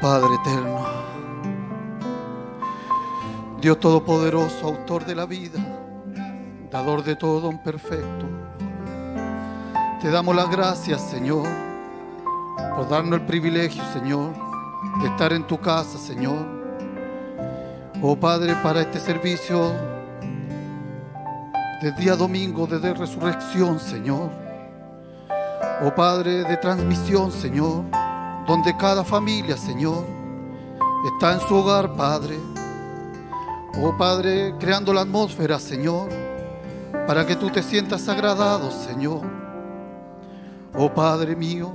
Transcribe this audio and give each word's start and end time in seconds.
Padre 0.00 0.36
eterno, 0.36 0.86
Dios 3.60 3.80
Todopoderoso, 3.80 4.68
autor 4.68 5.04
de 5.04 5.16
la 5.16 5.26
vida, 5.26 5.58
dador 6.70 7.02
de 7.02 7.16
todo 7.16 7.40
don 7.40 7.58
perfecto, 7.58 8.26
te 10.00 10.08
damos 10.08 10.36
las 10.36 10.48
gracias, 10.50 11.00
Señor, 11.00 11.48
por 12.76 12.88
darnos 12.88 13.18
el 13.18 13.26
privilegio, 13.26 13.82
Señor, 13.92 14.34
de 15.02 15.08
estar 15.08 15.32
en 15.32 15.44
tu 15.48 15.58
casa, 15.58 15.98
Señor. 15.98 16.46
Oh 18.00 18.14
Padre, 18.14 18.54
para 18.62 18.82
este 18.82 19.00
servicio 19.00 19.72
del 21.82 21.96
día 21.96 22.14
domingo 22.14 22.68
de 22.68 22.94
resurrección, 22.94 23.80
Señor. 23.80 24.30
Oh 25.82 25.92
Padre, 25.92 26.44
de 26.44 26.56
transmisión, 26.56 27.32
Señor 27.32 27.97
donde 28.48 28.74
cada 28.78 29.04
familia, 29.04 29.58
Señor, 29.58 30.06
está 31.04 31.34
en 31.34 31.40
su 31.40 31.54
hogar, 31.54 31.94
Padre. 31.94 32.38
Oh 33.78 33.94
Padre, 33.94 34.54
creando 34.58 34.90
la 34.94 35.02
atmósfera, 35.02 35.58
Señor, 35.58 36.08
para 37.06 37.26
que 37.26 37.36
tú 37.36 37.50
te 37.50 37.62
sientas 37.62 38.08
agradado, 38.08 38.70
Señor. 38.70 39.20
Oh 40.74 40.88
Padre 40.94 41.36
mío, 41.36 41.74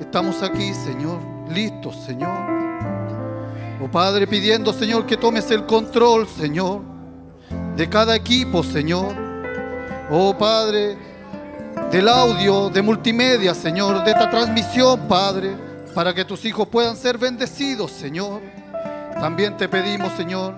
estamos 0.00 0.44
aquí, 0.44 0.72
Señor, 0.72 1.18
listos, 1.48 1.96
Señor. 2.06 2.38
Oh 3.82 3.90
Padre, 3.90 4.28
pidiendo, 4.28 4.72
Señor, 4.72 5.06
que 5.06 5.16
tomes 5.16 5.50
el 5.50 5.66
control, 5.66 6.28
Señor, 6.28 6.82
de 7.74 7.88
cada 7.88 8.14
equipo, 8.14 8.62
Señor. 8.62 9.12
Oh 10.08 10.38
Padre, 10.38 10.96
del 11.90 12.08
audio, 12.08 12.70
de 12.70 12.80
multimedia, 12.80 13.54
Señor, 13.54 14.04
de 14.04 14.12
esta 14.12 14.30
transmisión, 14.30 15.08
Padre 15.08 15.69
para 15.94 16.14
que 16.14 16.24
tus 16.24 16.44
hijos 16.44 16.68
puedan 16.68 16.96
ser 16.96 17.18
bendecidos, 17.18 17.90
Señor. 17.90 18.40
También 19.14 19.56
te 19.56 19.68
pedimos, 19.68 20.12
Señor, 20.12 20.54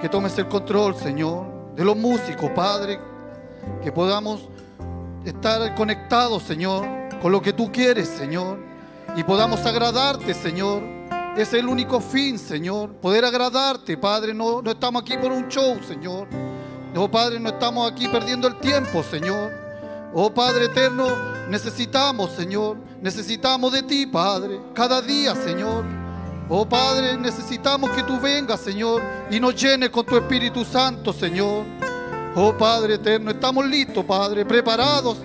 que 0.00 0.08
tomes 0.08 0.36
el 0.38 0.48
control, 0.48 0.94
Señor, 0.94 1.74
de 1.74 1.84
los 1.84 1.96
músicos, 1.96 2.50
Padre, 2.50 3.00
que 3.82 3.90
podamos 3.90 4.48
estar 5.24 5.74
conectados, 5.74 6.42
Señor, 6.42 6.86
con 7.20 7.32
lo 7.32 7.42
que 7.42 7.52
tú 7.52 7.70
quieres, 7.72 8.08
Señor, 8.08 8.58
y 9.16 9.24
podamos 9.24 9.64
agradarte, 9.66 10.34
Señor. 10.34 10.82
Es 11.36 11.52
el 11.54 11.68
único 11.68 12.00
fin, 12.00 12.38
Señor, 12.38 12.92
poder 12.94 13.24
agradarte, 13.24 13.96
Padre. 13.96 14.34
No, 14.34 14.60
no 14.62 14.70
estamos 14.70 15.02
aquí 15.02 15.16
por 15.16 15.30
un 15.32 15.48
show, 15.48 15.78
Señor. 15.86 16.26
No, 16.92 17.08
Padre, 17.10 17.38
no 17.38 17.50
estamos 17.50 17.90
aquí 17.90 18.08
perdiendo 18.08 18.48
el 18.48 18.58
tiempo, 18.58 19.02
Señor. 19.02 19.52
Oh 20.12 20.32
Padre 20.34 20.64
eterno, 20.64 21.06
necesitamos, 21.50 22.30
Señor, 22.30 22.76
necesitamos 23.02 23.72
de 23.72 23.82
ti, 23.82 24.06
Padre, 24.06 24.60
cada 24.72 25.02
día, 25.02 25.34
Señor. 25.34 25.84
Oh 26.48 26.66
Padre, 26.68 27.16
necesitamos 27.16 27.90
que 27.90 28.04
tú 28.04 28.20
vengas, 28.20 28.60
Señor, 28.60 29.02
y 29.30 29.40
nos 29.40 29.54
llenes 29.54 29.90
con 29.90 30.06
tu 30.06 30.16
Espíritu 30.16 30.64
Santo, 30.64 31.12
Señor. 31.12 31.64
Oh 32.36 32.56
Padre 32.56 32.94
eterno, 32.94 33.32
estamos 33.32 33.66
listos, 33.66 34.04
Padre, 34.04 34.44
preparados, 34.44 35.18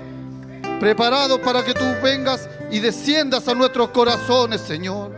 preparados 0.79 1.39
para 1.39 1.63
que 1.63 1.73
tú 1.73 1.85
vengas 2.03 2.49
y 2.71 2.79
desciendas 2.79 3.47
a 3.47 3.53
nuestros 3.53 3.89
corazones, 3.89 4.61
Señor. 4.61 5.11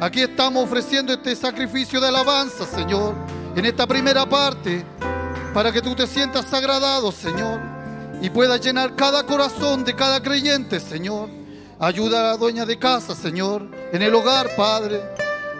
Aquí 0.00 0.20
estamos 0.20 0.64
ofreciendo 0.64 1.12
este 1.12 1.34
sacrificio 1.34 2.00
de 2.00 2.08
alabanza, 2.08 2.64
Señor, 2.64 3.14
en 3.56 3.66
esta 3.66 3.88
primera 3.88 4.24
parte, 4.24 4.84
para 5.52 5.72
que 5.72 5.82
tú 5.82 5.96
te 5.96 6.06
sientas 6.06 6.52
agradado, 6.52 7.10
Señor 7.10 7.77
y 8.20 8.30
pueda 8.30 8.56
llenar 8.56 8.96
cada 8.96 9.22
corazón 9.24 9.84
de 9.84 9.94
cada 9.94 10.20
creyente, 10.20 10.80
Señor. 10.80 11.28
Ayuda 11.78 12.20
a 12.20 12.32
la 12.32 12.36
dueña 12.36 12.66
de 12.66 12.78
casa, 12.78 13.14
Señor, 13.14 13.68
en 13.92 14.02
el 14.02 14.14
hogar, 14.14 14.48
Padre. 14.56 15.00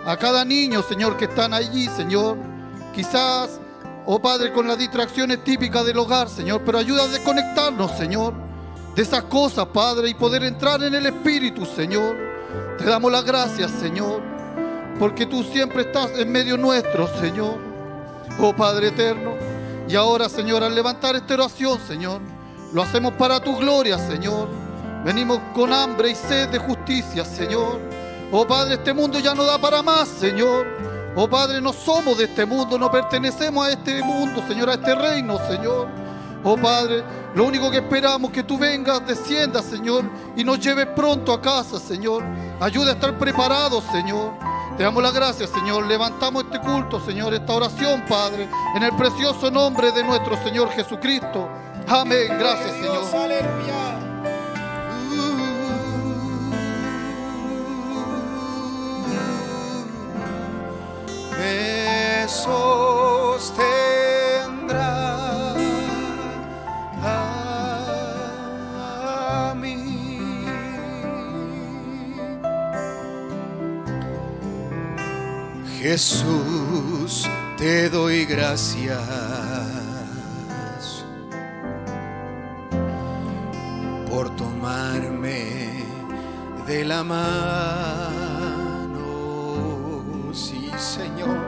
A 0.05 0.17
cada 0.17 0.45
niño, 0.45 0.83
Señor, 0.83 1.17
que 1.17 1.27
están 1.27 1.55
allí, 1.55 1.87
Señor. 1.89 2.37
Quizás, 2.95 3.61
oh 4.07 4.21
Padre, 4.21 4.53
con 4.53 4.67
las 4.67 4.79
distracciones 4.79 5.45
típicas 5.45 5.87
del 5.87 5.99
hogar, 5.99 6.29
Señor, 6.29 6.63
pero 6.65 6.79
ayuda 6.79 7.05
a 7.05 7.09
desconectarnos, 7.09 7.93
Señor, 7.93 8.35
de 8.97 9.03
esas 9.03 9.23
cosas, 9.25 9.67
Padre, 9.67 10.09
y 10.09 10.15
poder 10.15 10.43
entrar 10.43 10.83
en 10.83 10.95
el 10.95 11.07
Espíritu, 11.07 11.65
Señor. 11.65 12.17
Te 12.79 12.85
damos 12.85 13.13
las 13.13 13.25
gracias, 13.25 13.71
Señor, 13.71 14.21
porque 14.99 15.27
tú 15.27 15.45
siempre 15.45 15.83
estás 15.83 16.11
en 16.19 16.33
medio 16.33 16.57
nuestro, 16.57 17.07
Señor. 17.21 17.59
Oh 18.41 18.55
Padre 18.55 18.89
eterno. 18.89 19.35
Y 19.89 19.95
ahora, 19.95 20.29
Señor, 20.29 20.65
al 20.65 20.75
levantar 20.75 21.15
esta 21.15 21.35
oración, 21.35 21.79
Señor, 21.87 22.21
lo 22.73 22.83
hacemos 22.83 23.13
para 23.15 23.41
tu 23.41 23.57
gloria, 23.57 23.99
Señor. 23.99 24.49
Venimos 25.05 25.41
con 25.55 25.73
hambre 25.73 26.11
y 26.11 26.15
sed 26.15 26.49
de 26.49 26.59
justicia, 26.59 27.25
Señor. 27.25 27.81
Oh 28.31 28.47
Padre, 28.47 28.75
este 28.75 28.93
mundo 28.93 29.19
ya 29.21 29.35
no 29.35 29.45
da 29.45 29.59
para 29.59 29.83
más, 29.83 30.09
Señor. 30.09 30.67
Oh 31.17 31.29
Padre, 31.29 31.61
no 31.61 31.73
somos 31.73 32.19
de 32.19 32.25
este 32.25 32.45
mundo, 32.45 32.79
no 32.79 32.91
pertenecemos 32.91 33.67
a 33.67 33.71
este 33.71 34.03
mundo, 34.03 34.43
Señor, 34.47 34.69
a 34.71 34.75
este 34.75 34.95
reino, 34.95 35.39
Señor. 35.49 35.89
Oh 36.45 36.57
Padre, 36.57 37.03
lo 37.35 37.45
único 37.45 37.71
que 37.71 37.79
esperamos 37.79 38.31
es 38.31 38.35
que 38.37 38.43
tú 38.43 38.59
vengas, 38.59 39.07
desciendas, 39.07 39.65
Señor, 39.65 40.05
y 40.37 40.45
nos 40.45 40.61
lleves 40.61 40.87
pronto 40.95 41.33
a 41.33 41.41
casa, 41.41 41.81
Señor. 41.81 42.23
Ayuda 42.61 42.91
a 42.91 42.95
estar 42.95 43.17
preparados, 43.19 43.85
Señor. 43.91 44.33
Te 44.77 44.85
damos 44.85 45.03
las 45.03 45.13
gracias, 45.13 45.51
Señor. 45.51 45.87
Levantamos 45.87 46.45
este 46.45 46.61
culto, 46.61 47.01
Señor, 47.01 47.35
esta 47.35 47.53
oración, 47.53 48.05
Padre, 48.09 48.49
en 48.77 48.83
el 48.83 48.95
precioso 48.95 49.51
nombre 49.51 49.91
de 49.91 50.05
nuestro 50.05 50.37
Señor 50.45 50.71
Jesucristo. 50.71 51.49
Amén. 51.89 52.29
Gracias, 52.39 52.73
Señor. 52.73 53.05
Aleluya. 53.15 53.99
Me 61.39 62.29
sostendrá 62.29 63.65
a 67.03 69.55
mí. 69.57 70.45
Jesús, 75.81 77.27
te 77.57 77.89
doy 77.89 78.27
gracias 78.27 79.78
de 86.69 86.85
la 86.85 87.03
mano, 87.03 87.25
sí 90.35 90.71
Señor, 90.77 91.39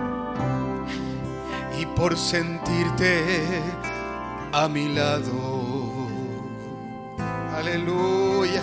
y 1.78 1.84
por 1.84 2.16
sentirte 2.16 3.62
a 4.52 4.66
mi 4.68 4.94
lado, 4.94 6.08
aleluya, 7.54 8.62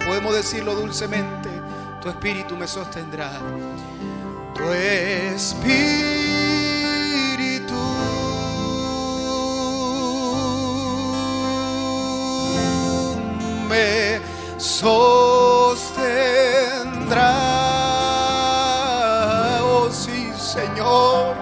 podemos 0.04 0.34
decirlo 0.34 0.74
dulcemente, 0.74 1.50
tu 2.02 2.10
espíritu 2.10 2.58
me 2.58 2.68
sostendrá, 2.68 3.40
tu 4.54 4.64
espíritu 4.72 6.14
sostendrá. 14.84 16.04
Oh 19.62 19.90
sí, 19.92 20.32
Señor, 20.38 21.36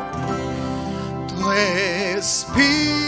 tu 1.28 1.52
espíritu 1.52 3.01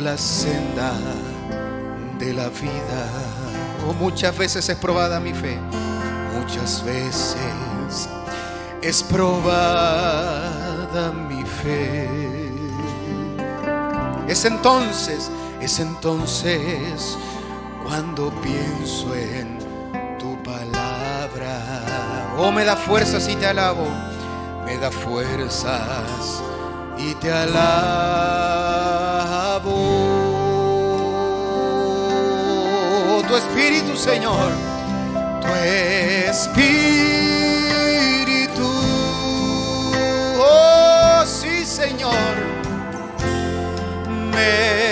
la 0.00 0.16
senda 0.16 0.92
de 2.18 2.32
la 2.32 2.48
vida. 2.48 3.10
Oh, 3.86 3.92
muchas 3.92 4.36
veces 4.36 4.68
es 4.68 4.76
probada 4.76 5.20
mi 5.20 5.32
fe, 5.32 5.58
muchas 6.38 6.84
veces 6.84 8.08
es 8.82 9.02
probada 9.02 9.52
mi 11.28 11.42
fe. 11.44 12.08
Es 14.28 14.44
entonces, 14.44 15.30
es 15.60 15.78
entonces 15.78 17.16
cuando 17.84 18.30
pienso 18.42 19.14
en 19.14 19.58
tu 20.18 20.42
palabra 20.42 21.08
Oh, 22.40 22.52
me 22.52 22.64
da 22.64 22.76
fuerzas 22.76 23.28
y 23.28 23.34
te 23.34 23.46
alabo. 23.46 23.88
Me 24.64 24.76
da 24.78 24.92
fuerzas 24.92 26.40
y 26.96 27.12
te 27.14 27.32
alabo. 27.32 28.57
Tu 33.26 33.36
espíritu, 33.36 33.96
Señor. 33.96 34.52
Tu 35.40 35.48
espíritu. 36.28 36.68
Oh, 40.40 41.24
sí, 41.26 41.64
Señor. 41.64 42.36
Me 44.32 44.87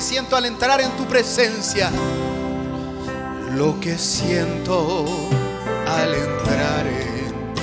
que 0.00 0.06
siento 0.06 0.34
al 0.34 0.46
entrar 0.46 0.80
en 0.80 0.90
tu 0.96 1.04
presencia. 1.04 1.90
Lo 3.52 3.78
que 3.80 3.98
siento 3.98 5.04
al 5.86 6.14
entrar 6.14 6.86
en 6.86 7.54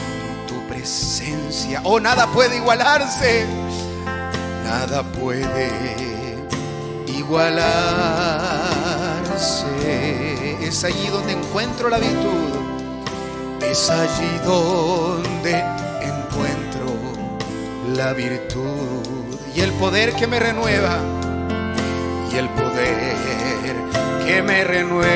tu 0.46 0.62
presencia. 0.68 1.82
Oh, 1.84 2.00
nada 2.00 2.28
puede 2.28 2.58
igualarse. 2.58 3.44
Nada 4.64 5.02
puede 5.02 6.38
igualarse. 7.08 7.58
Es 10.62 10.84
allí 10.84 11.08
donde 11.08 11.34
encuentro 11.34 11.90
la 11.90 11.98
virtud. 11.98 12.54
Es 13.64 13.90
allí 13.90 14.30
donde 14.46 15.54
encuentro 16.04 16.86
la 17.96 18.14
virtud 18.14 19.40
y 19.56 19.62
el 19.62 19.74
poder 19.74 20.14
que 20.14 20.28
me 20.28 20.40
renueva. 20.40 21.17
Me 24.42 24.64
renueva. 24.64 25.08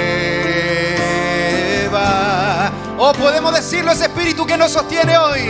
O 2.97 3.13
podemos 3.13 3.53
decirlo, 3.53 3.91
ese 3.91 4.03
espíritu 4.05 4.45
que 4.45 4.57
nos 4.57 4.71
sostiene 4.71 5.17
hoy. 5.17 5.41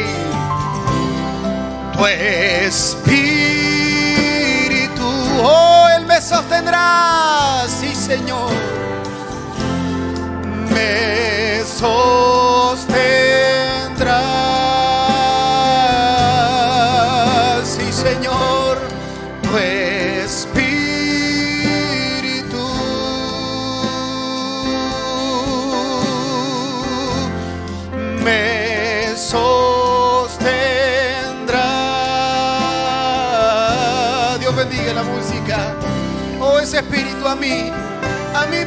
Tu 1.94 2.06
espíritu, 2.08 3.04
oh, 5.44 5.88
Él 5.96 6.06
me 6.06 6.22
sostendrá, 6.22 7.66
sí 7.68 7.94
Señor, 7.94 8.52
me 10.74 11.64
sostendrá, 11.66 12.21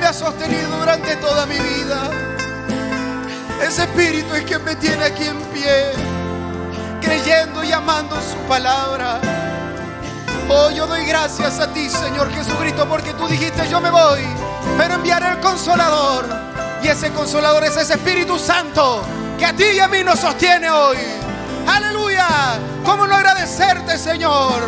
me 0.05 0.11
ha 0.11 0.13
sostenido 0.13 0.69
durante 0.81 1.17
toda 1.17 1.47
mi 1.47 1.57
vida. 1.59 2.11
Ese 3.67 3.85
espíritu 3.85 4.35
es 4.35 4.43
quien 4.43 4.63
me 4.63 4.77
tiene 4.77 5.03
aquí 5.03 5.25
en 5.25 5.41
pie, 5.45 5.93
creyendo 7.01 7.65
y 7.65 7.73
amando 7.73 8.15
su 8.17 8.37
palabra. 8.47 9.19
Oh, 10.51 10.69
yo 10.69 10.87
doy 10.87 11.07
gracias 11.07 11.59
a 11.59 11.73
ti, 11.73 11.89
Señor 11.89 12.31
Jesucristo, 12.35 12.87
porque 12.87 13.15
tú 13.15 13.27
dijiste, 13.29 13.67
yo 13.71 13.81
me 13.81 13.89
voy, 13.89 14.21
pero 14.77 14.97
enviaré 14.97 15.31
el 15.31 15.41
consolador. 15.41 16.27
Y 16.83 16.89
ese 16.89 17.11
consolador 17.13 17.65
es 17.65 17.75
ese 17.79 17.95
Espíritu 17.95 18.39
Santo 18.39 19.03
que 19.39 19.47
a 19.47 19.55
ti 19.55 19.65
y 19.75 19.81
a 19.81 19.89
mí 19.89 20.05
nos 20.05 20.21
sostiene 20.21 20.71
hoy. 20.71 20.99
Aleluya. 21.67 22.59
¿Cómo 22.85 23.07
no 23.07 23.17
agradecerte, 23.17 23.97
Señor? 23.97 24.61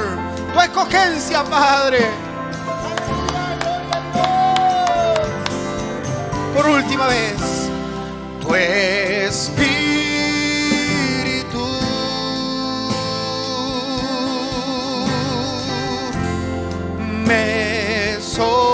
Tu 0.54 0.60
escogencia, 0.62 1.44
Padre. 1.44 2.25
Por 6.56 6.66
última 6.68 7.06
vez, 7.08 7.68
tu 8.40 8.54
espíritu 8.54 9.58
me 17.26 18.16
sostendrá 18.22 18.70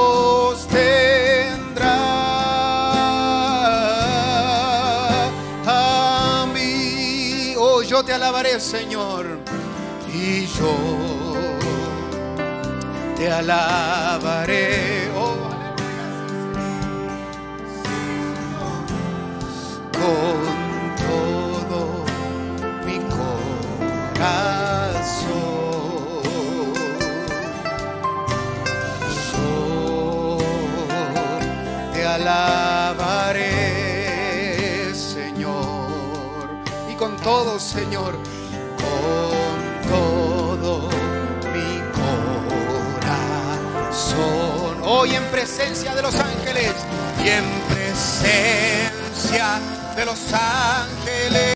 a 5.66 6.47
mí. 6.55 7.57
Oh, 7.59 7.83
yo 7.83 8.05
te 8.05 8.12
alabaré, 8.12 8.61
Señor, 8.61 9.27
y 10.07 10.47
yo 10.47 10.77
te 13.16 13.29
alabaré. 13.29 14.91
Con 20.03 20.43
todo 20.97 21.81
mi 22.85 22.99
corazón. 22.99 23.38
Yo 29.33 30.38
te 31.93 32.03
alabaré, 32.05 33.45
Señor, 34.95 36.49
y 36.91 36.95
con 36.97 37.17
todo, 37.19 37.61
Señor, 37.61 38.19
con 38.83 39.33
todo 39.88 40.88
mi 41.55 41.73
corazón. 43.93 44.83
Hoy 44.85 45.15
en 45.15 45.25
presencia 45.27 45.95
de 45.95 46.03
los 46.03 46.17
ángeles 46.17 46.75
y 47.25 47.29
en 47.29 47.45
presencia 47.69 49.61
de 49.96 50.05
los 50.05 50.33
ángeles. 50.33 51.55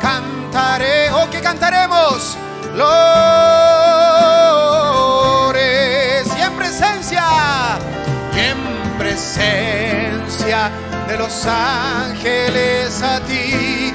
Cantaré, 0.00 1.10
oh 1.10 1.28
que 1.30 1.40
cantaremos, 1.40 2.36
lores 2.74 3.16
y 6.36 6.40
en 6.40 6.56
presencia, 6.56 7.24
y 8.34 8.38
en 8.38 8.58
presencia 8.98 10.70
de 11.08 11.16
los 11.18 11.46
ángeles 11.46 13.02
a 13.02 13.20
ti. 13.20 13.92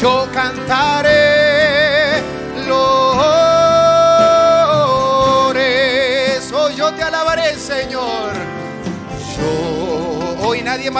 Yo 0.00 0.28
cantaré, 0.32 1.23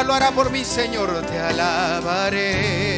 lo 0.04 0.14
hará 0.14 0.30
por 0.30 0.50
mí 0.50 0.64
Señor, 0.64 1.22
te 1.26 1.38
alabaré 1.38 2.93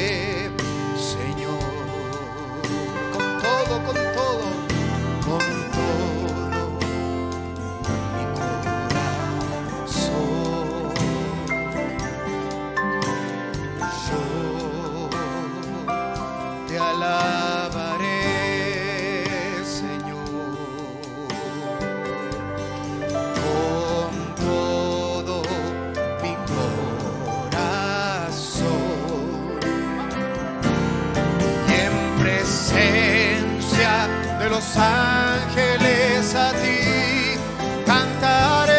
los 34.57 34.77
ángeles 34.79 36.35
a 36.35 36.51
ti 36.53 37.37
cantaré 37.85 38.79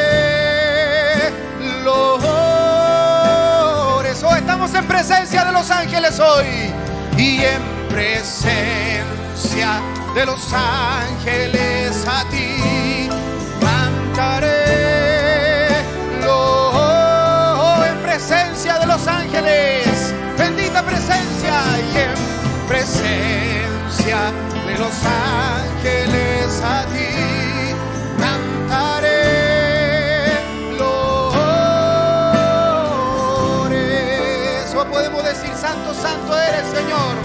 loores. 1.83 2.23
Oh, 4.23 4.35
estamos 4.35 4.73
en 4.73 4.87
presencia 4.87 5.45
de 5.45 5.51
los 5.51 5.69
ángeles 5.69 6.19
hoy 6.19 6.73
y 7.15 7.43
en 7.43 7.61
presencia 7.89 9.79
de 10.15 10.25
los 10.25 10.51
ángeles 10.51 12.07
a 12.07 12.27
ti 12.31 13.07
cantaré 13.61 14.55
lo 16.23 17.85
en 17.85 18.01
presencia 18.01 18.79
de 18.79 18.87
los 18.87 19.07
ángeles 19.07 20.11
bendita 20.39 20.81
presencia 20.81 21.61
y 21.93 21.97
en 21.99 22.15
presencia 22.67 24.46
los 24.79 24.93
ángeles 25.05 26.61
a 26.63 26.85
ti 26.85 27.07
cantaré 28.19 29.15
loores 30.77 31.55
o 34.75 34.85
podemos 34.85 35.23
decir 35.23 35.49
santo 35.55 35.93
santo 35.93 36.37
eres 36.37 36.67
Señor. 36.67 37.15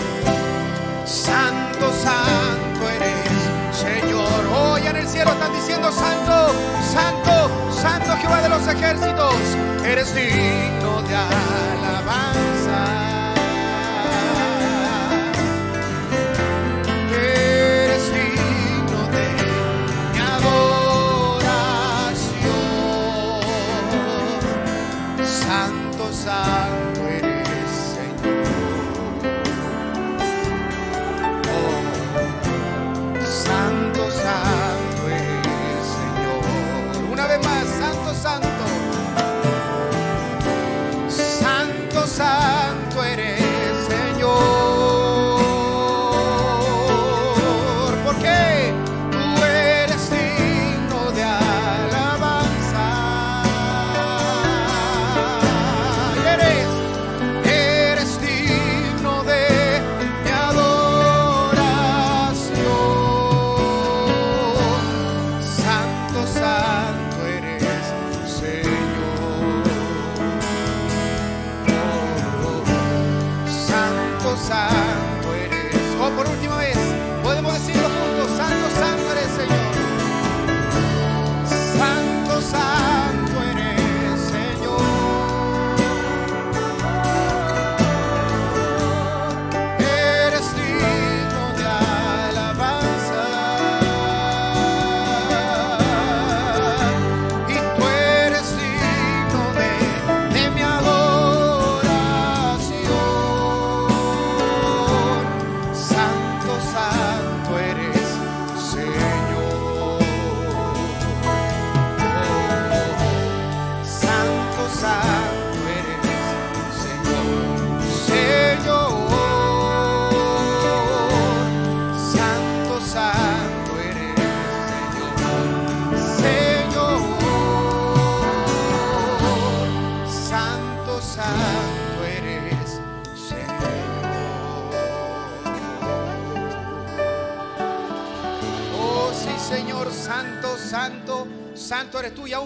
Santo 1.04 1.92
santo 1.92 2.88
eres 2.96 3.42
Señor. 3.76 4.46
Hoy 4.56 4.86
en 4.86 4.96
el 4.96 5.06
cielo 5.08 5.32
están 5.32 5.52
diciendo 5.52 5.92
santo 5.92 6.54
santo 6.90 7.50
santo 7.82 8.16
Jehová 8.16 8.40
de 8.40 8.48
los 8.48 8.66
ejércitos. 8.66 9.34
Eres 9.84 10.14
digno 10.14 11.02
de 11.02 11.14
alabanza 11.16 13.11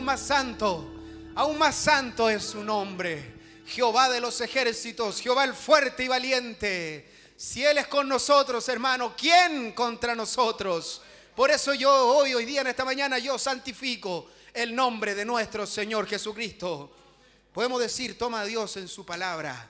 más 0.07 0.21
santo. 0.21 0.91
Aún 1.35 1.59
más 1.59 1.75
santo 1.75 2.31
es 2.31 2.43
su 2.43 2.65
nombre. 2.65 3.35
Jehová 3.67 4.09
de 4.09 4.21
los 4.21 4.41
ejércitos, 4.41 5.21
Jehová 5.21 5.45
el 5.45 5.53
fuerte 5.53 6.05
y 6.05 6.09
valiente. 6.09 7.13
Si 7.37 7.63
Él 7.63 7.77
es 7.77 7.89
con 7.89 8.09
nosotros, 8.09 8.67
hermano, 8.69 9.15
¿quién 9.15 9.73
contra 9.73 10.15
nosotros? 10.15 11.03
Por 11.35 11.51
eso 11.51 11.75
yo 11.75 11.93
hoy, 12.17 12.33
hoy 12.33 12.47
día, 12.47 12.63
en 12.63 12.69
esta 12.69 12.85
mañana, 12.85 13.19
yo 13.19 13.39
santifico 13.39 14.31
el 14.55 14.75
nombre 14.75 15.15
de 15.15 15.27
nuestro 15.27 15.67
Señor 15.67 16.07
Jesucristo. 16.07 16.91
Podemos 17.53 17.81
decir, 17.81 18.17
toma 18.17 18.41
a 18.41 18.45
Dios 18.47 18.77
en 18.79 18.89
su 18.89 19.05
palabra. 19.05 19.69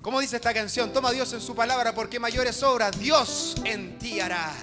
¿Cómo 0.00 0.20
dice 0.20 0.36
esta 0.36 0.54
canción? 0.54 0.92
Toma 0.92 1.10
a 1.10 1.12
Dios 1.12 1.32
en 1.32 1.40
su 1.40 1.54
palabra 1.54 1.94
porque 1.94 2.20
mayores 2.20 2.62
obras 2.62 2.98
Dios 2.98 3.56
en 3.64 3.98
ti 3.98 4.20
hará. 4.20 4.54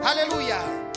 Aleluya. 0.00 0.90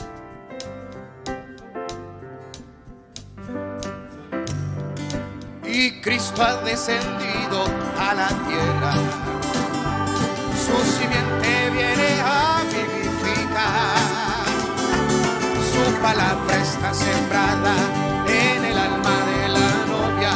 Y 5.76 5.90
Cristo 6.02 6.44
ha 6.44 6.58
descendido 6.58 7.66
a 7.98 8.14
la 8.14 8.28
tierra. 8.48 8.94
Su 10.64 10.78
simiente 11.00 11.72
viene 11.72 12.22
a 12.24 12.62
vivificar. 12.70 13.98
Su 15.74 15.84
palabra 16.00 16.58
está 16.62 16.94
sembrada 16.94 17.74
en 18.28 18.64
el 18.66 18.78
alma 18.78 19.16
de 19.32 19.50
la 19.50 19.70
novia. 19.90 20.34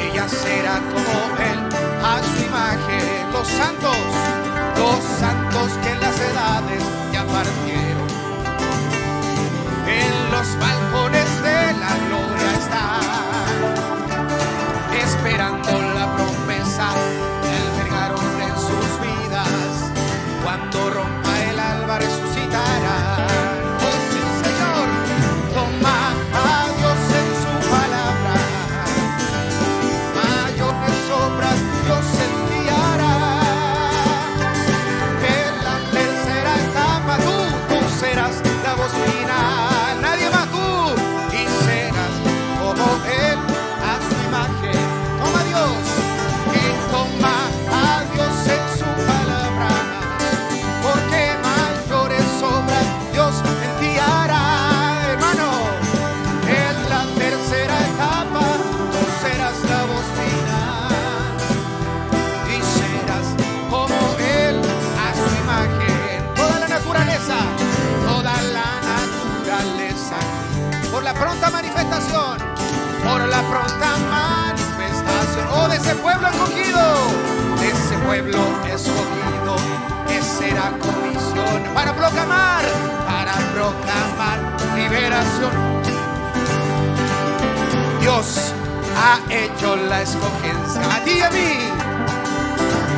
Ella 0.00 0.26
será 0.26 0.80
como 0.88 1.36
él 1.50 1.60
a 2.02 2.22
su 2.22 2.42
imagen. 2.46 3.32
Los 3.34 3.46
santos, 3.48 3.98
los 4.78 5.04
santos 5.20 5.70
que 5.82 5.90
en 5.90 6.00
las 6.00 6.18
edades 6.18 6.82
ya 7.12 7.24
partieron. 7.26 8.08
En 9.86 10.30
los 10.32 10.58
balcones 10.58 11.25
la 73.28 73.40
pronta 73.42 73.96
manifestación, 74.10 75.46
oh, 75.52 75.68
de 75.68 75.76
ese 75.76 75.94
pueblo 75.96 76.26
escogido, 76.28 76.94
de 77.60 77.68
ese 77.68 77.98
pueblo 77.98 78.38
escogido, 78.66 79.56
que 80.08 80.22
será 80.22 80.72
comisión 80.78 81.62
para 81.74 81.94
proclamar, 81.94 82.64
para 83.06 83.34
proclamar 83.54 84.38
liberación. 84.74 85.52
Dios 88.00 88.54
ha 88.96 89.20
hecho 89.32 89.76
la 89.76 90.02
escogencia. 90.02 90.82
A 90.94 91.04
ti 91.04 91.12
y 91.12 91.22
a 91.22 91.30
mí. 91.30 91.70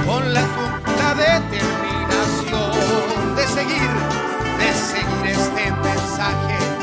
Con 0.06 0.32
la, 0.32 0.40
la 0.40 1.14
determinación 1.14 3.36
de 3.36 3.46
seguir, 3.46 3.90
de 4.58 4.72
seguir 4.72 5.36
este 5.36 5.70
mensaje 5.72 6.77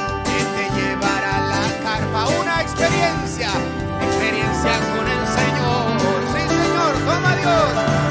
a 1.96 2.00
la 2.00 2.06
carpa, 2.06 2.28
una 2.42 2.62
experiencia, 2.62 3.50
experiencia 4.02 4.72
con 4.96 5.08
el 5.08 5.28
Señor. 5.28 6.22
Sí, 6.34 6.42
Señor, 6.48 6.94
toma 7.06 7.36
Dios, 7.36 8.05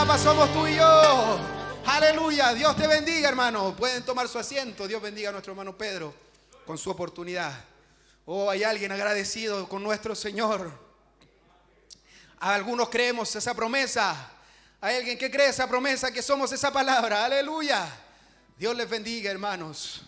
etapa 0.00 0.16
somos 0.16 0.50
tú 0.54 0.66
y 0.66 0.76
yo. 0.76 1.38
Aleluya, 1.84 2.54
Dios 2.54 2.74
te 2.74 2.86
bendiga 2.86 3.28
hermano. 3.28 3.76
Pueden 3.76 4.02
tomar 4.02 4.28
su 4.28 4.38
asiento. 4.38 4.88
Dios 4.88 5.02
bendiga 5.02 5.28
a 5.28 5.32
nuestro 5.32 5.52
hermano 5.52 5.76
Pedro 5.76 6.14
con 6.64 6.78
su 6.78 6.88
oportunidad. 6.88 7.52
Oh, 8.24 8.48
hay 8.48 8.64
alguien 8.64 8.92
agradecido 8.92 9.68
con 9.68 9.82
nuestro 9.82 10.14
Señor. 10.14 10.72
Algunos 12.38 12.88
creemos 12.88 13.36
esa 13.36 13.52
promesa. 13.52 14.30
Hay 14.80 14.96
alguien 14.96 15.18
que 15.18 15.30
cree 15.30 15.48
esa 15.48 15.68
promesa, 15.68 16.10
que 16.10 16.22
somos 16.22 16.50
esa 16.50 16.72
palabra. 16.72 17.26
Aleluya. 17.26 17.86
Dios 18.56 18.74
les 18.74 18.88
bendiga, 18.88 19.30
hermanos. 19.30 20.00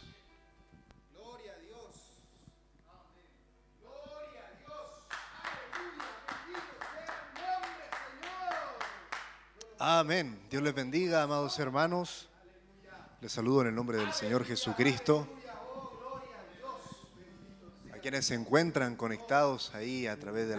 Amén. 9.85 10.39
Dios 10.49 10.63
les 10.63 10.73
bendiga, 10.73 11.25
amados 11.25 11.59
hermanos. 11.59 12.29
Les 13.21 13.33
saludo 13.33 13.63
en 13.63 13.67
el 13.67 13.75
nombre 13.75 13.99
del 13.99 14.13
Señor 14.13 14.45
Jesucristo. 14.45 15.27
A 17.93 17.99
quienes 17.99 18.27
se 18.27 18.35
encuentran 18.35 18.95
conectados 18.95 19.75
ahí 19.75 20.07
a 20.07 20.17
través 20.17 20.47
de, 20.47 20.57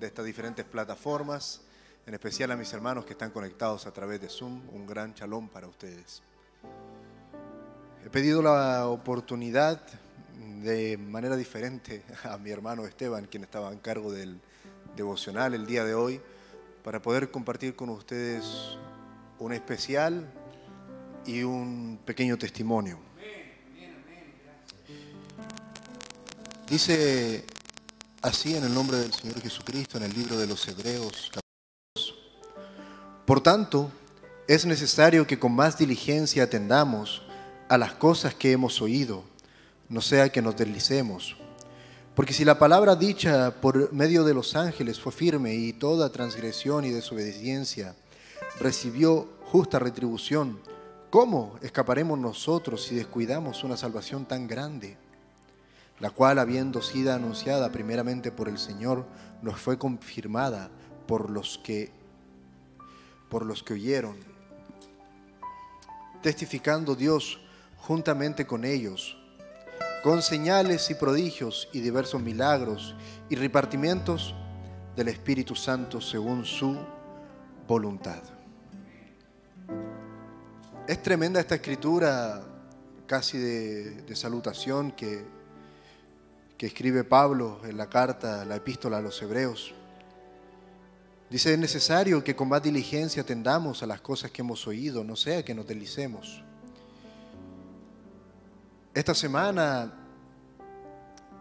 estas 0.00 0.24
diferentes 0.24 0.64
plataformas, 0.64 1.60
en 2.06 2.14
especial 2.14 2.50
a 2.50 2.56
mis 2.56 2.72
hermanos 2.72 3.04
que 3.04 3.12
están 3.12 3.32
conectados 3.32 3.86
a 3.86 3.92
través 3.92 4.18
de 4.22 4.30
Zoom, 4.30 4.66
un 4.72 4.86
gran 4.86 5.12
chalón 5.12 5.50
para 5.50 5.66
ustedes. 5.66 6.22
He 8.02 8.08
pedido 8.08 8.40
la 8.40 8.86
oportunidad 8.86 9.82
de 10.62 10.96
manera 10.96 11.36
diferente 11.36 12.02
a 12.24 12.38
mi 12.38 12.48
hermano 12.48 12.86
Esteban, 12.86 13.26
quien 13.26 13.44
estaba 13.44 13.70
en 13.70 13.80
cargo 13.80 14.10
del 14.10 14.40
devocional 14.96 15.52
el 15.52 15.66
día 15.66 15.84
de 15.84 15.94
hoy, 15.94 16.22
para 16.82 17.00
poder 17.00 17.30
compartir 17.30 17.74
con 17.74 17.88
ustedes 17.88 18.44
un 19.38 19.52
especial 19.52 20.30
y 21.24 21.42
un 21.42 21.98
pequeño 22.04 22.36
testimonio. 22.36 22.98
Dice 26.68 27.44
así 28.20 28.54
en 28.54 28.64
el 28.64 28.74
nombre 28.74 28.98
del 28.98 29.12
Señor 29.12 29.40
Jesucristo 29.40 29.96
en 29.96 30.04
el 30.04 30.12
libro 30.12 30.36
de 30.36 30.46
los 30.46 30.68
Hebreos. 30.68 31.30
Por 33.24 33.40
tanto, 33.40 33.90
es 34.46 34.66
necesario 34.66 35.26
que 35.26 35.38
con 35.38 35.54
más 35.54 35.78
diligencia 35.78 36.44
atendamos 36.44 37.22
a 37.68 37.78
las 37.78 37.92
cosas 37.94 38.34
que 38.34 38.52
hemos 38.52 38.82
oído, 38.82 39.24
no 39.88 40.00
sea 40.02 40.30
que 40.30 40.42
nos 40.42 40.56
deslicemos 40.56 41.37
porque 42.18 42.32
si 42.32 42.44
la 42.44 42.58
palabra 42.58 42.96
dicha 42.96 43.52
por 43.60 43.92
medio 43.92 44.24
de 44.24 44.34
los 44.34 44.56
ángeles 44.56 44.98
fue 44.98 45.12
firme 45.12 45.54
y 45.54 45.72
toda 45.72 46.10
transgresión 46.10 46.84
y 46.84 46.90
desobediencia 46.90 47.94
recibió 48.58 49.28
justa 49.44 49.78
retribución, 49.78 50.58
¿cómo 51.10 51.56
escaparemos 51.62 52.18
nosotros 52.18 52.82
si 52.82 52.96
descuidamos 52.96 53.62
una 53.62 53.76
salvación 53.76 54.26
tan 54.26 54.48
grande? 54.48 54.96
La 56.00 56.10
cual, 56.10 56.40
habiendo 56.40 56.82
sido 56.82 57.14
anunciada 57.14 57.70
primeramente 57.70 58.32
por 58.32 58.48
el 58.48 58.58
Señor, 58.58 59.06
nos 59.40 59.60
fue 59.60 59.78
confirmada 59.78 60.70
por 61.06 61.30
los 61.30 61.58
que 61.58 61.92
por 63.30 63.46
los 63.46 63.62
que 63.62 63.74
oyeron, 63.74 64.16
testificando 66.20 66.96
Dios 66.96 67.38
juntamente 67.76 68.44
con 68.44 68.64
ellos 68.64 69.17
con 70.02 70.22
señales 70.22 70.90
y 70.90 70.94
prodigios 70.94 71.68
y 71.72 71.80
diversos 71.80 72.22
milagros 72.22 72.94
y 73.28 73.34
repartimientos 73.34 74.34
del 74.94 75.08
Espíritu 75.08 75.54
Santo 75.54 76.00
según 76.00 76.44
su 76.44 76.76
voluntad. 77.66 78.22
Es 80.86 81.02
tremenda 81.02 81.40
esta 81.40 81.56
escritura 81.56 82.42
casi 83.06 83.38
de, 83.38 84.16
salutación 84.16 84.92
que, 84.92 85.24
que 86.56 86.66
escribe 86.66 87.04
Pablo 87.04 87.60
en 87.64 87.76
la 87.76 87.88
carta, 87.88 88.44
la 88.44 88.56
epístola 88.56 88.98
a 88.98 89.02
los 89.02 89.20
hebreos. 89.20 89.74
Dice, 91.28 91.52
es 91.52 91.58
necesario 91.58 92.24
que 92.24 92.34
con 92.34 92.48
más 92.48 92.62
diligencia 92.62 93.22
atendamos 93.22 93.82
a 93.82 93.86
las 93.86 94.00
cosas 94.00 94.30
que 94.30 94.42
hemos 94.42 94.66
oído, 94.66 95.04
no 95.04 95.14
sea 95.14 95.44
que 95.44 95.54
nos 95.54 95.66
delicemos. 95.66 96.42
Esta 98.98 99.14
semana, 99.14 99.92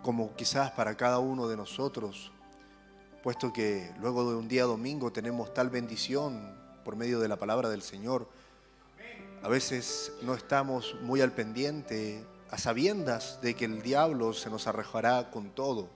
como 0.03 0.35
quizás 0.35 0.69
para 0.69 0.95
cada 0.95 1.17
uno 1.17 1.47
de 1.47 1.57
nosotros, 1.57 2.31
puesto 3.23 3.51
que 3.51 3.91
luego 3.99 4.29
de 4.29 4.37
un 4.37 4.47
día 4.47 4.65
domingo 4.65 5.11
tenemos 5.11 5.51
tal 5.55 5.71
bendición 5.71 6.55
por 6.85 6.95
medio 6.95 7.19
de 7.19 7.27
la 7.27 7.37
palabra 7.37 7.67
del 7.69 7.81
Señor, 7.81 8.29
a 9.41 9.47
veces 9.47 10.13
no 10.21 10.35
estamos 10.35 10.97
muy 11.01 11.21
al 11.21 11.31
pendiente, 11.31 12.23
a 12.51 12.59
sabiendas 12.59 13.41
de 13.41 13.55
que 13.55 13.65
el 13.65 13.81
diablo 13.81 14.33
se 14.33 14.51
nos 14.51 14.67
arrojará 14.67 15.31
con 15.31 15.49
todo. 15.49 15.89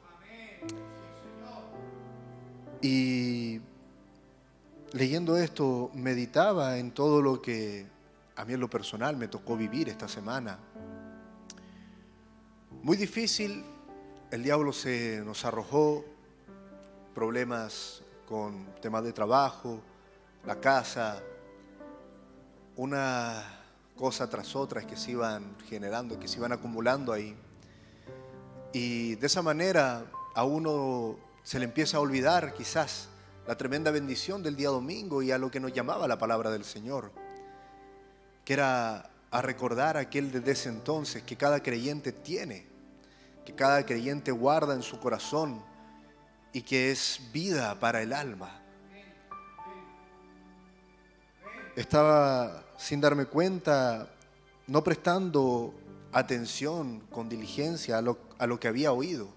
Y 2.81 3.61
leyendo 4.93 5.37
esto, 5.37 5.91
meditaba 5.93 6.79
en 6.79 6.89
todo 6.89 7.21
lo 7.21 7.39
que 7.39 7.85
a 8.35 8.45
mí 8.45 8.53
en 8.53 8.59
lo 8.59 8.67
personal 8.67 9.15
me 9.15 9.27
tocó 9.27 9.55
vivir 9.55 9.89
esta 9.89 10.07
semana 10.07 10.57
muy 12.83 12.97
difícil, 12.97 13.63
el 14.31 14.41
diablo 14.41 14.73
se 14.73 15.21
nos 15.23 15.45
arrojó. 15.45 16.03
Problemas 17.13 18.01
con 18.27 18.65
temas 18.81 19.03
de 19.03 19.11
trabajo, 19.11 19.81
la 20.45 20.55
casa, 20.59 21.21
una 22.77 23.43
cosa 23.95 24.29
tras 24.29 24.55
otra 24.55 24.87
que 24.87 24.95
se 24.95 25.11
iban 25.11 25.57
generando, 25.67 26.17
que 26.17 26.27
se 26.27 26.37
iban 26.37 26.53
acumulando 26.53 27.11
ahí. 27.11 27.35
Y 28.73 29.15
de 29.15 29.27
esa 29.27 29.41
manera 29.41 30.05
a 30.33 30.43
uno 30.45 31.17
se 31.43 31.59
le 31.59 31.65
empieza 31.65 31.97
a 31.97 31.99
olvidar 31.99 32.53
quizás 32.53 33.09
la 33.45 33.57
tremenda 33.57 33.91
bendición 33.91 34.41
del 34.41 34.55
día 34.55 34.69
domingo 34.69 35.21
y 35.21 35.31
a 35.31 35.37
lo 35.37 35.51
que 35.51 35.59
nos 35.59 35.73
llamaba 35.73 36.07
la 36.07 36.17
palabra 36.17 36.49
del 36.49 36.63
Señor, 36.63 37.11
que 38.45 38.53
era 38.53 39.11
a 39.29 39.41
recordar 39.41 39.97
aquel 39.97 40.31
desde 40.31 40.51
ese 40.51 40.69
entonces 40.69 41.23
que 41.23 41.35
cada 41.35 41.61
creyente 41.61 42.11
tiene 42.11 42.70
que 43.45 43.53
cada 43.53 43.85
creyente 43.85 44.31
guarda 44.31 44.73
en 44.73 44.81
su 44.81 44.99
corazón 44.99 45.61
y 46.53 46.61
que 46.61 46.91
es 46.91 47.21
vida 47.31 47.79
para 47.79 48.01
el 48.01 48.13
alma. 48.13 48.61
Estaba 51.75 52.63
sin 52.77 52.99
darme 52.99 53.25
cuenta, 53.25 54.09
no 54.67 54.83
prestando 54.83 55.73
atención 56.11 57.01
con 57.11 57.29
diligencia 57.29 57.97
a 57.97 58.01
lo, 58.01 58.17
a 58.37 58.47
lo 58.47 58.59
que 58.59 58.67
había 58.67 58.91
oído. 58.91 59.29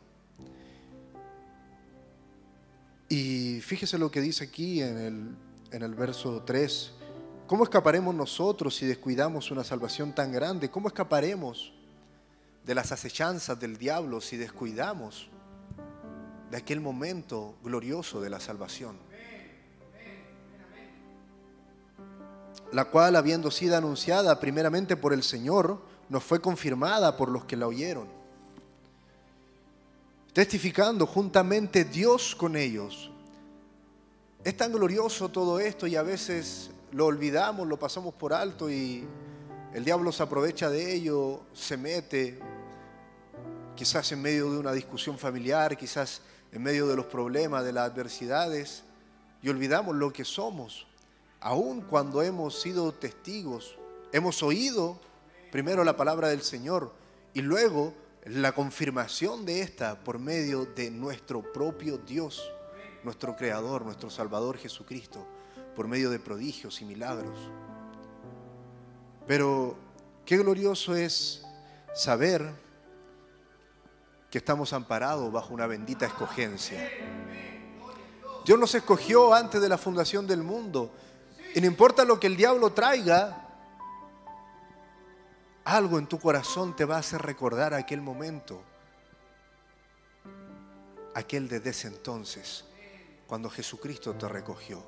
Y 3.09 3.61
fíjese 3.61 3.99
lo 3.99 4.11
que 4.11 4.21
dice 4.21 4.45
aquí 4.45 4.83
en 4.83 4.99
el, 4.99 5.37
en 5.71 5.83
el 5.83 5.95
verso 5.95 6.43
3. 6.45 6.93
¿Cómo 7.47 7.65
escaparemos 7.65 8.15
nosotros 8.15 8.75
si 8.75 8.87
descuidamos 8.87 9.51
una 9.51 9.63
salvación 9.63 10.15
tan 10.15 10.33
grande? 10.33 10.71
¿Cómo 10.71 10.89
escaparemos 10.89 11.74
de 12.65 12.75
las 12.75 12.93
acechanzas 12.93 13.59
del 13.61 13.77
diablo 13.77 14.21
si 14.21 14.37
descuidamos 14.37 15.29
de 16.51 16.57
aquel 16.57 16.81
momento 16.81 17.57
glorioso 17.63 18.21
de 18.21 18.31
la 18.31 18.41
salvación. 18.41 18.97
La 22.73 22.87
cual, 22.87 23.17
habiendo 23.17 23.51
sido 23.51 23.77
anunciada 23.77 24.41
primeramente 24.41 24.97
por 24.97 25.13
el 25.13 25.23
Señor, 25.23 25.81
nos 26.09 26.25
fue 26.25 26.41
confirmada 26.41 27.17
por 27.17 27.29
los 27.29 27.45
que 27.45 27.57
la 27.57 27.67
oyeron. 27.67 28.09
Testificando 30.33 31.07
juntamente 31.07 31.85
Dios 31.85 32.35
con 32.35 32.57
ellos. 32.57 33.11
Es 34.43 34.57
tan 34.57 34.73
glorioso 34.73 35.29
todo 35.29 35.61
esto 35.61 35.87
y 35.87 35.97
a 35.97 36.03
veces 36.03 36.71
lo 36.93 37.07
olvidamos, 37.07 37.67
lo 37.67 37.79
pasamos 37.79 38.15
por 38.15 38.33
alto 38.33 38.69
y 38.69 39.07
el 39.73 39.85
diablo 39.85 40.13
se 40.13 40.23
aprovecha 40.23 40.71
de 40.71 40.95
ello, 40.95 41.41
se 41.53 41.77
mete, 41.77 42.39
quizás 43.77 44.11
en 44.13 44.23
medio 44.23 44.51
de 44.51 44.59
una 44.59 44.73
discusión 44.73 45.19
familiar, 45.19 45.77
quizás 45.77 46.23
en 46.53 46.63
medio 46.63 46.87
de 46.87 46.97
los 46.97 47.07
problemas, 47.07 47.65
de 47.65 47.73
las 47.73 47.91
adversidades, 47.91 48.85
y 49.43 49.49
olvidamos 49.49 49.95
lo 49.97 50.13
que 50.13 50.25
somos, 50.25 50.87
aun 51.41 51.83
cuando 51.83 52.23
hemos 52.23 52.61
sido 52.61 52.93
testigos, 52.93 53.77
hemos 54.13 54.43
oído 54.43 55.01
primero 55.51 55.85
la 55.85 55.97
palabra 55.97 56.29
del 56.29 56.43
Señor 56.43 56.95
y 57.35 57.43
luego 57.43 57.93
la 58.25 58.53
confirmación 58.53 59.45
de 59.45 59.61
esta 59.61 60.03
por 60.03 60.19
medio 60.19 60.65
de 60.65 60.91
nuestro 60.91 61.43
propio 61.53 61.99
Dios, 61.99 62.51
nuestro 63.03 63.37
Creador, 63.37 63.85
nuestro 63.85 64.09
Salvador 64.09 64.57
Jesucristo, 64.57 65.27
por 65.77 65.89
medio 65.89 66.09
de 66.09 66.19
prodigios 66.19 66.81
y 66.81 66.87
milagros. 66.87 67.39
Pero 69.27 69.77
qué 70.25 70.39
glorioso 70.39 70.95
es 70.95 71.43
saber 71.95 72.64
que 74.35 74.39
estamos 74.39 74.73
amparados 74.73 75.31
bajo 75.31 75.55
una 75.55 75.69
bendita 75.69 76.07
escogencia. 76.07 76.91
Dios 78.45 78.59
nos 78.59 78.75
escogió 78.75 79.33
antes 79.33 79.63
de 79.63 79.69
la 79.69 79.79
fundación 79.79 80.27
del 80.27 80.43
mundo. 80.43 80.91
Y 81.55 81.61
no 81.61 81.69
importa 81.69 82.05
lo 82.05 82.19
que 82.19 82.27
el 82.27 82.37
diablo 82.37 82.73
traiga, 82.73 83.47
algo 85.65 86.01
en 86.01 86.09
tu 86.09 86.19
corazón 86.19 86.75
te 86.75 86.85
va 86.85 86.97
a 86.97 86.99
hacer 86.99 87.23
recordar 87.23 87.75
aquel 87.75 88.01
momento, 88.01 88.61
aquel 91.15 91.49
de 91.49 91.59
ese 91.71 91.87
entonces, 91.87 92.65
cuando 93.29 93.49
Jesucristo 93.49 94.15
te 94.15 94.27
recogió. 94.27 94.83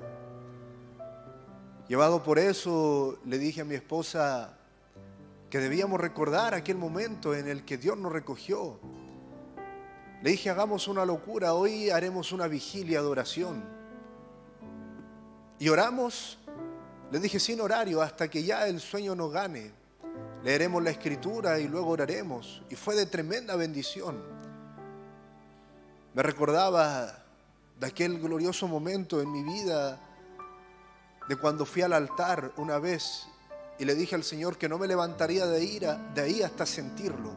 Llevado 1.87 2.21
por 2.21 2.37
eso, 2.37 3.17
le 3.23 3.37
dije 3.37 3.61
a 3.61 3.63
mi 3.63 3.75
esposa 3.75 4.57
que 5.49 5.59
debíamos 5.59 6.01
recordar 6.01 6.53
aquel 6.53 6.75
momento 6.75 7.33
en 7.33 7.47
el 7.47 7.63
que 7.63 7.77
Dios 7.77 7.97
nos 7.97 8.11
recogió 8.11 8.77
le 10.21 10.31
dije, 10.31 10.49
hagamos 10.49 10.87
una 10.87 11.05
locura, 11.05 11.53
hoy 11.53 11.89
haremos 11.91 12.31
una 12.31 12.47
vigilia 12.47 13.01
de 13.01 13.07
oración. 13.07 13.63
Y 15.59 15.69
oramos, 15.69 16.39
le 17.11 17.19
dije, 17.19 17.39
sin 17.39 17.61
horario, 17.61 18.01
hasta 18.01 18.27
que 18.27 18.43
ya 18.43 18.67
el 18.67 18.79
sueño 18.79 19.15
nos 19.15 19.31
gane. 19.31 19.71
Leeremos 20.43 20.81
la 20.83 20.89
escritura 20.89 21.59
y 21.59 21.67
luego 21.67 21.89
oraremos. 21.89 22.63
Y 22.69 22.75
fue 22.75 22.95
de 22.95 23.05
tremenda 23.05 23.55
bendición. 23.55 24.23
Me 26.15 26.23
recordaba 26.23 27.23
de 27.79 27.87
aquel 27.87 28.19
glorioso 28.19 28.67
momento 28.67 29.21
en 29.21 29.31
mi 29.31 29.43
vida, 29.43 29.99
de 31.29 31.35
cuando 31.35 31.63
fui 31.65 31.83
al 31.83 31.93
altar 31.93 32.53
una 32.57 32.79
vez 32.79 33.27
y 33.77 33.85
le 33.85 33.93
dije 33.93 34.15
al 34.15 34.23
Señor 34.23 34.57
que 34.57 34.67
no 34.67 34.79
me 34.79 34.87
levantaría 34.87 35.45
de, 35.45 35.63
ira, 35.63 35.95
de 36.15 36.21
ahí 36.21 36.41
hasta 36.41 36.65
sentirlo 36.65 37.33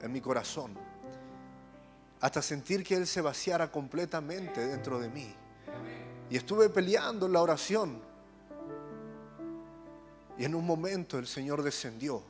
en 0.00 0.12
mi 0.12 0.20
corazón 0.20 0.91
hasta 2.22 2.40
sentir 2.40 2.84
que 2.84 2.94
Él 2.94 3.06
se 3.06 3.20
vaciara 3.20 3.70
completamente 3.70 4.64
dentro 4.64 5.00
de 5.00 5.08
mí. 5.08 5.34
Y 6.30 6.36
estuve 6.36 6.70
peleando 6.70 7.26
en 7.26 7.32
la 7.32 7.42
oración. 7.42 8.00
Y 10.38 10.44
en 10.44 10.54
un 10.54 10.64
momento 10.64 11.18
el 11.18 11.26
Señor 11.26 11.64
descendió. 11.64 12.22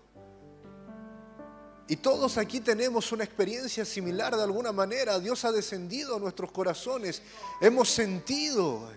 Y 1.89 1.97
todos 1.97 2.39
aquí 2.39 2.61
tenemos 2.61 3.13
una 3.13 3.23
experiencia 3.23 3.85
similar 3.85 4.35
de 4.35 4.43
alguna 4.43 4.73
manera. 4.73 5.21
Dios 5.21 5.45
ha 5.45 5.53
descendido 5.53 6.17
a 6.17 6.19
nuestros 6.19 6.51
corazones. 6.51 7.23
Hemos 7.61 7.91
sentido. 7.91 8.91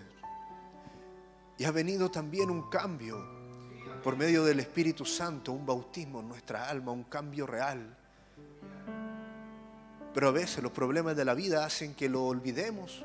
Y 1.58 1.64
ha 1.64 1.72
venido 1.72 2.10
también 2.10 2.50
un 2.50 2.70
cambio 2.70 3.22
por 4.02 4.16
medio 4.16 4.44
del 4.44 4.60
Espíritu 4.60 5.04
Santo, 5.04 5.52
un 5.52 5.66
bautismo 5.66 6.20
en 6.20 6.28
nuestra 6.28 6.70
alma, 6.70 6.90
un 6.90 7.04
cambio 7.04 7.46
real. 7.46 7.98
Pero 10.16 10.28
a 10.28 10.32
veces 10.32 10.62
los 10.62 10.72
problemas 10.72 11.14
de 11.14 11.26
la 11.26 11.34
vida 11.34 11.66
hacen 11.66 11.94
que 11.94 12.08
lo 12.08 12.24
olvidemos 12.24 13.04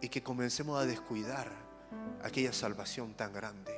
y 0.00 0.08
que 0.08 0.22
comencemos 0.22 0.80
a 0.80 0.86
descuidar 0.86 1.50
aquella 2.22 2.52
salvación 2.52 3.14
tan 3.14 3.32
grande. 3.32 3.72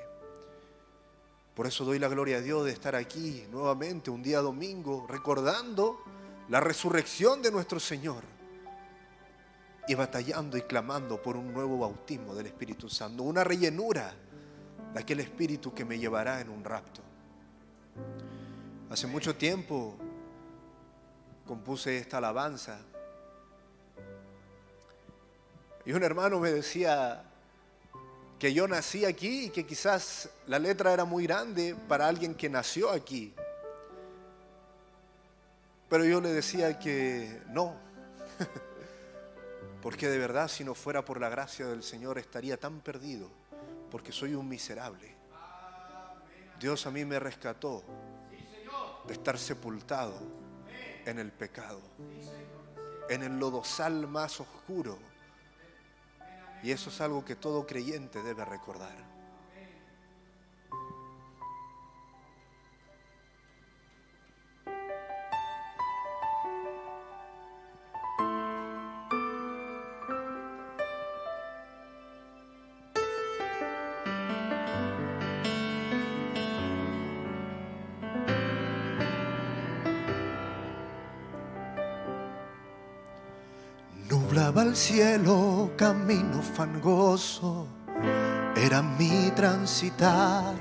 Por 1.54 1.66
eso 1.66 1.86
doy 1.86 1.98
la 1.98 2.08
gloria 2.08 2.36
a 2.36 2.40
Dios 2.42 2.66
de 2.66 2.72
estar 2.72 2.94
aquí 2.94 3.46
nuevamente 3.50 4.10
un 4.10 4.22
día 4.22 4.42
domingo 4.42 5.06
recordando 5.08 5.98
la 6.50 6.60
resurrección 6.60 7.40
de 7.40 7.50
nuestro 7.50 7.80
Señor 7.80 8.22
y 9.88 9.94
batallando 9.94 10.58
y 10.58 10.62
clamando 10.62 11.22
por 11.22 11.38
un 11.38 11.54
nuevo 11.54 11.78
bautismo 11.78 12.34
del 12.34 12.48
Espíritu 12.48 12.90
Santo, 12.90 13.22
una 13.22 13.44
rellenura 13.44 14.12
de 14.92 15.00
aquel 15.00 15.20
Espíritu 15.20 15.72
que 15.72 15.86
me 15.86 15.98
llevará 15.98 16.42
en 16.42 16.50
un 16.50 16.62
rapto. 16.62 17.00
Hace 18.90 19.06
mucho 19.06 19.34
tiempo 19.36 19.96
compuse 21.46 21.98
esta 21.98 22.18
alabanza 22.18 22.80
y 25.86 25.92
un 25.92 26.02
hermano 26.02 26.40
me 26.40 26.50
decía, 26.50 27.22
que 28.38 28.52
yo 28.52 28.68
nací 28.68 29.04
aquí 29.04 29.46
y 29.46 29.50
que 29.50 29.64
quizás 29.64 30.28
la 30.46 30.58
letra 30.58 30.92
era 30.92 31.04
muy 31.04 31.26
grande 31.26 31.76
para 31.88 32.08
alguien 32.08 32.34
que 32.34 32.50
nació 32.50 32.90
aquí. 32.90 33.32
Pero 35.88 36.04
yo 36.04 36.20
le 36.20 36.30
decía 36.30 36.78
que 36.78 37.40
no, 37.48 37.76
porque 39.82 40.08
de 40.08 40.18
verdad 40.18 40.48
si 40.48 40.64
no 40.64 40.74
fuera 40.74 41.04
por 41.04 41.20
la 41.20 41.28
gracia 41.28 41.66
del 41.66 41.82
Señor 41.82 42.18
estaría 42.18 42.56
tan 42.56 42.80
perdido, 42.80 43.30
porque 43.90 44.10
soy 44.10 44.34
un 44.34 44.48
miserable. 44.48 45.14
Dios 46.58 46.84
a 46.86 46.90
mí 46.90 47.04
me 47.04 47.20
rescató 47.20 47.84
de 49.06 49.12
estar 49.12 49.38
sepultado 49.38 50.45
en 51.06 51.18
el 51.18 51.32
pecado, 51.32 51.80
en 53.08 53.22
el 53.22 53.38
lodosal 53.38 54.06
más 54.06 54.40
oscuro 54.40 54.98
y 56.62 56.72
eso 56.72 56.90
es 56.90 57.00
algo 57.00 57.24
que 57.24 57.36
todo 57.36 57.66
creyente 57.66 58.22
debe 58.22 58.44
recordar. 58.44 59.15
Cielo, 84.76 85.70
camino 85.74 86.42
fangoso, 86.42 87.66
era 88.54 88.82
mi 88.82 89.30
transitar. 89.34 90.54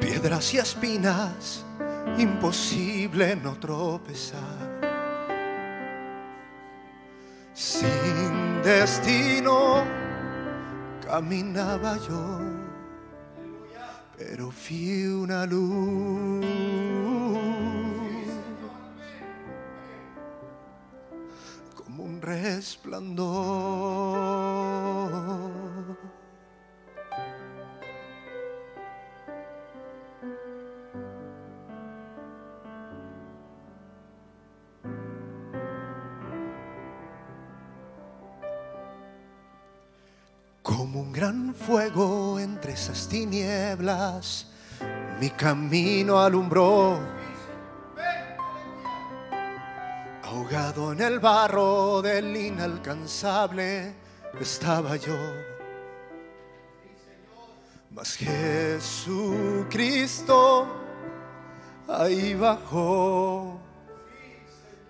Piedras 0.00 0.54
y 0.54 0.58
espinas, 0.58 1.64
imposible 2.16 3.36
no 3.36 3.58
tropezar. 3.58 4.40
Sin 7.52 8.62
destino 8.62 9.84
caminaba 11.06 11.98
yo, 12.08 12.40
pero 14.16 14.50
fui 14.50 15.06
una 15.06 15.44
luz 15.44 16.85
resplandor. 22.26 23.26
Como 40.62 41.00
un 41.00 41.12
gran 41.12 41.54
fuego 41.54 42.40
entre 42.40 42.72
esas 42.72 43.06
tinieblas, 43.08 44.50
mi 45.20 45.30
camino 45.30 46.18
alumbró 46.18 46.98
ahogado 50.36 50.92
en 50.92 51.00
el 51.00 51.18
barro 51.18 52.02
del 52.02 52.36
inalcanzable 52.36 53.94
estaba 54.38 54.96
yo. 54.96 55.16
Mas 57.90 58.16
Jesucristo 58.16 59.16
ahí 61.88 62.34
bajó, 62.34 63.58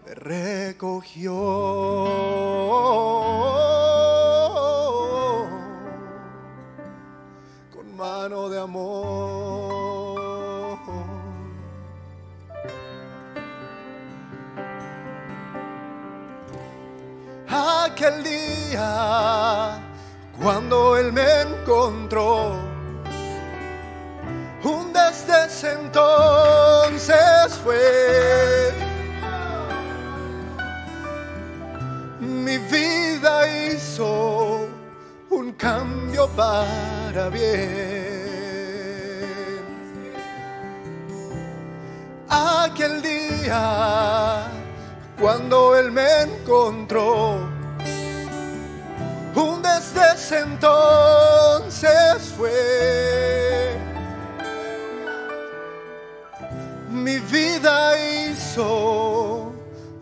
me 0.05 0.15
recogió. 0.15 1.33
Con 7.73 7.97
mano 7.97 8.49
de 8.49 8.59
amor. 8.59 9.36
Aquel 17.97 18.23
día 18.23 19.81
cuando 20.39 20.99
Él 20.99 21.15
me 21.15 21.41
encontró. 21.41 22.53
Un 24.65 24.93
desde 24.93 25.73
entonces 25.73 27.55
fue 27.65 28.75
mi 32.21 32.59
vida 32.59 33.49
hizo 33.49 34.69
un 35.31 35.53
cambio 35.53 36.29
para 36.37 37.31
bien. 37.31 38.05
Aquel 42.29 43.01
día 43.01 44.49
cuando 45.19 45.75
Él 45.77 45.91
me 45.93 46.23
encontró 46.25 47.56
ese 50.27 50.41
entonces 50.41 52.23
fue. 52.37 53.79
Mi 56.91 57.19
vida 57.21 57.93
hizo 58.29 59.53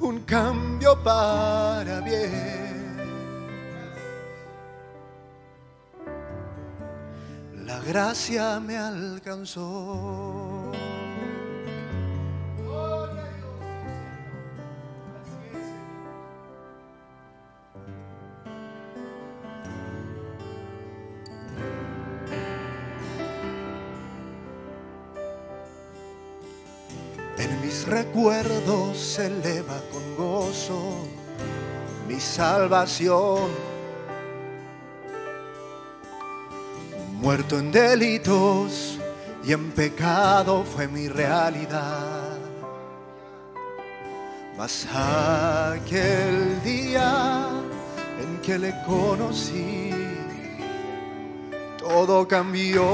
un 0.01 0.21
cambio 0.21 0.97
para 1.03 2.01
bien. 2.01 2.97
La 7.67 7.79
gracia 7.81 8.61
me 8.61 8.79
alcanzó. 8.79 10.44
Recuerdos 27.87 28.99
se 28.99 29.27
eleva 29.27 29.81
con 29.93 30.17
gozo 30.17 30.99
mi 32.09 32.21
salvación. 32.21 33.51
Muerto 37.21 37.59
en 37.59 37.73
delitos 37.73 38.99
y 39.45 39.53
en 39.53 39.71
pecado 39.73 40.65
fue 40.65 40.89
mi 40.89 41.09
realidad. 41.09 42.39
Mas 44.57 44.87
aquel 44.95 46.63
día 46.63 47.49
en 48.21 48.41
que 48.41 48.59
le 48.59 48.75
conocí, 48.87 49.91
todo 51.79 52.29
cambió 52.29 52.85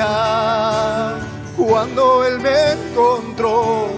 día 0.00 1.18
cuando 1.56 2.24
Él 2.24 2.38
me 2.40 2.72
encontró, 2.72 3.88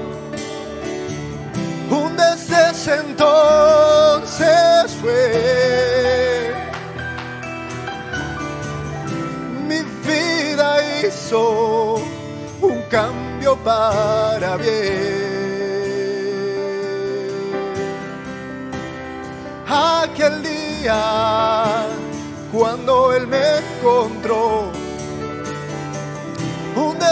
un 1.91 2.17
desde 2.17 2.71
ese 2.71 2.97
entonces 2.97 4.43
fue. 5.01 6.55
Mi 9.69 9.81
vida 10.07 10.77
hizo 11.05 11.95
un 12.61 12.83
cambio 12.91 13.57
para 13.59 14.57
bien. 14.57 15.33
Aquel 19.69 20.43
día 20.43 21.87
cuando 22.53 23.15
Él 23.15 23.27
me 23.29 23.59
encontró, 23.59 24.71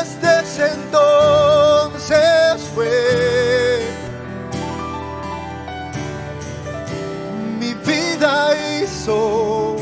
desde 0.00 0.40
ese 0.40 0.72
entonces 0.72 2.14
fue. 2.74 3.80
Mi 7.58 7.74
vida 7.74 8.50
hizo 8.82 9.76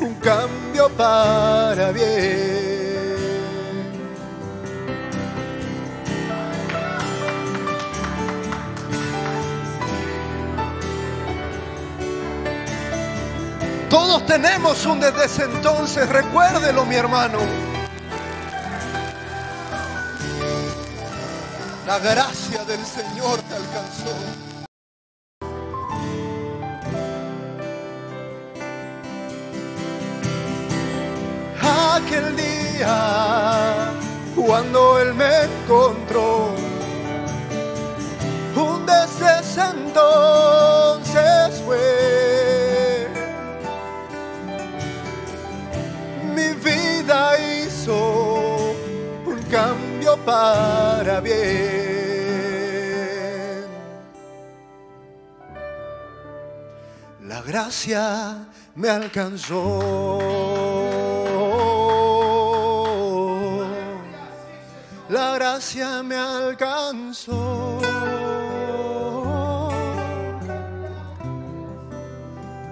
un 0.00 0.14
cambio 0.14 0.88
para 0.90 1.92
bien. 1.92 2.46
Todos 13.88 14.26
tenemos 14.26 14.84
un 14.86 14.98
desde 14.98 15.24
ese 15.24 15.44
entonces, 15.44 16.08
recuérdelo 16.08 16.84
mi 16.84 16.96
hermano. 16.96 17.75
La 21.86 22.00
gracia 22.00 22.64
del 22.64 22.84
Señor 22.84 23.38
te 23.42 23.54
alcanzó. 23.54 24.10
Aquel 31.94 32.36
día 32.36 33.65
para 50.26 51.20
bien. 51.20 51.36
La 57.22 57.40
gracia 57.42 58.48
me 58.74 58.88
alcanzó. 58.90 59.78
La 65.08 65.34
gracia 65.36 66.02
me 66.02 66.16
alcanzó. 66.16 67.78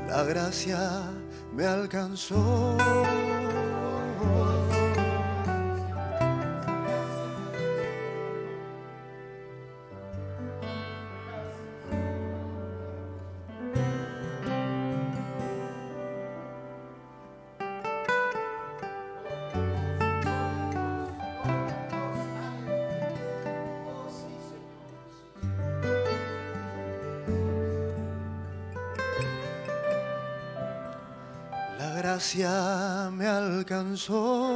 La 0.09 0.25
gracia 0.25 1.03
me 1.53 1.65
alcanzó. 1.65 2.77
Me 33.13 33.27
alcanzó. 33.27 34.55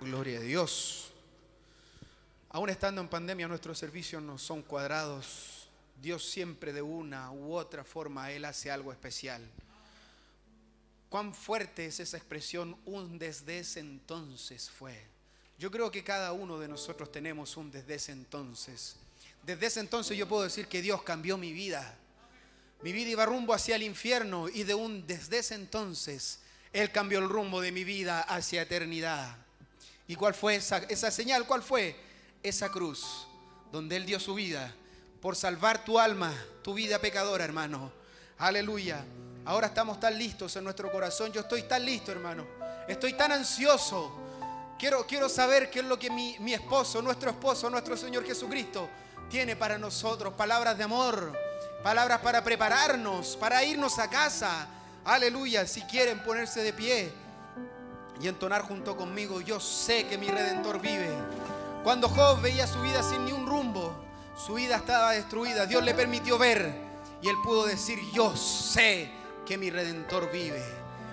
Gloria 0.00 0.38
a 0.38 0.42
Dios. 0.42 1.12
Aún 2.50 2.70
estando 2.70 3.00
en 3.00 3.08
pandemia, 3.08 3.48
nuestros 3.48 3.78
servicios 3.78 4.22
no 4.22 4.38
son 4.38 4.62
cuadrados. 4.62 5.68
Dios 6.00 6.24
siempre 6.24 6.72
de 6.72 6.82
una 6.82 7.32
u 7.32 7.54
otra 7.54 7.82
forma, 7.82 8.30
Él 8.30 8.44
hace 8.44 8.70
algo 8.70 8.92
especial. 8.92 9.42
Cuán 11.14 11.32
fuerte 11.32 11.86
es 11.86 12.00
esa 12.00 12.16
expresión, 12.16 12.76
un 12.86 13.20
desde 13.20 13.60
ese 13.60 13.78
entonces 13.78 14.68
fue. 14.68 15.00
Yo 15.56 15.70
creo 15.70 15.88
que 15.88 16.02
cada 16.02 16.32
uno 16.32 16.58
de 16.58 16.66
nosotros 16.66 17.12
tenemos 17.12 17.56
un 17.56 17.70
desde 17.70 17.94
ese 17.94 18.10
entonces. 18.10 18.96
Desde 19.44 19.66
ese 19.66 19.78
entonces 19.78 20.18
yo 20.18 20.26
puedo 20.26 20.42
decir 20.42 20.66
que 20.66 20.82
Dios 20.82 21.04
cambió 21.04 21.38
mi 21.38 21.52
vida. 21.52 21.96
Mi 22.82 22.90
vida 22.90 23.10
iba 23.10 23.26
rumbo 23.26 23.54
hacia 23.54 23.76
el 23.76 23.84
infierno 23.84 24.48
y 24.48 24.64
de 24.64 24.74
un 24.74 25.06
desde 25.06 25.38
ese 25.38 25.54
entonces 25.54 26.40
Él 26.72 26.90
cambió 26.90 27.20
el 27.20 27.28
rumbo 27.28 27.60
de 27.60 27.70
mi 27.70 27.84
vida 27.84 28.20
hacia 28.22 28.62
eternidad. 28.62 29.36
¿Y 30.08 30.16
cuál 30.16 30.34
fue 30.34 30.56
esa, 30.56 30.78
esa 30.78 31.12
señal? 31.12 31.46
¿Cuál 31.46 31.62
fue? 31.62 31.94
Esa 32.42 32.72
cruz, 32.72 33.28
donde 33.70 33.94
Él 33.94 34.04
dio 34.04 34.18
su 34.18 34.34
vida 34.34 34.74
por 35.22 35.36
salvar 35.36 35.84
tu 35.84 35.96
alma, 36.00 36.34
tu 36.64 36.74
vida 36.74 36.98
pecadora, 36.98 37.44
hermano. 37.44 37.92
Aleluya. 38.36 39.04
Ahora 39.46 39.66
estamos 39.66 40.00
tan 40.00 40.18
listos 40.18 40.56
en 40.56 40.64
nuestro 40.64 40.90
corazón. 40.90 41.30
Yo 41.30 41.42
estoy 41.42 41.64
tan 41.64 41.84
listo, 41.84 42.10
hermano. 42.10 42.46
Estoy 42.88 43.12
tan 43.12 43.30
ansioso. 43.30 44.10
Quiero, 44.78 45.06
quiero 45.06 45.28
saber 45.28 45.70
qué 45.70 45.80
es 45.80 45.84
lo 45.84 45.98
que 45.98 46.10
mi, 46.10 46.36
mi 46.40 46.54
esposo, 46.54 47.02
nuestro 47.02 47.30
esposo, 47.30 47.68
nuestro 47.68 47.96
Señor 47.96 48.24
Jesucristo 48.24 48.88
tiene 49.28 49.54
para 49.54 49.76
nosotros. 49.76 50.32
Palabras 50.32 50.78
de 50.78 50.84
amor, 50.84 51.32
palabras 51.82 52.20
para 52.20 52.42
prepararnos, 52.42 53.36
para 53.36 53.62
irnos 53.62 53.98
a 53.98 54.08
casa. 54.08 54.66
Aleluya. 55.04 55.66
Si 55.66 55.82
quieren 55.82 56.22
ponerse 56.22 56.62
de 56.62 56.72
pie 56.72 57.12
y 58.22 58.28
entonar 58.28 58.62
junto 58.62 58.96
conmigo, 58.96 59.42
yo 59.42 59.60
sé 59.60 60.06
que 60.06 60.16
mi 60.16 60.28
redentor 60.28 60.80
vive. 60.80 61.10
Cuando 61.82 62.08
Job 62.08 62.40
veía 62.40 62.66
su 62.66 62.80
vida 62.80 63.02
sin 63.02 63.26
ni 63.26 63.32
un 63.32 63.46
rumbo, 63.46 63.94
su 64.38 64.54
vida 64.54 64.76
estaba 64.76 65.12
destruida. 65.12 65.66
Dios 65.66 65.84
le 65.84 65.92
permitió 65.92 66.38
ver 66.38 66.74
y 67.20 67.28
él 67.28 67.36
pudo 67.44 67.66
decir, 67.66 67.98
yo 68.14 68.34
sé 68.34 69.23
que 69.44 69.58
mi 69.58 69.70
redentor 69.70 70.30
vive. 70.30 70.62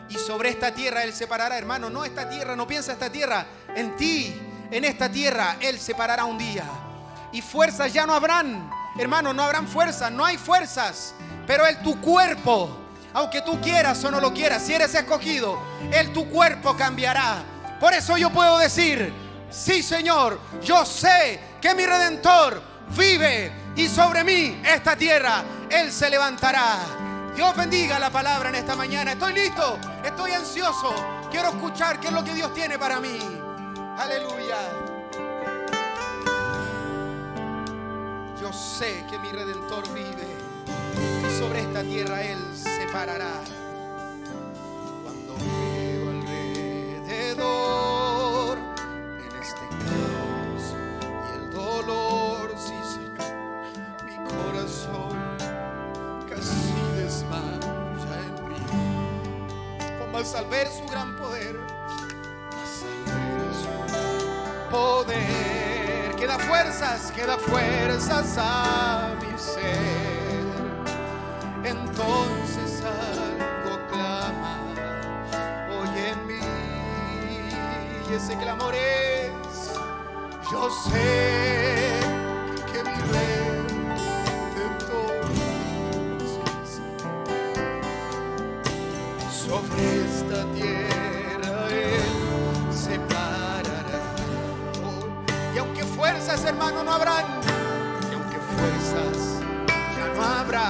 Y 0.10 0.16
sobre 0.16 0.50
esta 0.50 0.74
tierra 0.74 1.04
Él 1.04 1.14
se 1.14 1.28
parará, 1.28 1.58
hermano. 1.58 1.90
No 1.90 2.04
esta 2.04 2.30
tierra, 2.30 2.56
no 2.56 2.68
piensa 2.68 2.92
esta 2.92 3.10
tierra. 3.10 3.46
En 3.76 3.96
ti, 3.96 4.36
en 4.70 4.84
esta 4.84 5.10
tierra, 5.10 5.58
Él 5.60 5.80
se 5.80 5.96
parará 5.96 6.26
un 6.26 6.38
día. 6.38 6.66
Y 7.32 7.42
fuerzas 7.42 7.94
ya 7.94 8.06
no 8.06 8.14
habrán. 8.14 8.70
Hermano, 8.98 9.34
no 9.34 9.44
habrán 9.44 9.68
fuerzas, 9.68 10.12
no 10.12 10.26
hay 10.26 10.38
fuerzas. 10.38 11.14
Pero 11.48 11.66
Él 11.66 11.82
tu 11.82 12.00
cuerpo, 12.02 12.78
aunque 13.14 13.42
tú 13.42 13.60
quieras 13.62 14.04
o 14.04 14.12
no 14.12 14.20
lo 14.20 14.34
quieras, 14.34 14.64
si 14.64 14.74
eres 14.74 14.94
escogido, 14.96 15.58
Él 15.92 16.12
tu 16.12 16.30
cuerpo 16.30 16.76
cambiará. 16.76 17.44
Por 17.80 17.94
eso 17.94 18.18
yo 18.18 18.30
puedo 18.32 18.58
decir, 18.58 19.14
sí 19.50 19.82
Señor, 19.82 20.40
yo 20.62 20.86
sé 20.86 21.40
que 21.62 21.74
mi 21.74 21.86
redentor 21.86 22.62
vive 22.96 23.52
y 23.76 23.88
sobre 23.88 24.24
mí 24.24 24.62
esta 24.66 24.96
tierra 24.96 25.44
Él 25.70 25.92
se 25.92 26.10
levantará. 26.10 27.11
Dios 27.36 27.56
bendiga 27.56 27.98
la 27.98 28.10
palabra 28.10 28.50
en 28.50 28.56
esta 28.56 28.76
mañana. 28.76 29.14
Estoy 29.14 29.34
listo, 29.34 29.80
estoy 30.04 30.32
ansioso. 30.32 30.94
Quiero 31.32 31.50
escuchar 31.50 32.00
qué 32.00 32.08
es 32.08 32.14
lo 32.14 32.24
que 32.24 32.34
Dios 32.34 32.54
tiene 32.54 32.78
para 32.78 33.00
mí. 33.00 33.20
Aleluya. 33.98 34.58
Yo 38.40 38.52
sé 38.52 39.06
que 39.10 39.18
mi 39.20 39.30
redentor 39.30 39.84
vive 39.94 40.28
y 41.28 41.40
sobre 41.40 41.62
esta 41.62 41.84
tierra 41.84 42.22
Él 42.22 42.40
se 42.54 42.86
parará. 42.92 43.32
Cuando 45.04 45.36
veo 45.36 46.10
alrededor 46.10 47.91
mas 60.12 60.36
al 60.36 60.45
ver 60.45 60.68
su 60.68 60.86
gran 60.88 61.16
poder, 61.16 61.55
al 61.57 62.68
su 62.68 63.70
gran 63.88 64.70
poder, 64.70 66.16
queda 66.16 66.38
fuerzas, 66.39 67.12
queda 67.12 67.38
fuerzas 67.38 68.38
a 68.38 69.14
mi 69.22 69.38
ser. 69.38 69.72
Entonces 71.64 72.84
algo 72.84 73.88
clama 73.89 74.59
hoy 75.70 75.99
en 75.99 76.28
mí, 76.28 76.39
y 78.09 78.14
ese 78.14 78.36
clamor 78.38 78.76
es, 78.76 79.72
yo 80.51 80.70
sé. 80.70 81.91
sobre 89.52 89.84
esta 90.06 90.45
tierra 90.54 91.68
Él 91.70 92.74
se 92.74 92.97
parará. 93.12 93.99
Y 95.54 95.58
aunque 95.58 95.84
fuerzas, 95.84 96.45
hermano, 96.45 96.84
no 96.86 96.93
habrán, 96.93 97.26
y 98.10 98.14
aunque 98.14 98.38
fuerzas 98.54 99.41
ya 99.97 100.08
no 100.16 100.24
habrá, 100.24 100.68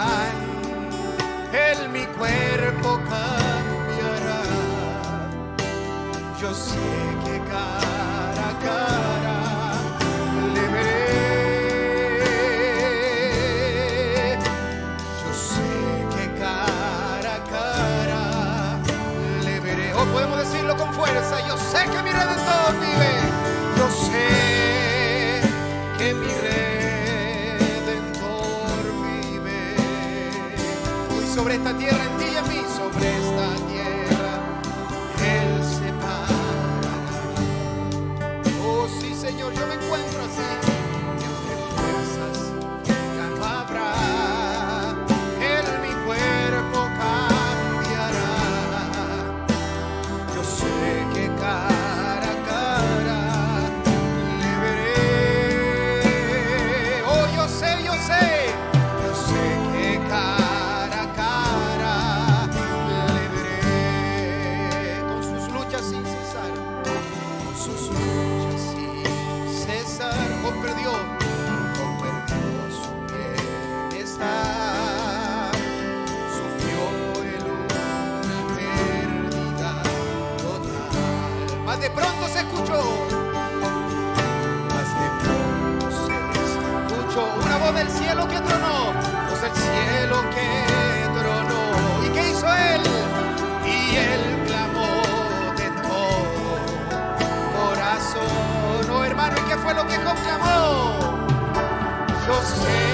él 1.53 1.89
mi 1.89 2.05
cuerpo 2.17 2.99
cambiará. 3.13 4.41
Yo 6.41 6.51
sé 6.55 6.79
que 7.23 7.37
cara 7.51 8.49
a 8.49 8.59
cara. 8.65 9.10
esta 31.61 31.77
tierra. 31.77 32.00
Cielo 89.53 90.23
que 90.33 90.47
derramó 91.15 92.03
y 92.05 92.09
qué 92.09 92.29
hizo 92.29 92.47
él 92.47 92.81
y 93.65 93.95
él 93.97 94.43
clamó 94.47 95.01
de 95.57 95.69
todo 95.81 96.59
corazón. 97.55 98.91
Oh 98.91 99.03
hermano 99.03 99.35
y 99.37 99.49
qué 99.49 99.57
fue 99.57 99.73
lo 99.73 99.87
que 99.87 99.97
clamó 99.97 100.97
José 102.27 102.90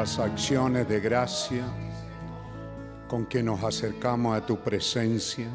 acciones 0.00 0.88
de 0.88 0.98
gracia 0.98 1.62
con 3.06 3.26
que 3.26 3.42
nos 3.42 3.62
acercamos 3.62 4.34
a 4.34 4.46
tu 4.46 4.58
presencia. 4.58 5.46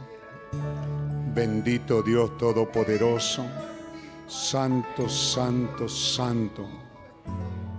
Bendito 1.34 2.04
Dios 2.04 2.38
Todopoderoso, 2.38 3.44
Santo, 4.28 5.10
Santo, 5.10 5.90
Santo, 5.90 6.68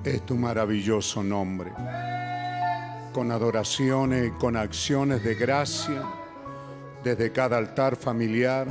es 0.03 0.27
tu 0.27 0.35
maravilloso 0.35 1.23
nombre. 1.23 1.73
Con 3.13 3.31
adoraciones 3.31 4.29
y 4.29 4.31
con 4.33 4.57
acciones 4.57 5.23
de 5.23 5.37
gracia, 5.37 6.03
desde 7.05 7.31
cada 7.31 7.59
altar 7.59 7.95
familiar, 7.95 8.67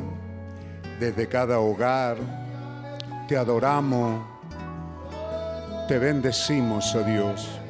desde 0.99 1.27
cada 1.29 1.59
hogar, 1.59 2.17
te 3.29 3.37
adoramos, 3.37 4.21
te 5.87 5.97
bendecimos, 5.97 6.93
oh 6.93 7.03
Dios, 7.03 7.61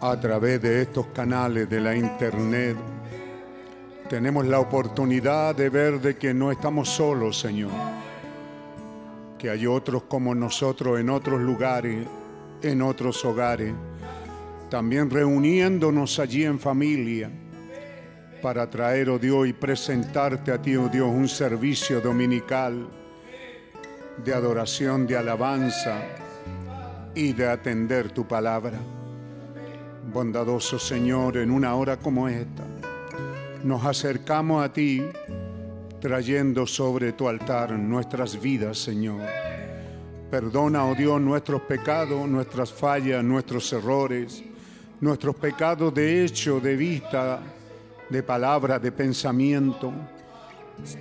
a 0.00 0.18
través 0.20 0.62
de 0.62 0.82
estos 0.82 1.06
canales 1.08 1.68
de 1.68 1.80
la 1.80 1.96
internet. 1.96 2.76
Tenemos 4.08 4.46
la 4.46 4.60
oportunidad 4.60 5.54
de 5.54 5.68
ver 5.68 6.00
de 6.00 6.16
que 6.16 6.32
no 6.32 6.50
estamos 6.50 6.88
solos, 6.88 7.38
Señor, 7.38 7.72
que 9.36 9.50
hay 9.50 9.66
otros 9.66 10.04
como 10.04 10.34
nosotros 10.34 10.98
en 11.00 11.10
otros 11.10 11.40
lugares, 11.40 12.06
en 12.62 12.82
otros 12.82 13.24
hogares, 13.24 13.74
también 14.70 15.10
reuniéndonos 15.10 16.18
allí 16.18 16.44
en 16.44 16.58
familia 16.58 17.30
para 18.40 18.70
traer, 18.70 19.10
oh 19.10 19.18
Dios, 19.18 19.48
y 19.48 19.52
presentarte 19.52 20.52
a 20.52 20.62
ti, 20.62 20.76
oh 20.76 20.88
Dios, 20.88 21.08
un 21.08 21.28
servicio 21.28 22.00
dominical 22.00 22.88
de 24.24 24.34
adoración, 24.34 25.06
de 25.06 25.16
alabanza 25.16 26.02
y 27.14 27.32
de 27.32 27.48
atender 27.48 28.10
tu 28.10 28.26
palabra. 28.26 28.78
Bondadoso 30.12 30.78
Señor, 30.78 31.36
en 31.36 31.50
una 31.50 31.74
hora 31.74 31.98
como 31.98 32.28
esta, 32.28 32.64
nos 33.62 33.84
acercamos 33.84 34.64
a 34.64 34.72
ti 34.72 35.02
trayendo 36.00 36.66
sobre 36.66 37.12
tu 37.12 37.28
altar 37.28 37.72
nuestras 37.72 38.40
vidas, 38.40 38.78
Señor. 38.78 39.20
Perdona, 40.30 40.86
oh 40.86 40.94
Dios, 40.94 41.20
nuestros 41.20 41.60
pecados, 41.62 42.26
nuestras 42.26 42.72
fallas, 42.72 43.22
nuestros 43.22 43.70
errores, 43.72 44.42
nuestros 45.00 45.36
pecados 45.36 45.92
de 45.92 46.24
hecho, 46.24 46.58
de 46.58 46.74
vista, 46.74 47.40
de 48.08 48.22
palabra, 48.22 48.78
de 48.78 48.90
pensamiento. 48.90 49.92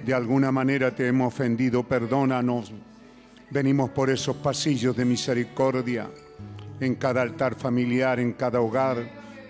De 0.05 0.13
alguna 0.13 0.51
manera 0.51 0.93
te 0.93 1.07
hemos 1.07 1.33
ofendido, 1.33 1.81
perdónanos. 1.83 2.73
Venimos 3.51 3.89
por 3.91 4.09
esos 4.09 4.35
pasillos 4.35 4.97
de 4.97 5.05
misericordia, 5.05 6.09
en 6.79 6.95
cada 6.95 7.21
altar 7.21 7.55
familiar, 7.55 8.19
en 8.19 8.33
cada 8.33 8.61
hogar, 8.61 8.97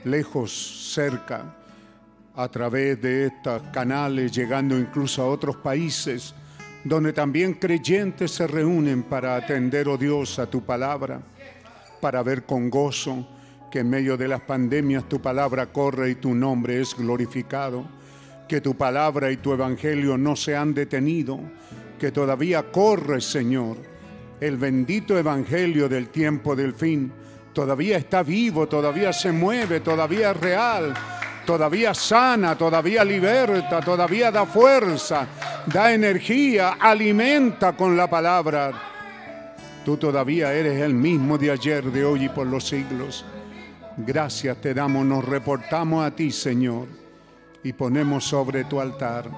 lejos, 0.04 0.92
cerca, 0.94 1.56
a 2.36 2.48
través 2.50 3.02
de 3.02 3.26
estos 3.26 3.62
canales, 3.74 4.32
llegando 4.32 4.78
incluso 4.78 5.24
a 5.24 5.28
otros 5.28 5.56
países, 5.58 6.36
donde 6.84 7.12
también 7.12 7.56
creyentes 7.56 8.32
se 8.32 8.48
reúnen 8.48 9.04
para 9.04 9.36
atender, 9.36 9.88
oh 9.88 9.98
Dios, 9.98 10.38
a 10.40 10.46
tu 10.48 10.64
palabra, 10.64 11.20
para 12.00 12.22
ver 12.22 12.44
con 12.44 12.70
gozo 12.70 13.28
que 13.72 13.80
en 13.80 13.90
medio 13.90 14.16
de 14.18 14.28
las 14.28 14.42
pandemias 14.42 15.10
tu 15.10 15.20
palabra 15.20 15.66
corre 15.68 16.12
y 16.12 16.16
tu 16.16 16.34
nombre 16.34 16.80
es 16.80 16.96
glorificado, 16.96 17.86
que 18.48 18.62
tu 18.62 18.76
palabra 18.76 19.32
y 19.32 19.38
tu 19.38 19.52
evangelio 19.52 20.18
no 20.18 20.36
se 20.36 20.56
han 20.56 20.74
detenido, 20.74 21.40
que 22.00 22.12
todavía 22.12 22.72
corre, 22.72 23.20
Señor. 23.20 23.78
El 24.40 24.58
bendito 24.58 25.18
evangelio 25.18 25.90
del 25.90 26.10
tiempo 26.10 26.56
del 26.56 26.74
fin 26.74 27.12
todavía 27.54 27.98
está 27.98 28.22
vivo, 28.22 28.68
todavía 28.68 29.12
se 29.12 29.32
mueve, 29.32 29.80
todavía 29.80 30.32
es 30.32 30.38
real, 30.38 30.94
todavía 31.46 31.94
sana, 31.94 32.56
todavía 32.56 33.04
liberta, 33.04 33.80
todavía 33.80 34.32
da 34.32 34.46
fuerza, 34.46 35.28
da 35.66 35.92
energía, 35.92 36.78
alimenta 36.80 37.76
con 37.76 37.98
la 37.98 38.08
palabra. 38.08 38.72
Tú 39.84 39.98
todavía 39.98 40.54
eres 40.54 40.82
el 40.82 40.94
mismo 40.94 41.38
de 41.38 41.52
ayer, 41.52 41.84
de 41.86 42.06
hoy 42.06 42.26
y 42.26 42.30
por 42.30 42.46
los 42.46 42.68
siglos. 42.68 43.26
Gracias 43.98 44.62
te 44.62 44.76
damos, 44.76 45.04
nos 45.06 45.26
reportamos 45.26 46.06
a 46.06 46.12
ti, 46.12 46.30
Señor, 46.30 46.88
y 47.64 47.74
ponemos 47.74 48.26
sobre 48.26 48.66
tu 48.66 48.80
altar 48.80 49.32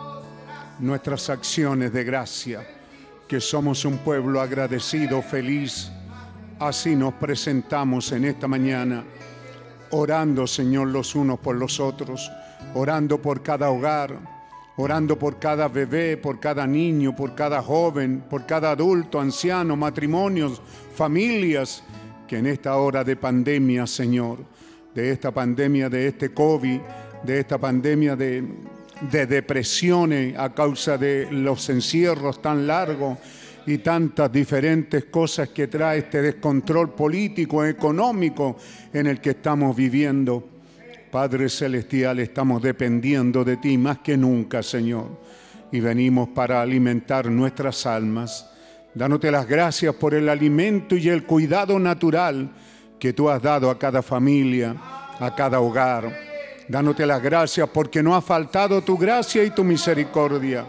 nuestras 0.80 1.30
acciones 1.30 1.94
de 1.94 2.04
gracia, 2.04 2.68
que 3.30 3.40
somos 3.40 3.86
un 3.86 4.00
pueblo 4.00 4.42
agradecido, 4.42 5.22
feliz. 5.22 5.92
Así 6.58 6.96
nos 6.96 7.14
presentamos 7.14 8.12
en 8.12 8.26
esta 8.26 8.48
mañana, 8.48 9.06
orando, 9.92 10.48
Señor, 10.48 10.88
los 10.88 11.14
unos 11.14 11.40
por 11.40 11.56
los 11.56 11.80
otros, 11.80 12.32
orando 12.74 13.22
por 13.22 13.44
cada 13.44 13.70
hogar, 13.70 14.18
orando 14.78 15.20
por 15.20 15.38
cada 15.38 15.68
bebé, 15.68 16.18
por 16.18 16.40
cada 16.40 16.66
niño, 16.66 17.16
por 17.16 17.36
cada 17.36 17.62
joven, 17.62 18.24
por 18.28 18.48
cada 18.48 18.72
adulto, 18.72 19.22
anciano, 19.22 19.76
matrimonios, 19.76 20.60
familias 20.96 21.84
que 22.28 22.40
en 22.40 22.48
esta 22.48 22.78
hora 22.78 23.04
de 23.04 23.16
pandemia, 23.16 23.86
Señor, 23.86 24.40
de 24.96 25.12
esta 25.12 25.30
pandemia, 25.30 25.88
de 25.88 26.08
este 26.08 26.34
COVID, 26.34 26.80
de 27.24 27.40
esta 27.40 27.60
pandemia 27.60 28.16
de, 28.16 28.44
depresiones 29.02 30.38
a 30.38 30.54
causa 30.54 30.98
de 30.98 31.28
los 31.32 31.70
encierros 31.70 32.42
tan 32.42 32.68
largos 32.68 33.18
y 33.66 33.80
tantas 33.80 34.32
diferentes 34.32 35.06
cosas 35.06 35.50
que 35.50 35.68
trae 35.68 36.00
este 36.00 36.22
descontrol 36.22 36.94
político, 36.94 37.66
económico 37.66 38.58
en 38.94 39.08
el 39.08 39.22
que 39.22 39.32
estamos 39.32 39.76
viviendo. 39.76 40.48
Padre 41.12 41.50
Celestial, 41.50 42.20
estamos 42.20 42.62
dependiendo 42.62 43.44
de 43.44 43.58
ti 43.58 43.78
más 43.78 44.00
que 44.00 44.16
nunca, 44.16 44.62
Señor, 44.62 45.08
y 45.72 45.80
venimos 45.80 46.30
para 46.30 46.62
alimentar 46.62 47.30
nuestras 47.30 47.86
almas 47.86 48.46
dándote 48.94 49.32
las 49.32 49.48
gracias 49.48 49.96
por 49.96 50.14
el 50.14 50.30
alimento 50.30 50.96
y 50.96 51.10
el 51.10 51.24
cuidado 51.24 51.80
natural 51.80 52.50
que 53.00 53.14
tú 53.14 53.30
has 53.30 53.42
dado 53.42 53.70
a 53.70 53.80
cada 53.80 54.02
familia, 54.02 54.76
a 55.20 55.34
cada 55.36 55.60
hogar. 55.60 56.29
Dándote 56.70 57.04
las 57.08 57.22
gracias 57.22 57.68
porque 57.68 58.04
no 58.04 58.16
ha 58.16 58.22
faltado 58.22 58.84
tu 58.84 58.96
gracia 58.96 59.44
y 59.44 59.50
tu 59.50 59.64
misericordia. 59.64 60.66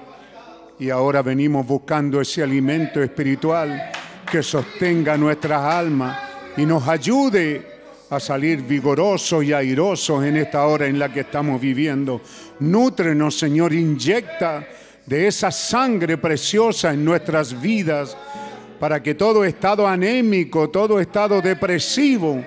Y 0.79 0.89
ahora 0.89 1.21
venimos 1.21 1.67
buscando 1.67 2.23
ese 2.23 2.43
alimento 2.43 3.03
espiritual 3.03 3.93
que 4.31 4.43
sostenga 4.43 5.19
nuestras 5.19 5.63
almas 5.63 6.19
y 6.57 6.65
nos 6.65 6.89
ayude 6.89 7.67
a 8.09 8.19
salir 8.19 8.63
vigorosos 8.63 9.45
y 9.45 9.53
airosos 9.53 10.25
en 10.25 10.39
esta 10.39 10.65
hora 10.65 10.87
en 10.87 10.99
la 10.99 11.13
que 11.13 11.21
estamos 11.21 11.61
viviendo. 11.61 12.23
Nútrenos, 12.61 13.39
Señor, 13.39 13.75
inyecta 13.75 14.67
de 15.05 15.27
esa 15.27 15.51
sangre 15.51 16.17
preciosa 16.17 16.95
en 16.95 17.05
nuestras 17.05 17.61
vidas, 17.61 18.17
para 18.79 19.03
que 19.03 19.15
todo 19.15 19.45
estado 19.45 19.87
anémico, 19.87 20.71
todo 20.71 20.99
estado 20.99 21.43
depresivo, 21.43 22.43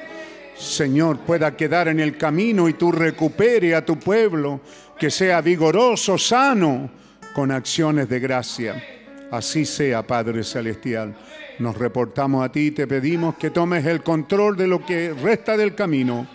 Señor, 0.55 1.19
pueda 1.19 1.55
quedar 1.55 1.87
en 1.87 1.99
el 1.99 2.17
camino 2.17 2.69
y 2.69 2.73
tú 2.73 2.91
recupere 2.91 3.75
a 3.75 3.85
tu 3.85 3.97
pueblo, 3.97 4.61
que 4.97 5.09
sea 5.09 5.41
vigoroso, 5.41 6.17
sano, 6.17 6.89
con 7.33 7.51
acciones 7.51 8.07
de 8.07 8.19
gracia. 8.19 8.83
Así 9.31 9.65
sea, 9.65 10.03
Padre 10.03 10.43
Celestial. 10.43 11.15
Nos 11.59 11.77
reportamos 11.77 12.45
a 12.45 12.51
ti 12.51 12.67
y 12.67 12.71
te 12.71 12.87
pedimos 12.87 13.35
que 13.35 13.49
tomes 13.49 13.85
el 13.85 14.01
control 14.03 14.55
de 14.57 14.67
lo 14.67 14.85
que 14.85 15.13
resta 15.13 15.57
del 15.57 15.75
camino 15.75 16.27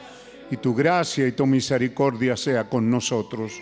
y 0.50 0.56
tu 0.56 0.74
gracia 0.74 1.26
y 1.26 1.32
tu 1.32 1.46
misericordia 1.46 2.36
sea 2.36 2.64
con 2.68 2.90
nosotros. 2.90 3.60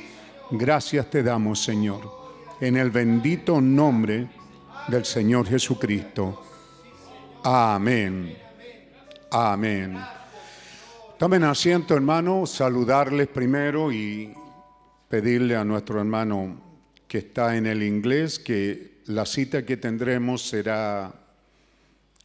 Gracias 0.50 1.10
te 1.10 1.22
damos, 1.22 1.62
Señor 1.62 2.26
en 2.60 2.76
el 2.76 2.90
bendito 2.90 3.60
nombre 3.60 4.28
del 4.88 5.04
Señor 5.04 5.46
Jesucristo. 5.46 6.42
Amén. 7.44 8.36
Amén. 9.30 10.15
Tomen 11.18 11.44
asiento, 11.44 11.94
hermano, 11.94 12.44
saludarles 12.44 13.28
primero 13.28 13.90
y 13.90 14.34
pedirle 15.08 15.56
a 15.56 15.64
nuestro 15.64 15.98
hermano 15.98 16.60
que 17.08 17.16
está 17.18 17.56
en 17.56 17.64
el 17.64 17.82
inglés 17.82 18.38
que 18.38 18.98
la 19.06 19.24
cita 19.24 19.64
que 19.64 19.78
tendremos 19.78 20.46
será 20.46 21.10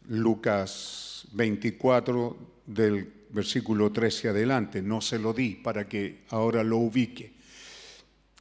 Lucas 0.09 1.25
24 1.31 2.37
del 2.65 3.09
versículo 3.29 3.93
13 3.93 4.27
adelante. 4.27 4.81
No 4.81 4.99
se 4.99 5.19
lo 5.19 5.31
di 5.31 5.55
para 5.55 5.87
que 5.87 6.23
ahora 6.29 6.61
lo 6.61 6.75
ubique. 6.75 7.31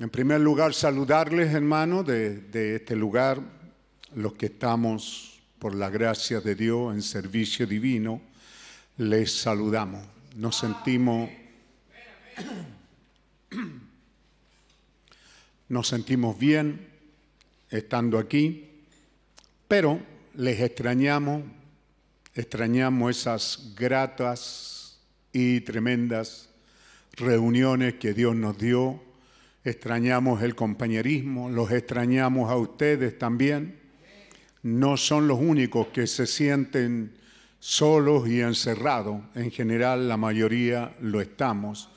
En 0.01 0.11
primer 0.11 0.41
lugar, 0.41 0.75
saludarles, 0.75 1.55
hermanos, 1.55 2.05
de, 2.05 2.75
este 2.75 2.97
lugar, 2.97 3.41
los 4.17 4.33
que 4.33 4.47
estamos 4.47 5.41
por 5.61 5.77
la 5.77 5.91
gracia 5.91 6.41
de 6.41 6.57
Dios 6.57 6.93
en 6.93 7.03
servicio 7.03 7.69
divino, 7.69 8.21
les 8.97 9.33
saludamos. 9.33 10.20
Nos 10.41 10.57
sentimos, 10.57 11.29
nos 15.69 15.87
sentimos 15.87 16.39
bien 16.39 16.89
estando 17.69 18.19
aquí, 18.19 18.71
pero 19.69 20.01
les 20.37 20.61
extrañamos, 20.61 21.43
extrañamos 22.35 23.19
esas 23.19 23.75
gratas 23.77 24.99
y 25.31 25.61
tremendas 25.61 26.49
reuniones 27.13 27.97
que 27.97 28.15
Dios 28.15 28.35
nos 28.35 28.57
dio, 28.57 28.99
extrañamos 29.63 30.43
el 30.43 30.55
compañerismo, 30.55 31.51
los 31.51 31.71
extrañamos 31.71 32.51
a 32.51 32.57
ustedes 32.57 33.19
también. 33.19 33.79
No 34.63 34.97
son 34.97 35.29
los 35.29 35.39
únicos 35.39 35.89
que 35.89 36.07
se 36.07 36.27
sienten 36.27 37.20
solos 37.61 38.29
y 38.29 38.41
encerrados, 38.41 39.21
en 39.37 39.53
general 39.53 40.09
la 40.09 40.17
mayoría 40.17 40.97
lo 41.01 41.21
estamos. 41.21 41.91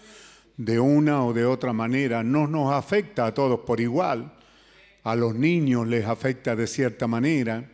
De 0.56 0.80
una 0.80 1.26
o 1.26 1.34
de 1.34 1.46
otra 1.46 1.74
manera, 1.74 2.22
no 2.24 2.46
nos 2.46 2.72
afecta 2.72 3.26
a 3.26 3.34
todos 3.34 3.62
por 3.62 3.82
igual, 3.82 4.32
a 5.04 5.16
los 5.16 5.34
niños 5.34 5.88
les 5.88 6.06
afecta 6.06 6.56
de 6.56 6.68
cierta 6.68 7.08
manera 7.08 7.68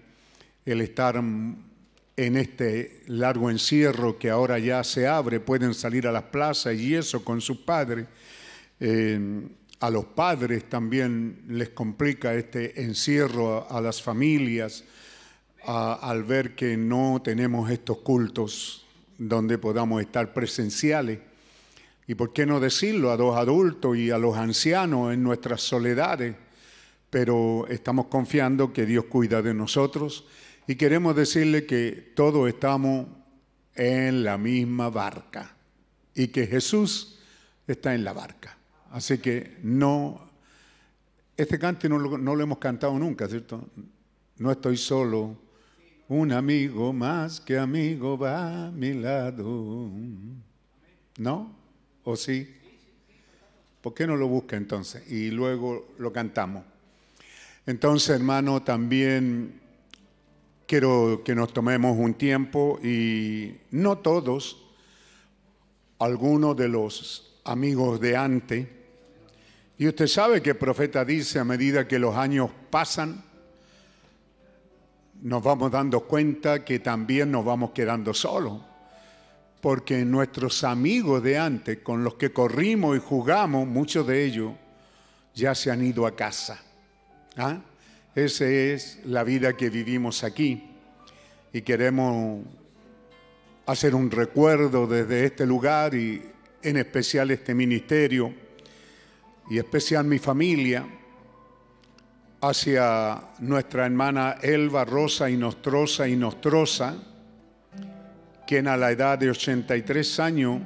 el 0.66 0.82
estar 0.82 1.18
en 1.18 2.38
este 2.38 3.02
largo 3.08 3.50
encierro 3.50 4.18
que 4.18 4.30
ahora 4.30 4.60
ya 4.60 4.84
se 4.84 5.08
abre, 5.08 5.40
pueden 5.40 5.74
salir 5.74 6.08
a 6.08 6.12
las 6.12 6.24
plazas 6.24 6.76
y 6.76 6.96
eso 6.96 7.24
con 7.26 7.42
sus 7.42 7.58
padres. 7.58 8.06
Eh, 8.80 9.42
a 9.80 9.90
los 9.90 10.06
padres 10.06 10.68
también 10.68 11.44
les 11.48 11.70
complica 11.70 12.34
este 12.34 12.82
encierro, 12.82 13.66
a, 13.70 13.80
las 13.80 14.02
familias, 14.02 14.84
al 15.66 16.24
ver 16.24 16.56
que 16.56 16.78
no 16.78 17.22
tenemos 17.24 17.70
estos 17.70 17.98
cultos 17.98 18.86
donde 19.18 19.58
podamos 19.58 20.02
estar 20.02 20.34
presenciales. 20.34 21.20
Y 22.08 22.16
por 22.16 22.34
qué 22.34 22.46
no 22.46 22.60
decirlo 22.60 23.12
a 23.12 23.18
los 23.18 23.36
adultos 23.36 23.98
y 23.98 24.10
a 24.10 24.18
los 24.18 24.36
ancianos 24.38 25.14
en 25.14 25.22
nuestras 25.22 25.62
soledades, 25.62 26.36
pero 27.10 27.68
estamos 27.68 28.08
confiando 28.08 28.74
que 28.74 28.86
Dios 28.86 29.06
cuida 29.06 29.42
de 29.42 29.54
nosotros 29.54 30.26
y 30.68 30.76
queremos 30.76 31.16
decirle 31.16 31.66
que 31.66 32.12
todos 32.16 32.48
estamos 32.48 33.08
en 33.76 34.24
la 34.24 34.38
misma 34.38 34.90
barca 34.90 35.56
y 36.14 36.28
que 36.28 36.48
Jesús 36.48 37.20
está 37.68 37.96
en 37.96 38.04
la 38.04 38.14
barca. 38.14 38.58
Así 38.92 39.20
que 39.20 39.58
no, 39.64 40.30
este 41.38 41.58
cante 41.60 41.88
no 41.88 41.98
lo, 41.98 42.42
hemos 42.42 42.58
cantado 42.58 42.98
nunca, 42.98 43.28
¿cierto? 43.28 43.68
No 44.38 44.52
estoy 44.52 44.78
solo, 44.78 45.38
un 46.10 46.32
amigo 46.32 46.92
más 46.92 47.40
que 47.40 47.58
amigo 47.58 48.18
va 48.18 48.66
a 48.66 48.72
mi 48.72 48.94
lado. 48.94 49.92
¿No? 51.18 51.56
¿O 52.04 52.16
sí? 52.16 52.56
¿Por 53.82 53.94
qué 53.94 54.08
no 54.08 54.18
lo 54.18 54.28
busca 54.28 54.58
entonces? 54.58 55.10
Y 55.12 55.30
luego 55.30 55.90
lo 56.00 56.12
cantamos. 56.12 56.64
Entonces, 57.66 58.10
hermano, 58.10 58.64
también 58.64 59.62
quiero 60.66 61.22
que 61.24 61.36
nos 61.36 61.54
tomemos 61.54 61.96
un 61.96 62.16
tiempo 62.16 62.80
y 62.84 63.56
no 63.72 64.00
todos, 64.00 64.66
algunos 66.00 66.58
de 66.58 66.70
los 66.70 67.40
amigos 67.44 68.00
de 68.00 68.18
antes, 68.18 68.68
y 69.78 69.88
usted 69.88 70.08
sabe 70.08 70.42
que 70.42 70.52
el 70.52 70.58
profeta 70.58 71.06
dice 71.06 71.40
a 71.40 71.46
medida 71.46 71.88
que 71.88 72.00
los 72.00 72.16
años 72.16 72.50
pasan, 72.70 73.24
nos 75.22 75.44
vamos 75.44 75.72
dando 75.72 76.02
cuenta 76.02 76.64
que 76.64 76.80
también 76.80 77.32
nos 77.32 77.44
vamos 77.44 77.72
quedando 77.72 78.14
solos, 78.14 78.62
porque 79.62 80.06
nuestros 80.06 80.64
amigos 80.64 81.22
de 81.22 81.38
antes, 81.38 81.80
con 81.80 82.04
los 82.04 82.16
que 82.16 82.32
corrimos 82.32 82.96
y 82.96 83.00
jugamos, 83.00 83.68
muchos 83.68 84.08
de 84.08 84.24
ellos 84.24 84.54
ya 85.36 85.54
se 85.56 85.72
han 85.72 85.84
ido 85.84 86.06
a 86.06 86.16
casa. 86.16 86.62
¿Ah? 87.36 87.60
Esa 88.16 88.46
es 88.46 89.00
la 89.06 89.24
vida 89.24 89.56
que 89.56 89.70
vivimos 89.70 90.24
aquí 90.24 90.70
y 91.54 91.62
queremos 91.62 92.46
hacer 93.66 93.96
un 93.96 94.10
recuerdo 94.10 94.88
desde 94.88 95.26
este 95.26 95.46
lugar 95.46 95.94
y 95.94 96.22
en 96.62 96.78
especial 96.78 97.32
este 97.32 97.54
ministerio 97.54 98.34
y 99.50 99.58
especial 99.58 100.06
mi 100.06 100.20
familia 100.20 100.86
hacia 102.42 103.22
nuestra 103.40 103.86
hermana 103.86 104.38
Elba 104.42 104.86
Rosa 104.86 105.30
y 105.30 105.38
Nostrosa 105.38 106.08
y 106.08 106.16
Nostrosa, 106.16 106.96
quien 108.48 108.68
a 108.68 108.78
la 108.78 108.92
edad 108.92 109.18
de 109.18 109.30
83 109.30 110.20
años, 110.20 110.62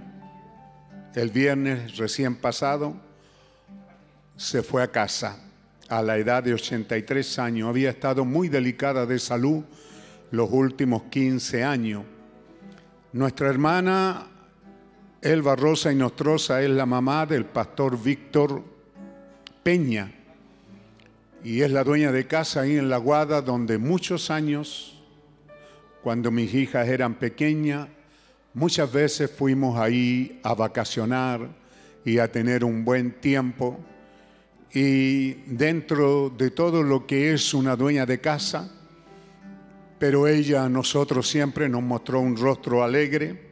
el 1.15 1.29
viernes 1.29 1.97
recién 1.97 2.35
pasado, 2.35 2.95
se 4.37 4.63
fue 4.63 4.83
a 4.83 4.91
casa 4.91 5.37
a 5.89 6.01
la 6.01 6.17
edad 6.17 6.43
de 6.43 6.53
83 6.53 7.39
años. 7.39 7.69
Había 7.69 7.89
estado 7.89 8.25
muy 8.25 8.49
delicada 8.49 9.05
de 9.05 9.19
salud 9.19 9.63
los 10.31 10.49
últimos 10.51 11.03
15 11.03 11.63
años. 11.63 12.03
Nuestra 13.11 13.49
hermana 13.49 14.27
Elba 15.21 15.55
Rosa 15.55 15.91
y 15.91 15.95
Nostrosa 15.95 16.61
es 16.61 16.69
la 16.69 16.85
mamá 16.85 17.25
del 17.25 17.45
pastor 17.45 18.01
Víctor 18.01 18.63
Peña 19.61 20.22
y 21.43 21.61
es 21.61 21.71
la 21.71 21.83
dueña 21.83 22.11
de 22.11 22.25
casa 22.25 22.61
ahí 22.61 22.77
en 22.77 22.89
La 22.89 22.97
Guada 22.97 23.41
donde 23.41 23.77
muchos 23.77 24.31
años, 24.31 24.97
cuando 26.01 26.31
mis 26.31 26.53
hijas 26.53 26.87
eran 26.87 27.15
pequeñas, 27.15 27.89
muchas 28.53 28.91
veces 28.91 29.29
fuimos 29.29 29.77
ahí 29.77 30.39
a 30.43 30.53
vacacionar 30.53 31.49
y 32.05 32.19
a 32.19 32.31
tener 32.31 32.63
un 32.63 32.85
buen 32.85 33.19
tiempo 33.19 33.77
y 34.73 35.33
dentro 35.45 36.29
de 36.35 36.49
todo 36.49 36.81
lo 36.81 37.05
que 37.05 37.33
es 37.33 37.53
una 37.53 37.75
dueña 37.75 38.05
de 38.05 38.19
casa, 38.21 38.71
pero 39.99 40.27
ella 40.27 40.63
a 40.63 40.69
nosotros 40.69 41.29
siempre 41.29 41.67
nos 41.67 41.83
mostró 41.83 42.21
un 42.21 42.37
rostro 42.37 42.83
alegre, 42.83 43.51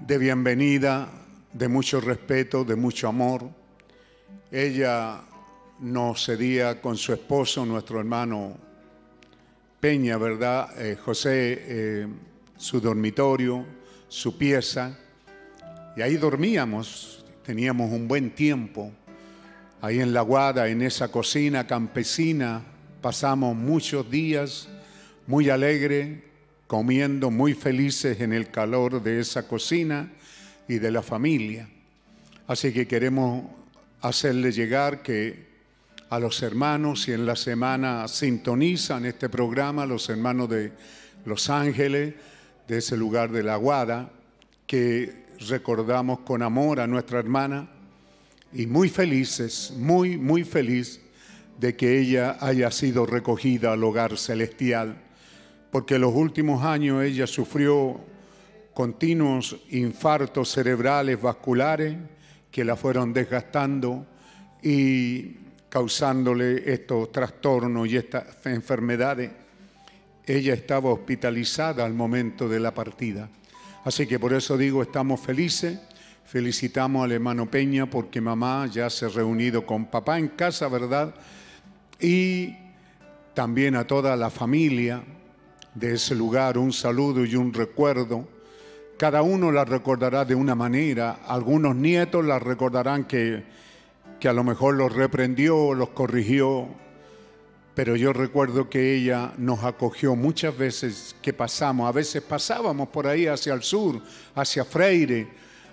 de 0.00 0.18
bienvenida, 0.18 1.08
de 1.52 1.68
mucho 1.68 2.00
respeto, 2.00 2.64
de 2.64 2.74
mucho 2.74 3.08
amor. 3.08 3.48
Ella 4.50 5.22
nos 5.84 6.24
cedía 6.24 6.80
con 6.80 6.96
su 6.96 7.12
esposo, 7.12 7.64
nuestro 7.64 8.00
hermano 8.00 8.56
Peña, 9.78 10.16
¿verdad? 10.16 10.70
Eh, 10.80 10.96
José, 10.96 11.62
eh, 11.66 12.06
su 12.56 12.80
dormitorio, 12.80 13.64
su 14.08 14.36
pieza, 14.36 14.98
y 15.96 16.02
ahí 16.02 16.16
dormíamos, 16.16 17.24
teníamos 17.44 17.92
un 17.92 18.08
buen 18.08 18.30
tiempo 18.34 18.90
Ahí 19.84 20.00
en 20.00 20.14
la 20.14 20.22
Guada, 20.22 20.66
en 20.68 20.80
esa 20.80 21.08
cocina 21.08 21.66
campesina, 21.66 22.62
pasamos 23.02 23.54
muchos 23.54 24.10
días 24.10 24.66
muy 25.26 25.50
alegres, 25.50 26.22
comiendo 26.66 27.30
muy 27.30 27.52
felices 27.52 28.18
en 28.22 28.32
el 28.32 28.50
calor 28.50 29.02
de 29.02 29.20
esa 29.20 29.46
cocina 29.46 30.10
y 30.68 30.78
de 30.78 30.90
la 30.90 31.02
familia. 31.02 31.68
Así 32.46 32.72
que 32.72 32.86
queremos 32.86 33.44
hacerle 34.00 34.52
llegar 34.52 35.02
que 35.02 35.43
a 36.14 36.20
los 36.20 36.42
hermanos 36.44 37.08
y 37.08 37.12
en 37.12 37.26
la 37.26 37.34
semana 37.34 38.06
sintonizan 38.06 39.04
este 39.04 39.28
programa, 39.28 39.84
los 39.84 40.08
hermanos 40.08 40.48
de 40.48 40.70
Los 41.24 41.50
Ángeles, 41.50 42.14
de 42.68 42.78
ese 42.78 42.96
lugar 42.96 43.32
de 43.32 43.42
la 43.42 43.56
Guada, 43.56 44.12
que 44.64 45.24
recordamos 45.48 46.20
con 46.20 46.42
amor 46.42 46.78
a 46.78 46.86
nuestra 46.86 47.18
hermana 47.18 47.68
y 48.52 48.66
muy 48.66 48.88
felices, 48.88 49.72
muy, 49.76 50.16
muy 50.16 50.44
feliz 50.44 51.00
de 51.58 51.74
que 51.74 51.98
ella 51.98 52.36
haya 52.40 52.70
sido 52.70 53.06
recogida 53.06 53.72
al 53.72 53.82
hogar 53.82 54.16
celestial, 54.16 54.96
porque 55.72 55.98
los 55.98 56.14
últimos 56.14 56.62
años 56.62 57.02
ella 57.02 57.26
sufrió 57.26 58.00
continuos 58.72 59.56
infartos 59.70 60.52
cerebrales 60.52 61.20
vasculares 61.20 61.96
que 62.52 62.64
la 62.64 62.76
fueron 62.76 63.12
desgastando 63.12 64.06
y 64.62 65.43
causándole 65.74 66.72
estos 66.72 67.10
trastornos 67.10 67.88
y 67.88 67.96
estas 67.96 68.46
enfermedades. 68.46 69.32
Ella 70.24 70.54
estaba 70.54 70.92
hospitalizada 70.92 71.84
al 71.84 71.92
momento 71.94 72.48
de 72.48 72.60
la 72.60 72.72
partida. 72.72 73.28
Así 73.84 74.06
que 74.06 74.20
por 74.20 74.32
eso 74.32 74.56
digo, 74.56 74.82
estamos 74.82 75.18
felices 75.18 75.80
Felicitamos 76.24 77.04
al 77.04 77.12
hermano 77.12 77.50
Peña 77.50 77.86
porque 77.86 78.20
mamá 78.20 78.66
ya 78.66 78.88
se 78.88 79.06
ha 79.06 79.08
reunido 79.08 79.66
con 79.66 79.84
papá 79.84 80.18
en 80.18 80.28
casa, 80.28 80.68
¿verdad? 80.68 81.14
Y 82.00 82.56
también 83.34 83.76
a 83.76 83.86
toda 83.86 84.16
la 84.16 84.30
familia 84.30 85.02
de 85.74 85.94
ese 85.94 86.14
lugar 86.14 86.56
un 86.56 86.72
saludo 86.72 87.24
y 87.24 87.36
un 87.36 87.52
recuerdo. 87.52 88.26
Cada 88.98 89.22
uno 89.22 89.52
la 89.52 89.64
recordará 89.64 90.24
de 90.24 90.34
una 90.34 90.54
manera. 90.54 91.20
Algunos 91.26 91.76
nietos 91.76 92.24
la 92.24 92.38
recordarán 92.38 93.04
que, 93.04 93.44
que 94.24 94.30
a 94.30 94.32
lo 94.32 94.42
mejor 94.42 94.76
los 94.76 94.90
reprendió, 94.90 95.74
los 95.74 95.90
corrigió. 95.90 96.66
Pero 97.74 97.94
yo 97.94 98.14
recuerdo 98.14 98.70
que 98.70 98.94
ella 98.94 99.34
nos 99.36 99.64
acogió 99.64 100.16
muchas 100.16 100.56
veces 100.56 101.14
que 101.20 101.34
pasamos. 101.34 101.86
A 101.86 101.92
veces 101.92 102.22
pasábamos 102.22 102.88
por 102.88 103.06
ahí 103.06 103.26
hacia 103.26 103.52
el 103.52 103.62
sur, 103.62 104.00
hacia 104.34 104.64
Freire 104.64 105.28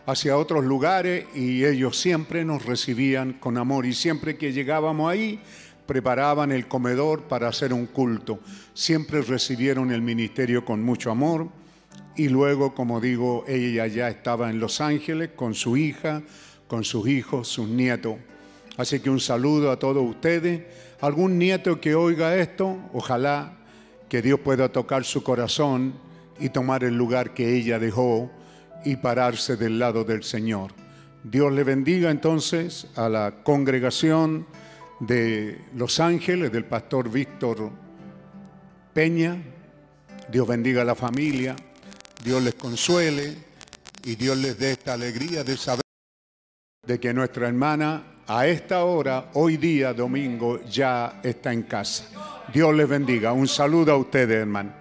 hacia 0.06 0.36
otros 0.36 0.66
lugares 0.66 1.28
y 1.34 1.64
ellos 1.64 1.98
siempre 1.98 2.44
nos 2.44 2.66
recibían 2.66 3.34
con 3.34 3.58
amor 3.58 3.86
y 3.86 3.94
siempre 3.94 4.36
que 4.36 4.52
llegábamos 4.52 5.10
ahí 5.10 5.40
preparaban 5.86 6.52
el 6.52 6.68
comedor 6.68 7.22
para 7.30 7.48
hacer 7.48 7.72
un 7.72 7.86
culto. 7.86 8.42
Siempre 8.74 9.22
recibieron 9.22 9.94
el 9.94 10.02
ministerio 10.02 10.66
con 10.66 10.84
mucho 10.84 11.10
amor 11.10 11.48
y 12.18 12.28
luego, 12.28 12.76
como 12.76 13.00
digo, 13.00 13.46
ella 13.48 13.88
ya 13.88 14.10
estaba 14.10 14.50
en 14.50 14.60
Los 14.60 14.82
Ángeles 14.82 15.30
con 15.38 15.54
su 15.54 15.78
hija, 15.78 16.22
con 16.68 16.84
sus 16.84 17.08
hijos, 17.08 17.48
sus 17.48 17.70
nietos. 17.70 18.18
Así 18.78 19.00
que 19.00 19.10
un 19.10 19.20
saludo 19.20 19.72
a 19.72 19.78
todos 19.78 20.04
ustedes. 20.08 20.64
Algún 21.02 21.38
nieto 21.38 21.80
que 21.82 21.96
oiga 21.96 22.36
esto, 22.36 22.78
ojalá 22.94 23.58
que 24.08 24.22
Dios 24.22 24.40
pueda 24.40 24.70
tocar 24.70 25.04
su 25.04 25.24
corazón 25.24 25.94
y 26.40 26.50
tomar 26.50 26.84
el 26.84 26.98
lugar 26.98 27.34
que 27.34 27.56
ella 27.56 27.80
dejó 27.80 28.32
y 28.84 28.96
pararse 28.96 29.58
del 29.58 29.80
lado 29.80 30.04
del 30.04 30.24
Señor. 30.24 30.72
Dios 31.24 31.54
le 31.54 31.64
bendiga 31.64 32.10
entonces 32.10 32.88
a 32.96 33.08
la 33.08 33.44
congregación 33.44 34.48
de 35.00 35.62
Los 35.76 36.00
Ángeles, 36.00 36.52
del 36.52 36.66
pastor 36.66 37.10
Víctor 37.10 37.72
Peña. 38.94 39.42
Dios 40.32 40.48
bendiga 40.48 40.82
a 40.82 40.86
la 40.86 40.96
familia, 40.96 41.56
Dios 42.24 42.42
les 42.42 42.56
consuele 42.56 43.36
y 44.04 44.16
Dios 44.16 44.38
les 44.38 44.58
dé 44.58 44.72
esta 44.72 44.94
alegría 44.94 45.44
de 45.44 45.58
saber 45.58 45.82
de 46.88 47.00
que 47.00 47.14
nuestra 47.14 47.48
hermana 47.48 48.11
a 48.28 48.48
esta 48.48 48.84
hora, 48.86 49.30
hoy 49.34 49.58
día, 49.58 49.94
domingo, 49.94 50.62
ya 50.64 51.20
está 51.24 51.52
en 51.52 51.64
casa. 51.64 52.06
Dios 52.54 52.74
les 52.76 52.88
bendiga. 52.88 53.34
Un 53.34 53.48
saludo 53.48 53.94
a 53.94 53.98
ustedes, 53.98 54.38
hermano. 54.38 54.74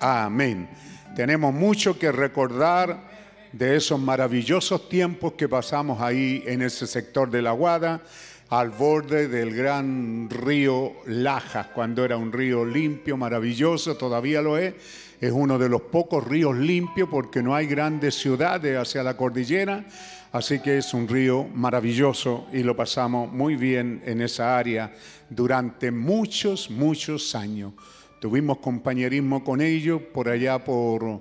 Amén. 0.00 0.68
Tenemos 1.14 1.52
mucho 1.52 1.98
que 1.98 2.10
recordar 2.10 3.12
de 3.52 3.76
esos 3.76 4.00
maravillosos 4.00 4.88
tiempos 4.88 5.34
que 5.34 5.48
pasamos 5.48 6.00
ahí 6.00 6.42
en 6.46 6.62
ese 6.62 6.86
sector 6.86 7.30
de 7.30 7.42
la 7.42 7.52
Guada, 7.52 8.00
al 8.48 8.70
borde 8.70 9.28
del 9.28 9.54
gran 9.54 10.28
río 10.28 10.92
Lajas, 11.06 11.68
cuando 11.68 12.04
era 12.04 12.16
un 12.16 12.32
río 12.32 12.64
limpio, 12.64 13.16
maravilloso, 13.16 13.96
todavía 13.96 14.42
lo 14.42 14.58
es. 14.58 14.74
Es 15.20 15.32
uno 15.32 15.58
de 15.58 15.68
los 15.68 15.82
pocos 15.82 16.26
ríos 16.26 16.56
limpios 16.56 17.08
porque 17.08 17.42
no 17.42 17.54
hay 17.54 17.66
grandes 17.66 18.16
ciudades 18.16 18.76
hacia 18.76 19.02
la 19.02 19.16
cordillera, 19.16 19.84
así 20.32 20.60
que 20.60 20.78
es 20.78 20.94
un 20.94 21.06
río 21.06 21.44
maravilloso 21.54 22.46
y 22.52 22.62
lo 22.62 22.74
pasamos 22.74 23.30
muy 23.30 23.56
bien 23.56 24.02
en 24.04 24.22
esa 24.22 24.56
área 24.56 24.92
durante 25.28 25.90
muchos, 25.90 26.70
muchos 26.70 27.34
años. 27.34 27.74
Tuvimos 28.20 28.58
compañerismo 28.58 29.44
con 29.44 29.60
ellos 29.60 30.00
por 30.12 30.28
allá 30.28 30.64
por 30.64 31.20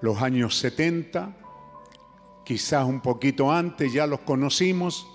los 0.00 0.22
años 0.22 0.56
70, 0.58 1.34
quizás 2.44 2.84
un 2.84 3.00
poquito 3.00 3.50
antes 3.50 3.92
ya 3.92 4.06
los 4.06 4.20
conocimos 4.20 5.06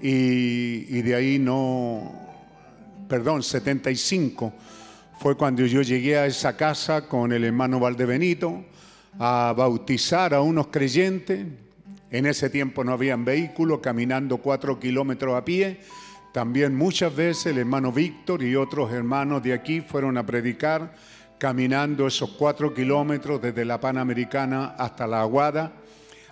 y, 0.00 1.02
de 1.02 1.14
ahí 1.14 1.38
no, 1.38 2.12
perdón, 3.08 3.42
75 3.42 4.52
fue 5.18 5.36
cuando 5.36 5.66
yo 5.66 5.82
llegué 5.82 6.16
a 6.16 6.26
esa 6.26 6.56
casa 6.56 7.08
con 7.08 7.32
el 7.32 7.44
hermano 7.44 7.80
Valdebenito 7.80 8.64
a 9.18 9.52
bautizar 9.56 10.32
a 10.32 10.40
unos 10.40 10.68
creyentes. 10.68 11.44
En 12.10 12.26
ese 12.26 12.50
tiempo 12.50 12.84
no 12.84 12.92
habían 12.92 13.24
vehículos, 13.24 13.80
caminando 13.80 14.38
cuatro 14.38 14.80
kilómetros 14.80 15.36
a 15.36 15.44
pie. 15.44 15.80
También 16.32 16.74
muchas 16.74 17.14
veces 17.14 17.46
el 17.46 17.58
hermano 17.58 17.92
Víctor 17.92 18.42
y 18.42 18.56
otros 18.56 18.92
hermanos 18.92 19.42
de 19.42 19.52
aquí 19.52 19.80
fueron 19.80 20.16
a 20.16 20.24
predicar 20.24 20.92
caminando 21.38 22.06
esos 22.06 22.30
cuatro 22.30 22.74
kilómetros 22.74 23.40
desde 23.40 23.64
la 23.64 23.80
Panamericana 23.80 24.74
hasta 24.76 25.06
la 25.06 25.20
Aguada. 25.20 25.72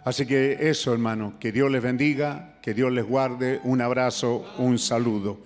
Así 0.05 0.27
que 0.27 0.57
eso, 0.61 0.93
hermano, 0.93 1.35
que 1.39 1.53
Dios 1.53 1.71
les 1.71 1.83
bendiga, 1.83 2.59
que 2.61 2.75
Dios 2.75 2.93
les 2.93 3.05
guarde. 3.05 3.61
Un 3.65 3.81
abrazo, 3.81 4.45
un 4.59 4.79
saludo. 4.79 5.39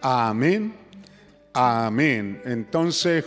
Amén. 0.00 0.74
Amén. 1.52 2.40
Entonces, 2.44 3.24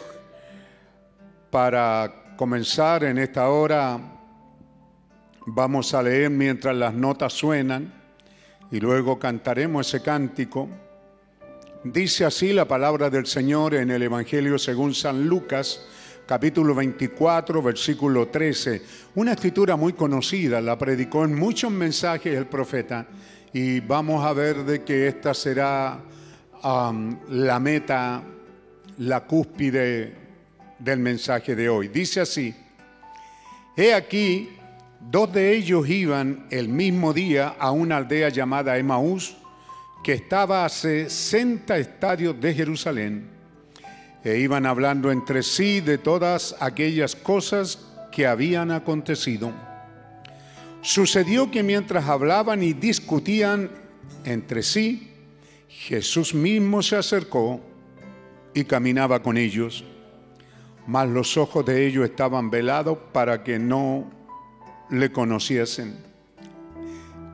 para 1.49 2.34
comenzar 2.38 3.03
en 3.03 3.18
esta 3.18 3.49
hora, 3.49 3.99
vamos 5.45 5.93
a 5.93 6.03
leer 6.03 6.30
mientras 6.30 6.76
las 6.76 6.93
notas 6.93 7.34
suenan 7.34 7.93
y 8.72 8.80
luego 8.80 9.19
cantaremos 9.19 9.88
ese 9.88 10.01
cántico. 10.01 10.69
Dice 11.84 12.26
así 12.26 12.53
la 12.53 12.65
palabra 12.65 13.09
del 13.09 13.26
Señor 13.26 13.73
en 13.76 13.89
el 13.89 14.03
Evangelio 14.03 14.59
según 14.59 14.93
San 14.93 15.27
Lucas, 15.27 15.85
capítulo 16.27 16.76
24, 16.76 17.61
versículo 17.61 18.27
13. 18.27 18.81
Una 19.15 19.34
escritura 19.34 19.76
muy 19.76 19.93
conocida, 19.93 20.61
la 20.61 20.77
predicó 20.77 21.26
en 21.26 21.35
muchos 21.35 21.72
mensajes 21.72 22.38
el 22.38 22.45
profeta 22.45 23.07
y 23.51 23.80
vamos 23.80 24.23
a 24.23 24.34
ver 24.34 24.63
de 24.63 24.84
que 24.84 25.07
esta 25.07 25.34
será 25.34 25.99
la 26.63 27.59
meta, 27.59 28.23
la 28.99 29.26
cúspide 29.26 30.15
del 30.77 30.99
mensaje 30.99 31.55
de 31.55 31.68
hoy. 31.68 31.88
Dice 31.88 32.22
así, 32.22 32.55
he 33.76 33.93
aquí, 33.93 34.49
dos 35.10 35.32
de 35.34 35.56
ellos 35.56 35.90
iban 35.90 36.45
el 36.52 36.69
mismo 36.69 37.14
día 37.14 37.56
a 37.60 37.72
una 37.72 37.98
aldea 37.98 38.30
llamada 38.30 38.78
Emaús, 38.78 39.36
que 40.03 40.14
estaba 40.14 40.65
a 40.65 40.69
60 40.69 41.78
estadios 41.78 42.40
de 42.40 42.53
Jerusalén 42.53 43.30
e 44.23 44.38
iban 44.38 44.65
hablando 44.65 45.11
entre 45.11 45.41
sí 45.44 45.82
de 45.82 45.98
todas 45.98 46.56
aquellas 46.60 47.15
cosas 47.15 47.88
que 48.11 48.28
habían 48.28 48.72
acontecido. 48.72 49.52
Sucedió 50.82 51.49
que 51.49 51.64
mientras 51.64 52.07
hablaban 52.07 52.64
y 52.64 52.73
discutían 52.73 53.69
entre 54.26 54.64
sí, 54.64 55.11
Jesús 55.68 56.34
mismo 56.34 56.82
se 56.82 56.98
acercó 56.98 57.61
y 58.53 58.65
caminaba 58.65 59.22
con 59.22 59.38
ellos, 59.38 59.84
mas 60.86 61.07
los 61.07 61.38
ojos 61.38 61.65
de 61.65 61.88
ellos 61.88 62.06
estaban 62.06 62.49
velados 62.49 62.98
para 63.11 63.44
que 63.44 63.57
no 63.57 64.11
le 64.91 65.11
conociesen. 65.11 65.95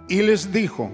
Y 0.07 0.21
les 0.21 0.51
dijo, 0.51 0.89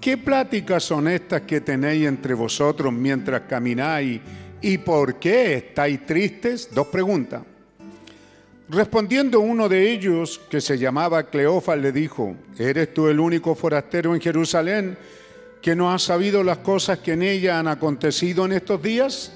¿qué 0.00 0.18
pláticas 0.18 0.82
son 0.82 1.06
estas 1.06 1.42
que 1.42 1.60
tenéis 1.60 2.08
entre 2.08 2.34
vosotros 2.34 2.92
mientras 2.92 3.42
camináis 3.42 4.20
¿Y 4.62 4.78
por 4.78 5.16
qué 5.16 5.54
estáis 5.54 6.06
tristes? 6.06 6.70
Dos 6.72 6.86
preguntas. 6.86 7.42
Respondiendo 8.68 9.40
uno 9.40 9.68
de 9.68 9.90
ellos, 9.90 10.40
que 10.48 10.60
se 10.60 10.78
llamaba 10.78 11.24
Cleofas, 11.24 11.78
le 11.78 11.90
dijo, 11.90 12.36
¿eres 12.56 12.94
tú 12.94 13.08
el 13.08 13.18
único 13.18 13.56
forastero 13.56 14.14
en 14.14 14.20
Jerusalén 14.20 14.96
que 15.60 15.74
no 15.74 15.92
ha 15.92 15.98
sabido 15.98 16.44
las 16.44 16.58
cosas 16.58 17.00
que 17.00 17.12
en 17.12 17.22
ella 17.22 17.58
han 17.58 17.66
acontecido 17.66 18.46
en 18.46 18.52
estos 18.52 18.80
días? 18.80 19.32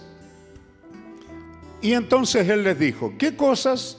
Y 1.82 1.92
entonces 1.92 2.48
él 2.48 2.62
les 2.62 2.78
dijo, 2.78 3.12
¿qué 3.18 3.34
cosas? 3.34 3.98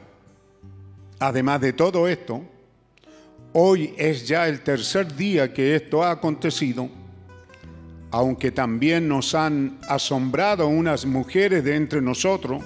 además 1.21 1.61
de 1.61 1.71
todo 1.71 2.09
esto, 2.09 2.41
hoy 3.53 3.93
es 3.97 4.27
ya 4.27 4.49
el 4.49 4.59
tercer 4.59 5.15
día 5.15 5.53
que 5.53 5.75
esto 5.75 6.03
ha 6.03 6.11
acontecido 6.11 6.89
aunque 8.11 8.51
también 8.51 9.07
nos 9.07 9.33
han 9.33 9.77
asombrado 9.87 10.67
unas 10.67 11.05
mujeres 11.05 11.63
de 11.63 11.77
entre 11.77 12.01
nosotros, 12.01 12.61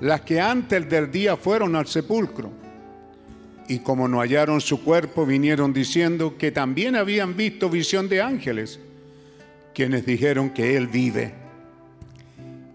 las 0.00 0.22
que 0.22 0.40
antes 0.40 0.88
del 0.88 1.10
día 1.10 1.36
fueron 1.36 1.76
al 1.76 1.86
sepulcro. 1.86 2.50
Y 3.68 3.78
como 3.80 4.08
no 4.08 4.18
hallaron 4.18 4.60
su 4.60 4.82
cuerpo, 4.82 5.24
vinieron 5.24 5.72
diciendo 5.72 6.36
que 6.36 6.50
también 6.50 6.96
habían 6.96 7.36
visto 7.36 7.70
visión 7.70 8.08
de 8.08 8.20
ángeles, 8.20 8.80
quienes 9.74 10.04
dijeron 10.04 10.50
que 10.50 10.76
Él 10.76 10.88
vive. 10.88 11.34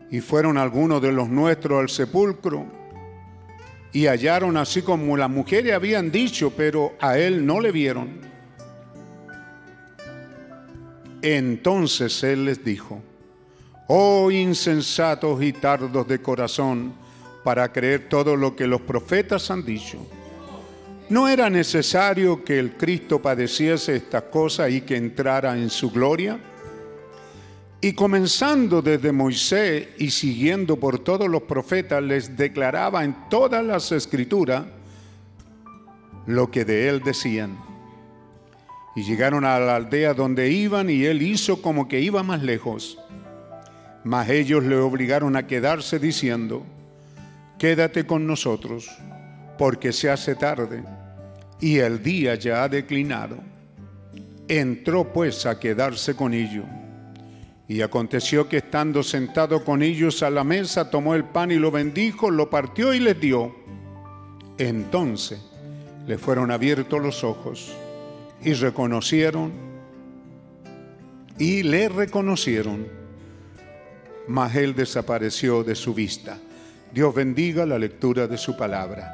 Y 0.09 0.21
fueron 0.21 0.57
algunos 0.57 1.01
de 1.01 1.11
los 1.11 1.27
nuestros 1.27 1.81
al 1.81 1.89
sepulcro 1.89 2.65
y 3.93 4.07
hallaron 4.07 4.57
así 4.57 4.81
como 4.81 5.15
las 5.15 5.29
mujeres 5.29 5.73
habían 5.73 6.11
dicho, 6.11 6.51
pero 6.57 6.93
a 6.99 7.17
Él 7.17 7.45
no 7.45 7.61
le 7.61 7.71
vieron. 7.71 8.33
Entonces 11.21 12.21
él 12.23 12.43
les 12.43 12.65
dijo, 12.65 13.01
oh 13.87 14.29
insensatos 14.29 15.41
y 15.41 15.53
tardos 15.53 16.05
de 16.05 16.21
corazón, 16.21 16.93
para 17.45 17.71
creer 17.71 18.09
todo 18.09 18.35
lo 18.35 18.57
que 18.57 18.67
los 18.67 18.81
profetas 18.81 19.49
han 19.49 19.63
dicho. 19.63 20.05
¿No 21.07 21.29
era 21.29 21.49
necesario 21.49 22.43
que 22.43 22.59
el 22.59 22.75
Cristo 22.75 23.21
padeciese 23.21 23.95
estas 23.95 24.23
cosas 24.23 24.71
y 24.71 24.81
que 24.81 24.97
entrara 24.97 25.57
en 25.57 25.69
su 25.69 25.91
gloria? 25.91 26.37
Y 27.83 27.91
comenzando 27.91 28.81
desde 28.81 29.11
Moisés 29.11 29.89
y 29.97 30.09
siguiendo 30.09 30.77
por 30.79 30.99
todos 30.99 31.27
los 31.27 31.41
profetas, 31.41 32.01
les 32.01 32.37
declaraba 32.37 33.03
en 33.03 33.27
todas 33.29 33.61
las 33.61 33.91
escrituras 33.91 34.63
lo 36.25 36.49
que 36.49 36.63
de 36.63 36.87
él 36.87 37.01
decían. 37.03 37.59
Y 38.95 39.03
llegaron 39.03 39.43
a 39.43 39.59
la 39.59 39.75
aldea 39.75 40.13
donde 40.13 40.49
iban 40.49 40.89
y 40.89 41.03
él 41.03 41.21
hizo 41.21 41.61
como 41.61 41.89
que 41.89 41.99
iba 41.99 42.23
más 42.23 42.41
lejos. 42.41 42.97
Mas 44.05 44.29
ellos 44.29 44.63
le 44.63 44.77
obligaron 44.77 45.35
a 45.35 45.45
quedarse 45.45 45.99
diciendo, 45.99 46.63
quédate 47.59 48.05
con 48.07 48.25
nosotros, 48.25 48.89
porque 49.57 49.91
se 49.91 50.09
hace 50.09 50.35
tarde 50.35 50.85
y 51.59 51.79
el 51.79 52.01
día 52.01 52.35
ya 52.35 52.63
ha 52.63 52.69
declinado. 52.69 53.39
Entró 54.47 55.11
pues 55.11 55.45
a 55.45 55.59
quedarse 55.59 56.15
con 56.15 56.33
ellos. 56.33 56.63
Y 57.67 57.81
aconteció 57.81 58.49
que 58.49 58.57
estando 58.57 59.03
sentado 59.03 59.63
con 59.63 59.81
ellos 59.81 60.21
a 60.21 60.29
la 60.29 60.43
mesa, 60.43 60.89
tomó 60.89 61.15
el 61.15 61.23
pan 61.23 61.51
y 61.51 61.55
lo 61.55 61.71
bendijo, 61.71 62.29
lo 62.29 62.49
partió 62.49 62.93
y 62.93 62.99
les 62.99 63.19
dio. 63.19 63.55
Entonces 64.57 65.39
le 66.05 66.17
fueron 66.17 66.51
abiertos 66.51 67.01
los 67.01 67.23
ojos 67.23 67.73
y 68.43 68.53
reconocieron 68.53 69.51
y 71.39 71.63
le 71.63 71.89
reconocieron, 71.89 72.87
mas 74.27 74.55
él 74.55 74.75
desapareció 74.75 75.63
de 75.63 75.75
su 75.75 75.93
vista. 75.93 76.37
Dios 76.93 77.15
bendiga 77.15 77.65
la 77.65 77.79
lectura 77.79 78.27
de 78.27 78.37
su 78.37 78.55
palabra. 78.55 79.09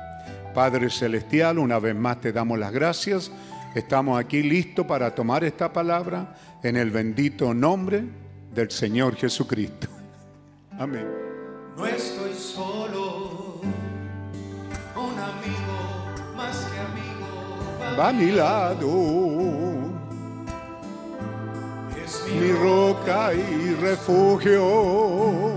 Padre 0.53 0.89
Celestial, 0.89 1.59
una 1.59 1.79
vez 1.79 1.95
más 1.95 2.19
te 2.19 2.33
damos 2.33 2.59
las 2.59 2.73
gracias. 2.73 3.31
Estamos 3.75 4.19
aquí 4.19 4.43
listos 4.43 4.85
para 4.85 5.13
tomar 5.13 5.43
esta 5.43 5.71
palabra 5.71 6.35
en 6.63 6.75
el 6.75 6.89
bendito 6.89 7.53
nombre 7.53 8.03
del 8.53 8.69
Señor 8.71 9.15
Jesucristo. 9.15 9.87
Amén. 10.79 11.07
No 11.77 11.85
estoy 11.85 12.33
solo, 12.33 13.61
un 14.95 15.17
amigo 15.17 16.35
más 16.35 16.57
que 16.65 16.79
amigo 16.79 17.09
Va 17.97 18.09
a 18.09 18.13
mi 18.13 18.31
lado, 18.31 18.89
es 22.03 22.23
mi 22.33 22.51
roca 22.51 23.33
y 23.33 23.75
refugio. 23.75 25.55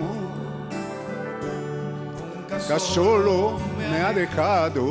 Nunca 2.51 2.79
solo 2.79 3.59
me 3.77 4.01
ha 4.01 4.13
dejado. 4.13 4.83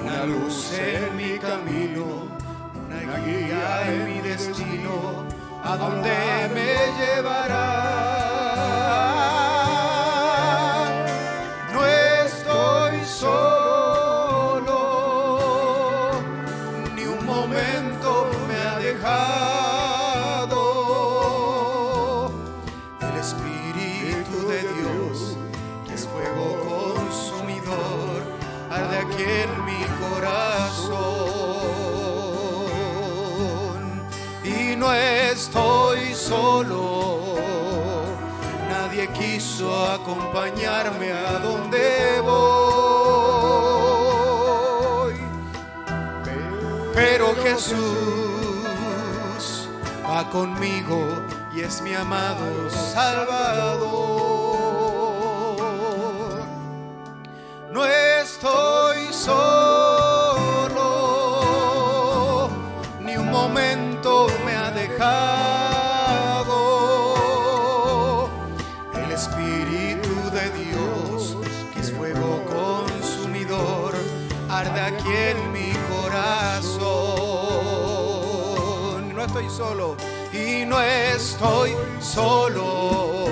una 0.00 0.24
luz 0.26 0.72
en 0.78 1.16
mi 1.16 1.38
camino, 1.38 2.19
guía 3.18 3.82
en 3.86 4.04
mi 4.06 4.20
destino, 4.20 5.24
a 5.64 5.76
donde 5.76 6.10
me 6.54 6.70
llevará. 6.98 8.19
Solo, 36.30 37.34
nadie 38.68 39.04
quiso 39.08 39.66
acompañarme 39.98 41.10
a 41.10 41.32
donde 41.40 42.20
voy. 42.30 43.60
Pero 46.94 47.34
Jesús 47.42 47.80
va 50.08 50.20
conmigo 50.30 51.00
y 51.52 51.62
es 51.62 51.82
mi 51.82 51.94
amado 51.94 52.70
Salvador. 52.70 53.90
No 57.72 57.84
estoy 58.22 59.12
solo, 59.12 59.40
ni 63.00 63.16
un 63.16 63.30
momento 63.32 64.28
me 64.44 64.52
ha 64.54 64.70
dejado. 64.70 65.29
Arde 74.60 74.80
aquí 74.80 75.14
en 75.32 75.52
mi 75.52 75.72
corazón. 75.92 76.80
No 79.14 79.20
estoy 79.24 79.48
solo 79.48 79.96
y 80.32 80.66
no 80.66 80.80
estoy 80.80 81.70
solo. 82.00 83.26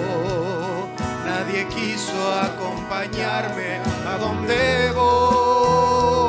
Nadie 1.27 1.67
quiso 1.69 2.19
acompañarme 2.49 3.81
a 4.11 4.17
donde 4.25 4.91
voy. 4.93 6.29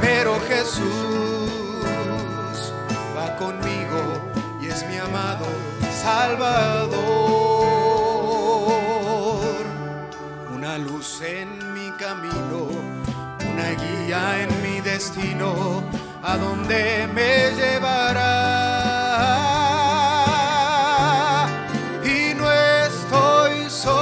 Pero 0.00 0.32
Jesús 0.48 1.50
va 3.16 3.36
conmigo 3.36 4.00
y 4.60 4.66
es 4.66 4.86
mi 4.88 4.96
amado 4.98 5.46
Salvador. 6.02 7.64
Una 10.54 10.78
luz 10.78 11.20
en 11.22 11.63
camino, 12.14 12.68
una 13.50 13.70
guía 13.70 14.42
en 14.42 14.50
mi 14.62 14.80
destino, 14.80 15.82
a 16.22 16.36
donde 16.36 17.08
me 17.12 17.50
llevará. 17.56 18.30
Y 22.04 22.34
no 22.34 22.50
estoy 22.52 23.68
solo, 23.68 23.98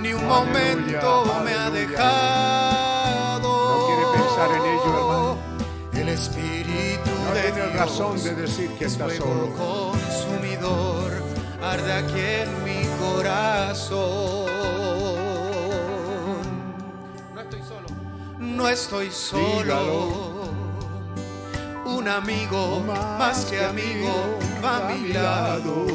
ni 0.00 0.12
un 0.12 0.26
momento 0.26 1.40
me 1.44 1.52
ha 1.54 1.70
dejado. 1.70 3.48
¿No 3.70 3.86
quiere 3.86 4.04
pensar 4.18 4.50
en 4.56 4.62
ello, 4.74 4.90
hermano? 4.98 5.38
El 5.92 6.08
Espíritu 6.10 7.10
No 7.24 7.34
de 7.34 7.42
tiene 7.42 7.68
Dios 7.68 7.74
razón 7.76 8.22
de 8.22 8.34
decir 8.34 8.70
que 8.78 8.84
está 8.86 9.08
solo. 9.10 9.52
consumidor 9.56 11.10
arde 11.60 11.92
aquí 11.92 12.20
en 12.20 12.64
mi 12.64 12.67
corazón. 13.18 14.46
No 17.34 17.40
estoy 17.40 17.62
solo. 17.62 17.86
No 18.38 18.68
estoy 18.68 19.10
solo. 19.10 19.62
Dígalo. 19.62 20.38
Un 21.86 22.08
amigo 22.08 22.80
más 22.86 23.46
que 23.46 23.64
amigo 23.64 24.38
va 24.64 24.76
a 24.76 24.90
mi 24.90 25.08
lado. 25.08 25.86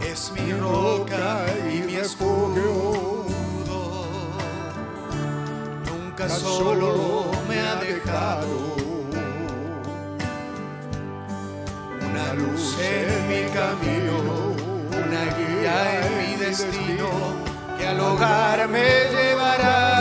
Es 0.00 0.32
mi 0.32 0.52
roca 0.52 1.44
y 1.72 1.82
mi 1.82 1.96
escudo. 1.96 3.26
Nunca 5.86 6.28
solo 6.28 7.30
me 7.48 7.60
ha 7.60 7.76
dejado. 7.76 8.81
Luz 12.34 12.78
en 12.80 13.28
mi 13.28 13.42
camino, 13.50 14.54
una 14.88 15.24
guía 15.36 16.00
en 16.00 16.18
mi 16.18 16.36
destino, 16.36 17.10
que 17.78 17.86
al 17.86 18.00
hogar 18.00 18.68
me 18.68 19.10
llevará. 19.10 19.91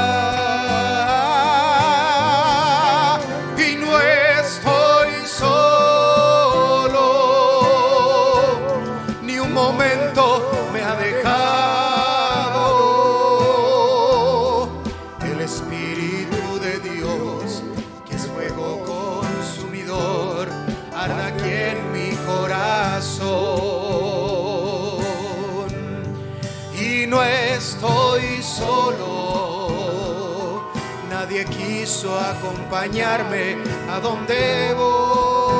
Acompañarme 32.19 33.57
a 33.89 33.99
donde 33.99 34.73
voy. 34.73 35.51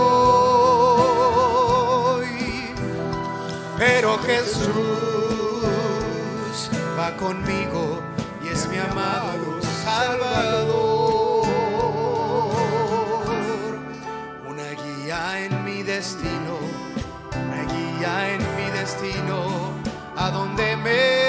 Pero 3.78 4.18
Jesús 4.20 4.70
va 6.98 7.16
conmigo 7.18 8.02
y 8.44 8.50
es 8.50 8.68
mi 8.68 8.78
amado 8.78 9.60
Salvador. 9.84 11.48
Una 14.48 14.70
guía 14.84 15.46
en 15.46 15.64
mi 15.64 15.84
destino, 15.84 16.60
una 17.34 17.64
guía 17.74 18.34
en 18.34 18.42
mi 18.56 18.68
destino, 18.80 19.72
a 20.16 20.30
donde 20.30 20.76
me 20.78 21.21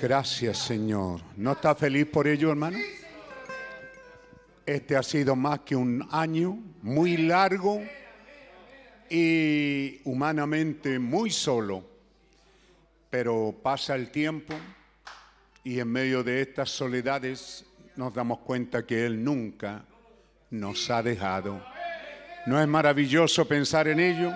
gracias 0.00 0.56
Señor. 0.58 1.20
¿No 1.36 1.52
está 1.52 1.74
feliz 1.74 2.06
por 2.06 2.26
ello, 2.26 2.50
hermano? 2.50 2.78
Este 4.64 4.96
ha 4.96 5.02
sido 5.02 5.36
más 5.36 5.60
que 5.60 5.76
un 5.76 6.08
año 6.10 6.58
muy 6.82 7.18
largo 7.18 7.82
y 9.10 10.00
humanamente 10.04 10.98
muy 10.98 11.30
solo. 11.30 11.84
Pero 13.10 13.54
pasa 13.62 13.94
el 13.94 14.10
tiempo 14.10 14.54
y 15.64 15.80
en 15.80 15.88
medio 15.88 16.24
de 16.24 16.40
estas 16.40 16.70
soledades 16.70 17.66
nos 17.96 18.14
damos 18.14 18.38
cuenta 18.38 18.86
que 18.86 19.04
Él 19.04 19.22
nunca 19.22 19.84
nos 20.50 20.88
ha 20.90 21.02
dejado. 21.02 21.62
¿No 22.46 22.60
es 22.60 22.66
maravilloso 22.66 23.46
pensar 23.46 23.88
en 23.88 24.00
ello? 24.00 24.32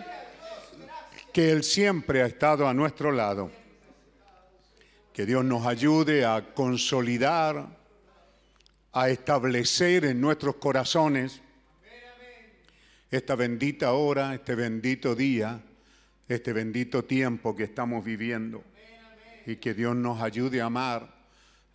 Que 1.32 1.51
Él 1.53 1.65
siempre 1.65 2.23
ha 2.23 2.27
estado 2.27 2.69
a 2.69 2.74
nuestro 2.74 3.11
lado. 3.12 3.64
Que 5.15 5.24
Dios 5.27 5.45
nos 5.45 5.65
ayude 5.65 6.24
a 6.24 6.55
consolidar, 6.55 7.69
a 8.93 9.09
establecer 9.11 10.07
en 10.07 10.20
nuestros 10.20 10.57
corazones 10.57 11.41
esta 13.12 13.36
bendita 13.36 13.93
hora, 13.93 14.35
este 14.35 14.57
bendito 14.57 15.15
día, 15.15 15.62
este 16.28 16.53
bendito 16.53 17.05
tiempo 17.05 17.55
que 17.55 17.62
estamos 17.62 18.05
viviendo. 18.05 18.65
Y 19.47 19.55
que 19.57 19.73
Dios 19.73 19.95
nos 19.95 20.20
ayude 20.20 20.61
a 20.61 20.65
amar 20.65 21.15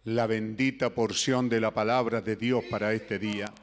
la 0.04 0.28
bendita 0.28 0.94
porción 0.94 1.48
de 1.48 1.62
la 1.62 1.74
palabra 1.74 2.20
de 2.20 2.36
Dios 2.36 2.66
para 2.70 2.92
este 2.94 3.20
día. 3.20 3.54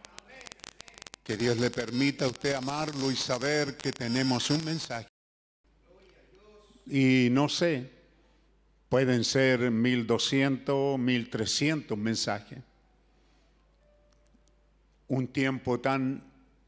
Que 1.22 1.36
Dios 1.36 1.58
le 1.58 1.68
permita 1.70 2.24
a 2.24 2.28
usted 2.28 2.54
amarlo 2.54 3.10
y 3.10 3.16
saber 3.16 3.76
que 3.76 3.92
tenemos 3.92 4.48
un 4.48 4.64
mensaje. 4.64 5.08
Y 6.86 7.28
no 7.30 7.50
sé, 7.50 7.95
pueden 8.88 9.24
ser 9.24 9.70
1200, 9.70 10.98
1300 10.98 11.98
mensajes. 11.98 12.58
Un 15.08 15.28
tiempo 15.28 15.80
tan 15.80 16.22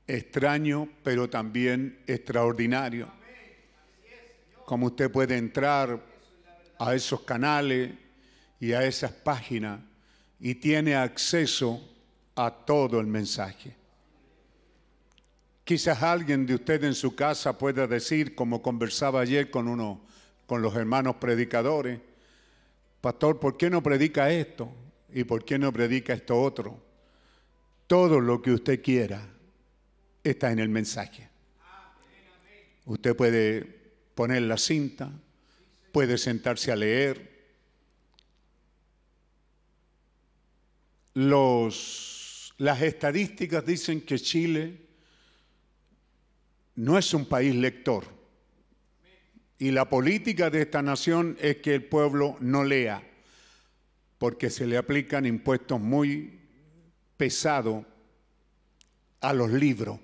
extraño, 0.07 0.89
pero 1.03 1.29
también 1.29 1.99
extraordinario. 2.07 3.11
Como 4.65 4.87
usted 4.87 5.11
puede 5.11 5.37
entrar 5.37 6.03
a 6.79 6.95
esos 6.95 7.23
canales 7.23 7.93
y 8.61 8.73
a 8.73 8.85
esas 8.85 9.13
páginas 9.13 9.81
y 10.41 10.55
tiene 10.55 10.95
acceso 10.95 11.81
a 12.35 12.51
todo 12.51 13.01
el 13.01 13.07
mensaje. 13.07 13.75
Quizás 15.65 16.03
alguien 16.03 16.47
de 16.47 16.55
usted 16.55 16.85
en 16.85 16.95
su 16.95 17.15
casa 17.15 17.59
pueda 17.59 17.87
decir, 17.87 18.35
como 18.35 18.63
conversaba 18.63 19.21
ayer 19.21 19.51
con 19.51 19.69
uno, 19.69 20.01
con 20.49 20.63
los 20.63 20.75
hermanos 20.75 21.17
predicadores, 21.17 22.01
pastor, 23.03 23.39
¿por 23.39 23.59
qué 23.59 23.69
no 23.69 23.83
predica 23.83 24.31
esto? 24.31 24.73
¿Y 25.13 25.25
por 25.25 25.45
qué 25.45 25.59
no 25.59 25.71
predica 25.71 26.15
esto 26.15 26.41
otro? 26.41 26.83
Todo 27.87 28.19
lo 28.19 28.41
que 28.41 28.53
usted 28.53 28.83
quiera 28.83 29.29
está 30.25 30.51
en 30.51 30.59
el 30.59 30.71
mensaje. 30.71 31.29
Usted 32.87 33.15
puede 33.15 33.63
poner 34.15 34.41
la 34.41 34.57
cinta, 34.57 35.13
puede 35.93 36.17
sentarse 36.17 36.73
a 36.73 36.77
leer. 36.77 37.47
Las 41.13 42.81
estadísticas 42.81 43.67
dicen 43.67 44.01
que 44.01 44.19
Chile 44.19 44.81
no 46.77 46.97
es 46.97 47.13
un 47.13 47.27
país 47.27 47.55
lector. 47.55 48.18
Y 49.59 49.73
la 49.73 49.89
política 49.89 50.51
de 50.51 50.63
esta 50.63 50.83
nación 50.83 51.37
es 51.41 51.57
que 51.57 51.75
el 51.75 51.85
pueblo 51.85 52.37
no 52.41 52.63
lea, 52.63 53.03
porque 54.19 54.51
se 54.51 54.67
le 54.67 54.77
aplican 54.77 55.27
impuestos 55.27 55.81
muy 55.81 56.39
pesados 57.17 57.85
a 59.21 59.33
los 59.33 59.51
libros. 59.51 59.99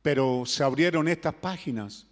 Pero 0.00 0.44
se 0.46 0.64
abrieron 0.64 1.06
estas 1.06 1.34
páginas 1.34 2.06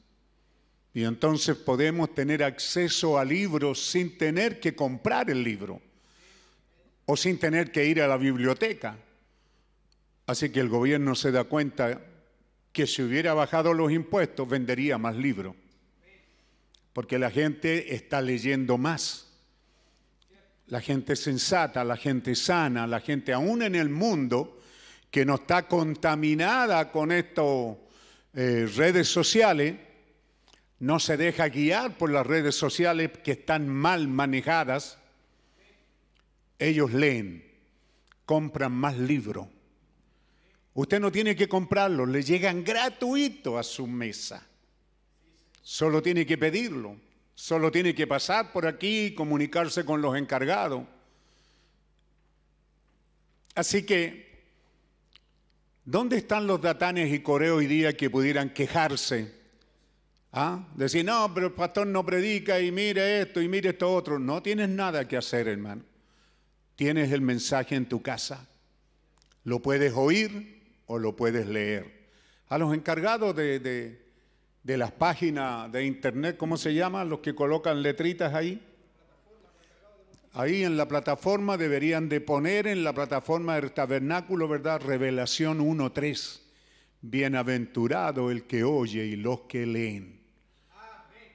y 0.93 1.05
entonces 1.05 1.57
podemos 1.57 2.15
tener 2.15 2.45
acceso 2.45 3.19
a 3.19 3.25
libros 3.25 3.91
sin 3.91 4.19
tener 4.19 4.61
que 4.61 4.75
comprar 4.75 5.31
el 5.31 5.43
libro 5.43 5.81
o 7.07 7.17
sin 7.17 7.39
tener 7.39 7.73
que 7.73 7.87
ir 7.87 8.03
a 8.03 8.07
la 8.07 8.17
biblioteca. 8.17 8.97
Así 10.27 10.51
que 10.51 10.61
el 10.61 10.69
gobierno 10.69 11.15
se 11.15 11.33
da 11.33 11.45
cuenta 11.45 12.01
que 12.73 12.87
si 12.87 13.03
hubiera 13.03 13.35
bajado 13.35 13.73
los 13.73 13.91
impuestos 13.91 14.49
vendería 14.49 14.99
más 14.99 15.17
libros, 15.17 15.57
porque 16.93 17.19
la 17.19 17.31
gente 17.31 17.95
está 17.95 18.21
leyendo 18.21 18.79
más. 18.79 19.27
La 20.67 20.81
gente 20.81 21.17
sensata, 21.17 21.83
la 21.85 21.97
gente 21.97 22.35
sana, 22.35 22.87
la 22.87 23.01
gente 23.01 23.33
aún 23.33 23.63
en 23.63 23.75
el 23.75 23.89
mundo 23.89 24.61
que 25.11 25.25
no 25.25 25.35
está 25.37 25.67
contaminada 25.67 26.93
con 26.93 27.11
estas 27.11 27.77
eh, 28.35 28.71
redes 28.77 29.09
sociales, 29.09 29.75
no 30.79 31.01
se 31.01 31.17
deja 31.17 31.49
guiar 31.49 31.99
por 31.99 32.11
las 32.11 32.27
redes 32.27 32.55
sociales 32.55 33.11
que 33.25 33.33
están 33.33 33.69
mal 33.69 34.07
manejadas, 34.07 34.99
ellos 36.59 36.93
leen, 36.93 37.45
compran 38.25 38.73
más 38.73 38.97
libros. 38.97 39.49
Usted 40.75 41.01
no 41.01 41.11
tiene 41.11 41.35
que 41.35 41.49
comprarlos, 41.49 42.09
le 42.09 42.23
llegan 42.23 42.63
gratuito 42.63 43.59
a 43.59 43.63
su 43.63 43.87
mesa. 43.87 44.47
Solo 45.71 46.03
tiene 46.03 46.27
que 46.27 46.37
pedirlo, 46.37 46.97
solo 47.33 47.71
tiene 47.71 47.95
que 47.95 48.09
pasar 48.09 48.51
por 48.51 48.67
aquí 48.67 49.05
y 49.05 49.15
comunicarse 49.15 49.85
con 49.85 50.03
los 50.03 50.17
encargados. 50.17 50.83
Así 53.55 53.87
que, 53.87 54.49
¿dónde 55.85 56.17
están 56.17 56.49
los 56.49 56.61
datanes 56.61 57.13
y 57.13 57.21
coreos 57.21 57.59
hoy 57.59 57.69
día 57.69 57.97
que 57.97 58.11
pudieran 58.11 58.51
quejarse? 58.51 59.33
¿Ah? 60.33 60.67
Decir, 60.75 61.05
no, 61.05 61.33
pero 61.33 61.47
el 61.47 61.53
pastor 61.53 61.87
no 61.87 62.05
predica 62.05 62.61
y 62.61 62.73
mire 62.73 63.21
esto 63.21 63.41
y 63.41 63.47
mire 63.47 63.71
esto 63.71 63.95
otro. 63.95 64.19
No 64.19 64.43
tienes 64.43 64.71
nada 64.71 65.07
que 65.07 65.19
hacer, 65.19 65.47
hermano. 65.47 65.85
Tienes 66.75 67.13
el 67.13 67.21
mensaje 67.21 67.77
en 67.77 67.89
tu 67.89 68.03
casa. 68.03 68.49
Lo 69.45 69.61
puedes 69.61 69.93
oír 69.95 70.65
o 70.87 70.99
lo 70.99 71.15
puedes 71.15 71.47
leer. 71.47 72.09
A 72.49 72.59
los 72.59 72.75
encargados 72.75 73.37
de, 73.37 73.61
de, 73.61 74.10
de 74.63 74.77
las 74.77 74.93
páginas 74.93 75.71
de 75.73 75.85
internet, 75.85 76.37
¿cómo 76.37 76.57
se 76.57 76.75
llaman? 76.75 77.09
Los 77.09 77.21
que 77.21 77.35
colocan 77.35 77.83
letritas 77.83 78.35
ahí. 78.35 78.63
Ahí 80.33 80.63
en 80.63 80.77
la 80.77 80.87
plataforma 80.87 81.57
deberían 81.57 82.09
de 82.09 82.21
poner 82.21 82.67
en 82.67 82.85
la 82.85 82.93
plataforma 82.93 83.57
del 83.57 83.73
tabernáculo, 83.73 84.47
¿verdad? 84.47 84.81
Revelación 84.81 85.59
1.3. 85.59 86.41
Bienaventurado 87.03 88.31
el 88.31 88.45
que 88.45 88.63
oye 88.63 89.07
y 89.07 89.17
los 89.17 89.41
que 89.43 89.67
leen. 89.67 90.21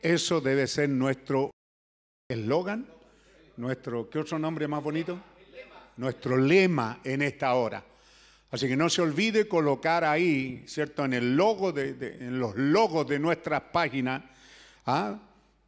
Eso 0.01 0.39
debe 0.39 0.67
ser 0.67 0.89
nuestro 0.89 1.51
eslogan, 2.29 2.87
nuestro, 3.57 4.09
¿qué 4.09 4.19
otro 4.19 4.39
nombre 4.39 4.67
más 4.67 4.83
bonito? 4.83 5.19
Nuestro 5.97 6.37
lema 6.37 6.99
en 7.03 7.21
esta 7.21 7.53
hora. 7.55 7.83
Así 8.55 8.69
que 8.69 8.77
no 8.77 8.89
se 8.89 9.01
olvide 9.01 9.49
colocar 9.49 10.05
ahí, 10.05 10.63
¿cierto? 10.65 11.03
En 11.03 11.11
el 11.11 11.35
logo 11.35 11.73
de, 11.73 11.89
en 12.21 12.39
los 12.39 12.55
logos 12.55 13.05
de 13.05 13.19
nuestras 13.19 13.63
páginas, 13.63 14.23
¿ah? 14.85 15.19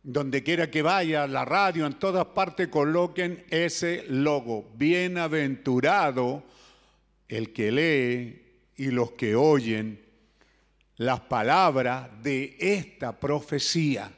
donde 0.01 0.41
quiera 0.41 0.71
que 0.71 0.81
vaya, 0.81 1.27
la 1.27 1.43
radio, 1.43 1.85
en 1.85 1.99
todas 1.99 2.27
partes 2.27 2.69
coloquen 2.69 3.43
ese 3.49 4.05
logo. 4.07 4.71
Bienaventurado 4.77 6.45
el 7.27 7.51
que 7.51 7.73
lee 7.73 8.41
y 8.77 8.85
los 8.91 9.11
que 9.11 9.35
oyen 9.35 10.01
las 10.95 11.19
palabras 11.19 12.07
de 12.23 12.55
esta 12.57 13.19
profecía. 13.19 14.09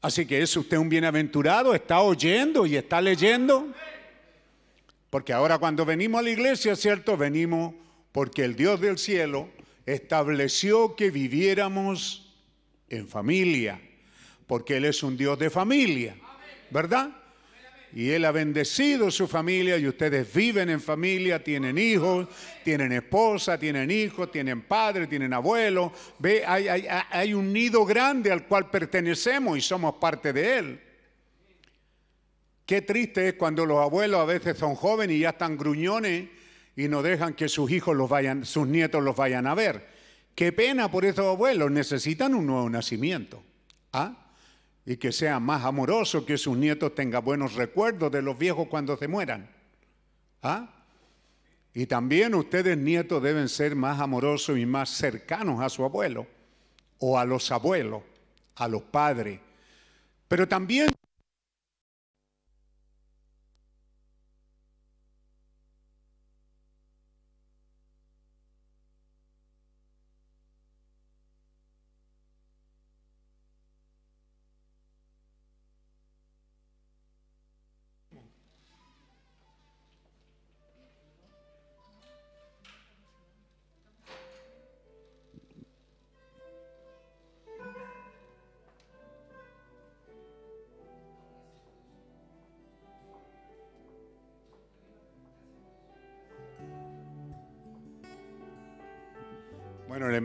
Así 0.00 0.26
que 0.26 0.42
es 0.42 0.56
usted 0.56 0.76
un 0.76 0.88
bienaventurado, 0.88 1.74
está 1.74 2.02
oyendo 2.02 2.66
y 2.66 2.76
está 2.76 3.00
leyendo. 3.00 3.74
Porque 5.10 5.32
ahora 5.32 5.58
cuando 5.58 5.84
venimos 5.84 6.20
a 6.20 6.22
la 6.22 6.30
iglesia, 6.30 6.76
¿cierto? 6.76 7.16
Venimos 7.16 7.74
porque 8.12 8.44
el 8.44 8.54
Dios 8.54 8.80
del 8.80 8.96
cielo 8.96 9.48
estableció 9.84 10.94
que 10.94 11.10
viviéramos 11.10 12.32
en 12.88 13.08
familia, 13.08 13.80
porque 14.46 14.76
Él 14.76 14.84
es 14.84 15.02
un 15.02 15.16
Dios 15.16 15.38
de 15.38 15.50
familia, 15.50 16.16
¿verdad? 16.70 17.10
Y 17.92 18.10
Él 18.10 18.24
ha 18.24 18.30
bendecido 18.30 19.10
su 19.10 19.26
familia 19.26 19.76
y 19.76 19.88
ustedes 19.88 20.32
viven 20.32 20.70
en 20.70 20.80
familia, 20.80 21.42
tienen 21.42 21.76
hijos, 21.76 22.28
tienen 22.62 22.92
esposa, 22.92 23.58
tienen 23.58 23.90
hijos, 23.90 24.30
tienen 24.30 24.62
padre, 24.62 25.08
tienen 25.08 25.32
abuelo. 25.32 25.92
Ve, 26.20 26.44
hay, 26.46 26.68
hay, 26.68 26.86
hay 26.88 27.34
un 27.34 27.52
nido 27.52 27.84
grande 27.84 28.30
al 28.30 28.46
cual 28.46 28.70
pertenecemos 28.70 29.58
y 29.58 29.60
somos 29.60 29.96
parte 29.96 30.32
de 30.32 30.58
Él. 30.58 30.80
Qué 32.70 32.82
triste 32.82 33.26
es 33.26 33.34
cuando 33.34 33.66
los 33.66 33.80
abuelos 33.80 34.20
a 34.20 34.24
veces 34.24 34.56
son 34.56 34.76
jóvenes 34.76 35.16
y 35.16 35.20
ya 35.22 35.30
están 35.30 35.58
gruñones 35.58 36.28
y 36.76 36.86
no 36.86 37.02
dejan 37.02 37.34
que 37.34 37.48
sus 37.48 37.68
hijos 37.68 37.96
los 37.96 38.08
vayan, 38.08 38.44
sus 38.44 38.64
nietos 38.68 39.02
los 39.02 39.16
vayan 39.16 39.48
a 39.48 39.56
ver. 39.56 39.88
Qué 40.36 40.52
pena 40.52 40.88
por 40.88 41.04
esos 41.04 41.26
abuelos, 41.26 41.68
necesitan 41.72 42.32
un 42.32 42.46
nuevo 42.46 42.70
nacimiento. 42.70 43.42
¿Ah? 43.92 44.28
y 44.86 44.98
que 44.98 45.10
sea 45.10 45.40
más 45.40 45.64
amoroso, 45.64 46.24
que 46.24 46.38
sus 46.38 46.56
nietos 46.56 46.94
tengan 46.94 47.24
buenos 47.24 47.54
recuerdos 47.54 48.12
de 48.12 48.22
los 48.22 48.38
viejos 48.38 48.68
cuando 48.68 48.96
se 48.96 49.08
mueran. 49.08 49.50
¿Ah? 50.40 50.72
Y 51.74 51.86
también 51.86 52.36
ustedes 52.36 52.78
nietos 52.78 53.20
deben 53.20 53.48
ser 53.48 53.74
más 53.74 53.98
amorosos 53.98 54.56
y 54.56 54.64
más 54.64 54.90
cercanos 54.90 55.60
a 55.60 55.68
su 55.68 55.84
abuelo 55.84 56.24
o 56.98 57.18
a 57.18 57.24
los 57.24 57.50
abuelos, 57.50 58.04
a 58.54 58.68
los 58.68 58.82
padres. 58.82 59.40
Pero 60.28 60.46
también 60.46 60.90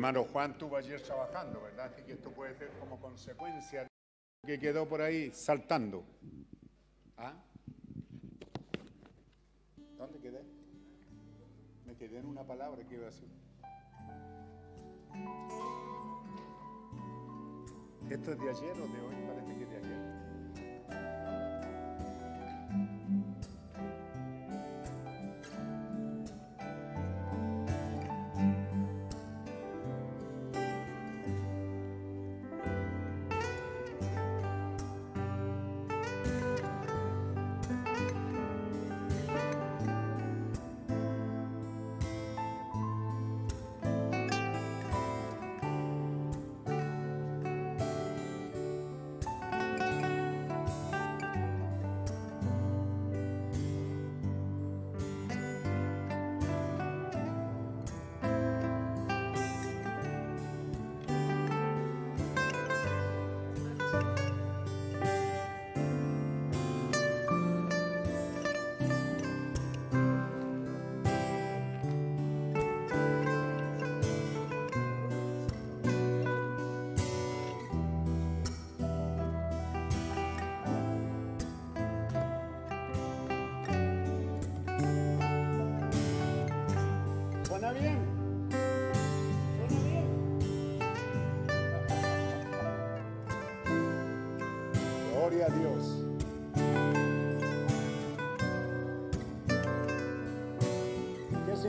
hermano 0.08 0.28
Juan 0.32 0.52
estuvo 0.52 0.78
ayer 0.78 1.02
trabajando, 1.02 1.62
¿verdad? 1.64 1.88
Así 1.92 2.04
que 2.04 2.14
esto 2.14 2.30
puede 2.30 2.54
ser 2.54 2.70
como 2.80 3.00
consecuencia 3.00 3.88
que 4.46 4.60
quedó 4.60 4.88
por 4.88 5.02
ahí 5.02 5.32
saltando. 5.32 6.04
¿Ah? 7.18 7.34
¿Dónde 9.98 10.20
quedé? 10.20 10.44
Me 11.88 11.96
quedé 11.96 12.20
en 12.20 12.28
una 12.28 12.44
palabra 12.44 12.84
que 12.84 12.94
iba 12.94 13.08
a 13.08 13.10
decir. 13.10 13.30
¿Esto 18.08 18.32
es 18.34 18.40
de 18.40 18.50
ayer 18.50 18.80
o 18.80 18.88
de 18.88 19.02
hoy? 19.02 19.16
Parece 19.28 19.58
que 19.58 19.64
es 19.64 19.70
de 19.72 19.78
ayer. 19.78 20.15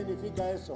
Significa 0.07 0.51
eso? 0.51 0.75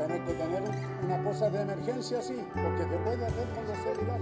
Tener 0.00 0.24
que 0.24 0.32
tener 0.32 0.62
una 1.04 1.22
cosa 1.22 1.50
de 1.50 1.60
emergencia 1.60 2.18
así, 2.18 2.42
porque 2.54 2.82
se 2.84 2.96
puede 3.04 3.26
hacer 3.26 3.48
con 3.50 3.66
los 3.66 3.78
celulares. 3.78 4.19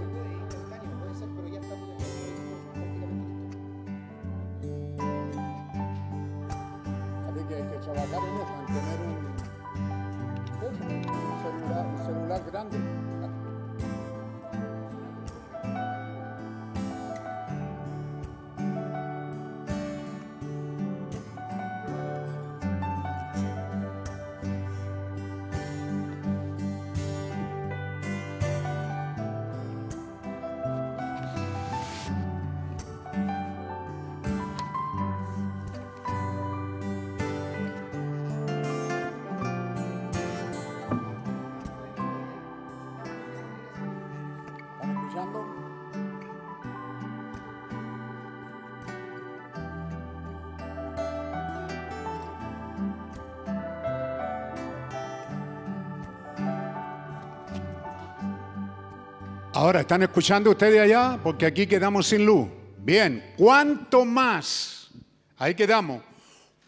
Ahora, 59.69 59.81
¿están 59.81 60.01
escuchando 60.01 60.49
ustedes 60.49 60.81
allá? 60.81 61.19
Porque 61.21 61.45
aquí 61.45 61.67
quedamos 61.67 62.07
sin 62.07 62.25
luz. 62.25 62.47
Bien, 62.79 63.35
¿cuánto 63.37 64.03
más? 64.03 64.89
Ahí 65.37 65.53
quedamos. 65.53 66.01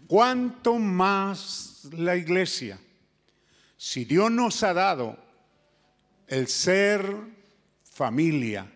¿Cuánto 0.06 0.78
más 0.78 1.90
la 1.94 2.16
iglesia? 2.16 2.80
Si 3.76 4.06
Dios 4.06 4.30
nos 4.30 4.62
ha 4.62 4.76
dado 4.76 5.18
el 6.28 6.48
ser 6.48 7.04
familia, 7.82 8.72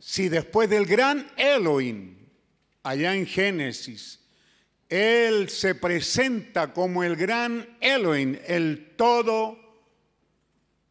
si 0.00 0.28
después 0.28 0.68
del 0.68 0.84
gran 0.84 1.30
Elohim, 1.36 2.16
allá 2.82 3.14
en 3.14 3.24
Génesis, 3.24 4.18
Él 4.88 5.48
se 5.48 5.76
presenta 5.76 6.72
como 6.72 7.04
el 7.04 7.14
gran 7.14 7.68
Elohim, 7.80 8.36
el 8.48 8.96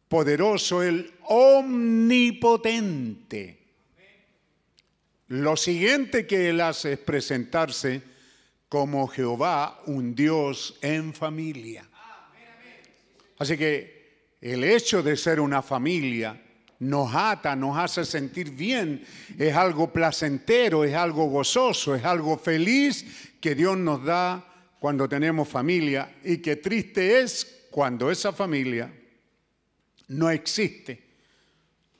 todopoderoso, 0.08 0.82
el 0.82 1.12
omnipotente. 1.24 3.58
Lo 5.28 5.56
siguiente 5.56 6.26
que 6.26 6.50
Él 6.50 6.60
hace 6.60 6.92
es 6.92 6.98
presentarse 6.98 8.02
como 8.68 9.08
Jehová, 9.08 9.80
un 9.86 10.14
Dios 10.14 10.76
en 10.80 11.12
familia. 11.12 11.84
Así 13.38 13.58
que 13.58 14.36
el 14.40 14.62
hecho 14.64 15.02
de 15.02 15.16
ser 15.16 15.40
una 15.40 15.62
familia 15.62 16.40
nos 16.78 17.12
ata, 17.14 17.56
nos 17.56 17.76
hace 17.76 18.04
sentir 18.04 18.50
bien, 18.50 19.02
es 19.38 19.56
algo 19.56 19.92
placentero, 19.92 20.84
es 20.84 20.94
algo 20.94 21.26
gozoso, 21.26 21.94
es 21.94 22.04
algo 22.04 22.38
feliz 22.38 23.32
que 23.40 23.54
Dios 23.54 23.78
nos 23.78 24.04
da 24.04 24.44
cuando 24.78 25.08
tenemos 25.08 25.48
familia 25.48 26.16
y 26.22 26.36
que 26.38 26.56
triste 26.56 27.20
es 27.20 27.66
cuando 27.70 28.10
esa 28.10 28.32
familia 28.32 28.90
no 30.08 30.30
existe. 30.30 31.02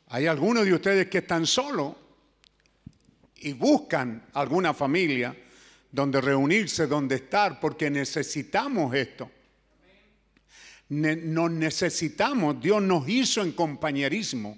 Hay 0.09 0.27
algunos 0.27 0.65
de 0.65 0.75
ustedes 0.75 1.09
que 1.09 1.19
están 1.19 1.47
solos 1.47 1.95
y 3.37 3.53
buscan 3.53 4.27
alguna 4.33 4.73
familia 4.73 5.37
donde 5.91 6.21
reunirse, 6.21 6.87
donde 6.87 7.17
estar, 7.17 7.59
porque 7.59 7.91
necesitamos 7.91 8.95
esto. 8.95 9.31
Nos 10.89 11.51
necesitamos, 11.51 12.61
Dios 12.61 12.81
nos 12.83 13.09
hizo 13.09 13.43
en 13.43 13.53
compañerismo. 13.53 14.57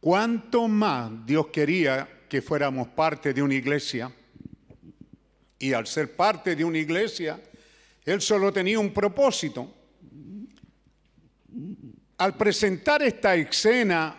¿Cuánto 0.00 0.66
más 0.66 1.24
Dios 1.24 1.46
quería 1.48 2.24
que 2.28 2.42
fuéramos 2.42 2.88
parte 2.88 3.32
de 3.32 3.42
una 3.42 3.54
iglesia? 3.54 4.12
Y 5.58 5.72
al 5.72 5.86
ser 5.86 6.16
parte 6.16 6.56
de 6.56 6.64
una 6.64 6.78
iglesia, 6.78 7.40
Él 8.04 8.20
solo 8.20 8.52
tenía 8.52 8.78
un 8.78 8.92
propósito. 8.92 9.72
Al 12.18 12.36
presentar 12.36 13.02
esta 13.02 13.34
escena, 13.34 14.16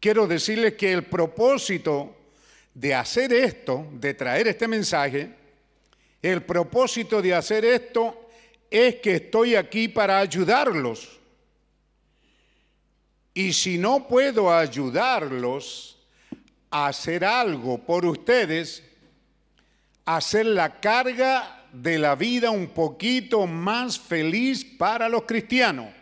quiero 0.00 0.26
decirles 0.26 0.74
que 0.74 0.92
el 0.92 1.04
propósito 1.04 2.16
de 2.74 2.94
hacer 2.94 3.32
esto, 3.32 3.86
de 3.92 4.14
traer 4.14 4.48
este 4.48 4.66
mensaje, 4.66 5.34
el 6.20 6.42
propósito 6.42 7.22
de 7.22 7.34
hacer 7.34 7.64
esto 7.64 8.28
es 8.70 8.96
que 8.96 9.14
estoy 9.14 9.54
aquí 9.54 9.88
para 9.88 10.18
ayudarlos. 10.18 11.18
Y 13.32 13.52
si 13.52 13.78
no 13.78 14.08
puedo 14.08 14.52
ayudarlos 14.52 15.98
a 16.70 16.88
hacer 16.88 17.24
algo 17.24 17.78
por 17.78 18.04
ustedes, 18.04 18.82
hacer 20.04 20.46
la 20.46 20.80
carga 20.80 21.66
de 21.72 21.98
la 21.98 22.16
vida 22.16 22.50
un 22.50 22.68
poquito 22.68 23.46
más 23.46 23.98
feliz 23.98 24.64
para 24.64 25.08
los 25.08 25.22
cristianos. 25.22 25.97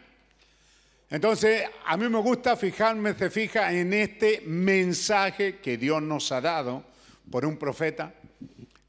Entonces, 1.08 1.62
a 1.84 1.96
mí 1.96 2.08
me 2.08 2.18
gusta 2.18 2.56
fijarme, 2.56 3.14
se 3.14 3.30
fija 3.30 3.72
en 3.72 3.92
este 3.92 4.42
mensaje 4.44 5.58
que 5.58 5.76
Dios 5.76 6.02
nos 6.02 6.32
ha 6.32 6.40
dado 6.40 6.84
por 7.30 7.46
un 7.46 7.56
profeta, 7.56 8.12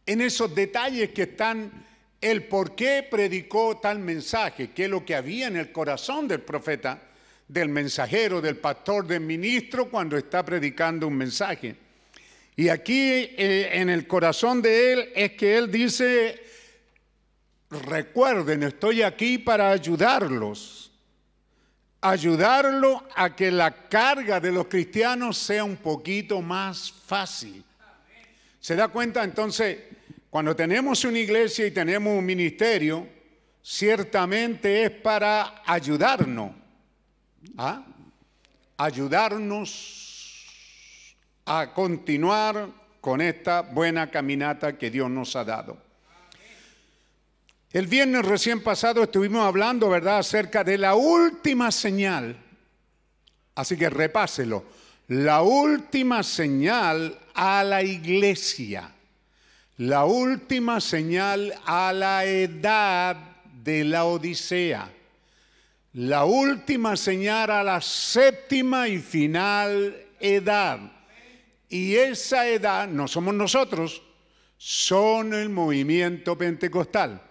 en 0.06 0.22
esos 0.22 0.54
detalles 0.54 1.10
que 1.12 1.24
están, 1.24 1.86
el 2.20 2.46
por 2.46 2.76
qué 2.76 3.06
predicó 3.10 3.78
tal 3.78 4.00
mensaje, 4.00 4.72
qué 4.72 4.86
es 4.86 4.90
lo 4.90 5.06
que 5.06 5.16
había 5.16 5.48
en 5.48 5.58
el 5.58 5.72
corazón 5.72 6.28
del 6.28 6.42
profeta, 6.42 7.04
del 7.48 7.70
mensajero, 7.70 8.42
del 8.42 8.58
pastor, 8.58 9.06
del 9.06 9.22
ministro 9.22 9.90
cuando 9.90 10.18
está 10.18 10.44
predicando 10.44 11.08
un 11.08 11.16
mensaje. 11.16 11.76
Y 12.56 12.70
aquí 12.70 13.00
eh, 13.00 13.70
en 13.74 13.90
el 13.90 14.08
corazón 14.08 14.64
de 14.64 14.94
él 14.94 15.10
es 15.16 15.34
que 15.34 15.56
él 15.58 15.70
dice, 15.70 16.42
recuerden, 17.70 18.64
estoy 18.64 19.04
aquí 19.04 19.38
para 19.38 19.70
ayudarlos 19.70 20.87
ayudarlo 22.02 23.04
a 23.16 23.36
que 23.36 23.52
la 23.52 23.88
carga 23.90 24.40
de 24.40 24.52
los 24.52 24.68
cristianos 24.68 25.38
sea 25.38 25.64
un 25.64 25.78
poquito 25.78 26.42
más 26.42 26.92
fácil. 26.92 27.64
¿Se 28.60 28.76
da 28.76 28.88
cuenta? 28.90 29.24
Entonces, 29.24 29.78
cuando 30.30 30.56
tenemos 30.56 31.04
una 31.06 31.20
iglesia 31.20 31.66
y 31.66 31.72
tenemos 31.72 32.18
un 32.18 32.26
ministerio, 32.26 33.08
ciertamente 33.62 34.84
es 34.84 34.92
para 34.92 35.64
ayudarnos. 35.66 36.52
¿ah? 37.58 37.86
Ayudarnos 38.78 40.46
a 41.46 41.74
continuar 41.74 42.68
con 43.00 43.22
esta 43.22 43.62
buena 43.62 44.12
caminata 44.12 44.78
que 44.78 44.92
Dios 44.92 45.10
nos 45.10 45.36
ha 45.36 45.46
dado. 45.46 45.87
El 47.74 47.88
viernes 47.88 48.26
recién 48.26 48.64
pasado 48.64 49.04
estuvimos 49.04 49.46
hablando, 49.46 49.90
¿verdad?, 49.90 50.20
acerca 50.20 50.64
de 50.64 50.78
la 50.78 50.96
última 50.96 51.72
señal. 51.72 52.38
Así 53.56 53.76
que 53.76 53.90
repáselo. 53.90 54.64
La 55.10 55.42
última 55.42 56.24
señal 56.24 57.20
a 57.34 57.64
la 57.64 57.84
iglesia. 57.84 58.92
La 59.78 60.06
última 60.06 60.80
señal 60.80 61.54
a 61.66 61.92
la 61.92 62.24
edad 62.26 63.18
de 63.64 63.84
la 63.84 64.06
Odisea. 64.06 64.90
La 65.94 66.24
última 66.26 66.96
señal 66.96 67.52
a 67.52 67.64
la 67.64 67.82
séptima 67.82 68.88
y 68.88 69.00
final 69.00 70.06
edad. 70.20 70.80
Y 71.68 71.96
esa 71.96 72.48
edad 72.48 72.88
no 72.88 73.08
somos 73.08 73.34
nosotros, 73.34 74.02
son 74.58 75.34
el 75.34 75.50
movimiento 75.50 76.38
pentecostal. 76.38 77.27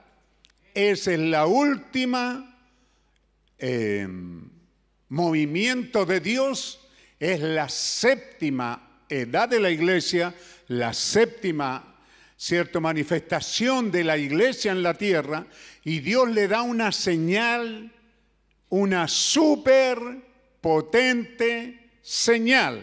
Esa 0.76 1.14
es 1.14 1.18
la 1.18 1.46
última 1.46 2.54
eh, 3.58 4.06
movimiento 5.08 6.04
de 6.04 6.20
Dios, 6.20 6.86
es 7.18 7.40
la 7.40 7.70
séptima 7.70 9.00
edad 9.08 9.48
de 9.48 9.58
la 9.58 9.70
iglesia, 9.70 10.34
la 10.68 10.92
séptima 10.92 11.96
cierta 12.36 12.78
manifestación 12.78 13.90
de 13.90 14.04
la 14.04 14.18
iglesia 14.18 14.70
en 14.70 14.82
la 14.82 14.92
tierra 14.92 15.46
y 15.82 16.00
Dios 16.00 16.28
le 16.28 16.46
da 16.46 16.60
una 16.60 16.92
señal, 16.92 17.90
una 18.68 19.08
súper 19.08 19.98
potente 20.60 21.88
señal 22.02 22.82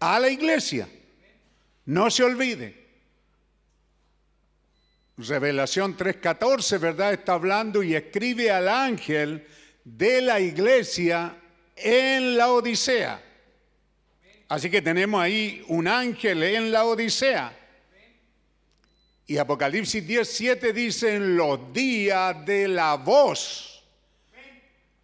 a 0.00 0.18
la 0.18 0.30
iglesia. 0.30 0.88
No 1.84 2.10
se 2.10 2.24
olvide. 2.24 2.83
Revelación 5.16 5.96
3.14, 5.96 6.80
¿verdad? 6.80 7.12
Está 7.12 7.34
hablando 7.34 7.82
y 7.82 7.94
escribe 7.94 8.50
al 8.50 8.68
ángel 8.68 9.46
de 9.84 10.20
la 10.20 10.40
iglesia 10.40 11.36
en 11.76 12.36
la 12.36 12.50
Odisea. 12.50 13.22
Así 14.48 14.68
que 14.68 14.82
tenemos 14.82 15.20
ahí 15.20 15.64
un 15.68 15.86
ángel 15.86 16.42
en 16.42 16.72
la 16.72 16.84
Odisea. 16.84 17.56
Y 19.26 19.38
Apocalipsis 19.38 20.04
17 20.04 20.72
dice 20.72 21.14
en 21.14 21.36
los 21.36 21.72
días 21.72 22.44
de 22.44 22.66
la 22.66 22.96
voz. 22.96 23.84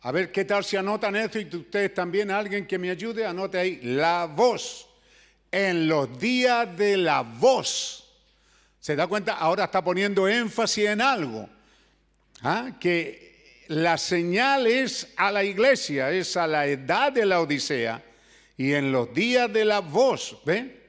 A 0.03 0.11
ver 0.11 0.33
qué 0.33 0.45
tal 0.45 0.65
si 0.65 0.77
anotan 0.77 1.15
esto 1.15 1.39
y 1.39 1.45
ustedes 1.45 1.95
también, 1.95 2.31
alguien 2.31 2.67
que 2.67 2.79
me 2.79 2.91
ayude, 2.91 3.25
anote 3.25 3.59
ahí, 3.59 3.81
la 3.83 4.27
voz. 4.27 4.89
En 5.53 5.87
los 5.87 6.19
días 6.19 6.77
de 6.77 6.97
la 6.97 7.23
voz 7.23 8.00
¿Se 8.81 8.97
da 8.97 9.07
cuenta? 9.07 9.35
Ahora 9.35 9.65
está 9.65 9.85
poniendo 9.85 10.27
énfasis 10.27 10.87
en 10.87 11.03
algo. 11.03 11.49
¿ah? 12.43 12.73
Que 12.81 13.65
la 13.69 13.99
señal 13.99 14.67
es 14.67 15.13
a 15.17 15.31
la 15.31 15.45
iglesia, 15.45 16.11
es 16.11 16.37
a 16.37 16.47
la 16.47 16.67
edad 16.67 17.13
de 17.13 17.27
la 17.27 17.41
Odisea 17.41 18.03
y 18.57 18.73
en 18.73 18.91
los 18.91 19.13
días 19.13 19.53
de 19.53 19.67
la 19.67 19.81
voz. 19.81 20.39
¿Ven? 20.47 20.81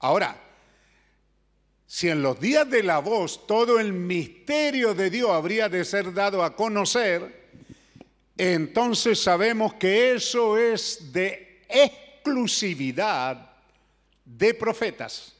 Ahora, 0.00 0.36
si 1.86 2.08
en 2.08 2.22
los 2.22 2.40
días 2.40 2.68
de 2.68 2.82
la 2.82 2.98
voz 2.98 3.46
todo 3.46 3.78
el 3.78 3.92
misterio 3.92 4.92
de 4.92 5.08
Dios 5.08 5.30
habría 5.30 5.68
de 5.68 5.84
ser 5.84 6.12
dado 6.12 6.42
a 6.42 6.56
conocer, 6.56 7.40
entonces 8.36 9.20
sabemos 9.20 9.74
que 9.74 10.14
eso 10.14 10.58
es 10.58 11.12
de 11.12 11.62
exclusividad 11.68 13.52
de 14.24 14.54
profetas. 14.54 15.36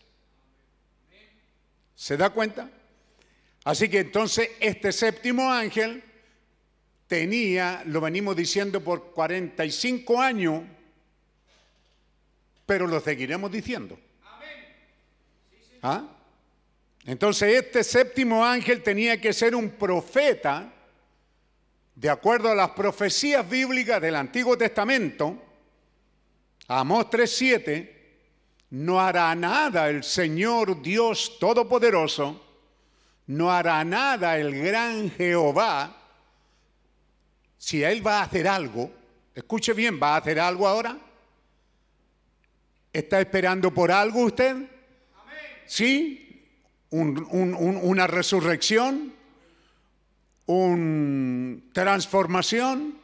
¿Se 2.02 2.16
da 2.16 2.30
cuenta? 2.30 2.68
Así 3.62 3.88
que 3.88 4.00
entonces 4.00 4.50
este 4.58 4.90
séptimo 4.90 5.52
ángel 5.52 6.02
tenía, 7.06 7.84
lo 7.86 8.00
venimos 8.00 8.34
diciendo 8.34 8.82
por 8.82 9.12
45 9.12 10.20
años, 10.20 10.64
pero 12.66 12.88
lo 12.88 12.98
seguiremos 12.98 13.52
diciendo. 13.52 13.96
¿Ah? 15.80 16.08
Entonces 17.06 17.54
este 17.54 17.84
séptimo 17.84 18.44
ángel 18.44 18.82
tenía 18.82 19.20
que 19.20 19.32
ser 19.32 19.54
un 19.54 19.70
profeta, 19.70 20.72
de 21.94 22.10
acuerdo 22.10 22.50
a 22.50 22.56
las 22.56 22.70
profecías 22.70 23.48
bíblicas 23.48 24.02
del 24.02 24.16
Antiguo 24.16 24.58
Testamento, 24.58 25.40
Amós 26.66 27.08
3:7, 27.10 28.01
no 28.72 28.98
hará 28.98 29.34
nada 29.34 29.90
el 29.90 30.02
Señor 30.02 30.80
Dios 30.80 31.38
Todopoderoso, 31.38 32.42
no 33.26 33.52
hará 33.52 33.84
nada 33.84 34.38
el 34.38 34.58
gran 34.62 35.10
Jehová, 35.10 35.94
si 37.58 37.84
Él 37.84 38.04
va 38.04 38.20
a 38.20 38.22
hacer 38.22 38.48
algo, 38.48 38.90
escuche 39.34 39.74
bien, 39.74 40.00
¿va 40.02 40.14
a 40.14 40.16
hacer 40.16 40.40
algo 40.40 40.66
ahora? 40.66 40.96
¿Está 42.90 43.20
esperando 43.20 43.72
por 43.74 43.92
algo 43.92 44.24
usted? 44.24 44.56
¿Sí? 45.66 46.18
una 46.90 48.06
resurrección, 48.06 49.14
una 50.46 51.62
transformación, 51.72 52.98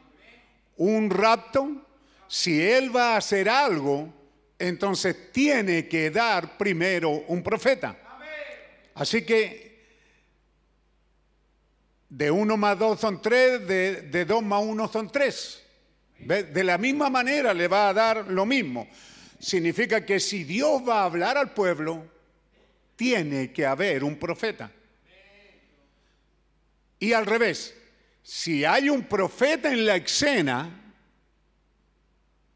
un 0.76 1.10
rapto. 1.10 1.86
Si 2.26 2.60
Él 2.60 2.94
va 2.94 3.14
a 3.14 3.16
hacer 3.18 3.48
algo, 3.48 4.12
entonces 4.58 5.32
tiene 5.32 5.86
que 5.86 6.10
dar 6.10 6.58
primero 6.58 7.10
un 7.10 7.42
profeta. 7.42 7.96
Así 8.94 9.24
que 9.24 9.68
de 12.08 12.30
uno 12.30 12.56
más 12.56 12.78
dos 12.78 13.00
son 13.00 13.22
tres, 13.22 13.66
de, 13.66 14.24
dos 14.24 14.42
más 14.42 14.62
uno 14.64 14.88
son 14.88 15.10
tres. 15.10 15.62
De 16.18 16.64
la 16.64 16.78
misma 16.78 17.08
manera 17.08 17.54
le 17.54 17.68
va 17.68 17.90
a 17.90 17.94
dar 17.94 18.26
lo 18.26 18.44
mismo. 18.44 18.88
Significa 19.38 20.04
que 20.04 20.18
si 20.18 20.42
Dios 20.42 20.82
va 20.86 21.02
a 21.02 21.04
hablar 21.04 21.38
al 21.38 21.52
pueblo, 21.52 22.04
tiene 22.96 23.52
que 23.52 23.64
haber 23.64 24.02
un 24.02 24.16
profeta. 24.16 24.72
Y 26.98 27.12
al 27.12 27.26
revés, 27.26 27.76
si 28.24 28.64
hay 28.64 28.90
un 28.90 29.04
profeta 29.04 29.72
en 29.72 29.86
la 29.86 29.94
escena, 29.94 30.92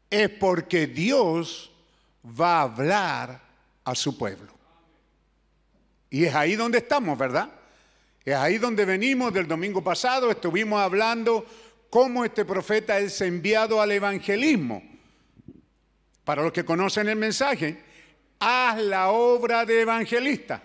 es 0.09 0.29
porque 0.29 0.87
Dios 0.87 1.72
va 2.25 2.59
a 2.59 2.61
hablar 2.63 3.41
a 3.83 3.95
su 3.95 4.17
pueblo. 4.17 4.51
Y 6.09 6.25
es 6.25 6.35
ahí 6.35 6.55
donde 6.55 6.77
estamos, 6.77 7.17
¿verdad? 7.17 7.49
Es 8.23 8.35
ahí 8.35 8.57
donde 8.57 8.85
venimos 8.85 9.33
del 9.33 9.47
domingo 9.47 9.83
pasado, 9.83 10.31
estuvimos 10.31 10.79
hablando 10.79 11.45
cómo 11.89 12.23
este 12.23 12.45
profeta 12.45 12.97
es 12.99 13.19
enviado 13.21 13.81
al 13.81 13.91
evangelismo. 13.91 14.81
Para 16.23 16.41
los 16.41 16.53
que 16.53 16.63
conocen 16.63 17.09
el 17.09 17.17
mensaje, 17.17 17.83
haz 18.39 18.77
la 18.77 19.09
obra 19.09 19.65
de 19.65 19.81
evangelista. 19.81 20.63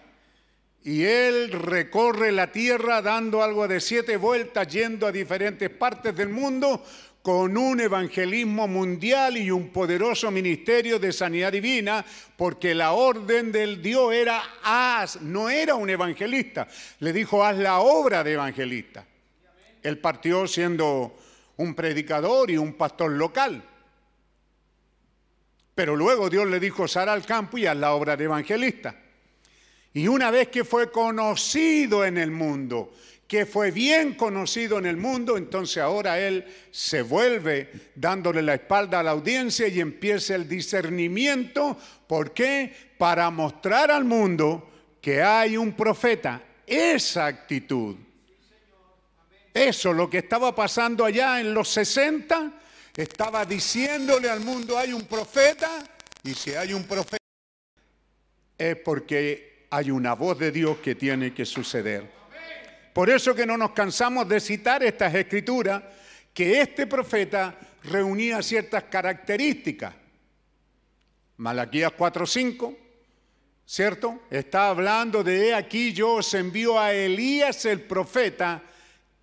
Y 0.85 1.03
él 1.03 1.51
recorre 1.51 2.31
la 2.31 2.53
tierra 2.53 3.03
dando 3.03 3.43
algo 3.43 3.67
de 3.67 3.81
siete 3.81 4.17
vueltas, 4.17 4.69
yendo 4.69 5.07
a 5.07 5.13
diferentes 5.13 5.69
partes 5.69 6.17
del 6.17 6.29
mundo 6.29 6.85
con 7.29 7.59
un 7.59 7.79
evangelismo 7.79 8.67
mundial 8.67 9.37
y 9.37 9.51
un 9.51 9.69
poderoso 9.69 10.31
ministerio 10.31 10.99
de 10.99 11.13
sanidad 11.13 11.53
divina, 11.53 12.03
porque 12.39 12.75
la 12.75 12.93
orden 12.93 13.53
del 13.53 13.83
Dios 13.83 14.15
era 14.15 14.43
haz, 14.63 15.21
no 15.21 15.51
era 15.51 15.75
un 15.75 15.91
evangelista, 15.91 16.67
le 17.01 17.13
dijo 17.13 17.45
haz 17.45 17.59
la 17.59 17.81
obra 17.81 18.25
de 18.25 18.33
evangelista. 18.33 19.05
Él 19.83 19.99
partió 19.99 20.47
siendo 20.47 21.19
un 21.59 21.75
predicador 21.75 22.51
y 22.51 22.57
un 22.57 22.73
pastor 22.73 23.11
local. 23.11 23.63
Pero 25.75 25.97
luego 25.97 26.31
Dios 26.31 26.47
le 26.47 26.59
dijo, 26.59 26.89
sal 26.89 27.11
al 27.11 27.27
campo 27.27 27.59
y 27.59 27.67
haz 27.67 27.77
la 27.77 27.93
obra 27.93 28.17
de 28.17 28.25
evangelista. 28.25 28.97
Y 29.93 30.09
una 30.09 30.31
vez 30.31 30.49
que 30.49 30.65
fue 30.65 30.91
conocido 30.91 32.07
en 32.07 32.17
el 32.17 32.31
mundo, 32.31 32.95
que 33.29 33.45
fue 33.45 33.71
bien 33.71 34.15
conocido 34.15 34.79
en 34.79 34.87
el 34.87 34.97
mundo, 34.97 35.37
entonces 35.37 35.83
ahora 35.83 36.19
él 36.19 36.47
se 36.71 37.03
vuelve 37.03 37.71
dándole 37.95 38.41
la 38.41 38.55
espalda 38.55 39.01
a 39.01 39.03
la 39.03 39.11
audiencia 39.11 39.69
y 39.69 39.81
empieza 39.81 40.35
el 40.35 40.49
discernimiento. 40.49 41.77
¿Por 42.07 42.33
qué? 42.33 42.75
Para 42.97 43.31
mostrar 43.31 43.91
al 43.91 44.07
mundo 44.07 44.71
que 45.03 45.23
hay 45.23 45.59
un 45.59 45.75
profeta. 45.75 46.43
Esa 46.67 47.27
actitud. 47.27 47.97
Eso, 49.53 49.93
lo 49.93 50.09
que 50.09 50.19
estaba 50.19 50.55
pasando 50.55 51.05
allá 51.05 51.39
en 51.39 51.53
los 51.53 51.69
60, 51.69 52.53
estaba 52.97 53.45
diciéndole 53.45 54.31
al 54.31 54.41
mundo, 54.41 54.79
hay 54.79 54.95
un 54.95 55.03
profeta, 55.03 55.85
y 56.25 56.33
si 56.33 56.55
hay 56.55 56.73
un 56.73 56.85
profeta, 56.85 57.19
es 58.57 58.77
porque 58.77 59.67
hay 59.71 59.91
una 59.91 60.15
voz 60.15 60.39
de 60.39 60.51
Dios 60.51 60.79
que 60.79 60.95
tiene 60.95 61.35
que 61.35 61.45
suceder. 61.45 62.18
Por 62.93 63.11
eso 63.11 63.35
que 63.35 63.47
no 63.47 63.57
nos 63.57 63.73
cansamos 63.73 64.29
de 64.29 64.41
citar 64.41 64.83
estas 64.83 65.15
escrituras, 65.15 65.83
que 66.35 66.61
este 66.61 66.87
profeta 66.87 67.59
reunía 67.85 68.43
ciertas 68.43 68.85
características. 68.85 69.95
Malaquías 71.39 71.93
4:5, 71.97 72.77
¿cierto? 73.65 74.23
Está 74.31 74.69
hablando 74.69 75.23
de 75.23 75.55
aquí 75.55 75.93
yo 75.93 76.15
os 76.15 76.35
envío 76.35 76.79
a 76.79 76.93
Elías 76.93 77.65
el 77.65 77.83
profeta 77.83 78.63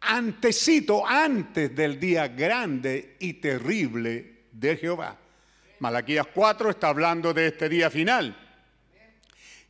antecito, 0.06 1.06
antes 1.06 1.76
del 1.76 2.00
día 2.00 2.28
grande 2.28 3.16
y 3.20 3.34
terrible 3.34 4.46
de 4.52 4.78
Jehová. 4.78 5.18
Malaquías 5.80 6.28
4 6.34 6.70
está 6.70 6.90
hablando 6.90 7.34
de 7.34 7.48
este 7.48 7.68
día 7.68 7.90
final. 7.90 8.36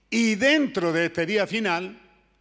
Y 0.09 0.35
dentro 0.35 0.91
de 0.91 1.05
este 1.05 1.25
día 1.25 1.47
final 1.47 1.99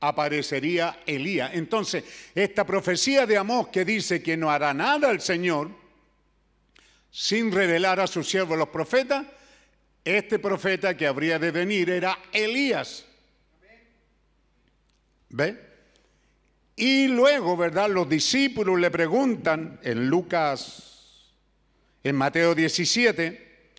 aparecería 0.08 1.00
Elías. 1.06 1.50
Entonces, 1.54 2.04
esta 2.34 2.64
profecía 2.64 3.26
de 3.26 3.36
Amós 3.36 3.68
que 3.68 3.84
dice 3.84 4.22
que 4.22 4.36
no 4.36 4.50
hará 4.50 4.74
nada 4.74 5.10
el 5.10 5.20
Señor 5.20 5.70
sin 7.10 7.52
revelar 7.52 8.00
a 8.00 8.06
sus 8.06 8.28
siervos 8.28 8.58
los 8.58 8.68
profetas, 8.68 9.24
este 10.04 10.38
profeta 10.38 10.96
que 10.96 11.06
habría 11.06 11.38
de 11.38 11.50
venir 11.50 11.88
era 11.88 12.18
Elías. 12.32 13.06
¿Ve? 15.30 15.58
Y 16.76 17.06
luego, 17.08 17.56
¿verdad? 17.56 17.88
Los 17.88 18.08
discípulos 18.08 18.80
le 18.80 18.90
preguntan 18.90 19.78
en 19.82 20.08
Lucas, 20.08 21.32
en 22.02 22.16
Mateo 22.16 22.54
17, 22.54 23.70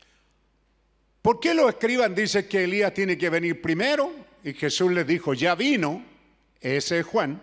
¿por 1.22 1.39
qué 1.39 1.53
los 1.53 1.69
escriban 1.69 2.15
dicen 2.15 2.47
que 2.47 2.64
Elías 2.64 2.93
tiene 2.93 3.18
que 3.18 3.30
venir 3.30 3.61
primero? 3.61 4.11
Y 4.43 4.53
Jesús 4.53 4.91
les 4.91 5.06
dijo, 5.06 5.34
ya 5.34 5.56
vino, 5.56 6.15
ese 6.74 7.00
es 7.00 7.06
Juan, 7.06 7.42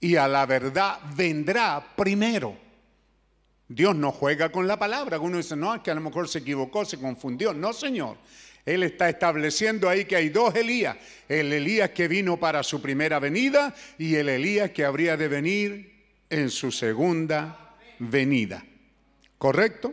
y 0.00 0.16
a 0.16 0.26
la 0.26 0.46
verdad 0.46 1.00
vendrá 1.14 1.94
primero. 1.94 2.56
Dios 3.68 3.94
no 3.94 4.10
juega 4.10 4.50
con 4.50 4.66
la 4.66 4.78
palabra. 4.78 5.18
Uno 5.18 5.36
dice, 5.36 5.54
no, 5.54 5.74
es 5.74 5.82
que 5.82 5.90
a 5.90 5.94
lo 5.94 6.00
mejor 6.00 6.28
se 6.28 6.38
equivocó, 6.38 6.84
se 6.84 6.98
confundió. 6.98 7.52
No, 7.52 7.72
Señor. 7.72 8.16
Él 8.64 8.84
está 8.84 9.08
estableciendo 9.08 9.88
ahí 9.88 10.04
que 10.04 10.16
hay 10.16 10.28
dos 10.28 10.54
Elías, 10.54 10.96
el 11.28 11.52
Elías 11.52 11.90
que 11.90 12.06
vino 12.06 12.38
para 12.38 12.62
su 12.62 12.80
primera 12.80 13.18
venida 13.18 13.74
y 13.98 14.14
el 14.14 14.28
Elías 14.28 14.70
que 14.70 14.84
habría 14.84 15.16
de 15.16 15.28
venir 15.28 16.04
en 16.30 16.48
su 16.48 16.70
segunda 16.70 17.76
venida. 17.98 18.64
¿Correcto? 19.36 19.92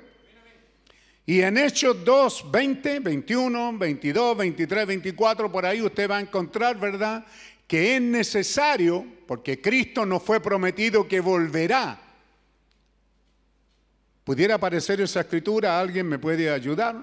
Y 1.30 1.42
en 1.42 1.58
Hechos 1.58 2.04
2, 2.04 2.52
20, 2.52 3.00
21, 3.02 3.78
22, 3.78 4.38
23, 4.38 4.88
24, 4.88 5.52
por 5.52 5.64
ahí 5.64 5.80
usted 5.80 6.10
va 6.10 6.18
a 6.18 6.22
encontrar, 6.22 6.80
¿verdad? 6.80 7.24
Que 7.70 7.96
es 7.96 8.02
necesario, 8.02 9.06
porque 9.28 9.62
Cristo 9.62 10.04
nos 10.04 10.24
fue 10.24 10.40
prometido 10.42 11.08
que 11.08 11.20
volverá. 11.20 12.02
¿Pudiera 14.24 14.56
aparecer 14.56 15.00
esa 15.02 15.22
escritura? 15.22 15.80
¿Alguien 15.80 16.08
me 16.08 16.18
puede 16.18 16.50
ayudar? 16.50 17.00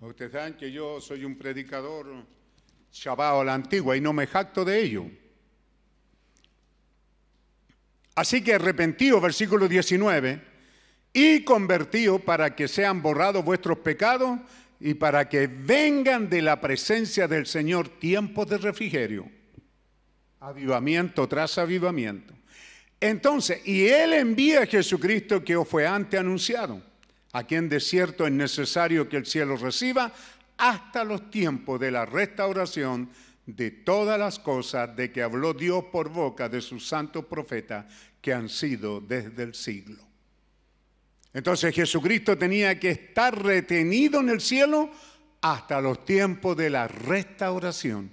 Ustedes 0.00 0.32
saben 0.32 0.54
que 0.54 0.72
yo 0.72 1.00
soy 1.00 1.24
un 1.24 1.38
predicador 1.38 2.08
chavado 2.90 3.42
a 3.42 3.44
la 3.44 3.54
antigua 3.54 3.96
y 3.96 4.00
no 4.00 4.12
me 4.12 4.26
jacto 4.26 4.64
de 4.64 4.80
ello. 4.80 5.06
Así 8.16 8.42
que 8.42 8.54
arrepentido, 8.54 9.20
versículo 9.20 9.68
19, 9.68 10.42
y 11.12 11.44
convertido 11.44 12.18
para 12.18 12.56
que 12.56 12.66
sean 12.66 13.00
borrados 13.00 13.44
vuestros 13.44 13.78
pecados 13.78 14.40
y 14.80 14.94
para 14.94 15.28
que 15.28 15.46
vengan 15.46 16.28
de 16.28 16.42
la 16.42 16.60
presencia 16.60 17.28
del 17.28 17.46
Señor 17.46 17.88
tiempos 17.88 18.48
de 18.48 18.58
refrigerio. 18.58 19.30
Avivamiento 20.40 21.28
tras 21.28 21.58
avivamiento. 21.58 22.34
Entonces, 22.98 23.60
y 23.66 23.86
Él 23.86 24.14
envía 24.14 24.62
a 24.62 24.66
Jesucristo 24.66 25.44
que 25.44 25.56
os 25.56 25.68
fue 25.68 25.86
antes 25.86 26.18
anunciado 26.18 26.90
Aquí 27.32 27.54
en 27.54 27.68
desierto 27.68 28.26
es 28.26 28.32
necesario 28.32 29.08
que 29.08 29.16
el 29.16 29.26
cielo 29.26 29.56
reciba 29.56 30.12
hasta 30.56 31.04
los 31.04 31.30
tiempos 31.30 31.78
de 31.78 31.90
la 31.90 32.04
restauración 32.04 33.08
de 33.46 33.70
todas 33.70 34.18
las 34.18 34.38
cosas 34.38 34.94
de 34.96 35.12
que 35.12 35.22
habló 35.22 35.54
Dios 35.54 35.84
por 35.92 36.08
boca 36.08 36.48
de 36.48 36.60
sus 36.60 36.86
santos 36.86 37.24
profetas 37.24 37.86
que 38.20 38.32
han 38.32 38.48
sido 38.48 39.00
desde 39.00 39.44
el 39.44 39.54
siglo. 39.54 40.09
Entonces 41.32 41.74
Jesucristo 41.74 42.36
tenía 42.36 42.78
que 42.78 42.90
estar 42.90 43.40
retenido 43.40 44.20
en 44.20 44.30
el 44.30 44.40
cielo 44.40 44.90
hasta 45.40 45.80
los 45.80 46.04
tiempos 46.04 46.56
de 46.56 46.70
la 46.70 46.88
restauración. 46.88 48.10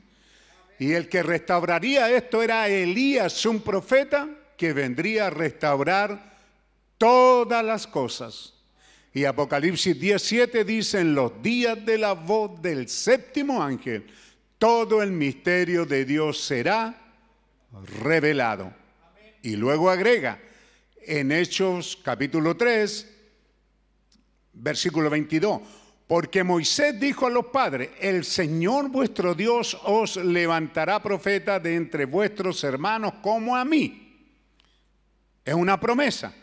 Y 0.79 0.93
el 0.93 1.09
que 1.09 1.23
restauraría 1.23 2.11
esto 2.11 2.43
era 2.43 2.67
Elías, 2.67 3.45
un 3.45 3.61
profeta 3.61 4.29
que 4.55 4.73
vendría 4.73 5.27
a 5.27 5.29
restaurar 5.31 6.37
todas 6.97 7.63
las 7.63 7.87
cosas. 7.87 8.53
Y 9.13 9.25
Apocalipsis 9.25 9.99
17 9.99 10.63
dice, 10.63 10.99
en 10.99 11.15
los 11.15 11.41
días 11.41 11.83
de 11.83 11.97
la 11.97 12.13
voz 12.13 12.61
del 12.61 12.87
séptimo 12.87 13.63
ángel, 13.63 14.05
todo 14.59 15.01
el 15.01 15.11
misterio 15.11 15.85
de 15.85 16.05
Dios 16.05 16.39
será 16.39 16.95
revelado. 18.03 18.71
Y 19.41 19.55
luego 19.55 19.89
agrega, 19.89 20.39
en 21.07 21.31
Hechos 21.31 21.97
capítulo 22.03 22.57
3, 22.57 23.15
versículo 24.53 25.09
22, 25.09 25.61
porque 26.05 26.43
Moisés 26.43 26.99
dijo 26.99 27.25
a 27.25 27.29
los 27.29 27.45
padres, 27.45 27.91
el 28.01 28.25
Señor 28.25 28.89
vuestro 28.89 29.33
Dios 29.33 29.77
os 29.85 30.17
levantará 30.17 31.01
profeta 31.01 31.59
de 31.59 31.75
entre 31.75 32.05
vuestros 32.05 32.61
hermanos 32.65 33.13
como 33.21 33.55
a 33.55 33.63
mí. 33.63 34.03
Es 35.45 35.53
una 35.53 35.79
promesa. 35.79 36.33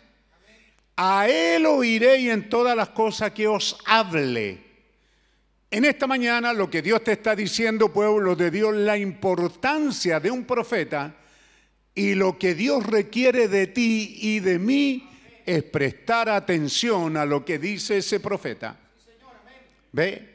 A 0.96 1.28
Él 1.28 1.66
oiréis 1.66 2.30
en 2.30 2.48
todas 2.48 2.74
las 2.74 2.88
cosas 2.90 3.32
que 3.32 3.46
os 3.46 3.78
hable. 3.84 4.62
En 5.70 5.84
esta 5.84 6.06
mañana 6.06 6.54
lo 6.54 6.70
que 6.70 6.80
Dios 6.80 7.04
te 7.04 7.12
está 7.12 7.36
diciendo, 7.36 7.92
pueblo 7.92 8.34
de 8.34 8.50
Dios, 8.50 8.74
la 8.74 8.96
importancia 8.96 10.20
de 10.20 10.30
un 10.30 10.44
profeta 10.44 11.14
y 11.94 12.14
lo 12.14 12.38
que 12.38 12.54
Dios 12.54 12.84
requiere 12.84 13.48
de 13.48 13.66
ti 13.66 14.18
y 14.20 14.40
de 14.40 14.58
mí 14.58 15.08
es 15.46 15.62
prestar 15.62 16.28
atención 16.28 17.16
a 17.16 17.24
lo 17.24 17.44
que 17.44 17.58
dice 17.58 17.98
ese 17.98 18.20
profeta. 18.20 18.76
¿Ve? 19.92 20.34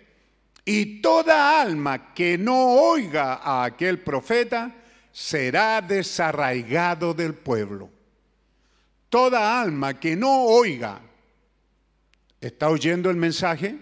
Y 0.64 1.02
toda 1.02 1.62
alma 1.62 2.14
que 2.14 2.38
no 2.38 2.74
oiga 2.74 3.36
a 3.36 3.66
aquel 3.66 4.00
profeta 4.00 4.74
será 5.12 5.82
desarraigado 5.82 7.14
del 7.14 7.34
pueblo. 7.34 7.90
Toda 9.10 9.60
alma 9.60 10.00
que 10.00 10.16
no 10.16 10.44
oiga, 10.46 11.02
¿está 12.40 12.70
oyendo 12.70 13.10
el 13.10 13.18
mensaje? 13.18 13.76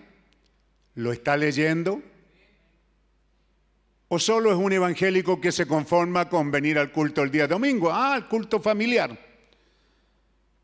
¿Lo 0.95 1.12
está 1.12 1.36
leyendo? 1.36 2.02
¿O 4.10 4.20
solo 4.20 4.52
es 4.52 4.58
un 4.58 4.72
evangélico 4.72 5.42
que 5.42 5.52
se 5.52 5.66
conforma 5.66 6.30
con 6.30 6.50
venir 6.50 6.80
al 6.80 6.92
culto 6.92 7.24
el 7.24 7.32
día 7.32 7.48
domingo? 7.48 7.92
Ah, 7.92 8.16
el 8.16 8.28
culto 8.28 8.62
familiar. 8.62 9.18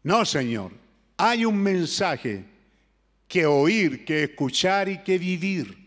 No, 0.03 0.23
Señor. 0.23 0.71
Hay 1.17 1.45
un 1.45 1.61
mensaje 1.61 2.45
que 3.27 3.45
oír, 3.45 4.05
que 4.05 4.23
escuchar 4.23 4.87
y 4.87 4.99
que 4.99 5.17
vivir. 5.17 5.77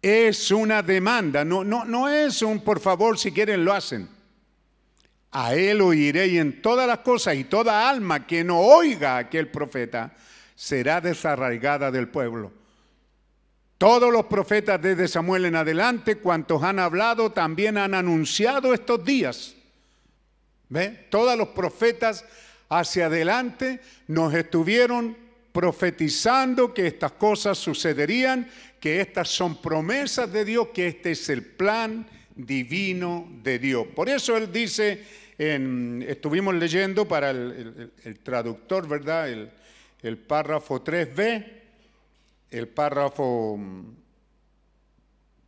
Es 0.00 0.50
una 0.50 0.82
demanda, 0.82 1.44
no, 1.44 1.62
no, 1.62 1.84
no 1.84 2.08
es 2.08 2.42
un 2.42 2.60
por 2.60 2.80
favor, 2.80 3.18
si 3.18 3.30
quieren 3.30 3.64
lo 3.64 3.72
hacen. 3.72 4.08
A 5.30 5.54
él 5.54 5.80
oiré 5.80 6.26
y 6.26 6.38
en 6.38 6.60
todas 6.60 6.86
las 6.86 6.98
cosas 6.98 7.36
y 7.36 7.44
toda 7.44 7.88
alma 7.88 8.26
que 8.26 8.42
no 8.42 8.58
oiga 8.58 9.14
a 9.14 9.18
aquel 9.18 9.48
profeta 9.48 10.14
será 10.56 11.00
desarraigada 11.00 11.90
del 11.90 12.08
pueblo. 12.08 12.61
Todos 13.82 14.12
los 14.12 14.26
profetas 14.26 14.80
desde 14.80 15.08
Samuel 15.08 15.44
en 15.46 15.56
adelante, 15.56 16.18
cuantos 16.18 16.62
han 16.62 16.78
hablado, 16.78 17.32
también 17.32 17.76
han 17.76 17.94
anunciado 17.94 18.72
estos 18.74 19.04
días. 19.04 19.56
¿Ve? 20.68 21.08
Todos 21.10 21.36
los 21.36 21.48
profetas 21.48 22.24
hacia 22.68 23.06
adelante 23.06 23.80
nos 24.06 24.32
estuvieron 24.34 25.16
profetizando 25.50 26.72
que 26.72 26.86
estas 26.86 27.10
cosas 27.10 27.58
sucederían, 27.58 28.48
que 28.78 29.00
estas 29.00 29.28
son 29.30 29.60
promesas 29.60 30.32
de 30.32 30.44
Dios, 30.44 30.68
que 30.72 30.86
este 30.86 31.10
es 31.10 31.28
el 31.28 31.42
plan 31.42 32.06
divino 32.36 33.26
de 33.42 33.58
Dios. 33.58 33.88
Por 33.96 34.08
eso 34.08 34.36
Él 34.36 34.52
dice 34.52 35.04
estuvimos 35.36 36.54
leyendo 36.54 37.08
para 37.08 37.30
el, 37.30 38.20
traductor, 38.22 38.86
¿verdad? 38.86 39.28
El, 39.28 39.50
el 40.02 40.18
párrafo 40.18 40.84
3b, 40.84 41.61
el 42.52 42.68
párrafo 42.68 43.58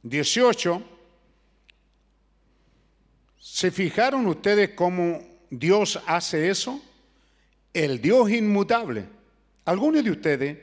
18. 0.03 0.79
Mm, 0.79 0.83
¿Se 3.39 3.71
fijaron 3.71 4.27
ustedes 4.27 4.71
cómo 4.71 5.21
Dios 5.51 6.03
hace 6.07 6.51
eso? 6.51 6.83
El 7.73 8.01
Dios 8.01 8.31
inmutable. 8.31 9.05
¿Alguno 9.65 10.03
de 10.03 10.11
ustedes 10.11 10.59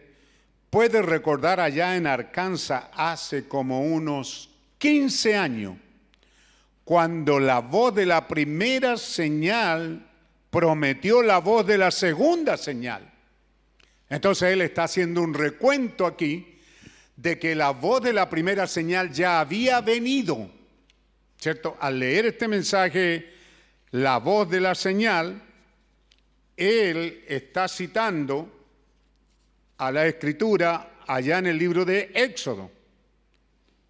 puede 0.69 1.01
recordar 1.01 1.59
allá 1.59 1.95
en 1.95 2.07
Arkansas 2.07 2.85
hace 2.93 3.47
como 3.47 3.81
unos 3.81 4.49
15 4.77 5.37
años? 5.37 5.75
cuando 6.91 7.39
la 7.39 7.59
voz 7.59 7.95
de 7.95 8.05
la 8.05 8.27
primera 8.27 8.97
señal 8.97 10.05
prometió 10.49 11.21
la 11.21 11.37
voz 11.37 11.65
de 11.65 11.77
la 11.77 11.89
segunda 11.89 12.57
señal. 12.57 13.09
Entonces 14.11 14.51
él 14.51 14.61
está 14.61 14.83
haciendo 14.83 15.21
un 15.21 15.33
recuento 15.33 16.05
aquí 16.05 16.59
de 17.15 17.39
que 17.39 17.55
la 17.55 17.71
voz 17.71 18.03
de 18.03 18.11
la 18.11 18.29
primera 18.29 18.67
señal 18.67 19.11
ya 19.11 19.39
había 19.39 19.79
venido. 19.79 20.51
¿Cierto? 21.37 21.77
Al 21.79 21.97
leer 21.97 22.25
este 22.25 22.49
mensaje, 22.49 23.33
la 23.91 24.17
voz 24.17 24.49
de 24.49 24.59
la 24.59 24.75
señal, 24.75 25.41
él 26.57 27.23
está 27.25 27.69
citando 27.69 28.51
a 29.77 29.91
la 29.93 30.05
escritura 30.05 30.99
allá 31.07 31.39
en 31.39 31.47
el 31.47 31.57
libro 31.57 31.85
de 31.85 32.11
Éxodo 32.13 32.69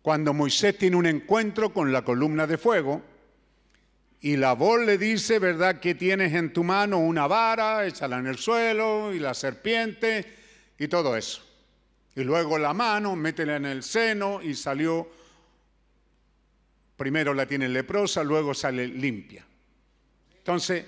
cuando 0.04 0.34
Moisés 0.34 0.78
tiene 0.78 0.98
un 0.98 1.08
encuentro 1.08 1.74
con 1.74 1.92
la 1.92 2.04
columna 2.04 2.46
de 2.46 2.60
fuego 2.60 3.02
y 4.22 4.38
la 4.38 4.54
voz 4.54 4.86
le 4.86 5.00
dice, 5.00 5.40
¿verdad? 5.40 5.80
Que 5.80 5.96
tienes 5.96 6.34
en 6.34 6.54
tu 6.54 6.64
mano 6.64 7.00
una 7.00 7.26
vara, 7.26 7.88
échala 7.88 8.20
en 8.20 8.28
el 8.28 8.38
suelo 8.38 9.12
y 9.14 9.20
la 9.20 9.34
serpiente 9.34 10.26
y 10.78 10.88
todo 10.88 11.18
eso. 11.18 11.42
Y 12.16 12.24
luego 12.24 12.60
la 12.60 12.72
mano, 12.74 13.16
métela 13.16 13.56
en 13.56 13.66
el 13.66 13.82
seno 13.82 14.40
y 14.42 14.54
salió, 14.54 15.10
primero 16.96 17.34
la 17.34 17.48
tiene 17.48 17.68
leprosa, 17.68 18.24
luego 18.24 18.54
sale 18.54 18.88
limpia. 18.88 19.44
Entonces, 20.38 20.86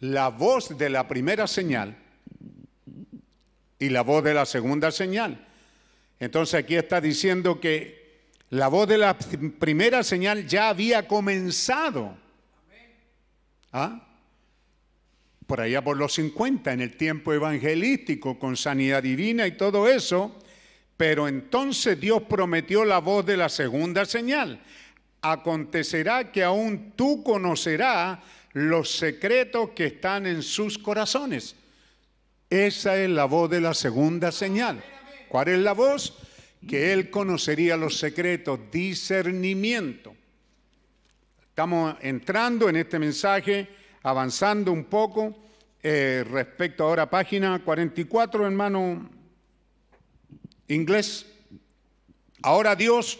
la 0.00 0.28
voz 0.28 0.76
de 0.76 0.90
la 0.90 1.06
primera 1.06 1.46
señal 1.46 1.96
y 3.78 3.88
la 3.90 4.02
voz 4.02 4.24
de 4.24 4.34
la 4.34 4.44
segunda 4.44 4.90
señal. 4.90 5.46
Entonces 6.18 6.54
aquí 6.54 6.74
está 6.74 7.00
diciendo 7.00 7.60
que 7.60 8.24
la 8.50 8.66
voz 8.66 8.88
de 8.88 8.98
la 8.98 9.16
primera 9.16 10.02
señal 10.02 10.48
ya 10.48 10.68
había 10.68 11.06
comenzado. 11.06 12.25
¿Ah? 13.78 14.00
Por 15.46 15.60
allá 15.60 15.84
por 15.84 15.98
los 15.98 16.14
50, 16.14 16.72
en 16.72 16.80
el 16.80 16.96
tiempo 16.96 17.34
evangelístico, 17.34 18.38
con 18.38 18.56
sanidad 18.56 19.02
divina 19.02 19.46
y 19.46 19.52
todo 19.52 19.86
eso. 19.86 20.34
Pero 20.96 21.28
entonces 21.28 22.00
Dios 22.00 22.22
prometió 22.22 22.86
la 22.86 23.00
voz 23.00 23.26
de 23.26 23.36
la 23.36 23.50
segunda 23.50 24.06
señal. 24.06 24.60
Acontecerá 25.20 26.32
que 26.32 26.42
aún 26.42 26.92
tú 26.96 27.22
conocerás 27.22 28.18
los 28.54 28.92
secretos 28.92 29.72
que 29.72 29.84
están 29.84 30.26
en 30.26 30.42
sus 30.42 30.78
corazones. 30.78 31.54
Esa 32.48 32.96
es 32.96 33.10
la 33.10 33.26
voz 33.26 33.50
de 33.50 33.60
la 33.60 33.74
segunda 33.74 34.32
señal. 34.32 34.82
¿Cuál 35.28 35.48
es 35.48 35.58
la 35.58 35.74
voz? 35.74 36.14
que 36.66 36.92
él 36.92 37.10
conocería 37.10 37.76
los 37.76 37.98
secretos, 37.98 38.58
discernimiento. 38.72 40.16
Estamos 41.56 41.96
entrando 42.02 42.68
en 42.68 42.76
este 42.76 42.98
mensaje, 42.98 43.66
avanzando 44.02 44.70
un 44.70 44.84
poco 44.84 45.34
eh, 45.82 46.22
respecto 46.30 46.84
ahora 46.84 47.04
a 47.04 47.10
página 47.10 47.64
44, 47.64 48.44
hermano 48.44 49.08
inglés. 50.68 51.24
Ahora 52.42 52.76
Dios 52.76 53.18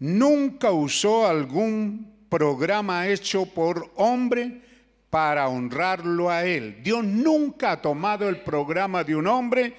nunca 0.00 0.72
usó 0.72 1.24
algún 1.24 2.26
programa 2.28 3.06
hecho 3.06 3.46
por 3.46 3.92
hombre 3.94 4.60
para 5.08 5.46
honrarlo 5.46 6.30
a 6.30 6.44
Él. 6.44 6.82
Dios 6.82 7.04
nunca 7.04 7.70
ha 7.70 7.80
tomado 7.80 8.28
el 8.28 8.40
programa 8.40 9.04
de 9.04 9.14
un 9.14 9.28
hombre 9.28 9.72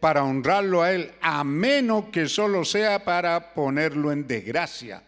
para 0.00 0.22
honrarlo 0.22 0.82
a 0.82 0.92
Él, 0.92 1.12
a 1.22 1.42
menos 1.44 2.10
que 2.12 2.28
solo 2.28 2.62
sea 2.62 3.02
para 3.02 3.54
ponerlo 3.54 4.12
en 4.12 4.26
desgracia. 4.26 5.02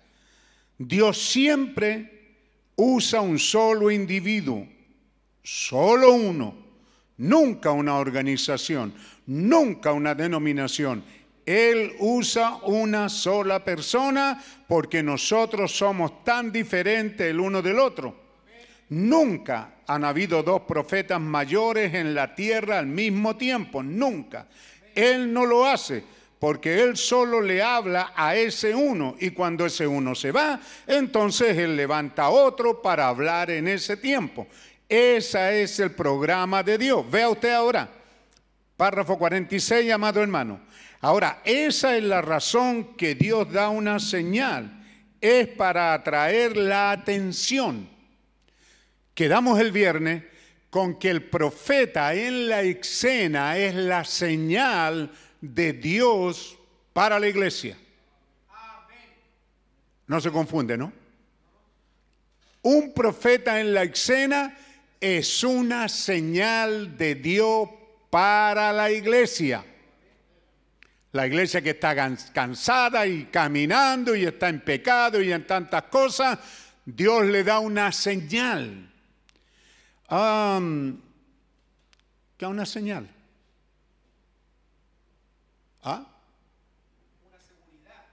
Dios 0.78 1.18
siempre 1.22 2.13
usa 2.76 3.20
un 3.20 3.38
solo 3.38 3.90
individuo, 3.90 4.66
solo 5.42 6.12
uno, 6.12 6.54
nunca 7.18 7.70
una 7.70 7.96
organización, 7.96 8.94
nunca 9.26 9.92
una 9.92 10.14
denominación. 10.14 11.04
Él 11.46 11.92
usa 11.98 12.56
una 12.64 13.08
sola 13.08 13.62
persona 13.64 14.42
porque 14.66 15.02
nosotros 15.02 15.76
somos 15.76 16.24
tan 16.24 16.50
diferentes 16.50 17.26
el 17.26 17.38
uno 17.38 17.60
del 17.60 17.78
otro. 17.78 18.24
Nunca 18.88 19.76
han 19.86 20.04
habido 20.04 20.42
dos 20.42 20.62
profetas 20.62 21.20
mayores 21.20 21.92
en 21.94 22.14
la 22.14 22.34
tierra 22.34 22.78
al 22.78 22.86
mismo 22.86 23.36
tiempo, 23.36 23.82
nunca. 23.82 24.48
Él 24.94 25.32
no 25.32 25.44
lo 25.44 25.66
hace 25.66 26.04
porque 26.44 26.82
Él 26.82 26.98
solo 26.98 27.40
le 27.40 27.62
habla 27.62 28.12
a 28.14 28.36
ese 28.36 28.74
uno 28.74 29.16
y 29.18 29.30
cuando 29.30 29.64
ese 29.64 29.86
uno 29.86 30.14
se 30.14 30.30
va, 30.30 30.60
entonces 30.86 31.56
Él 31.56 31.74
levanta 31.74 32.28
otro 32.28 32.82
para 32.82 33.08
hablar 33.08 33.50
en 33.50 33.66
ese 33.66 33.96
tiempo. 33.96 34.46
Ese 34.86 35.62
es 35.62 35.80
el 35.80 35.92
programa 35.92 36.62
de 36.62 36.76
Dios. 36.76 37.10
Vea 37.10 37.30
usted 37.30 37.50
ahora, 37.50 37.88
párrafo 38.76 39.16
46, 39.16 39.90
amado 39.90 40.20
hermano. 40.20 40.60
Ahora, 41.00 41.40
esa 41.46 41.96
es 41.96 42.04
la 42.04 42.20
razón 42.20 42.94
que 42.94 43.14
Dios 43.14 43.50
da 43.50 43.70
una 43.70 43.98
señal. 43.98 44.84
Es 45.22 45.48
para 45.48 45.94
atraer 45.94 46.58
la 46.58 46.90
atención. 46.90 47.88
Quedamos 49.14 49.58
el 49.58 49.72
viernes 49.72 50.24
con 50.68 50.98
que 50.98 51.08
el 51.08 51.22
profeta 51.22 52.12
en 52.12 52.50
la 52.50 52.60
escena 52.60 53.56
es 53.56 53.74
la 53.74 54.04
señal 54.04 55.10
de 55.52 55.72
Dios 55.74 56.56
para 56.92 57.18
la 57.18 57.28
iglesia. 57.28 57.76
No 60.06 60.20
se 60.20 60.30
confunde, 60.30 60.76
¿no? 60.76 60.92
Un 62.62 62.94
profeta 62.94 63.60
en 63.60 63.74
la 63.74 63.82
escena 63.82 64.56
es 65.00 65.44
una 65.44 65.88
señal 65.88 66.96
de 66.96 67.14
Dios 67.14 67.68
para 68.10 68.72
la 68.72 68.90
iglesia. 68.90 69.64
La 71.12 71.26
iglesia 71.26 71.62
que 71.62 71.70
está 71.70 71.94
cansada 72.32 73.06
y 73.06 73.26
caminando 73.26 74.16
y 74.16 74.24
está 74.24 74.48
en 74.48 74.60
pecado 74.60 75.20
y 75.20 75.30
en 75.30 75.46
tantas 75.46 75.84
cosas, 75.84 76.38
Dios 76.84 77.26
le 77.26 77.44
da 77.44 77.58
una 77.60 77.92
señal. 77.92 78.90
Um, 80.10 81.00
¿Qué 82.36 82.46
una 82.46 82.66
señal? 82.66 83.13
¿Ah? 85.84 86.04
Una 87.28 87.38
seguridad. 87.38 88.04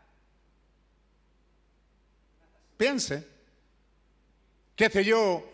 Piense. 2.77 3.27
¿Qué 4.76 4.89
sé 4.89 5.03
yo? 5.03 5.49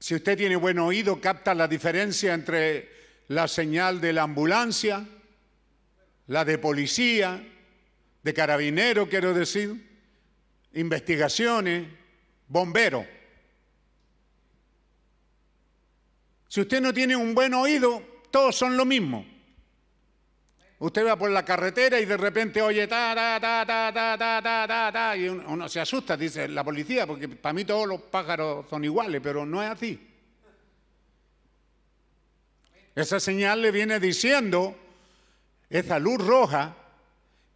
Si 0.00 0.14
usted 0.16 0.36
tiene 0.36 0.56
buen 0.56 0.78
oído, 0.78 1.20
capta 1.20 1.54
la 1.54 1.68
diferencia 1.68 2.34
entre 2.34 2.90
la 3.28 3.46
señal 3.46 4.00
de 4.00 4.12
la 4.12 4.22
ambulancia 4.22 5.06
la 6.32 6.44
de 6.44 6.58
policía, 6.58 7.46
de 8.22 8.34
carabinero, 8.34 9.08
quiero 9.08 9.34
decir, 9.34 10.00
investigaciones, 10.72 11.86
bombero. 12.48 13.06
Si 16.48 16.60
usted 16.60 16.80
no 16.80 16.92
tiene 16.92 17.16
un 17.16 17.34
buen 17.34 17.54
oído, 17.54 18.02
todos 18.30 18.56
son 18.56 18.76
lo 18.76 18.84
mismo. 18.84 19.26
Usted 20.82 21.06
va 21.06 21.14
por 21.14 21.30
la 21.30 21.44
carretera 21.44 22.00
y 22.00 22.06
de 22.06 22.16
repente 22.16 22.60
oye 22.60 22.88
ta 22.88 23.14
ta 23.14 23.38
ta 23.40 23.64
ta 23.64 23.92
ta 23.92 24.18
ta 24.18 24.42
ta 24.42 24.66
ta 24.66 24.90
ta 24.92 25.16
y 25.16 25.28
uno, 25.28 25.68
se 25.68 25.78
asusta, 25.78 26.16
dice 26.16 26.48
la 26.48 26.64
policía, 26.64 27.06
porque 27.06 27.28
para 27.28 27.52
mí 27.52 27.64
todos 27.64 27.86
los 27.86 28.00
pájaros 28.00 28.66
son 28.68 28.84
iguales, 28.84 29.20
pero 29.22 29.46
no 29.46 29.62
es 29.62 29.70
así. 29.70 30.08
Esa 32.96 33.20
señal 33.20 33.62
le 33.62 33.70
viene 33.70 34.00
diciendo 34.00 34.76
esa 35.70 36.00
luz 36.00 36.18
roja 36.18 36.74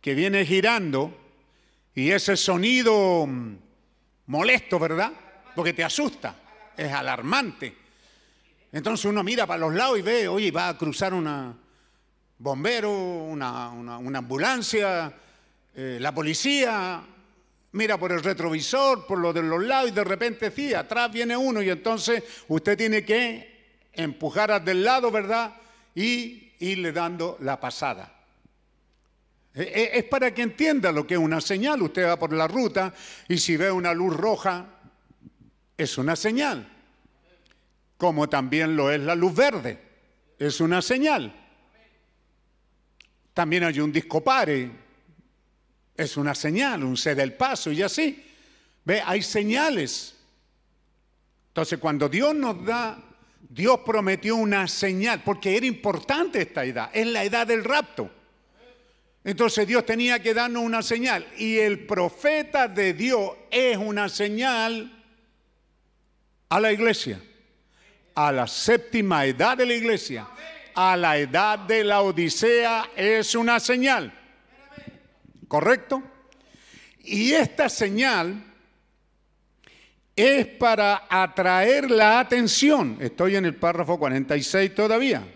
que 0.00 0.14
viene 0.14 0.46
girando 0.46 1.12
y 1.96 2.12
ese 2.12 2.36
sonido 2.36 3.28
molesto, 4.26 4.78
¿verdad? 4.78 5.10
Porque 5.56 5.72
te 5.72 5.82
asusta, 5.82 6.36
es 6.76 6.92
alarmante. 6.92 7.76
Entonces 8.70 9.04
uno 9.06 9.24
mira 9.24 9.48
para 9.48 9.58
los 9.58 9.74
lados 9.74 9.98
y 9.98 10.02
ve, 10.02 10.28
oye, 10.28 10.52
va 10.52 10.68
a 10.68 10.78
cruzar 10.78 11.12
una 11.12 11.65
bombero, 12.38 12.92
una, 12.92 13.66
ambulancia, 13.66 15.12
eh, 15.74 15.98
la 16.00 16.14
policía, 16.14 17.02
mira 17.72 17.98
por 17.98 18.12
el 18.12 18.22
retrovisor, 18.22 19.06
por 19.06 19.18
lo 19.18 19.32
de 19.32 19.42
los 19.42 19.62
lados 19.62 19.90
y 19.90 19.94
de 19.94 20.04
repente 20.04 20.50
sí, 20.50 20.74
atrás 20.74 21.12
viene 21.12 21.36
uno 21.36 21.62
y 21.62 21.70
entonces 21.70 22.22
usted 22.48 22.76
tiene 22.76 23.04
que 23.04 23.88
empujar 23.92 24.50
al 24.50 24.64
del 24.64 24.84
lado, 24.84 25.10
¿verdad? 25.10 25.54
Y 25.94 26.52
irle 26.58 26.92
dando 26.92 27.38
la 27.40 27.58
pasada. 27.58 28.12
E, 29.54 29.62
e, 29.62 29.98
es 29.98 30.04
para 30.04 30.34
que 30.34 30.42
entienda 30.42 30.92
lo 30.92 31.06
que 31.06 31.14
es 31.14 31.20
una 31.20 31.40
señal. 31.40 31.80
Usted 31.80 32.06
va 32.06 32.18
por 32.18 32.32
la 32.32 32.46
ruta 32.46 32.92
y 33.28 33.38
si 33.38 33.56
ve 33.56 33.70
una 33.70 33.94
luz 33.94 34.14
roja, 34.14 34.66
es 35.76 35.96
una 35.96 36.14
señal. 36.14 36.68
Como 37.96 38.28
también 38.28 38.76
lo 38.76 38.90
es 38.90 39.00
la 39.00 39.14
luz 39.14 39.34
verde, 39.34 39.78
es 40.38 40.60
una 40.60 40.82
señal. 40.82 41.45
También 43.36 43.64
hay 43.64 43.80
un 43.80 43.92
disco 43.92 44.24
pare, 44.24 44.70
es 45.94 46.16
una 46.16 46.34
señal, 46.34 46.82
un 46.82 46.96
C 46.96 47.14
del 47.14 47.34
paso 47.34 47.70
y 47.70 47.82
así. 47.82 48.24
Ve, 48.82 49.02
hay 49.04 49.20
señales. 49.20 50.16
Entonces, 51.48 51.78
cuando 51.78 52.08
Dios 52.08 52.34
nos 52.34 52.64
da 52.64 52.98
Dios 53.46 53.80
prometió 53.84 54.36
una 54.36 54.66
señal, 54.66 55.22
porque 55.22 55.54
era 55.54 55.66
importante 55.66 56.40
esta 56.40 56.64
edad, 56.64 56.88
es 56.94 57.06
la 57.06 57.24
edad 57.24 57.46
del 57.46 57.62
rapto. 57.62 58.10
Entonces 59.22 59.66
Dios 59.66 59.84
tenía 59.84 60.22
que 60.22 60.32
darnos 60.32 60.62
una 60.62 60.80
señal 60.80 61.26
y 61.36 61.58
el 61.58 61.84
profeta 61.84 62.68
de 62.68 62.94
Dios 62.94 63.32
es 63.50 63.76
una 63.76 64.08
señal 64.08 65.04
a 66.48 66.58
la 66.58 66.72
iglesia, 66.72 67.20
a 68.14 68.32
la 68.32 68.46
séptima 68.46 69.26
edad 69.26 69.58
de 69.58 69.66
la 69.66 69.74
iglesia, 69.74 70.26
a 70.76 70.94
la 70.94 71.16
edad 71.16 71.58
de 71.58 71.82
la 71.82 72.02
Odisea 72.02 72.90
es 72.94 73.34
una 73.34 73.58
señal. 73.58 74.12
¿Correcto? 75.48 76.02
Y 77.02 77.32
esta 77.32 77.68
señal 77.70 78.44
es 80.14 80.46
para 80.46 81.06
atraer 81.08 81.90
la 81.90 82.20
atención. 82.20 82.98
Estoy 83.00 83.36
en 83.36 83.46
el 83.46 83.54
párrafo 83.54 83.98
46 83.98 84.74
todavía. 84.74 85.26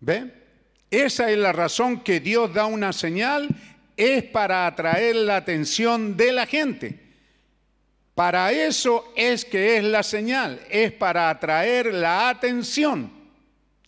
¿Ve? 0.00 0.32
Esa 0.90 1.30
es 1.30 1.38
la 1.38 1.52
razón 1.52 2.00
que 2.00 2.18
Dios 2.18 2.52
da 2.52 2.66
una 2.66 2.92
señal, 2.92 3.48
es 3.96 4.24
para 4.24 4.66
atraer 4.66 5.14
la 5.14 5.36
atención 5.36 6.16
de 6.16 6.32
la 6.32 6.46
gente. 6.46 6.98
Para 8.14 8.52
eso 8.52 9.12
es 9.16 9.44
que 9.44 9.76
es 9.78 9.84
la 9.84 10.02
señal, 10.02 10.60
es 10.68 10.92
para 10.92 11.30
atraer 11.30 11.94
la 11.94 12.28
atención. 12.28 13.21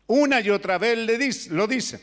Una 0.07 0.41
y 0.41 0.51
otra 0.51 0.79
vez 0.79 0.99
le 0.99 1.17
dice, 1.19 1.51
lo 1.51 1.67
dice. 1.67 2.01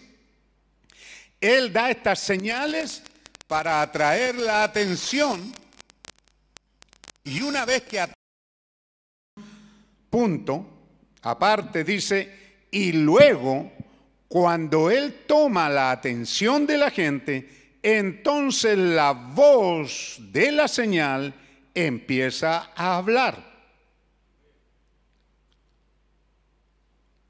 Él 1.40 1.72
da 1.72 1.90
estas 1.90 2.19
señales 2.19 3.03
para 3.48 3.82
atraer 3.82 4.36
la 4.36 4.64
atención 4.64 5.53
y 7.23 7.41
una 7.41 7.65
vez 7.65 7.84
que... 7.84 8.06
Punto, 10.10 10.65
aparte 11.22 11.84
dice, 11.84 12.65
y 12.69 12.91
luego, 12.91 13.72
cuando 14.28 14.91
Él 14.91 15.23
toma 15.26 15.69
la 15.69 15.91
atención 15.91 16.68
de 16.68 16.78
la 16.78 16.91
gente, 16.91 17.78
entonces 17.82 18.78
la 18.78 19.11
voz 19.11 20.18
de 20.19 20.52
la 20.52 20.68
señal 20.68 21.34
empieza 21.73 22.72
a 22.76 22.98
hablar. 22.98 23.52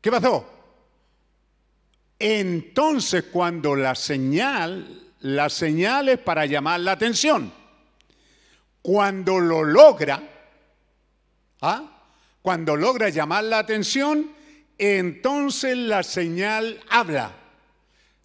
¿Qué 0.02 0.10
pasó? 0.10 0.61
Entonces 2.24 3.24
cuando 3.32 3.76
la 3.76 3.96
señal, 3.96 5.12
la 5.22 5.50
señal 5.50 6.08
es 6.08 6.20
para 6.20 6.46
llamar 6.46 6.80
la 6.82 6.92
atención. 6.92 7.52
Cuando 8.80 9.40
lo 9.40 9.64
logra, 9.64 10.22
¿ah? 11.62 12.04
cuando 12.44 12.76
logra 12.76 13.10
llamar 13.10 13.46
la 13.46 13.58
atención, 13.58 14.34
entonces 14.78 15.76
la 15.76 16.04
señal 16.04 16.80
habla. 16.92 17.36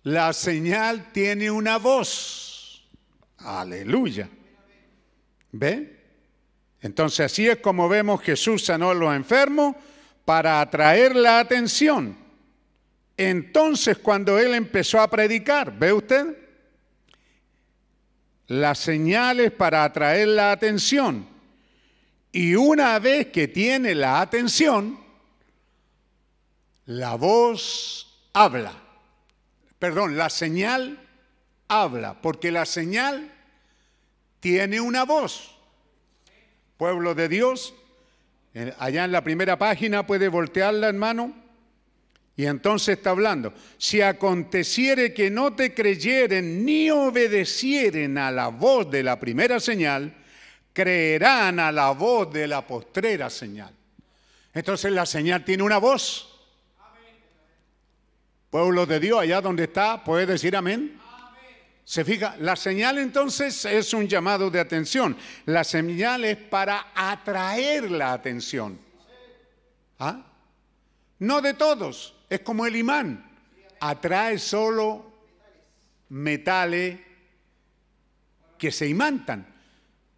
La 0.03 0.35
señal 0.35 1.11
tiene 1.11 1.51
una 1.51 1.79
voz. 1.79 2.87
Aleluya. 3.39 4.29
¿Ve? 5.53 6.01
Entonces 6.83 7.21
así 7.33 7.49
es 7.49 7.61
como 7.61 7.89
vemos 7.89 8.21
Jesús 8.21 8.63
sanó 8.63 8.91
a 8.91 8.95
los 8.95 9.17
enfermos 9.17 9.75
para 10.27 10.61
atraer 10.61 11.17
la 11.17 11.39
atención. 11.39 12.26
Entonces 13.17 13.99
cuando 13.99 14.39
él 14.39 14.55
empezó 14.55 15.01
a 15.01 15.09
predicar, 15.09 15.77
¿ve 15.77 15.93
usted? 15.93 16.47
las 18.49 18.79
señales 18.79 19.53
para 19.53 19.85
atraer 19.85 20.29
la 20.29 20.53
atención. 20.53 21.27
Y 22.33 22.55
una 22.55 22.99
vez 22.99 23.29
que 23.29 23.49
tiene 23.49 23.95
la 23.95 24.21
atención, 24.21 24.99
la 26.85 27.15
voz 27.17 28.29
habla. 28.33 28.73
Perdón, 29.79 30.17
la 30.17 30.31
señal 30.31 31.01
habla, 31.69 32.21
porque 32.21 32.51
la 32.51 32.67
señal 32.67 33.33
tiene 34.41 34.81
una 34.81 35.05
voz. 35.05 35.57
Pueblo 36.77 37.15
de 37.15 37.29
Dios, 37.29 37.75
allá 38.79 39.05
en 39.05 39.13
la 39.13 39.25
primera 39.25 39.59
página 39.59 40.07
puede 40.07 40.29
voltearla, 40.29 40.89
hermano. 40.89 41.35
Y 42.37 42.45
entonces 42.45 42.99
está 42.99 43.11
hablando, 43.11 43.55
si 43.79 44.03
aconteciere 44.03 45.15
que 45.15 45.31
no 45.31 45.55
te 45.55 45.73
creyeren 45.73 46.67
ni 46.67 46.91
obedecieren 46.91 48.19
a 48.19 48.31
la 48.31 48.49
voz 48.49 48.91
de 48.91 49.03
la 49.03 49.19
primera 49.19 49.59
señal, 49.59 50.15
creerán 50.75 51.59
a 51.59 51.73
la 51.73 51.93
voz 51.93 52.31
de 52.31 52.47
la 52.47 52.67
postrera 52.67 53.31
señal. 53.31 53.75
Entonces 54.53 54.93
la 54.93 55.07
señal 55.07 55.47
tiene 55.47 55.63
una 55.63 55.79
voz. 55.79 56.33
Pueblo 58.51 58.85
de 58.85 59.01
Dios, 59.01 59.21
allá 59.21 59.41
donde 59.41 59.65
está, 59.65 60.05
puede 60.05 60.27
decir 60.27 60.55
amén. 60.57 61.01
Se 61.85 62.05
fija, 62.05 62.37
la 62.41 62.57
señal 62.57 62.99
entonces 62.99 63.65
es 63.65 63.95
un 63.95 64.09
llamado 64.09 64.51
de 64.51 64.61
atención. 64.61 65.17
La 65.47 65.63
señal 65.65 66.25
es 66.27 66.37
para 66.37 66.89
atraer 66.95 67.91
la 67.91 68.13
atención. 68.13 68.79
¿Ah? 69.99 70.27
No 71.21 71.41
de 71.41 71.55
todos, 71.55 72.16
es 72.29 72.41
como 72.41 72.67
el 72.67 72.77
imán. 72.77 73.25
Atrae 73.81 74.39
solo 74.39 75.13
metales 76.09 76.99
que 78.59 78.73
se 78.73 78.89
imantan, 78.89 79.47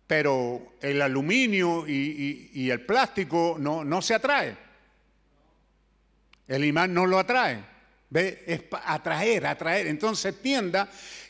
pero 0.07 0.75
el 0.81 1.03
aluminio 1.03 1.87
y, 1.87 2.71
el 2.71 2.81
plástico 2.83 3.57
no, 3.59 4.03
se 4.03 4.15
atrae. 4.15 4.57
El 6.47 6.65
imán 6.65 6.95
no 6.95 7.07
lo 7.07 7.19
atrae. 7.19 7.63
¿Ve? 8.11 8.43
Es 8.47 8.63
atraer, 8.85 9.47
atraer. 9.47 9.87
Entonces 9.87 10.41
tienda 10.41 10.89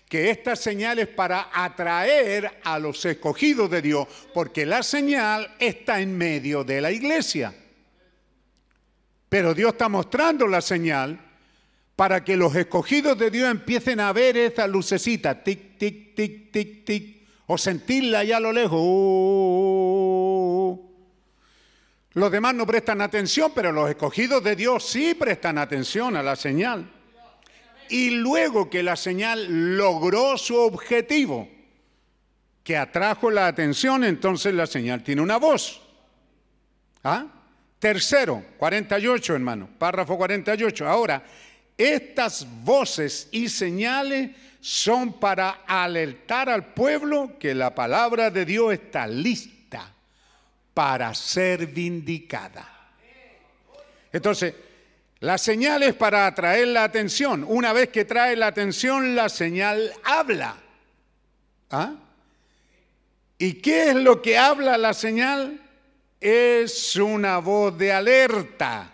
que 0.08 0.30
esta 0.30 0.54
señal 0.54 0.98
es 1.00 1.08
para 1.08 1.50
atraer 1.52 2.60
a 2.62 2.78
los 2.78 3.04
escogidos 3.04 3.70
de 3.70 3.82
Dios, 3.82 4.06
porque 4.32 4.64
la 4.64 4.82
señal 4.82 5.54
está 5.58 6.00
en 6.00 6.16
medio 6.16 6.62
de 6.62 6.80
la 6.80 6.90
iglesia. 6.92 7.52
Pero 9.28 9.54
Dios 9.54 9.72
está 9.72 9.88
mostrando 9.88 10.46
la 10.46 10.60
señal 10.60 11.18
para 11.96 12.22
que 12.24 12.36
los 12.36 12.54
escogidos 12.54 13.18
de 13.18 13.30
Dios 13.30 13.50
empiecen 13.50 14.00
a 14.00 14.12
ver 14.12 14.36
esa 14.36 14.66
lucecita, 14.66 15.42
tic, 15.42 15.76
tic, 15.78 16.14
tic, 16.14 16.52
tic, 16.52 16.84
tic, 16.84 17.26
o 17.46 17.58
sentirla 17.58 18.20
allá 18.20 18.36
a 18.36 18.40
lo 18.40 18.52
lejos. 18.52 18.80
Uh. 18.80 19.68
Los 22.12 22.30
demás 22.30 22.54
no 22.54 22.66
prestan 22.66 23.00
atención, 23.00 23.52
pero 23.54 23.72
los 23.72 23.90
escogidos 23.90 24.42
de 24.42 24.56
Dios 24.56 24.84
sí 24.84 25.14
prestan 25.14 25.58
atención 25.58 26.16
a 26.16 26.22
la 26.22 26.36
señal. 26.36 26.90
Y 27.88 28.10
luego 28.10 28.68
que 28.68 28.82
la 28.82 28.96
señal 28.96 29.76
logró 29.76 30.36
su 30.38 30.56
objetivo, 30.56 31.48
que 32.62 32.76
atrajo 32.76 33.30
la 33.30 33.46
atención, 33.46 34.04
entonces 34.04 34.54
la 34.54 34.66
señal 34.66 35.02
tiene 35.02 35.22
una 35.22 35.38
voz. 35.38 35.82
¿Ah? 37.02 37.37
Tercero, 37.78 38.44
48 38.58 39.34
hermano, 39.34 39.68
párrafo 39.78 40.16
48. 40.16 40.88
Ahora, 40.88 41.22
estas 41.76 42.46
voces 42.64 43.28
y 43.30 43.48
señales 43.48 44.30
son 44.60 45.20
para 45.20 45.62
alertar 45.66 46.48
al 46.48 46.74
pueblo 46.74 47.38
que 47.38 47.54
la 47.54 47.74
palabra 47.74 48.30
de 48.30 48.44
Dios 48.44 48.72
está 48.72 49.06
lista 49.06 49.92
para 50.74 51.14
ser 51.14 51.66
vindicada. 51.66 52.68
Entonces, 54.12 54.54
la 55.20 55.38
señal 55.38 55.82
es 55.84 55.94
para 55.94 56.26
atraer 56.26 56.68
la 56.68 56.84
atención. 56.84 57.44
Una 57.46 57.72
vez 57.72 57.90
que 57.90 58.04
trae 58.04 58.34
la 58.34 58.48
atención, 58.48 59.14
la 59.14 59.28
señal 59.28 59.92
habla. 60.04 60.56
¿Ah? 61.70 61.94
¿Y 63.36 63.54
qué 63.54 63.90
es 63.90 63.94
lo 63.94 64.20
que 64.20 64.36
habla 64.38 64.78
la 64.78 64.94
señal? 64.94 65.60
Es 66.20 66.96
una 66.96 67.38
voz 67.38 67.76
de 67.78 67.92
alerta. 67.92 68.92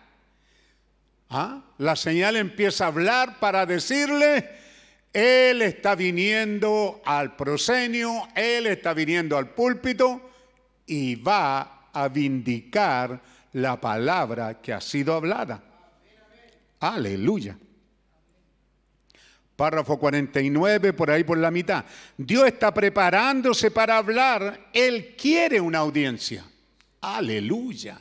¿Ah? 1.31 1.63
La 1.79 1.97
señal 1.97 2.37
empieza 2.37 2.85
a 2.85 2.89
hablar 2.89 3.41
para 3.41 3.67
decirle, 3.67 4.49
Él 5.13 5.63
está 5.63 5.95
viniendo 5.95 7.03
al 7.05 7.35
proscenio, 7.35 8.29
Él 8.35 8.67
está 8.67 8.95
viniendo 8.95 9.37
al 9.37 9.51
púlpito 9.51 10.31
y 10.87 11.17
va 11.17 11.89
a 11.93 12.09
vindicar 12.09 13.21
la 13.53 13.81
palabra 13.81 14.61
que 14.61 14.73
ha 14.73 14.81
sido 14.81 15.15
hablada. 15.15 15.63
Aleluya. 16.81 17.57
Párrafo 19.57 19.99
49, 19.99 20.93
por 20.93 21.11
ahí 21.11 21.23
por 21.23 21.39
la 21.39 21.51
mitad. 21.51 21.85
Dios 22.17 22.47
está 22.47 22.75
preparándose 22.75 23.71
para 23.71 23.97
hablar, 23.97 24.69
Él 24.73 25.15
quiere 25.17 25.61
una 25.61 25.79
audiencia. 25.79 26.45
Aleluya. 27.05 28.01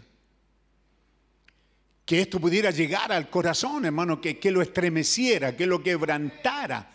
Que 2.06 2.22
esto 2.22 2.40
pudiera 2.40 2.72
llegar 2.72 3.12
al 3.12 3.30
corazón, 3.30 3.86
hermano, 3.86 4.22
que, 4.22 4.40
que 4.40 4.50
lo 4.50 4.62
estremeciera, 4.62 5.58
que 5.58 5.66
lo 5.66 5.84
quebrantara. 5.84 6.90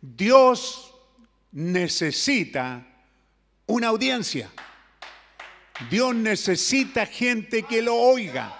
Dios 0.00 0.94
necesita 1.52 2.86
una 3.66 3.88
audiencia. 3.88 4.50
Dios 5.90 6.14
necesita 6.14 7.06
gente 7.06 7.64
que 7.64 7.82
lo 7.82 7.96
oiga. 7.96 8.56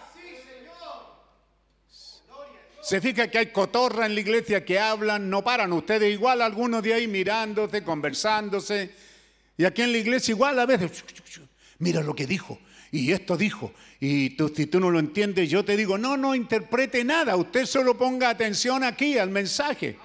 Se 2.83 3.01
fija 3.01 3.29
que 3.29 3.39
hay 3.39 3.53
cotorra 3.53 4.07
en 4.07 4.15
la 4.15 4.21
iglesia 4.21 4.65
que 4.65 4.81
hablan, 4.81 5.29
no 5.31 5.45
paran. 5.45 5.73
Ustedes 5.73 6.13
igual, 6.13 6.43
algunos 6.43 6.83
de 6.83 6.95
ahí 6.95 7.07
mirándose, 7.07 7.85
conversándose. 7.85 8.93
Y 9.57 9.65
aquí 9.65 9.83
en 9.83 9.93
la 9.93 9.99
iglesia 9.99 10.33
igual 10.33 10.59
a 10.59 10.67
veces, 10.67 11.05
mira 11.79 12.01
lo 12.01 12.15
que 12.15 12.27
dijo, 12.27 12.59
y 12.91 13.13
esto 13.13 13.37
dijo, 13.37 13.73
y 14.01 14.31
tú, 14.31 14.49
si 14.49 14.67
tú 14.67 14.81
no 14.81 14.91
lo 14.91 14.99
entiendes, 14.99 15.51
yo 15.51 15.65
te 15.65 15.77
digo, 15.77 15.99
no, 15.99 16.17
no 16.17 16.35
interprete 16.35 17.05
nada, 17.05 17.37
usted 17.37 17.67
solo 17.67 17.99
ponga 17.99 18.31
atención 18.31 18.83
aquí 18.85 19.19
al 19.19 19.31
mensaje. 19.31 19.99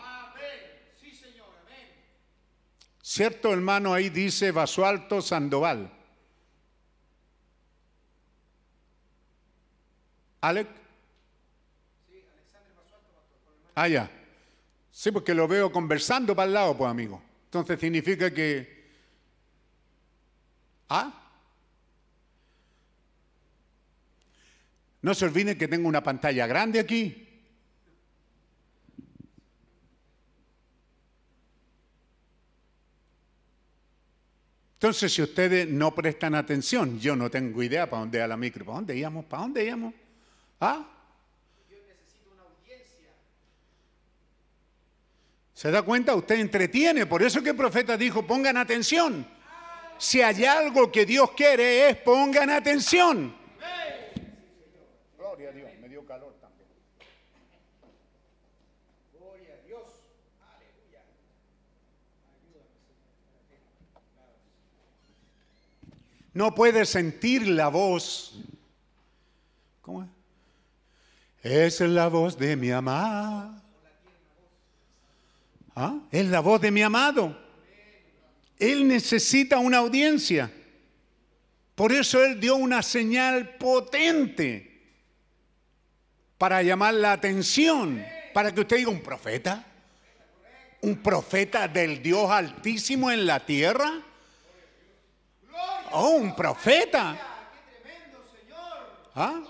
Sí, 0.99 1.11
señor, 1.11 1.47
amén. 1.65 1.87
Cierto 3.01 3.53
hermano 3.53 3.93
ahí 3.93 4.09
dice 4.09 4.51
Basualto 4.51 5.21
Sandoval. 5.21 5.91
¿Alec? 10.41 10.67
Sí, 12.09 12.21
Alexander 12.33 12.73
Basualto. 12.75 13.09
Ah, 13.75 13.87
ya. 13.87 14.11
Sí, 14.91 15.11
porque 15.11 15.33
lo 15.33 15.47
veo 15.47 15.71
conversando 15.71 16.35
para 16.35 16.47
el 16.47 16.53
lado, 16.53 16.77
pues 16.77 16.91
amigo. 16.91 17.21
Entonces 17.45 17.79
significa 17.79 18.33
que... 18.33 18.83
¿Ah? 20.89 21.22
No 25.03 25.13
se 25.13 25.25
olviden 25.25 25.57
que 25.57 25.67
tengo 25.67 25.89
una 25.89 26.01
pantalla 26.01 26.47
grande 26.47 26.79
aquí. 26.79 27.27
Entonces, 34.75 35.13
si 35.13 35.21
ustedes 35.21 35.67
no 35.67 35.93
prestan 35.93 36.35
atención, 36.35 36.99
yo 36.99 37.17
no 37.17 37.29
tengo 37.29 37.61
idea 37.61 37.89
para 37.89 38.01
dónde 38.01 38.19
va 38.19 38.27
la 38.27 38.37
micro. 38.37 38.63
¿Para 38.63 38.77
dónde 38.77 38.97
íbamos? 38.97 39.25
¿Para 39.25 39.41
dónde 39.43 39.65
íbamos? 39.65 39.93
¿Ah? 40.61 40.85
Yo 41.69 41.77
necesito 41.85 42.31
una 42.33 42.43
audiencia. 42.43 43.09
¿Se 45.53 45.69
da 45.69 45.81
cuenta? 45.81 46.15
Usted 46.15 46.35
entretiene. 46.35 47.05
Por 47.05 47.23
eso 47.23 47.43
que 47.43 47.49
el 47.49 47.55
profeta 47.57 47.97
dijo, 47.97 48.25
pongan 48.25 48.55
atención. 48.55 49.27
Si 49.97 50.21
hay 50.21 50.45
algo 50.45 50.89
que 50.89 51.05
Dios 51.05 51.31
quiere 51.31 51.89
es 51.89 51.97
pongan 51.97 52.49
atención. 52.49 53.42
No 66.33 66.55
puede 66.55 66.85
sentir 66.85 67.47
la 67.47 67.67
voz. 67.67 68.33
¿Cómo 69.81 70.03
es? 70.03 70.09
Es 71.43 71.79
la 71.81 72.07
voz 72.07 72.37
de 72.37 72.55
mi 72.55 72.71
amado. 72.71 73.61
¿Ah? 75.75 75.99
Es 76.11 76.25
la 76.27 76.39
voz 76.39 76.61
de 76.61 76.71
mi 76.71 76.81
amado. 76.81 77.37
Él 78.59 78.87
necesita 78.87 79.57
una 79.59 79.79
audiencia. 79.79 80.51
Por 81.75 81.91
eso 81.91 82.23
Él 82.23 82.39
dio 82.39 82.55
una 82.55 82.81
señal 82.81 83.57
potente 83.57 84.81
para 86.37 86.61
llamar 86.61 86.93
la 86.93 87.13
atención, 87.13 88.03
para 88.33 88.53
que 88.53 88.61
usted 88.61 88.77
diga 88.77 88.91
un 88.91 89.01
profeta, 89.01 89.65
un 90.81 90.97
profeta 90.97 91.67
del 91.67 92.01
Dios 92.01 92.29
altísimo 92.29 93.11
en 93.11 93.25
la 93.25 93.45
tierra. 93.45 94.01
Oh, 95.93 96.09
un 96.09 96.35
profeta. 96.35 97.15
¿Ah? 99.15 99.41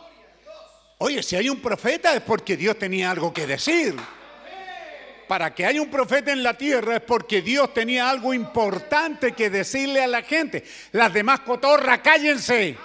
Oye, 0.98 1.24
si 1.24 1.38
hay 1.38 1.50
un 1.50 1.62
profeta 1.62 2.14
es 2.14 2.22
porque 2.22 2.58
Dios 2.58 2.78
tenía 2.78 3.12
algo 3.12 3.34
que 3.34 3.48
decir. 3.48 3.96
para 5.28 5.56
que 5.56 5.66
haya 5.66 5.82
un 5.82 5.90
profeta 5.90 6.34
en 6.34 6.44
la 6.44 6.56
tierra 6.56 6.98
es 6.98 7.02
porque 7.02 7.42
Dios 7.42 7.74
tenía 7.74 8.10
algo 8.10 8.34
importante 8.34 9.32
que 9.32 9.50
decirle 9.50 10.04
a 10.04 10.08
la 10.08 10.22
gente. 10.22 10.66
Las 10.92 11.14
demás 11.14 11.40
cotorras, 11.40 12.00
cállense. 12.00 12.78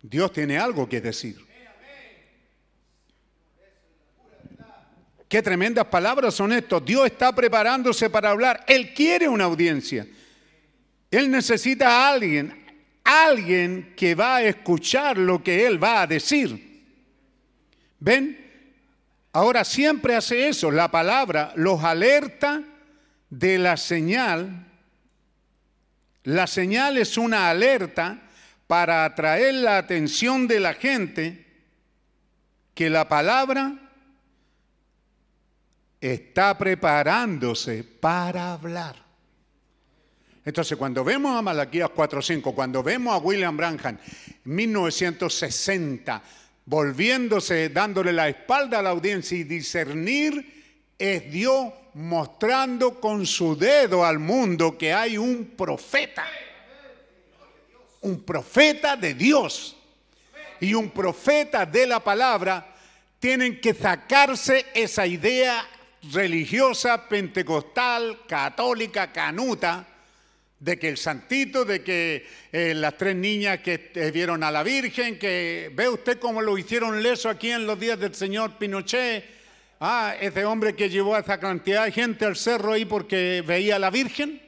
Dios 0.00 0.32
tiene 0.32 0.58
algo 0.58 0.88
que 0.88 1.00
decir. 1.00 1.47
Qué 5.28 5.42
tremendas 5.42 5.86
palabras 5.86 6.34
son 6.34 6.52
estas. 6.52 6.82
Dios 6.84 7.04
está 7.06 7.34
preparándose 7.34 8.08
para 8.08 8.30
hablar. 8.30 8.64
Él 8.66 8.94
quiere 8.94 9.28
una 9.28 9.44
audiencia. 9.44 10.06
Él 11.10 11.30
necesita 11.30 11.88
a 11.88 12.08
alguien, 12.10 12.64
alguien 13.04 13.92
que 13.94 14.14
va 14.14 14.36
a 14.36 14.42
escuchar 14.42 15.18
lo 15.18 15.42
que 15.42 15.66
Él 15.66 15.82
va 15.82 16.02
a 16.02 16.06
decir. 16.06 16.82
¿Ven? 18.00 18.46
Ahora 19.32 19.64
siempre 19.64 20.16
hace 20.16 20.48
eso. 20.48 20.70
La 20.70 20.90
palabra 20.90 21.52
los 21.56 21.84
alerta 21.84 22.62
de 23.28 23.58
la 23.58 23.76
señal. 23.76 24.66
La 26.24 26.46
señal 26.46 26.96
es 26.96 27.18
una 27.18 27.50
alerta 27.50 28.22
para 28.66 29.04
atraer 29.04 29.54
la 29.54 29.76
atención 29.76 30.48
de 30.48 30.60
la 30.60 30.72
gente 30.74 31.46
que 32.74 32.88
la 32.88 33.08
palabra 33.08 33.87
está 36.00 36.56
preparándose 36.56 37.84
para 37.84 38.52
hablar. 38.52 39.08
Entonces, 40.44 40.78
cuando 40.78 41.04
vemos 41.04 41.36
a 41.36 41.42
Malaquías 41.42 41.90
4.5, 41.90 42.54
cuando 42.54 42.82
vemos 42.82 43.14
a 43.14 43.18
William 43.18 43.56
Branham, 43.56 43.98
1960, 44.44 46.22
volviéndose, 46.64 47.68
dándole 47.68 48.12
la 48.12 48.28
espalda 48.28 48.78
a 48.78 48.82
la 48.82 48.90
audiencia 48.90 49.36
y 49.36 49.44
discernir, 49.44 50.94
es 50.98 51.30
Dios 51.30 51.72
mostrando 51.94 53.00
con 53.00 53.26
su 53.26 53.56
dedo 53.56 54.04
al 54.04 54.18
mundo 54.18 54.78
que 54.78 54.92
hay 54.92 55.18
un 55.18 55.52
profeta. 55.56 56.26
Un 58.00 58.22
profeta 58.22 58.96
de 58.96 59.14
Dios. 59.14 59.76
Y 60.60 60.72
un 60.74 60.90
profeta 60.90 61.66
de 61.66 61.86
la 61.86 62.00
palabra 62.00 62.74
tienen 63.18 63.60
que 63.60 63.74
sacarse 63.74 64.66
esa 64.74 65.06
idea 65.06 65.68
religiosa, 66.12 67.08
pentecostal, 67.08 68.20
católica, 68.26 69.12
canuta, 69.12 69.86
de 70.60 70.78
que 70.78 70.88
el 70.88 70.96
santito, 70.96 71.64
de 71.64 71.82
que 71.82 72.26
eh, 72.52 72.74
las 72.74 72.96
tres 72.96 73.14
niñas 73.14 73.60
que 73.60 74.10
vieron 74.12 74.42
a 74.42 74.50
la 74.50 74.62
Virgen, 74.62 75.18
que 75.18 75.70
ve 75.74 75.88
usted 75.88 76.18
cómo 76.18 76.42
lo 76.42 76.58
hicieron 76.58 77.02
leso 77.02 77.28
aquí 77.28 77.50
en 77.50 77.66
los 77.66 77.78
días 77.78 77.98
del 77.98 78.14
señor 78.14 78.58
Pinochet, 78.58 79.24
ah, 79.80 80.14
ese 80.20 80.44
hombre 80.44 80.74
que 80.74 80.88
llevó 80.88 81.14
a 81.14 81.20
esa 81.20 81.38
cantidad 81.38 81.84
de 81.84 81.92
gente 81.92 82.24
al 82.24 82.36
cerro 82.36 82.72
ahí 82.72 82.84
porque 82.84 83.44
veía 83.46 83.76
a 83.76 83.78
la 83.78 83.90
Virgen. 83.90 84.42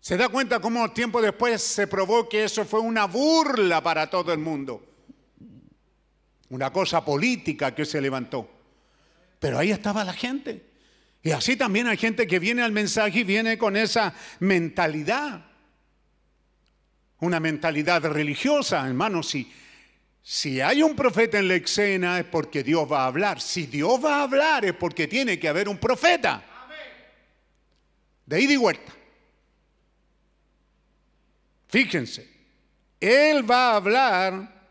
¿Se 0.00 0.16
da 0.16 0.28
cuenta 0.28 0.60
cómo 0.60 0.92
tiempo 0.92 1.20
después 1.20 1.62
se 1.62 1.86
probó 1.86 2.28
que 2.28 2.44
eso 2.44 2.64
fue 2.64 2.80
una 2.80 3.06
burla 3.06 3.80
para 3.82 4.08
todo 4.08 4.32
el 4.32 4.38
mundo? 4.38 4.84
Una 6.48 6.72
cosa 6.72 7.04
política 7.04 7.74
que 7.74 7.84
se 7.84 8.00
levantó. 8.00 8.55
Pero 9.38 9.58
ahí 9.58 9.70
estaba 9.70 10.04
la 10.04 10.12
gente. 10.12 10.64
Y 11.22 11.32
así 11.32 11.56
también 11.56 11.88
hay 11.88 11.96
gente 11.96 12.26
que 12.26 12.38
viene 12.38 12.62
al 12.62 12.72
mensaje 12.72 13.20
y 13.20 13.24
viene 13.24 13.58
con 13.58 13.76
esa 13.76 14.14
mentalidad. 14.38 15.44
Una 17.18 17.40
mentalidad 17.40 18.04
religiosa, 18.04 18.86
hermano. 18.86 19.22
Si, 19.22 19.50
si 20.22 20.60
hay 20.60 20.82
un 20.82 20.94
profeta 20.94 21.38
en 21.38 21.48
la 21.48 21.54
escena 21.54 22.18
es 22.20 22.26
porque 22.26 22.62
Dios 22.62 22.90
va 22.90 23.02
a 23.02 23.06
hablar. 23.06 23.40
Si 23.40 23.66
Dios 23.66 24.04
va 24.04 24.20
a 24.20 24.22
hablar 24.22 24.64
es 24.64 24.74
porque 24.74 25.08
tiene 25.08 25.38
que 25.38 25.48
haber 25.48 25.68
un 25.68 25.78
profeta. 25.78 26.44
De 28.24 28.40
ida 28.40 28.52
y 28.52 28.56
vuelta. 28.56 28.92
Fíjense, 31.68 32.28
Él 33.00 33.48
va 33.48 33.72
a 33.72 33.76
hablar 33.76 34.68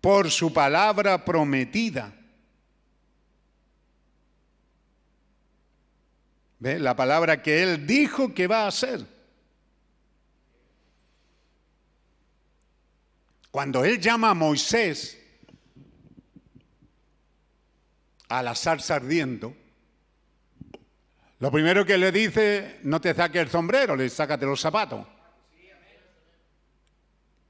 por 0.00 0.30
su 0.30 0.52
palabra 0.52 1.24
prometida. 1.24 2.14
¿Ve? 6.60 6.78
La 6.78 6.94
palabra 6.94 7.42
que 7.42 7.62
Él 7.62 7.86
dijo 7.86 8.34
que 8.34 8.46
va 8.46 8.64
a 8.64 8.68
hacer. 8.68 9.04
Cuando 13.50 13.84
Él 13.84 13.98
llama 13.98 14.30
a 14.30 14.34
Moisés 14.34 15.18
a 18.28 18.42
la 18.42 18.54
salsa 18.54 18.96
ardiendo, 18.96 19.56
lo 21.38 21.50
primero 21.50 21.86
que 21.86 21.96
le 21.96 22.12
dice, 22.12 22.78
no 22.82 23.00
te 23.00 23.14
saques 23.14 23.40
el 23.40 23.48
sombrero, 23.48 23.96
le 23.96 24.10
sácate 24.10 24.44
los 24.44 24.60
zapatos. 24.60 25.06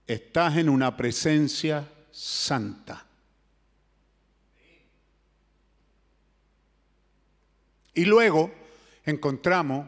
Estás 0.07 0.57
en 0.57 0.69
una 0.69 0.97
presencia 0.97 1.89
santa. 2.13 3.05
Y 7.95 8.05
luego 8.05 8.60
encontramos 9.05 9.87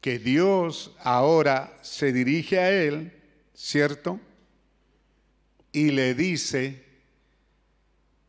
que 0.00 0.18
Dios 0.18 0.94
ahora 0.98 1.78
se 1.82 2.12
dirige 2.12 2.58
a 2.58 2.70
él, 2.70 3.12
¿cierto? 3.54 4.20
Y 5.70 5.92
le 5.92 6.14
dice, 6.14 6.84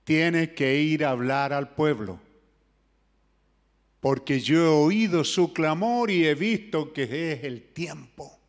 tienes 0.03 0.49
que 0.49 0.79
ir 0.79 1.03
a 1.03 1.09
hablar 1.09 1.51
al 1.51 1.73
pueblo, 1.73 2.19
porque 3.99 4.39
yo 4.39 4.63
he 4.63 4.67
oído 4.67 5.23
su 5.23 5.51
clamor 5.51 6.11
y 6.11 6.27
he 6.27 6.35
visto 6.35 6.93
que 6.93 7.31
es 7.33 7.43
el 7.43 7.63
tiempo. 7.73 8.39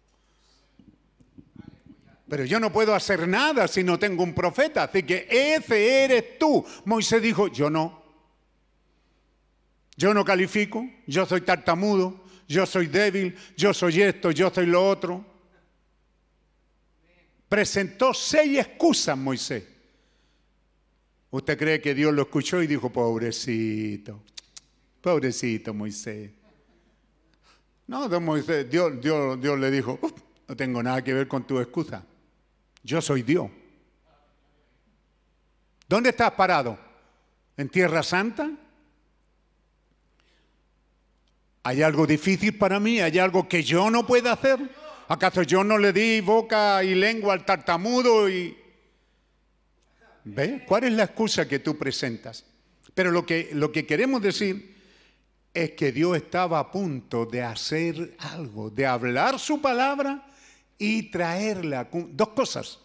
Pero 2.28 2.44
yo 2.44 2.58
no 2.60 2.72
puedo 2.72 2.94
hacer 2.94 3.26
nada 3.26 3.68
si 3.68 3.82
no 3.84 3.98
tengo 3.98 4.22
un 4.22 4.34
profeta, 4.34 4.84
así 4.84 5.02
que 5.02 5.26
ese 5.30 6.04
eres 6.04 6.38
tú. 6.38 6.64
Moisés 6.84 7.22
dijo, 7.22 7.48
yo 7.48 7.70
no. 7.70 8.03
Yo 9.96 10.12
no 10.12 10.24
califico, 10.24 10.88
yo 11.06 11.24
soy 11.24 11.42
tartamudo, 11.42 12.24
yo 12.48 12.66
soy 12.66 12.86
débil, 12.86 13.36
yo 13.56 13.72
soy 13.72 14.02
esto, 14.02 14.30
yo 14.30 14.50
soy 14.50 14.66
lo 14.66 14.88
otro. 14.88 15.24
Presentó 17.48 18.12
seis 18.12 18.58
excusas 18.58 19.16
Moisés. 19.16 19.64
¿Usted 21.30 21.58
cree 21.58 21.80
que 21.80 21.94
Dios 21.94 22.12
lo 22.14 22.22
escuchó 22.22 22.62
y 22.62 22.66
dijo, 22.66 22.90
pobrecito, 22.90 24.22
pobrecito 25.00 25.74
Moisés? 25.74 26.30
No, 27.86 28.08
Moisés, 28.20 28.70
Dios, 28.70 29.00
Dios, 29.00 29.40
Dios 29.40 29.58
le 29.58 29.70
dijo, 29.70 29.98
no 30.48 30.56
tengo 30.56 30.82
nada 30.82 31.02
que 31.02 31.12
ver 31.12 31.28
con 31.28 31.46
tu 31.46 31.58
excusa. 31.58 32.04
Yo 32.82 33.00
soy 33.00 33.22
Dios. 33.22 33.50
¿Dónde 35.88 36.10
estás 36.10 36.32
parado? 36.32 36.78
¿En 37.56 37.68
Tierra 37.68 38.02
Santa? 38.02 38.50
¿Hay 41.66 41.82
algo 41.82 42.06
difícil 42.06 42.58
para 42.58 42.78
mí? 42.78 43.00
¿Hay 43.00 43.18
algo 43.18 43.48
que 43.48 43.62
yo 43.62 43.90
no 43.90 44.06
pueda 44.06 44.32
hacer? 44.32 44.60
¿Acaso 45.08 45.42
yo 45.42 45.64
no 45.64 45.78
le 45.78 45.94
di 45.94 46.20
boca 46.20 46.84
y 46.84 46.94
lengua 46.94 47.32
al 47.32 47.46
tartamudo 47.46 48.28
y... 48.28 48.54
¿Ve? 50.24 50.62
¿Cuál 50.66 50.84
es 50.84 50.92
la 50.92 51.04
excusa 51.04 51.48
que 51.48 51.60
tú 51.60 51.78
presentas? 51.78 52.44
Pero 52.94 53.10
lo 53.10 53.24
que, 53.24 53.48
lo 53.54 53.72
que 53.72 53.86
queremos 53.86 54.20
decir 54.20 54.76
es 55.54 55.70
que 55.70 55.90
Dios 55.90 56.18
estaba 56.18 56.58
a 56.58 56.70
punto 56.70 57.24
de 57.24 57.42
hacer 57.42 58.14
algo, 58.18 58.68
de 58.68 58.84
hablar 58.86 59.38
su 59.38 59.62
palabra 59.62 60.26
y 60.76 61.10
traerla. 61.10 61.88
Dos 61.90 62.28
cosas. 62.30 62.78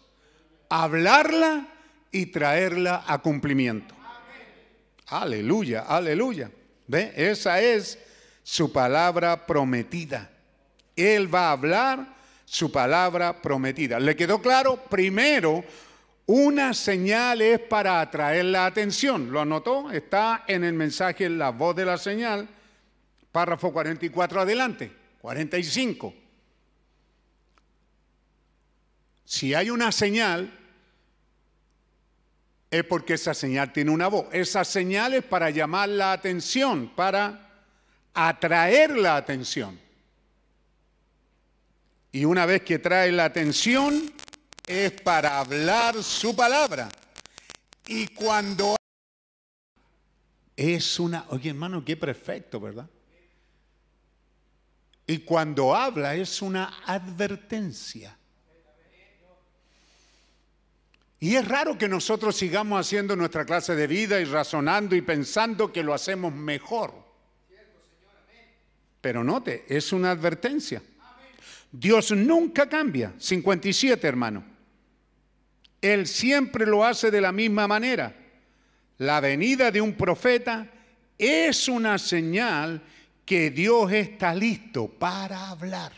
Hablarla 0.70 1.68
y 2.10 2.26
traerla 2.26 3.04
a 3.06 3.18
cumplimiento. 3.18 3.94
Aleluya, 5.08 5.82
aleluya. 5.82 6.50
¿Ve? 6.86 7.12
Esa 7.14 7.60
es 7.60 7.98
su 8.42 8.72
palabra 8.72 9.46
prometida. 9.46 10.30
Él 10.96 11.32
va 11.32 11.48
a 11.48 11.52
hablar 11.52 12.16
su 12.44 12.72
palabra 12.72 13.40
prometida. 13.40 14.00
¿Le 14.00 14.16
quedó 14.16 14.42
claro? 14.42 14.76
Primero, 14.90 15.64
una 16.26 16.74
señal 16.74 17.42
es 17.42 17.58
para 17.58 18.00
atraer 18.00 18.46
la 18.46 18.66
atención. 18.66 19.30
¿Lo 19.30 19.40
anotó? 19.40 19.90
Está 19.90 20.44
en 20.46 20.64
el 20.64 20.74
mensaje 20.74 21.28
La 21.28 21.50
voz 21.50 21.76
de 21.76 21.84
la 21.84 21.98
señal, 21.98 22.48
párrafo 23.32 23.72
44 23.72 24.40
adelante, 24.40 24.92
45. 25.20 26.14
Si 29.24 29.54
hay 29.54 29.70
una 29.70 29.92
señal, 29.92 30.56
es 32.70 32.84
porque 32.84 33.14
esa 33.14 33.34
señal 33.34 33.72
tiene 33.72 33.90
una 33.90 34.08
voz. 34.08 34.26
Esa 34.32 34.64
señal 34.64 35.14
es 35.14 35.24
para 35.24 35.50
llamar 35.50 35.88
la 35.88 36.12
atención, 36.12 36.92
para 36.94 37.49
atraer 38.14 38.96
la 38.96 39.16
atención. 39.16 39.78
Y 42.12 42.24
una 42.24 42.46
vez 42.46 42.62
que 42.62 42.78
trae 42.78 43.12
la 43.12 43.26
atención, 43.26 44.12
es 44.66 44.92
para 45.00 45.38
hablar 45.38 46.02
su 46.02 46.34
palabra. 46.34 46.88
Y 47.86 48.08
cuando 48.08 48.76
es 50.56 51.00
una, 51.00 51.24
oye 51.28 51.50
hermano, 51.50 51.84
qué 51.84 51.96
perfecto, 51.96 52.60
¿verdad? 52.60 52.88
Y 55.06 55.18
cuando 55.18 55.74
habla 55.74 56.14
es 56.14 56.40
una 56.40 56.82
advertencia. 56.86 58.16
Y 61.18 61.34
es 61.34 61.46
raro 61.46 61.76
que 61.76 61.88
nosotros 61.88 62.36
sigamos 62.36 62.80
haciendo 62.80 63.14
nuestra 63.14 63.44
clase 63.44 63.74
de 63.74 63.86
vida 63.86 64.20
y 64.20 64.24
razonando 64.24 64.96
y 64.96 65.02
pensando 65.02 65.72
que 65.72 65.82
lo 65.82 65.92
hacemos 65.92 66.32
mejor. 66.32 67.09
Pero 69.00 69.24
note, 69.24 69.64
es 69.68 69.92
una 69.92 70.10
advertencia. 70.10 70.82
Dios 71.72 72.10
nunca 72.12 72.68
cambia. 72.68 73.14
57, 73.18 74.06
hermano. 74.06 74.44
Él 75.80 76.06
siempre 76.06 76.66
lo 76.66 76.84
hace 76.84 77.10
de 77.10 77.20
la 77.20 77.32
misma 77.32 77.66
manera. 77.66 78.14
La 78.98 79.20
venida 79.20 79.70
de 79.70 79.80
un 79.80 79.94
profeta 79.94 80.70
es 81.16 81.68
una 81.68 81.96
señal 81.96 82.82
que 83.24 83.50
Dios 83.50 83.90
está 83.92 84.34
listo 84.34 84.88
para 84.88 85.48
hablar. 85.50 85.92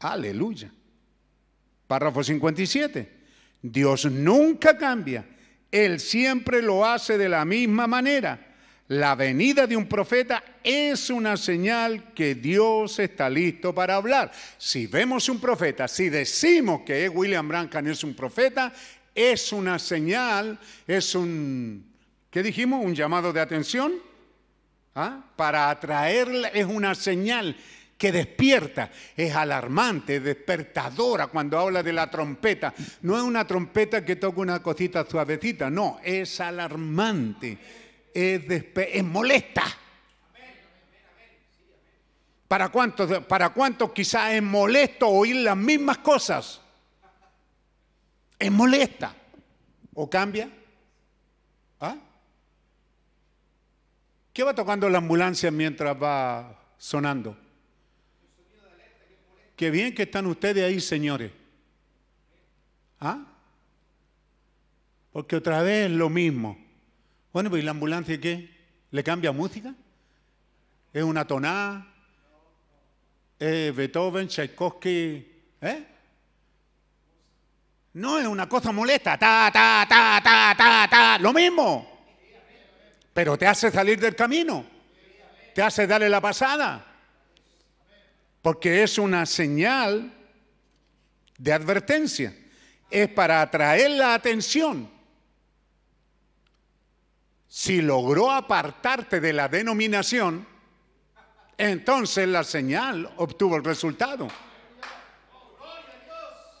Aleluya. 0.00 0.72
Párrafo 1.86 2.24
57. 2.24 3.12
Dios 3.62 4.06
nunca 4.06 4.76
cambia. 4.76 5.24
Él 5.70 6.00
siempre 6.00 6.62
lo 6.62 6.84
hace 6.84 7.16
de 7.16 7.28
la 7.28 7.44
misma 7.44 7.86
manera. 7.86 8.53
La 8.88 9.14
venida 9.14 9.66
de 9.66 9.78
un 9.78 9.86
profeta 9.86 10.44
es 10.62 11.08
una 11.08 11.38
señal 11.38 12.12
que 12.12 12.34
Dios 12.34 12.98
está 12.98 13.30
listo 13.30 13.74
para 13.74 13.94
hablar. 13.94 14.30
Si 14.58 14.86
vemos 14.86 15.30
un 15.30 15.40
profeta, 15.40 15.88
si 15.88 16.10
decimos 16.10 16.82
que 16.84 17.08
William 17.08 17.48
Brancan 17.48 17.86
es 17.86 18.04
un 18.04 18.14
profeta, 18.14 18.74
es 19.14 19.52
una 19.52 19.78
señal, 19.78 20.58
es 20.86 21.14
un, 21.14 21.94
¿qué 22.30 22.42
dijimos? 22.42 22.84
Un 22.84 22.94
llamado 22.94 23.32
de 23.32 23.40
atención. 23.40 23.94
¿Ah? 24.94 25.24
Para 25.34 25.70
atraerla 25.70 26.48
es 26.48 26.66
una 26.66 26.94
señal 26.94 27.56
que 27.96 28.12
despierta, 28.12 28.90
es 29.16 29.34
alarmante, 29.34 30.20
despertadora 30.20 31.28
cuando 31.28 31.58
habla 31.58 31.82
de 31.82 31.92
la 31.92 32.10
trompeta. 32.10 32.74
No 33.00 33.16
es 33.16 33.22
una 33.22 33.46
trompeta 33.46 34.04
que 34.04 34.16
toca 34.16 34.40
una 34.42 34.62
cosita 34.62 35.06
suavecita, 35.08 35.70
no, 35.70 35.98
es 36.04 36.38
alarmante 36.38 37.58
es, 38.14 39.04
molesta. 39.04 39.64
¿Para 42.46 42.68
cuántos, 42.68 43.24
¿Para 43.24 43.50
cuántos 43.50 43.92
quizás 43.92 44.32
es 44.32 44.42
molesto 44.42 45.08
oír 45.08 45.36
las 45.36 45.56
mismas 45.56 45.98
cosas? 45.98 46.60
Es 48.38 48.50
molesta. 48.50 49.14
¿O 49.94 50.08
cambia? 50.08 50.48
¿Ah? 51.80 51.96
¿Qué 54.32 54.42
va 54.42 54.54
tocando 54.54 54.88
la 54.88 54.98
ambulancia 54.98 55.50
mientras 55.50 56.00
va 56.00 56.60
sonando? 56.78 57.36
Qué 59.56 59.70
bien 59.70 59.94
que 59.94 60.02
están 60.02 60.26
ustedes 60.26 60.64
ahí, 60.64 60.80
señores. 60.80 61.32
¿Ah? 63.00 63.24
Porque 65.12 65.36
otra 65.36 65.62
vez 65.62 65.86
es 65.86 65.92
lo 65.92 66.10
mismo. 66.10 66.63
Bueno, 67.34 67.50
pues 67.50 67.62
¿y 67.62 67.64
la 67.64 67.72
ambulancia 67.72 68.20
qué? 68.20 68.48
¿Le 68.92 69.02
cambia 69.02 69.32
música? 69.32 69.74
¿Es 70.92 71.02
una 71.02 71.26
tonada? 71.26 71.84
¿Es 73.40 73.74
Beethoven, 73.74 74.28
Tchaikovsky? 74.28 75.32
¿Eh? 75.60 75.84
No 77.94 78.20
es 78.20 78.26
una 78.28 78.48
cosa 78.48 78.70
molesta, 78.70 79.18
ta, 79.18 79.50
ta, 79.52 79.84
ta, 79.88 80.20
ta, 80.22 80.54
ta, 80.56 80.88
ta, 80.88 81.18
lo 81.18 81.32
mismo. 81.32 82.06
Pero 83.12 83.36
te 83.36 83.48
hace 83.48 83.68
salir 83.72 83.98
del 83.98 84.14
camino, 84.14 84.64
te 85.56 85.60
hace 85.60 85.88
darle 85.88 86.08
la 86.08 86.20
pasada, 86.20 86.86
porque 88.42 88.84
es 88.84 88.96
una 88.96 89.26
señal 89.26 90.14
de 91.36 91.52
advertencia, 91.52 92.32
es 92.88 93.08
para 93.08 93.42
atraer 93.42 93.90
la 93.90 94.14
atención 94.14 94.93
si 97.54 97.80
logró 97.80 98.32
apartarte 98.32 99.20
de 99.20 99.32
la 99.32 99.46
denominación, 99.46 100.44
entonces 101.56 102.26
la 102.26 102.42
señal 102.42 103.08
obtuvo 103.18 103.54
el 103.54 103.62
resultado. 103.62 104.26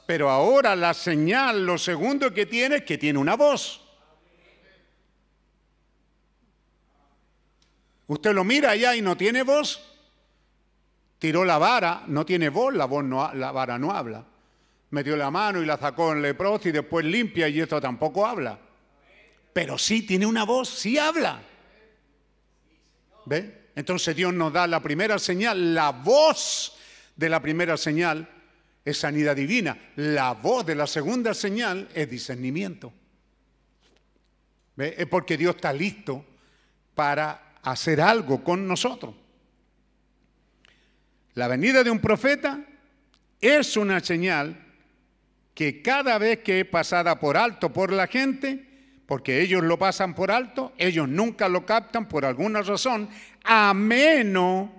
Pero 0.06 0.30
ahora 0.30 0.76
la 0.76 0.94
señal, 0.94 1.66
lo 1.66 1.78
segundo 1.78 2.32
que 2.32 2.46
tiene 2.46 2.76
es 2.76 2.84
que 2.84 2.96
tiene 2.96 3.18
una 3.18 3.34
voz. 3.34 3.82
Usted 8.06 8.32
lo 8.32 8.44
mira 8.44 8.70
allá 8.70 8.94
y 8.94 9.02
no 9.02 9.16
tiene 9.16 9.42
voz. 9.42 9.82
Tiró 11.18 11.44
la 11.44 11.58
vara, 11.58 12.04
no 12.06 12.24
tiene 12.24 12.50
voz, 12.50 12.72
la, 12.72 12.86
vara 12.86 13.78
no 13.80 13.90
habla. 13.90 14.24
Metió 14.90 15.16
la 15.16 15.32
mano 15.32 15.60
y 15.60 15.66
la 15.66 15.76
sacó 15.76 16.12
en 16.12 16.22
leproso 16.22 16.68
y 16.68 16.72
después 16.72 17.04
limpia 17.04 17.48
y 17.48 17.60
esto 17.60 17.80
tampoco 17.80 18.24
habla 18.24 18.60
pero 19.54 19.78
sí 19.78 20.02
tiene 20.02 20.26
una 20.26 20.44
voz, 20.44 20.68
sí 20.68 20.98
habla. 20.98 21.40
¿Ve? 23.24 23.70
Entonces 23.76 24.14
Dios 24.14 24.34
nos 24.34 24.52
da 24.52 24.66
la 24.66 24.80
primera 24.80 25.18
señal, 25.18 25.74
la 25.74 25.90
voz 25.90 26.76
de 27.16 27.28
la 27.28 27.40
primera 27.40 27.76
señal 27.76 28.28
es 28.84 28.98
sanidad 28.98 29.36
divina, 29.36 29.78
la 29.96 30.32
voz 30.32 30.66
de 30.66 30.74
la 30.74 30.88
segunda 30.88 31.32
señal 31.32 31.88
es 31.94 32.10
discernimiento. 32.10 32.92
¿Ve? 34.74 34.96
Es 34.98 35.06
porque 35.06 35.36
Dios 35.36 35.54
está 35.54 35.72
listo 35.72 36.26
para 36.96 37.54
hacer 37.62 38.00
algo 38.00 38.42
con 38.42 38.66
nosotros. 38.66 39.14
La 41.34 41.46
venida 41.46 41.84
de 41.84 41.90
un 41.90 42.00
profeta 42.00 42.58
es 43.40 43.76
una 43.76 44.00
señal 44.00 44.60
que 45.54 45.80
cada 45.80 46.18
vez 46.18 46.40
que 46.40 46.60
es 46.60 46.66
pasada 46.66 47.20
por 47.20 47.36
alto 47.36 47.72
por 47.72 47.92
la 47.92 48.08
gente, 48.08 48.73
porque 49.06 49.42
ellos 49.42 49.62
lo 49.62 49.78
pasan 49.78 50.14
por 50.14 50.30
alto, 50.30 50.72
ellos 50.78 51.08
nunca 51.08 51.48
lo 51.48 51.66
captan 51.66 52.08
por 52.08 52.24
alguna 52.24 52.62
razón, 52.62 53.08
a 53.44 53.74
menos 53.74 54.70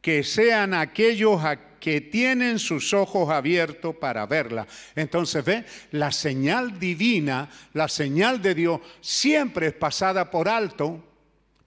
que 0.00 0.24
sean 0.24 0.72
aquellos 0.72 1.42
que 1.78 2.00
tienen 2.00 2.58
sus 2.58 2.94
ojos 2.94 3.30
abiertos 3.30 3.96
para 3.96 4.26
verla. 4.26 4.66
Entonces, 4.94 5.44
ve, 5.44 5.64
la 5.92 6.10
señal 6.10 6.78
divina, 6.78 7.48
la 7.74 7.88
señal 7.88 8.40
de 8.40 8.54
Dios, 8.54 8.80
siempre 9.00 9.68
es 9.68 9.72
pasada 9.74 10.30
por 10.30 10.48
alto, 10.48 11.02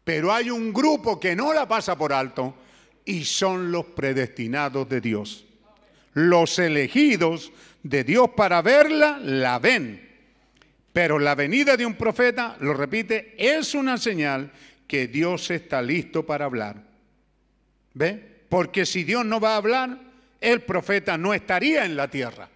pero 0.03 0.34
hay 0.34 0.49
un 0.49 0.74
grupo 0.74 1.20
que 1.20 1.36
no 1.36 1.53
la 1.53 1.68
pasa 1.68 1.98
por 1.98 2.11
alto 2.11 2.56
y 3.06 3.24
son 3.24 3.72
los 3.72 3.86
predestinados 3.86 4.90
de 4.90 5.02
Dios. 5.02 5.45
Los 6.14 6.60
elegidos 6.60 7.52
de 7.82 8.03
Dios 8.03 8.30
para 8.36 8.61
verla, 8.61 9.20
la 9.20 9.60
ven 9.60 10.12
pero 10.94 11.18
la 11.18 11.34
venida 11.34 11.76
de 11.76 11.88
un 11.88 11.95
profeta, 11.95 12.56
lo 12.60 12.76
repite, 12.76 13.34
es 13.36 13.74
una 13.74 13.98
señal 13.98 14.52
que 14.88 15.07
Dios 15.07 15.49
está 15.49 15.82
listo 15.82 16.24
para 16.24 16.45
hablar. 16.45 16.84
¿Ve? 17.95 18.45
Porque 18.48 18.86
si 18.86 19.03
Dios 19.03 19.26
no 19.26 19.40
va 19.40 19.56
a 19.56 19.57
hablar, 19.57 19.99
el 20.40 20.61
profeta 20.61 21.18
no 21.18 21.34
estaría 21.34 21.84
en 21.84 21.95
la 21.95 22.07
tierra. 22.07 22.48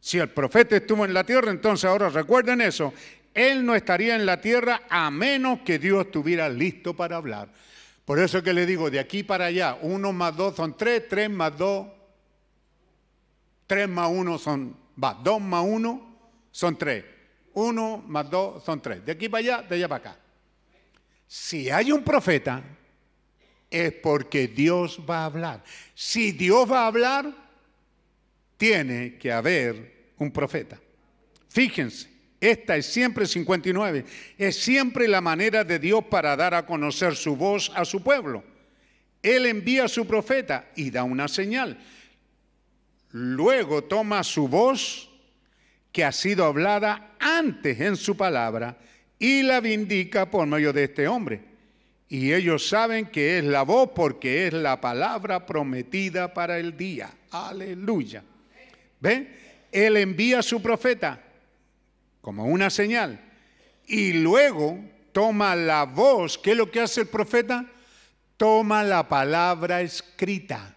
Si 0.00 0.18
el 0.18 0.28
profeta 0.28 0.76
estuvo 0.76 1.04
en 1.04 1.12
la 1.12 1.24
tierra, 1.24 1.50
entonces 1.50 1.86
ahora 1.86 2.08
recuerden 2.10 2.60
eso, 2.60 2.94
él 3.34 3.66
no 3.66 3.74
estaría 3.74 4.14
en 4.14 4.24
la 4.24 4.40
tierra 4.40 4.82
a 4.88 5.10
menos 5.10 5.60
que 5.60 5.80
Dios 5.80 6.06
estuviera 6.06 6.48
listo 6.48 6.94
para 6.94 7.16
hablar. 7.16 7.48
Por 8.04 8.20
eso 8.20 8.40
que 8.42 8.52
le 8.52 8.66
digo, 8.66 8.88
de 8.90 9.00
aquí 9.00 9.24
para 9.24 9.46
allá, 9.46 9.76
uno 9.80 10.12
más 10.12 10.36
dos 10.36 10.54
son 10.54 10.76
tres, 10.76 11.08
tres 11.08 11.28
más 11.28 11.56
dos, 11.58 11.88
tres 13.66 13.88
más 13.88 14.08
uno 14.12 14.38
son, 14.38 14.76
va, 15.02 15.14
dos 15.14 15.40
más 15.40 15.64
uno 15.66 16.16
son 16.52 16.76
tres. 16.76 17.13
Uno 17.54 18.02
más 18.06 18.28
dos 18.28 18.64
son 18.64 18.80
tres. 18.80 19.04
De 19.04 19.12
aquí 19.12 19.28
para 19.28 19.40
allá, 19.40 19.62
de 19.62 19.76
allá 19.76 19.88
para 19.88 20.10
acá. 20.10 20.20
Si 21.26 21.70
hay 21.70 21.92
un 21.92 22.02
profeta, 22.02 22.62
es 23.70 23.92
porque 23.94 24.48
Dios 24.48 25.00
va 25.08 25.22
a 25.22 25.24
hablar. 25.26 25.64
Si 25.94 26.32
Dios 26.32 26.70
va 26.70 26.84
a 26.84 26.86
hablar, 26.86 27.34
tiene 28.56 29.16
que 29.18 29.32
haber 29.32 30.12
un 30.18 30.30
profeta. 30.30 30.80
Fíjense, 31.48 32.08
esta 32.40 32.76
es 32.76 32.86
siempre 32.86 33.26
59. 33.26 34.04
Es 34.36 34.56
siempre 34.56 35.08
la 35.08 35.20
manera 35.20 35.64
de 35.64 35.78
Dios 35.78 36.04
para 36.04 36.36
dar 36.36 36.54
a 36.54 36.66
conocer 36.66 37.16
su 37.16 37.36
voz 37.36 37.72
a 37.74 37.84
su 37.84 38.02
pueblo. 38.02 38.44
Él 39.22 39.46
envía 39.46 39.84
a 39.84 39.88
su 39.88 40.06
profeta 40.06 40.70
y 40.76 40.90
da 40.90 41.04
una 41.04 41.28
señal. 41.28 41.78
Luego 43.10 43.84
toma 43.84 44.22
su 44.24 44.48
voz 44.48 45.10
que 45.94 46.04
ha 46.04 46.10
sido 46.10 46.44
hablada 46.44 47.12
antes 47.20 47.80
en 47.80 47.96
su 47.96 48.16
palabra 48.16 48.76
y 49.16 49.44
la 49.44 49.60
vindica 49.60 50.28
por 50.28 50.44
medio 50.44 50.72
de 50.72 50.84
este 50.84 51.06
hombre. 51.06 51.40
Y 52.08 52.32
ellos 52.32 52.68
saben 52.68 53.06
que 53.06 53.38
es 53.38 53.44
la 53.44 53.62
voz 53.62 53.90
porque 53.94 54.48
es 54.48 54.52
la 54.52 54.80
palabra 54.80 55.46
prometida 55.46 56.34
para 56.34 56.58
el 56.58 56.76
día. 56.76 57.12
Aleluya. 57.30 58.24
¿Ven? 58.98 59.36
Él 59.70 59.96
envía 59.96 60.40
a 60.40 60.42
su 60.42 60.60
profeta 60.60 61.22
como 62.20 62.46
una 62.46 62.70
señal, 62.70 63.20
y 63.86 64.14
luego 64.14 64.82
toma 65.12 65.54
la 65.54 65.84
voz, 65.84 66.38
¿qué 66.38 66.52
es 66.52 66.56
lo 66.56 66.72
que 66.72 66.80
hace 66.80 67.02
el 67.02 67.06
profeta? 67.06 67.66
Toma 68.36 68.82
la 68.82 69.08
palabra 69.08 69.80
escrita, 69.82 70.74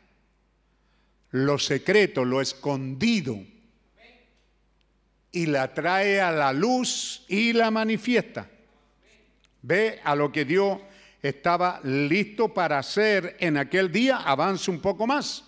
lo 1.32 1.58
secreto, 1.58 2.24
lo 2.24 2.40
escondido, 2.40 3.40
y 5.38 5.46
la 5.46 5.72
trae 5.72 6.20
a 6.20 6.32
la 6.32 6.52
luz 6.52 7.24
y 7.28 7.54
la 7.54 7.70
manifiesta. 7.70 8.50
Ve 9.62 10.00
a 10.04 10.16
lo 10.16 10.32
que 10.32 10.46
Dios 10.46 10.80
estaba 11.22 11.80
listo 11.84 12.52
para 12.52 12.80
hacer 12.80 13.38
en 13.40 13.58
aquel 13.58 13.92
día, 13.92 14.18
avanza 14.18 14.72
un 14.72 14.82
poco 14.82 15.06
más. 15.06 15.44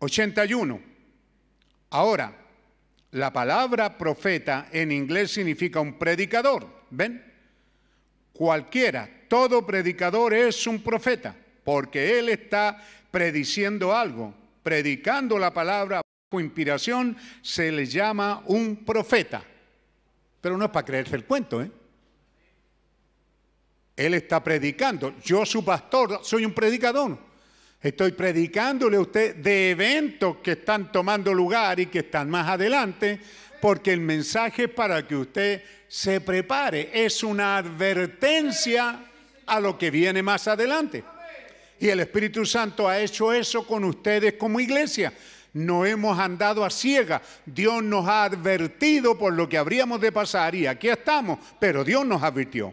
81. 0.00 0.78
Ahora, 1.88 2.36
la 3.12 3.32
palabra 3.32 3.96
profeta 3.96 4.68
en 4.70 4.92
inglés 4.92 5.32
significa 5.32 5.80
un 5.80 5.98
predicador. 5.98 6.68
¿Ven? 6.90 7.24
Cualquiera, 8.34 9.08
todo 9.26 9.64
predicador 9.64 10.34
es 10.34 10.66
un 10.66 10.82
profeta, 10.82 11.34
porque 11.64 12.18
él 12.18 12.28
está 12.28 12.76
prediciendo 13.10 13.96
algo, 13.96 14.34
predicando 14.62 15.38
la 15.38 15.54
palabra 15.54 16.02
inspiración, 16.32 17.16
se 17.40 17.72
le 17.72 17.86
llama 17.86 18.42
un 18.46 18.84
profeta. 18.84 19.42
Pero 20.40 20.58
no 20.58 20.66
es 20.66 20.70
para 20.70 20.84
creerse 20.84 21.16
el 21.16 21.24
cuento, 21.24 21.62
¿eh? 21.62 21.70
Él 23.96 24.14
está 24.14 24.44
predicando. 24.44 25.14
Yo, 25.24 25.44
su 25.44 25.64
pastor, 25.64 26.20
soy 26.22 26.44
un 26.44 26.52
predicador. 26.52 27.18
Estoy 27.80 28.12
predicándole 28.12 28.96
a 28.96 29.00
usted 29.00 29.36
de 29.36 29.70
eventos 29.70 30.36
que 30.36 30.52
están 30.52 30.92
tomando 30.92 31.32
lugar 31.32 31.80
y 31.80 31.86
que 31.86 32.00
están 32.00 32.28
más 32.28 32.46
adelante, 32.48 33.20
porque 33.60 33.92
el 33.92 34.00
mensaje 34.00 34.64
es 34.64 34.70
para 34.70 35.06
que 35.06 35.16
usted 35.16 35.62
se 35.88 36.20
prepare. 36.20 36.90
Es 36.92 37.24
una 37.24 37.56
advertencia 37.56 39.04
a 39.46 39.60
lo 39.60 39.78
que 39.78 39.90
viene 39.90 40.22
más 40.22 40.46
adelante. 40.46 41.02
Y 41.80 41.88
el 41.88 42.00
Espíritu 42.00 42.44
Santo 42.44 42.86
ha 42.88 43.00
hecho 43.00 43.32
eso 43.32 43.66
con 43.66 43.82
ustedes 43.84 44.34
como 44.34 44.60
iglesia. 44.60 45.12
No 45.52 45.86
hemos 45.86 46.18
andado 46.18 46.64
a 46.64 46.70
ciega. 46.70 47.22
Dios 47.46 47.82
nos 47.82 48.06
ha 48.06 48.24
advertido 48.24 49.18
por 49.18 49.32
lo 49.32 49.48
que 49.48 49.58
habríamos 49.58 50.00
de 50.00 50.12
pasar 50.12 50.54
y 50.54 50.66
aquí 50.66 50.88
estamos, 50.88 51.38
pero 51.58 51.84
Dios 51.84 52.06
nos 52.06 52.22
advirtió. 52.22 52.72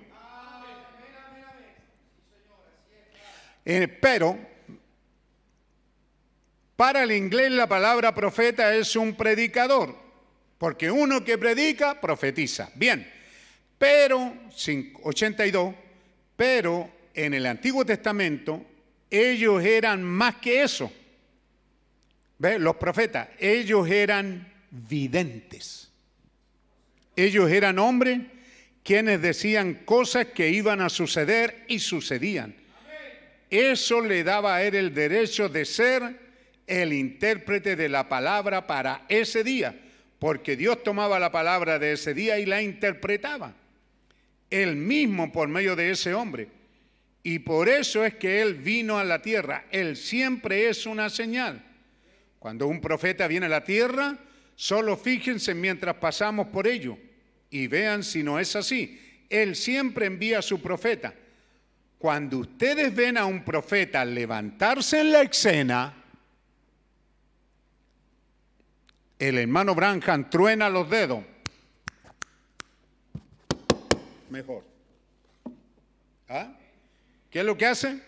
Eh, 3.67 3.87
pero 3.87 4.37
para 6.75 7.03
el 7.03 7.11
inglés 7.11 7.51
la 7.51 7.67
palabra 7.67 8.13
profeta 8.13 8.75
es 8.75 8.95
un 8.95 9.15
predicador, 9.15 9.95
porque 10.57 10.91
uno 10.91 11.23
que 11.23 11.37
predica, 11.37 11.99
profetiza. 11.99 12.69
Bien, 12.75 13.11
pero, 13.77 14.33
82, 15.03 15.73
pero 16.35 16.89
en 17.13 17.33
el 17.33 17.45
Antiguo 17.45 17.85
Testamento 17.85 18.61
ellos 19.09 19.63
eran 19.63 20.03
más 20.03 20.35
que 20.35 20.63
eso. 20.63 20.91
Los 22.39 22.75
profetas, 22.75 23.29
ellos 23.39 23.89
eran 23.89 24.51
videntes. 24.69 25.89
Ellos 27.15 27.49
eran 27.49 27.79
hombres 27.79 28.19
quienes 28.83 29.21
decían 29.21 29.81
cosas 29.85 30.27
que 30.27 30.49
iban 30.49 30.81
a 30.81 30.89
suceder 30.89 31.65
y 31.67 31.79
sucedían. 31.79 32.55
Eso 33.49 34.01
le 34.01 34.23
daba 34.23 34.55
a 34.55 34.63
él 34.63 34.75
el 34.75 34.93
derecho 34.93 35.49
de 35.49 35.65
ser 35.65 36.19
el 36.67 36.93
intérprete 36.93 37.75
de 37.75 37.89
la 37.89 38.09
palabra 38.09 38.67
para 38.67 39.05
ese 39.07 39.43
día, 39.43 39.79
porque 40.19 40.55
Dios 40.55 40.83
tomaba 40.83 41.19
la 41.19 41.31
palabra 41.31 41.79
de 41.79 41.93
ese 41.93 42.13
día 42.13 42.37
y 42.37 42.45
la 42.45 42.61
interpretaba. 42.61 43.53
Él 44.49 44.75
mismo 44.75 45.31
por 45.31 45.47
medio 45.47 45.75
de 45.75 45.91
ese 45.91 46.13
hombre. 46.13 46.49
Y 47.23 47.39
por 47.39 47.69
eso 47.69 48.05
es 48.05 48.13
que 48.15 48.41
Él 48.41 48.53
vino 48.53 48.99
a 48.99 49.03
la 49.03 49.21
tierra. 49.21 49.65
Él 49.71 49.95
siempre 49.97 50.69
es 50.69 50.85
una 50.85 51.09
señal. 51.09 51.64
Cuando 52.45 52.67
un 52.67 52.79
profeta 52.79 53.27
viene 53.27 53.47
a 53.47 53.49
la 53.49 53.63
tierra, 53.63 54.19
solo 54.53 54.97
fíjense 54.97 55.55
mientras 55.55 55.95
pasamos 55.95 56.45
por 56.49 56.67
ello 56.67 56.95
y 57.49 57.65
vean 57.65 58.03
si 58.03 58.21
no 58.21 58.37
es 58.37 58.55
así. 58.55 59.25
Él 59.31 59.55
siempre 59.55 60.05
envía 60.05 60.37
a 60.37 60.41
su 60.43 60.61
profeta. 60.61 61.15
Cuando 61.97 62.37
ustedes 62.37 62.93
ven 62.93 63.17
a 63.17 63.25
un 63.25 63.43
profeta 63.43 64.05
levantarse 64.05 65.01
en 65.01 65.11
la 65.11 65.23
escena, 65.23 65.91
el 69.17 69.39
hermano 69.39 69.73
Branham 69.73 70.29
truena 70.29 70.69
los 70.69 70.87
dedos. 70.87 71.23
Mejor. 74.29 74.63
¿Ah? 76.29 76.53
¿Qué 77.31 77.39
es 77.39 77.45
lo 77.45 77.57
que 77.57 77.65
hace? 77.65 78.04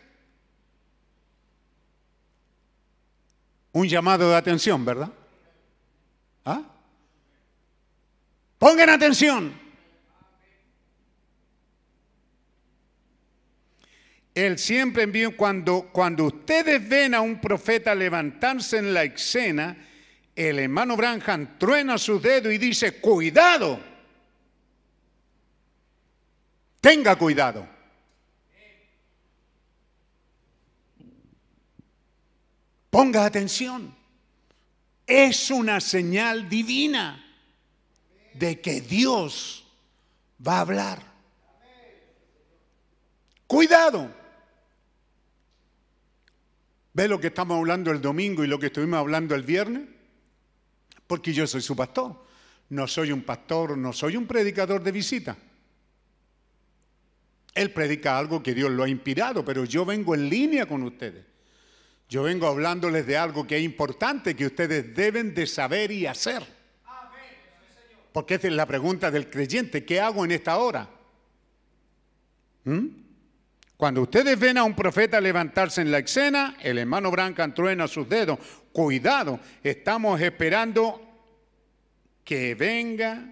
Un 3.77 3.87
llamado 3.87 4.31
de 4.31 4.35
atención, 4.35 4.83
¿verdad? 4.83 5.11
¿Ah? 6.43 6.63
Pongan 8.57 8.89
atención. 8.89 9.53
Él 14.33 14.57
siempre 14.57 15.03
envía, 15.03 15.29
cuando, 15.37 15.89
cuando 15.91 16.25
ustedes 16.25 16.89
ven 16.89 17.13
a 17.13 17.21
un 17.21 17.39
profeta 17.39 17.93
levantarse 17.93 18.79
en 18.79 18.95
la 18.95 19.03
escena, 19.03 19.77
el 20.35 20.57
hermano 20.57 20.97
Branham 20.97 21.59
truena 21.59 21.99
sus 21.99 22.19
dedos 22.19 22.51
y 22.51 22.57
dice, 22.57 22.99
cuidado, 22.99 23.79
tenga 26.81 27.15
cuidado. 27.15 27.76
Ponga 32.89 33.25
atención, 33.25 33.93
es 35.05 35.51
una 35.51 35.79
señal 35.79 36.49
divina 36.49 37.23
de 38.33 38.59
que 38.61 38.81
Dios 38.81 39.65
va 40.45 40.57
a 40.57 40.61
hablar. 40.61 41.03
Cuidado. 43.47 44.13
¿Ve 46.93 47.07
lo 47.07 47.19
que 47.19 47.27
estamos 47.27 47.57
hablando 47.57 47.91
el 47.91 48.01
domingo 48.01 48.43
y 48.43 48.47
lo 48.47 48.59
que 48.59 48.67
estuvimos 48.67 48.99
hablando 48.99 49.35
el 49.35 49.43
viernes? 49.43 49.87
Porque 51.05 51.31
yo 51.31 51.47
soy 51.47 51.61
su 51.61 51.75
pastor. 51.75 52.25
No 52.69 52.87
soy 52.87 53.11
un 53.11 53.21
pastor, 53.21 53.77
no 53.77 53.93
soy 53.93 54.17
un 54.17 54.27
predicador 54.27 54.83
de 54.83 54.91
visita. 54.91 55.37
Él 57.53 57.71
predica 57.71 58.17
algo 58.17 58.43
que 58.43 58.53
Dios 58.53 58.69
lo 58.71 58.83
ha 58.83 58.89
inspirado, 58.89 59.45
pero 59.45 59.63
yo 59.63 59.85
vengo 59.85 60.13
en 60.13 60.29
línea 60.29 60.65
con 60.65 60.83
ustedes. 60.83 61.25
Yo 62.09 62.23
vengo 62.23 62.47
hablándoles 62.47 63.05
de 63.05 63.17
algo 63.17 63.45
que 63.45 63.57
es 63.57 63.63
importante, 63.63 64.35
que 64.35 64.45
ustedes 64.45 64.95
deben 64.95 65.33
de 65.33 65.45
saber 65.45 65.91
y 65.91 66.05
hacer. 66.05 66.43
Porque 68.13 68.35
esa 68.35 68.47
es 68.47 68.53
la 68.53 68.65
pregunta 68.65 69.11
del 69.11 69.29
creyente, 69.29 69.83
¿qué 69.83 69.99
hago 69.99 70.23
en 70.23 70.31
esta 70.31 70.57
hora? 70.57 70.89
¿Mm? 72.63 72.87
Cuando 73.75 74.01
ustedes 74.01 74.39
ven 74.39 74.57
a 74.57 74.63
un 74.63 74.73
profeta 74.73 75.21
levantarse 75.21 75.81
en 75.81 75.91
la 75.91 75.99
escena, 75.99 76.57
el 76.61 76.79
hermano 76.79 77.11
Brancan 77.11 77.53
truena 77.53 77.87
sus 77.87 78.09
dedos. 78.09 78.39
Cuidado, 78.71 79.39
estamos 79.61 80.19
esperando 80.19 81.01
que 82.23 82.55
venga 82.55 83.23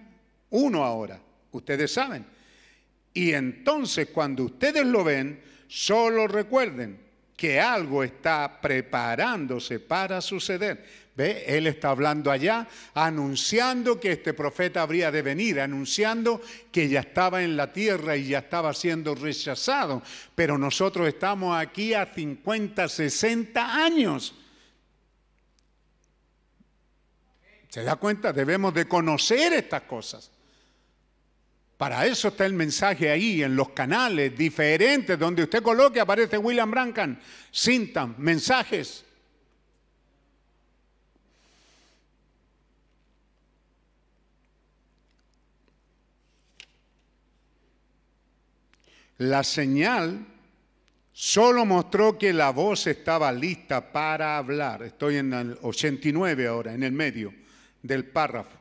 uno 0.50 0.84
ahora. 0.84 1.18
Ustedes 1.50 1.92
saben. 1.92 2.24
Y 3.12 3.32
entonces 3.32 4.10
cuando 4.10 4.44
ustedes 4.44 4.86
lo 4.86 5.02
ven, 5.02 5.42
solo 5.66 6.28
recuerden 6.28 7.05
que 7.36 7.60
algo 7.60 8.02
está 8.02 8.60
preparándose 8.60 9.78
para 9.78 10.20
suceder. 10.20 11.06
¿Ve? 11.14 11.44
Él 11.46 11.66
está 11.66 11.90
hablando 11.90 12.30
allá, 12.30 12.68
anunciando 12.92 13.98
que 13.98 14.12
este 14.12 14.34
profeta 14.34 14.82
habría 14.82 15.10
de 15.10 15.22
venir, 15.22 15.60
anunciando 15.60 16.42
que 16.70 16.88
ya 16.90 17.00
estaba 17.00 17.42
en 17.42 17.56
la 17.56 17.72
tierra 17.72 18.16
y 18.16 18.28
ya 18.28 18.40
estaba 18.40 18.74
siendo 18.74 19.14
rechazado. 19.14 20.02
Pero 20.34 20.58
nosotros 20.58 21.08
estamos 21.08 21.56
aquí 21.56 21.94
a 21.94 22.04
50, 22.06 22.88
60 22.88 23.84
años. 23.84 24.34
¿Se 27.70 27.82
da 27.82 27.96
cuenta? 27.96 28.32
Debemos 28.32 28.74
de 28.74 28.86
conocer 28.86 29.54
estas 29.54 29.82
cosas. 29.82 30.30
Para 31.76 32.06
eso 32.06 32.28
está 32.28 32.46
el 32.46 32.54
mensaje 32.54 33.10
ahí, 33.10 33.42
en 33.42 33.54
los 33.54 33.70
canales 33.70 34.36
diferentes, 34.36 35.18
donde 35.18 35.42
usted 35.42 35.62
coloque, 35.62 36.00
aparece 36.00 36.38
William 36.38 36.70
Brancan, 36.70 37.20
cinta, 37.50 38.06
mensajes. 38.06 39.04
La 49.18 49.44
señal 49.44 50.26
solo 51.12 51.64
mostró 51.64 52.18
que 52.18 52.32
la 52.32 52.50
voz 52.50 52.86
estaba 52.86 53.32
lista 53.32 53.92
para 53.92 54.38
hablar. 54.38 54.82
Estoy 54.82 55.16
en 55.16 55.32
el 55.32 55.58
89 55.60 56.46
ahora, 56.46 56.72
en 56.74 56.82
el 56.82 56.92
medio 56.92 57.34
del 57.82 58.06
párrafo. 58.06 58.58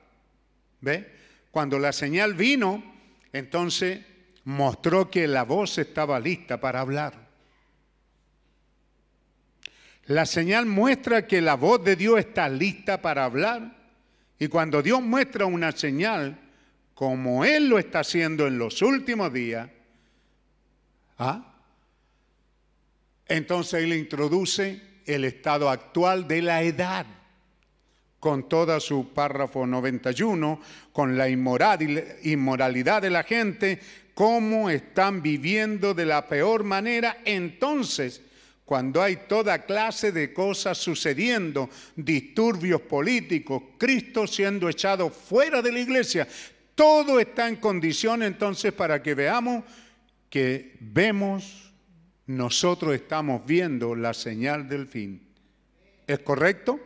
¿Ve? 0.82 1.14
Cuando 1.52 1.80
la 1.80 1.92
señal 1.94 2.34
vino, 2.34 2.95
entonces 3.36 4.00
mostró 4.46 5.12
que 5.12 5.28
la 5.28 5.44
voz 5.44 5.78
estaba 5.78 6.22
lista 6.22 6.62
para 6.62 6.80
hablar. 6.80 7.28
La 10.06 10.26
señal 10.26 10.66
muestra 10.66 11.28
que 11.28 11.42
la 11.42 11.56
voz 11.56 11.84
de 11.84 11.98
Dios 11.98 12.18
está 12.20 12.48
lista 12.48 13.02
para 13.02 13.26
hablar. 13.26 13.76
Y 14.40 14.48
cuando 14.48 14.82
Dios 14.82 15.02
muestra 15.02 15.46
una 15.46 15.74
señal, 15.74 16.40
como 16.94 17.44
Él 17.44 17.68
lo 17.68 17.78
está 17.78 18.00
haciendo 18.00 18.48
en 18.48 18.58
los 18.58 18.82
últimos 18.82 19.34
días, 19.34 19.70
¿ah? 21.20 21.56
entonces 23.28 23.84
Él 23.84 23.94
introduce 23.94 24.82
el 25.06 25.26
estado 25.26 25.70
actual 25.70 26.26
de 26.26 26.42
la 26.42 26.64
edad, 26.64 27.06
con 28.26 28.50
toda 28.50 28.80
su 28.80 29.10
párrafo 29.10 29.68
91, 29.68 30.60
con 30.92 31.16
la 31.16 31.30
inmoralidad 31.30 33.00
de 33.04 33.10
la 33.12 33.22
gente, 33.22 33.80
cómo 34.16 34.72
están 34.72 35.22
viviendo 35.22 35.94
de 35.94 36.08
la 36.08 36.28
peor 36.28 36.64
manera, 36.64 37.18
entonces 37.24 38.24
cuando 38.66 39.04
hay 39.04 39.18
toda 39.28 39.68
clase 39.68 40.12
de 40.12 40.34
cosas 40.34 40.80
sucediendo, 40.80 41.70
disturbios 41.96 42.82
políticos, 42.82 43.62
Cristo 43.78 44.26
siendo 44.26 44.70
echado 44.70 45.12
fuera 45.12 45.62
de 45.62 45.72
la 45.72 45.82
iglesia, 45.82 46.28
todo 46.74 47.20
está 47.20 47.48
en 47.48 47.58
condición 47.58 48.24
entonces 48.24 48.74
para 48.74 49.04
que 49.04 49.14
veamos 49.14 49.66
que 50.32 50.76
vemos, 50.80 51.72
nosotros 52.26 52.96
estamos 52.96 53.46
viendo 53.46 53.94
la 53.94 54.16
señal 54.16 54.68
del 54.68 54.88
fin. 54.88 55.22
¿Es 56.08 56.18
correcto? 56.18 56.80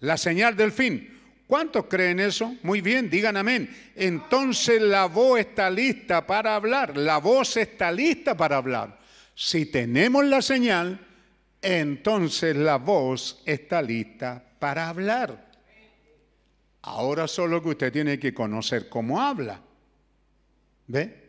La 0.00 0.16
señal 0.16 0.56
del 0.56 0.72
fin. 0.72 1.18
¿Cuántos 1.46 1.86
creen 1.86 2.20
eso? 2.20 2.54
Muy 2.62 2.80
bien, 2.80 3.10
digan 3.10 3.36
amén. 3.36 3.68
Entonces 3.96 4.80
la 4.80 5.06
voz 5.06 5.40
está 5.40 5.68
lista 5.68 6.24
para 6.26 6.54
hablar, 6.54 6.96
la 6.96 7.18
voz 7.18 7.56
está 7.56 7.90
lista 7.90 8.36
para 8.36 8.56
hablar. 8.56 9.00
Si 9.34 9.66
tenemos 9.66 10.24
la 10.26 10.42
señal, 10.42 11.00
entonces 11.60 12.54
la 12.54 12.76
voz 12.76 13.42
está 13.44 13.82
lista 13.82 14.42
para 14.58 14.88
hablar. 14.88 15.50
Ahora 16.82 17.26
solo 17.26 17.62
que 17.62 17.70
usted 17.70 17.92
tiene 17.92 18.18
que 18.18 18.32
conocer 18.32 18.88
cómo 18.88 19.20
habla. 19.20 19.60
¿Ve? 20.86 21.20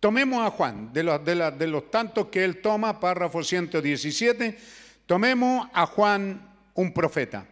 Tomemos 0.00 0.46
a 0.46 0.50
Juan, 0.50 0.92
de 0.92 1.02
los, 1.02 1.90
tantos 1.90 2.28
que 2.28 2.44
él 2.44 2.60
toma, 2.60 3.00
párrafo 3.00 3.42
117, 3.42 4.58
tomemos 5.06 5.66
a 5.72 5.86
Juan 5.86 6.54
un 6.74 6.92
profeta. 6.92 7.46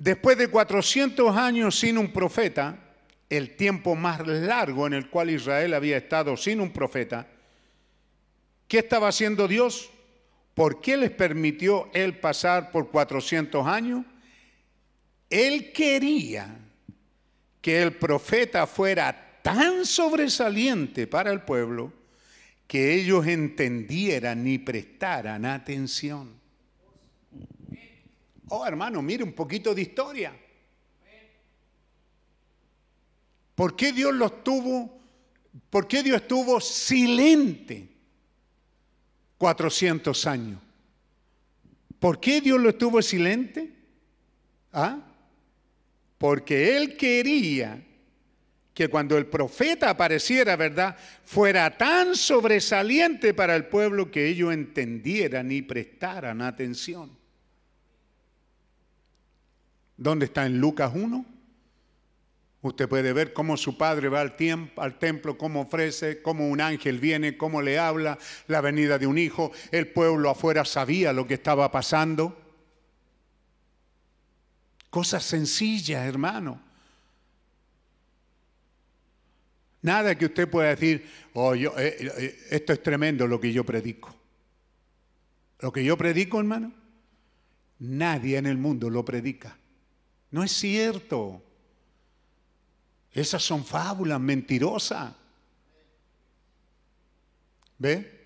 Después 0.00 0.38
de 0.38 0.48
400 0.48 1.36
años 1.36 1.78
sin 1.78 1.98
un 1.98 2.10
profeta, 2.10 2.78
el 3.28 3.54
tiempo 3.54 3.94
más 3.94 4.26
largo 4.26 4.86
en 4.86 4.94
el 4.94 5.10
cual 5.10 5.28
Israel 5.28 5.74
había 5.74 5.98
estado 5.98 6.36
sin 6.36 6.60
un 6.60 6.72
profeta, 6.72 7.28
¿Qué 8.70 8.78
estaba 8.78 9.08
haciendo 9.08 9.48
Dios? 9.48 9.90
¿Por 10.54 10.80
qué 10.80 10.96
les 10.96 11.10
permitió 11.10 11.90
Él 11.92 12.18
pasar 12.18 12.70
por 12.70 12.88
400 12.88 13.66
años? 13.66 14.06
Él 15.28 15.72
quería 15.72 16.56
que 17.60 17.82
el 17.82 17.96
profeta 17.96 18.68
fuera 18.68 19.40
tan 19.42 19.84
sobresaliente 19.84 21.08
para 21.08 21.32
el 21.32 21.40
pueblo 21.40 21.92
que 22.68 22.94
ellos 22.94 23.26
entendieran 23.26 24.46
y 24.46 24.58
prestaran 24.58 25.44
atención. 25.44 26.39
Oh, 28.50 28.66
hermano, 28.66 29.00
mire 29.00 29.22
un 29.22 29.32
poquito 29.32 29.74
de 29.74 29.82
historia. 29.82 30.32
¿Por 33.54 33.76
qué 33.76 33.92
Dios 33.92 34.12
los 34.14 34.42
tuvo? 34.42 34.98
¿Por 35.68 35.86
qué 35.86 36.02
Dios 36.02 36.22
estuvo 36.22 36.60
silente? 36.60 37.88
400 39.38 40.26
años. 40.26 40.60
¿Por 41.98 42.18
qué 42.18 42.40
Dios 42.40 42.60
lo 42.60 42.70
estuvo 42.70 43.00
silente? 43.02 43.72
¿Ah? 44.72 44.98
Porque 46.18 46.76
Él 46.76 46.96
quería 46.96 47.80
que 48.74 48.88
cuando 48.88 49.16
el 49.16 49.26
profeta 49.26 49.90
apareciera, 49.90 50.56
¿verdad?, 50.56 50.96
fuera 51.24 51.76
tan 51.76 52.16
sobresaliente 52.16 53.32
para 53.32 53.54
el 53.54 53.66
pueblo 53.66 54.10
que 54.10 54.26
ellos 54.26 54.52
entendieran 54.52 55.52
y 55.52 55.62
prestaran 55.62 56.42
atención. 56.42 57.19
¿Dónde 60.00 60.24
está 60.24 60.46
en 60.46 60.58
Lucas 60.58 60.92
1? 60.94 61.26
Usted 62.62 62.88
puede 62.88 63.12
ver 63.12 63.34
cómo 63.34 63.58
su 63.58 63.76
padre 63.76 64.08
va 64.08 64.22
al, 64.22 64.34
templo, 64.98 65.36
cómo 65.36 65.60
ofrece, 65.60 66.22
cómo 66.22 66.48
un 66.48 66.62
ángel 66.62 66.98
viene, 66.98 67.36
cómo 67.36 67.60
le 67.60 67.78
habla, 67.78 68.18
la 68.46 68.62
venida 68.62 68.98
de 68.98 69.06
un 69.06 69.18
hijo. 69.18 69.52
El 69.70 69.88
pueblo 69.88 70.30
afuera 70.30 70.64
sabía 70.64 71.12
lo 71.12 71.26
que 71.26 71.34
estaba 71.34 71.70
pasando. 71.70 72.34
Cosas 74.88 75.22
sencillas, 75.22 76.06
hermano. 76.06 76.62
Nada 79.82 80.14
que 80.14 80.24
usted 80.24 80.48
pueda 80.48 80.70
decir, 80.70 81.06
oh, 81.34 81.54
yo, 81.54 81.78
eh, 81.78 81.96
eh, 82.00 82.46
esto 82.52 82.72
es 82.72 82.82
tremendo 82.82 83.26
lo 83.26 83.38
que 83.38 83.52
yo 83.52 83.64
predico. 83.64 84.16
Lo 85.58 85.70
que 85.70 85.84
yo 85.84 85.98
predico, 85.98 86.38
hermano, 86.38 86.72
nadie 87.78 88.38
en 88.38 88.46
el 88.46 88.56
mundo 88.56 88.88
lo 88.88 89.04
predica. 89.04 89.59
No 90.30 90.44
es 90.44 90.52
cierto. 90.52 91.42
Esas 93.12 93.42
son 93.42 93.64
fábulas 93.64 94.20
mentirosas. 94.20 95.12
¿Ve? 97.78 98.20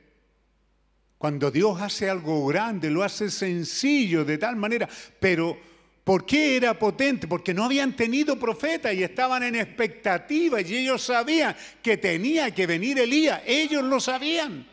Cuando 1.17 1.51
Dios 1.51 1.81
hace 1.81 2.11
algo 2.11 2.47
grande, 2.47 2.91
lo 2.91 3.03
hace 3.03 3.31
sencillo 3.31 4.25
de 4.25 4.37
tal 4.37 4.57
manera, 4.57 4.87
pero 5.19 5.57
¿por 6.03 6.27
qué 6.27 6.57
era 6.57 6.79
potente? 6.79 7.27
Porque 7.27 7.55
no 7.55 7.65
habían 7.65 7.97
tenido 7.97 8.39
profeta 8.39 8.93
y 8.93 9.03
estaban 9.03 9.43
en 9.43 9.55
expectativa 9.55 10.61
y 10.61 10.77
ellos 10.77 11.03
sabían 11.03 11.57
que 11.83 11.97
tenía 11.97 12.51
que 12.51 12.67
venir 12.67 12.99
Elías, 12.99 13.41
ellos 13.47 13.83
lo 13.85 14.01
sabían. 14.01 14.67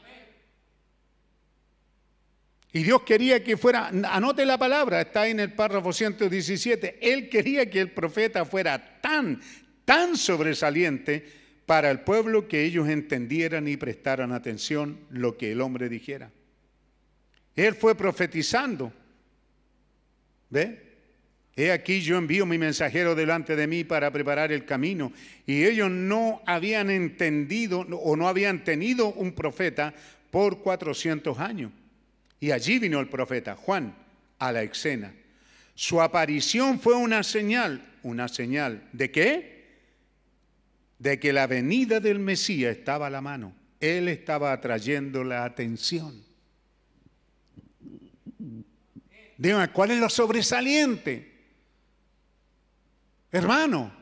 Y 2.73 2.83
Dios 2.83 3.03
quería 3.03 3.43
que 3.43 3.57
fuera, 3.57 3.87
anote 3.87 4.45
la 4.45 4.57
palabra, 4.57 5.01
está 5.01 5.27
en 5.27 5.41
el 5.41 5.51
párrafo 5.53 5.91
117, 5.91 6.99
Él 7.01 7.27
quería 7.27 7.69
que 7.69 7.81
el 7.81 7.91
profeta 7.91 8.45
fuera 8.45 9.01
tan, 9.01 9.41
tan 9.83 10.15
sobresaliente 10.15 11.25
para 11.65 11.91
el 11.91 12.01
pueblo 12.01 12.47
que 12.47 12.63
ellos 12.63 12.87
entendieran 12.87 13.67
y 13.67 13.75
prestaran 13.75 14.31
atención 14.31 14.99
lo 15.09 15.37
que 15.37 15.51
el 15.51 15.59
hombre 15.59 15.89
dijera. 15.89 16.31
Él 17.55 17.75
fue 17.75 17.95
profetizando. 17.95 18.93
¿Ve? 20.49 20.91
He 21.55 21.71
aquí 21.71 22.01
yo 22.01 22.17
envío 22.17 22.45
mi 22.45 22.57
mensajero 22.57 23.15
delante 23.15 23.55
de 23.55 23.67
mí 23.67 23.83
para 23.83 24.11
preparar 24.11 24.53
el 24.53 24.65
camino. 24.65 25.11
Y 25.45 25.65
ellos 25.65 25.91
no 25.91 26.41
habían 26.45 26.89
entendido 26.89 27.81
o 27.81 28.15
no 28.15 28.29
habían 28.29 28.63
tenido 28.63 29.11
un 29.13 29.33
profeta 29.33 29.93
por 30.29 30.61
400 30.61 31.37
años. 31.39 31.71
Y 32.41 32.51
allí 32.51 32.79
vino 32.79 32.99
el 32.99 33.07
profeta 33.07 33.55
Juan 33.55 33.95
a 34.37 34.51
la 34.51 34.63
escena. 34.63 35.13
Su 35.75 36.01
aparición 36.01 36.81
fue 36.81 36.95
una 36.95 37.23
señal. 37.23 37.87
¿Una 38.03 38.27
señal 38.27 38.89
de 38.91 39.11
qué? 39.11 39.51
de 41.01 41.19
que 41.19 41.33
la 41.33 41.47
venida 41.47 41.99
del 41.99 42.19
Mesías 42.19 42.77
estaba 42.77 43.07
a 43.07 43.09
la 43.09 43.21
mano. 43.21 43.55
Él 43.79 44.07
estaba 44.07 44.51
atrayendo 44.51 45.23
la 45.23 45.43
atención. 45.43 46.23
Dígame, 49.35 49.71
¿cuál 49.71 49.89
es 49.89 49.97
lo 49.97 50.09
sobresaliente? 50.09 51.31
Hermano. 53.31 54.00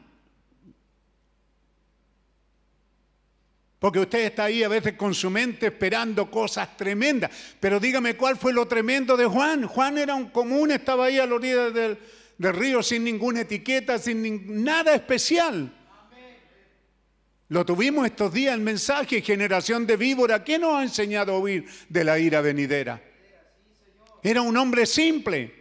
Porque 3.80 4.00
usted 4.00 4.26
está 4.26 4.44
ahí 4.46 4.62
a 4.62 4.68
veces 4.68 4.94
con 4.94 5.14
su 5.14 5.30
mente 5.30 5.68
esperando 5.68 6.30
cosas 6.30 6.76
tremendas. 6.76 7.32
Pero 7.62 7.80
dígame 7.80 8.18
cuál 8.18 8.36
fue 8.36 8.52
lo 8.52 8.68
tremendo 8.68 9.16
de 9.16 9.26
Juan. 9.26 9.66
Juan 9.66 9.98
era 9.98 10.16
un 10.16 10.30
común, 10.30 10.72
estaba 10.72 11.06
ahí 11.06 11.18
a 11.18 11.26
la 11.26 11.36
orilla 11.36 11.70
del, 11.70 11.98
río 12.38 12.84
sin 12.84 13.06
ninguna 13.06 13.42
etiqueta, 13.42 13.98
sin 13.98 14.64
nada 14.64 14.94
especial. 14.94 15.74
Lo 17.48 17.66
tuvimos 17.66 18.06
estos 18.06 18.34
días 18.34 18.54
el 18.54 18.62
mensaje, 18.62 19.22
generación 19.22 19.88
de 19.88 19.96
víbora. 19.96 20.44
¿Qué 20.44 20.60
nos 20.60 20.76
ha 20.76 20.84
enseñado 20.84 21.34
a 21.34 21.40
oír 21.40 21.66
de 21.88 22.04
la 22.04 22.20
ira 22.20 22.42
venidera? 22.42 23.02
Era 24.22 24.42
un 24.42 24.58
hombre 24.58 24.86
simple, 24.86 25.54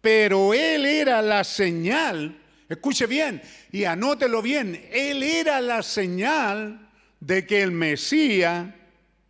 pero 0.00 0.54
él 0.54 0.86
era 0.86 1.20
la 1.20 1.44
señal. 1.44 2.42
Escuche 2.66 3.06
bien 3.06 3.42
y 3.70 3.84
anótelo 3.84 4.40
bien. 4.40 4.88
Él 4.90 5.22
era 5.22 5.60
la 5.60 5.82
señal 5.82 6.85
de 7.20 7.46
que 7.46 7.62
el 7.62 7.72
Mesías 7.72 8.68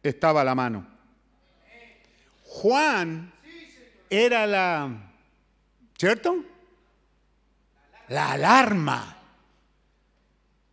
estaba 0.03 0.43
a 0.43 0.45
la 0.45 0.55
mano. 0.55 0.87
Juan 2.45 3.33
era 4.09 4.47
la, 4.47 4.91
¿cierto? 5.99 6.45
La 8.09 8.33
alarma 8.33 9.13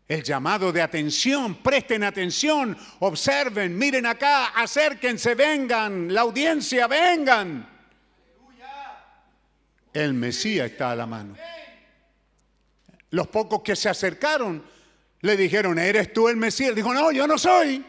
El 0.08 0.22
llamado 0.22 0.72
de 0.72 0.82
atención, 0.82 1.56
presten 1.56 2.04
atención, 2.04 2.78
observen, 3.00 3.76
miren 3.78 4.06
acá, 4.06 4.50
acérquense, 4.50 5.34
vengan, 5.34 6.14
la 6.14 6.22
audiencia, 6.22 6.88
vengan. 6.88 7.68
El 9.94 10.14
Mesías 10.14 10.72
está 10.72 10.92
a 10.92 10.96
la 10.96 11.06
mano. 11.06 11.36
Los 13.12 13.28
pocos 13.28 13.62
que 13.62 13.76
se 13.76 13.90
acercaron 13.90 14.64
le 15.24 15.38
dijeron, 15.38 15.80
¿eres 15.80 16.12
tú 16.12 16.28
el 16.28 16.36
Mesías? 16.36 16.76
Dijo, 16.76 16.94
no, 16.94 17.10
yo 17.12 17.26
no 17.26 17.38
soy. 17.38 17.84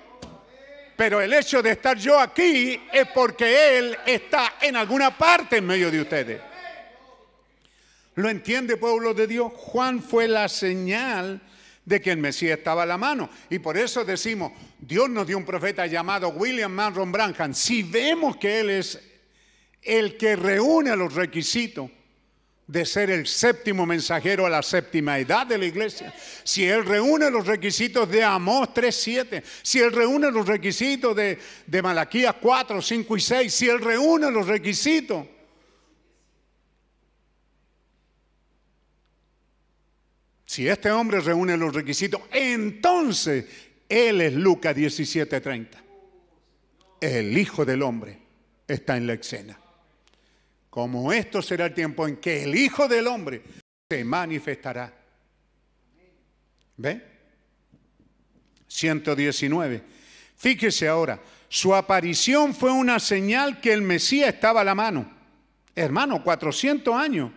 Pero 0.97 1.21
el 1.21 1.33
hecho 1.33 1.61
de 1.61 1.73
estar 1.73 1.99
yo 1.99 2.19
aquí 2.19 2.81
es 2.93 3.09
porque 3.13 3.77
Él 3.77 3.99
está 4.07 4.55
en 4.61 4.77
alguna 4.77 5.19
parte 5.19 5.57
en 5.57 5.67
medio 5.67 5.91
de 5.91 6.01
ustedes. 6.01 6.41
¿Lo 8.15 8.31
entiende, 8.31 8.77
pueblo 8.77 9.13
de 9.15 9.27
Dios? 9.27 9.53
Juan 9.53 10.01
fue 10.01 10.29
la 10.29 10.49
señal 10.49 11.41
de 11.85 12.01
que 12.01 12.13
el 12.13 12.19
Mesías 12.19 12.59
estaba 12.59 12.85
a 12.85 12.87
la 12.87 12.99
mano. 12.99 13.29
Y 13.51 13.59
por 13.59 13.77
eso 13.77 14.05
decimos, 14.05 14.53
Dios 14.79 15.11
nos 15.11 15.27
dio 15.27 15.37
un 15.37 15.45
profeta 15.45 15.89
llamado 15.89 16.29
William 16.29 16.71
Manron 16.71 17.11
Branham. 17.11 17.53
Si 17.53 17.83
vemos 17.83 18.37
que 18.37 18.61
Él 18.61 18.71
es 18.71 19.01
el 19.83 20.17
que 20.17 20.37
reúne 20.37 20.95
los 20.95 21.13
requisitos 21.13 21.91
de 22.67 22.87
ser 22.87 23.11
el 23.11 23.27
séptimo 23.27 23.85
mensajero 23.85 24.47
a 24.47 24.51
la 24.51 24.63
séptima 24.63 25.19
edad 25.19 25.47
de 25.47 25.59
la 25.59 25.67
iglesia, 25.67 26.15
si 26.45 26.65
Él 26.65 26.85
reúne 26.85 27.31
los 27.31 27.47
requisitos 27.47 28.09
de 28.11 28.25
Amós 28.25 28.69
3.7, 28.75 29.43
si 29.63 29.81
Él 29.81 29.93
reúne 29.93 30.31
los 30.31 30.47
requisitos 30.47 31.15
de, 31.15 31.39
de 31.67 31.83
Malaquías 31.83 32.37
4, 32.41 32.81
5 32.81 33.17
y 33.17 33.21
6, 33.21 33.55
si 33.55 33.69
Él 33.69 33.81
reúne 33.81 34.31
los 34.31 34.47
requisitos 34.47 35.27
Si 40.55 40.69
este 40.69 40.89
hombre 40.93 41.19
reúne 41.19 41.57
los 41.57 41.75
requisitos, 41.75 42.21
entonces 42.31 43.45
Él 43.89 44.21
es 44.21 44.35
Lucas 44.35 44.77
17:30. 44.77 45.69
El 47.01 47.37
Hijo 47.37 47.65
del 47.65 47.83
Hombre 47.83 48.19
está 48.69 48.97
en 48.97 49.09
la 49.09 49.15
escena. 49.15 49.59
Como 50.75 51.13
esto 51.13 51.41
será 51.41 51.67
el 51.67 51.73
tiempo 51.73 52.05
en 52.09 52.17
que 52.17 52.43
el 52.43 52.57
Hijo 52.57 52.89
del 52.89 53.07
Hombre 53.07 53.41
se 53.89 54.03
manifestará. 54.03 54.93
¿Ve? 56.77 57.01
119. 58.67 59.85
Fíjese 60.37 60.89
ahora, 60.89 61.21
su 61.49 61.77
aparición 61.77 62.53
fue 62.57 62.73
una 62.73 62.99
señal 62.99 63.61
que 63.61 63.73
el 63.73 63.83
Mesías 63.83 64.35
estaba 64.35 64.63
a 64.63 64.65
la 64.65 64.75
mano. 64.75 65.09
Hermano, 65.77 66.25
400 66.25 66.93
años. 66.93 67.31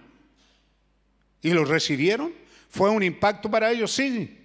¿Y 1.43 1.51
lo 1.51 1.63
recibieron? 1.63 2.33
¿Fue 2.69 2.89
un 2.89 3.03
impacto 3.03 3.51
para 3.51 3.69
ellos? 3.69 3.91
Sí, 3.91 4.35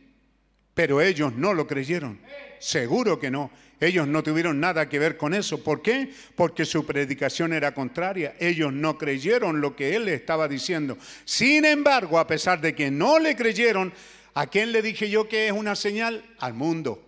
pero 0.74 1.00
ellos 1.00 1.32
no 1.32 1.54
lo 1.54 1.66
creyeron. 1.66 2.20
Seguro 2.58 3.18
que 3.18 3.30
no. 3.30 3.50
Ellos 3.82 4.06
no 4.06 4.22
tuvieron 4.22 4.60
nada 4.60 4.88
que 4.88 5.00
ver 5.00 5.16
con 5.16 5.34
eso. 5.34 5.64
¿Por 5.64 5.82
qué? 5.82 6.12
Porque 6.36 6.64
su 6.64 6.86
predicación 6.86 7.52
era 7.52 7.74
contraria. 7.74 8.36
Ellos 8.38 8.72
no 8.72 8.96
creyeron 8.96 9.60
lo 9.60 9.74
que 9.74 9.96
él 9.96 10.08
estaba 10.08 10.46
diciendo. 10.46 10.96
Sin 11.24 11.64
embargo, 11.64 12.20
a 12.20 12.28
pesar 12.28 12.60
de 12.60 12.76
que 12.76 12.92
no 12.92 13.18
le 13.18 13.34
creyeron, 13.34 13.92
¿a 14.34 14.46
quién 14.46 14.70
le 14.70 14.82
dije 14.82 15.10
yo 15.10 15.28
que 15.28 15.48
es 15.48 15.52
una 15.52 15.74
señal? 15.74 16.24
Al 16.38 16.54
mundo, 16.54 17.04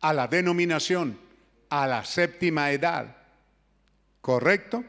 a 0.00 0.12
la 0.12 0.26
denominación, 0.26 1.16
a 1.70 1.86
la 1.86 2.04
séptima 2.04 2.72
edad. 2.72 3.16
¿Correcto? 4.20 4.82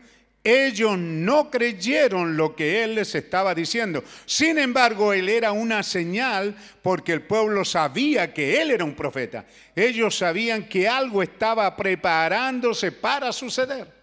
Ellos 0.44 0.98
no 0.98 1.52
creyeron 1.52 2.38
lo 2.38 2.56
que 2.56 2.84
él 2.84 2.96
les 2.96 3.14
estaba 3.14 3.54
diciendo. 3.54 4.04
Sin 4.26 4.58
embargo, 4.58 5.12
él 5.12 5.28
era 5.28 5.52
una 5.52 5.84
señal 5.84 6.56
porque 6.82 7.12
el 7.12 7.24
pueblo 7.24 7.66
sabía 7.66 8.34
que 8.34 8.62
él 8.62 8.72
era 8.72 8.86
un 8.86 8.96
profeta. 8.96 9.46
Ellos 9.76 10.18
sabían 10.18 10.70
que 10.70 10.88
algo 10.88 11.22
estaba 11.22 11.76
preparándose 11.76 12.94
para 12.94 13.34
suceder. 13.34 13.94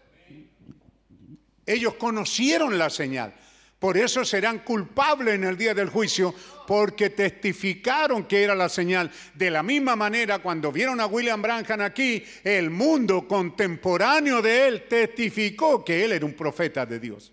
Ellos 1.64 1.94
conocieron 1.94 2.78
la 2.78 2.90
señal. 2.90 3.34
Por 3.78 3.96
eso 3.96 4.24
serán 4.24 4.60
culpables 4.60 5.34
en 5.34 5.44
el 5.44 5.56
día 5.56 5.74
del 5.74 5.90
juicio, 5.90 6.34
porque 6.66 7.10
testificaron 7.10 8.24
que 8.24 8.42
era 8.42 8.54
la 8.54 8.68
señal. 8.68 9.10
De 9.34 9.50
la 9.50 9.62
misma 9.62 9.96
manera, 9.96 10.40
cuando 10.40 10.72
vieron 10.72 11.00
a 11.00 11.06
William 11.06 11.40
Branham 11.40 11.80
aquí, 11.80 12.24
el 12.42 12.70
mundo 12.70 13.26
contemporáneo 13.28 14.42
de 14.42 14.68
él 14.68 14.84
testificó 14.88 15.84
que 15.84 16.04
él 16.04 16.12
era 16.12 16.26
un 16.26 16.34
profeta 16.34 16.84
de 16.84 16.98
Dios. 16.98 17.32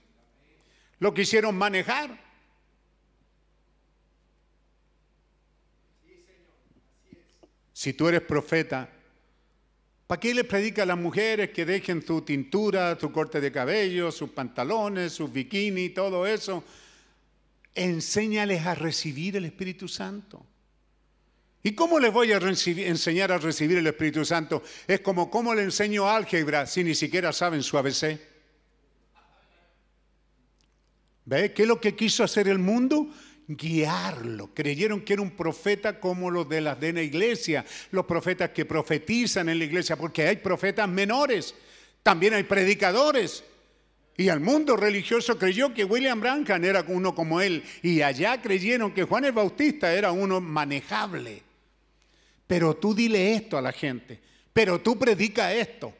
Lo 0.99 1.13
quisieron 1.13 1.55
manejar. 1.55 2.21
Si 7.73 7.93
tú 7.93 8.07
eres 8.07 8.21
profeta, 8.21 8.89
¿Para 10.13 10.19
qué 10.19 10.33
le 10.33 10.43
predica 10.43 10.83
a 10.83 10.85
las 10.85 10.97
mujeres 10.97 11.49
que 11.49 11.65
dejen 11.65 12.05
su 12.05 12.21
tintura, 12.21 12.99
su 12.99 13.11
corte 13.11 13.41
de 13.41 13.51
cabello, 13.51 14.11
sus 14.11 14.29
pantalones, 14.29 15.13
sus 15.13 15.33
bikini, 15.33 15.89
todo 15.89 16.27
eso? 16.27 16.63
Enséñales 17.75 18.65
a 18.65 18.75
recibir 18.75 19.35
el 19.35 19.45
Espíritu 19.45 19.87
Santo. 19.87 20.45
¿Y 21.63 21.73
cómo 21.73 21.99
les 21.99 22.11
voy 22.11 22.31
a 22.33 22.37
enseñar 22.37 23.31
a 23.31 23.37
recibir 23.37 23.77
el 23.77 23.87
Espíritu 23.87 24.25
Santo? 24.25 24.63
Es 24.85 24.99
como 24.99 25.29
cómo 25.31 25.55
le 25.55 25.63
enseño 25.63 26.09
álgebra 26.09 26.65
si 26.65 26.83
ni 26.83 26.93
siquiera 26.93 27.31
saben 27.31 27.63
su 27.63 27.77
ABC. 27.77 28.19
¿Ve? 31.25 31.53
¿Qué 31.53 31.61
es 31.61 31.67
lo 31.67 31.79
que 31.79 31.95
quiso 31.95 32.23
hacer 32.23 32.49
el 32.49 32.59
mundo? 32.59 33.09
guiarlo. 33.47 34.53
Creyeron 34.53 35.01
que 35.01 35.13
era 35.13 35.21
un 35.21 35.31
profeta 35.31 35.99
como 35.99 36.31
los 36.31 36.47
de 36.47 36.61
de 36.61 36.93
la 36.93 37.01
iglesia, 37.01 37.65
los 37.91 38.05
profetas 38.05 38.51
que 38.51 38.65
profetizan 38.65 39.49
en 39.49 39.59
la 39.59 39.65
iglesia, 39.65 39.95
porque 39.95 40.27
hay 40.27 40.37
profetas 40.37 40.87
menores, 40.87 41.53
también 42.01 42.33
hay 42.33 42.43
predicadores. 42.43 43.43
Y 44.15 44.29
al 44.29 44.39
mundo 44.39 44.75
religioso 44.77 45.37
creyó 45.39 45.73
que 45.73 45.85
William 45.85 46.19
Branham 46.19 46.63
era 46.63 46.85
uno 46.87 47.15
como 47.15 47.41
él, 47.41 47.63
y 47.81 48.01
allá 48.01 48.41
creyeron 48.41 48.93
que 48.93 49.03
Juan 49.03 49.25
el 49.25 49.31
Bautista 49.31 49.93
era 49.93 50.11
uno 50.11 50.39
manejable. 50.39 51.41
Pero 52.45 52.75
tú 52.75 52.93
dile 52.93 53.33
esto 53.33 53.57
a 53.57 53.61
la 53.61 53.71
gente, 53.71 54.19
pero 54.53 54.79
tú 54.81 54.99
predica 54.99 55.53
esto. 55.53 55.93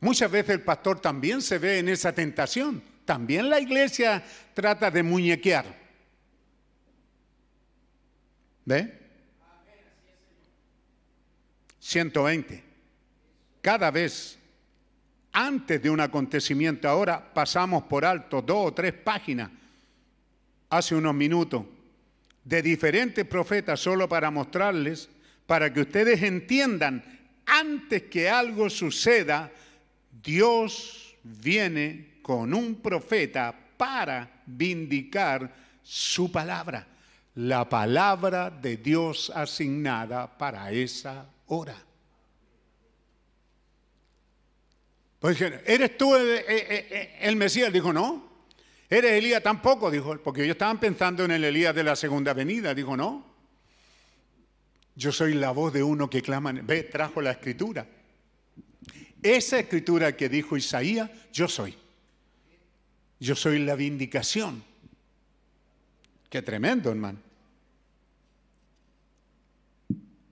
Muchas 0.00 0.30
veces 0.30 0.50
el 0.50 0.62
pastor 0.62 1.00
también 1.00 1.42
se 1.42 1.58
ve 1.58 1.80
en 1.80 1.88
esa 1.88 2.12
tentación. 2.12 2.82
También 3.04 3.50
la 3.50 3.58
iglesia 3.58 4.22
trata 4.54 4.90
de 4.90 5.02
muñequear. 5.02 5.64
¿Ve? 8.64 8.98
120. 11.80 12.62
Cada 13.60 13.90
vez 13.90 14.37
antes 15.38 15.80
de 15.82 15.88
un 15.88 16.00
acontecimiento, 16.00 16.88
ahora 16.88 17.32
pasamos 17.32 17.84
por 17.84 18.04
alto 18.04 18.42
dos 18.42 18.66
o 18.66 18.72
tres 18.72 18.92
páginas, 18.92 19.50
hace 20.70 20.94
unos 20.94 21.14
minutos, 21.14 21.64
de 22.44 22.62
diferentes 22.62 23.24
profetas, 23.24 23.78
solo 23.78 24.08
para 24.08 24.30
mostrarles, 24.30 25.08
para 25.46 25.72
que 25.72 25.82
ustedes 25.82 26.22
entiendan, 26.22 27.04
antes 27.46 28.02
que 28.04 28.28
algo 28.28 28.68
suceda, 28.68 29.50
Dios 30.22 31.14
viene 31.22 32.18
con 32.22 32.52
un 32.52 32.76
profeta 32.76 33.54
para 33.76 34.42
vindicar 34.46 35.54
su 35.82 36.32
palabra 36.32 36.86
la 37.38 37.68
palabra 37.68 38.50
de 38.50 38.78
Dios 38.78 39.30
asignada 39.32 40.26
para 40.26 40.72
esa 40.72 41.24
hora. 41.46 41.87
Pues 45.20 45.40
¿eres 45.40 45.98
tú 45.98 46.14
el, 46.14 47.36
Mesías? 47.36 47.72
Dijo, 47.72 47.92
no. 47.92 48.28
¿Eres 48.88 49.12
Elías? 49.12 49.42
Tampoco, 49.42 49.90
dijo, 49.90 50.16
porque 50.22 50.42
ellos 50.44 50.54
estaban 50.54 50.78
pensando 50.78 51.24
en 51.24 51.32
el 51.32 51.44
Elías 51.44 51.74
de 51.74 51.82
la 51.82 51.96
segunda 51.96 52.32
venida. 52.32 52.74
Dijo, 52.74 52.96
no. 52.96 53.26
Yo 54.94 55.12
soy 55.12 55.34
la 55.34 55.50
voz 55.50 55.72
de 55.72 55.82
uno 55.82 56.08
que 56.08 56.22
clama, 56.22 56.52
ve, 56.52 56.84
trajo 56.84 57.20
la 57.20 57.32
escritura. 57.32 57.86
Esa 59.22 59.58
escritura 59.58 60.16
que 60.16 60.28
dijo 60.28 60.56
Isaías, 60.56 61.10
yo 61.32 61.48
soy. 61.48 61.76
Yo 63.20 63.34
soy 63.34 63.58
la 63.58 63.74
vindicación. 63.74 64.62
Qué 66.30 66.42
tremendo, 66.42 66.90
hermano. 66.90 67.18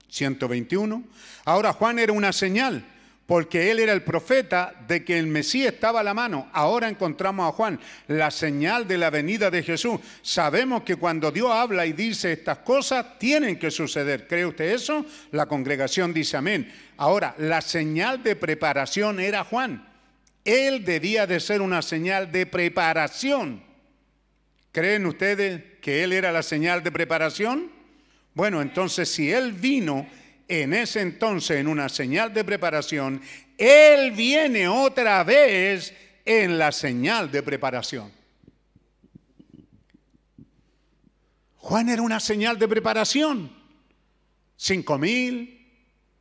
121. 0.08 1.04
Ahora 1.44 1.72
Juan 1.72 1.98
era 1.98 2.12
una 2.12 2.32
señal, 2.32 2.84
porque 3.26 3.70
él 3.70 3.80
era 3.80 3.92
el 3.92 4.02
profeta 4.02 4.72
de 4.86 5.04
que 5.04 5.18
el 5.18 5.26
Mesías 5.26 5.74
estaba 5.74 6.00
a 6.00 6.04
la 6.04 6.14
mano. 6.14 6.48
Ahora 6.52 6.88
encontramos 6.88 7.48
a 7.48 7.52
Juan, 7.52 7.80
la 8.06 8.30
señal 8.30 8.86
de 8.86 8.98
la 8.98 9.10
venida 9.10 9.50
de 9.50 9.64
Jesús. 9.64 10.00
Sabemos 10.22 10.84
que 10.84 10.96
cuando 10.96 11.32
Dios 11.32 11.50
habla 11.50 11.86
y 11.86 11.92
dice 11.92 12.32
estas 12.32 12.58
cosas, 12.58 13.18
tienen 13.18 13.58
que 13.58 13.72
suceder. 13.72 14.28
¿Cree 14.28 14.46
usted 14.46 14.72
eso? 14.72 15.04
La 15.32 15.46
congregación 15.46 16.14
dice 16.14 16.36
amén. 16.36 16.72
Ahora, 16.96 17.34
la 17.38 17.60
señal 17.60 18.22
de 18.22 18.36
preparación 18.36 19.18
era 19.18 19.44
Juan. 19.44 19.88
Él 20.44 20.84
debía 20.84 21.26
de 21.26 21.40
ser 21.40 21.60
una 21.60 21.82
señal 21.82 22.30
de 22.30 22.46
preparación. 22.46 23.64
¿Creen 24.70 25.04
ustedes 25.06 25.62
que 25.80 26.04
él 26.04 26.12
era 26.12 26.30
la 26.30 26.44
señal 26.44 26.84
de 26.84 26.92
preparación? 26.92 27.76
Bueno, 28.36 28.60
entonces 28.60 29.08
si 29.08 29.32
Él 29.32 29.54
vino 29.54 30.06
en 30.48 30.74
ese 30.74 31.00
entonces 31.00 31.58
en 31.58 31.68
una 31.68 31.88
señal 31.88 32.32
de 32.32 32.44
preparación, 32.44 33.20
Él 33.58 34.12
viene 34.12 34.68
otra 34.68 35.24
vez 35.24 35.94
en 36.24 36.58
la 36.58 36.72
señal 36.72 37.30
de 37.30 37.42
preparación. 37.42 38.12
Juan 41.56 41.88
era 41.88 42.02
una 42.02 42.20
señal 42.20 42.58
de 42.58 42.68
preparación. 42.68 43.50
Cinco 44.56 44.98
mil, 44.98 45.68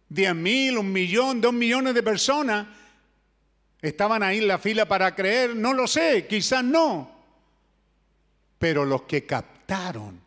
diez 0.10 0.34
mil, 0.34 0.78
un 0.78 0.92
millón, 0.92 1.40
dos 1.40 1.54
millones 1.54 1.94
de 1.94 2.02
personas 2.02 2.68
estaban 3.82 4.24
ahí 4.24 4.40
en 4.40 4.48
la 4.48 4.58
fila 4.58 4.88
para 4.88 5.14
creer. 5.14 5.56
No 5.56 5.74
lo 5.74 5.86
sé, 5.86 6.26
quizás 6.28 6.64
no. 6.64 7.14
Pero 8.58 8.86
los 8.86 9.04
que 9.04 9.26
captaron 9.26 10.25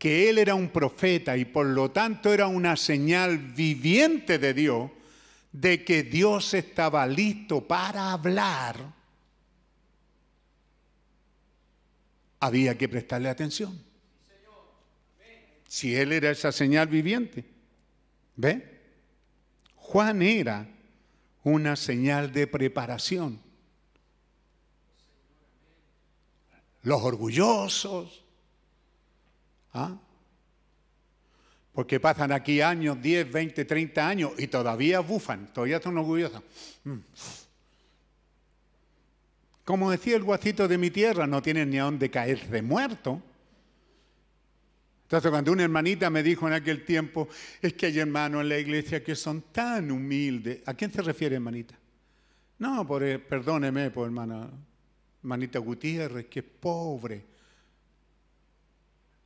que 0.00 0.30
él 0.30 0.38
era 0.38 0.54
un 0.54 0.70
profeta 0.70 1.36
y 1.36 1.44
por 1.44 1.66
lo 1.66 1.90
tanto 1.90 2.32
era 2.32 2.46
una 2.46 2.74
señal 2.74 3.36
viviente 3.36 4.38
de 4.38 4.54
Dios, 4.54 4.90
de 5.52 5.84
que 5.84 6.02
Dios 6.02 6.54
estaba 6.54 7.06
listo 7.06 7.68
para 7.68 8.12
hablar, 8.12 8.94
había 12.40 12.78
que 12.78 12.88
prestarle 12.88 13.28
atención. 13.28 13.78
Si 15.68 15.94
él 15.94 16.12
era 16.12 16.30
esa 16.30 16.50
señal 16.50 16.88
viviente. 16.88 17.44
¿Ve? 18.36 18.80
Juan 19.76 20.22
era 20.22 20.66
una 21.44 21.76
señal 21.76 22.32
de 22.32 22.46
preparación. 22.46 23.38
Los 26.84 27.02
orgullosos, 27.02 28.24
¿Ah? 29.72 29.96
Porque 31.72 32.00
pasan 32.00 32.32
aquí 32.32 32.60
años, 32.60 33.00
10, 33.00 33.30
20, 33.30 33.64
30 33.64 34.08
años 34.08 34.32
y 34.38 34.48
todavía 34.48 35.00
bufan, 35.00 35.52
todavía 35.52 35.76
están 35.76 35.96
orgullosos. 35.96 36.42
Mm. 36.84 36.98
Como 39.64 39.90
decía 39.90 40.16
el 40.16 40.24
guacito 40.24 40.66
de 40.66 40.78
mi 40.78 40.90
tierra, 40.90 41.26
no 41.26 41.40
tienen 41.40 41.70
ni 41.70 41.78
a 41.78 41.84
dónde 41.84 42.10
caer 42.10 42.48
de 42.48 42.60
muerto. 42.60 43.22
Entonces 45.04 45.30
cuando 45.30 45.52
una 45.52 45.62
hermanita 45.62 46.10
me 46.10 46.22
dijo 46.22 46.46
en 46.48 46.54
aquel 46.54 46.84
tiempo, 46.84 47.28
es 47.62 47.74
que 47.74 47.86
hay 47.86 47.98
hermanos 48.00 48.42
en 48.42 48.48
la 48.48 48.58
iglesia 48.58 49.02
que 49.02 49.14
son 49.14 49.42
tan 49.52 49.90
humildes. 49.90 50.60
¿A 50.66 50.74
quién 50.74 50.92
se 50.92 51.02
refiere, 51.02 51.36
hermanita? 51.36 51.78
No, 52.58 52.86
por, 52.86 53.02
perdóneme, 53.22 53.90
por 53.90 54.06
hermana, 54.06 54.50
hermanita 55.22 55.58
Gutiérrez, 55.60 56.26
que 56.26 56.40
es 56.40 56.46
pobre. 56.46 57.24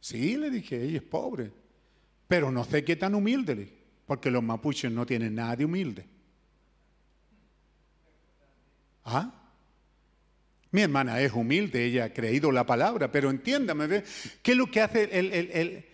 Sí, 0.04 0.36
le 0.36 0.50
dije, 0.50 0.82
ella 0.82 0.98
es 0.98 1.02
pobre, 1.02 1.50
pero 2.28 2.52
no 2.52 2.62
sé 2.64 2.84
qué 2.84 2.94
tan 2.94 3.14
humilde, 3.14 3.72
porque 4.04 4.30
los 4.30 4.42
mapuches 4.42 4.92
no 4.92 5.06
tienen 5.06 5.34
nada 5.34 5.56
de 5.56 5.64
humilde. 5.64 6.04
¿Ah? 9.06 9.32
Mi 10.72 10.82
hermana 10.82 11.18
es 11.22 11.32
humilde, 11.32 11.86
ella 11.86 12.04
ha 12.04 12.12
creído 12.12 12.52
la 12.52 12.66
palabra, 12.66 13.10
pero 13.10 13.30
entiéndame, 13.30 14.02
¿qué 14.42 14.52
es 14.52 14.58
lo 14.58 14.70
que 14.70 14.82
hace 14.82 15.08
el, 15.10 15.86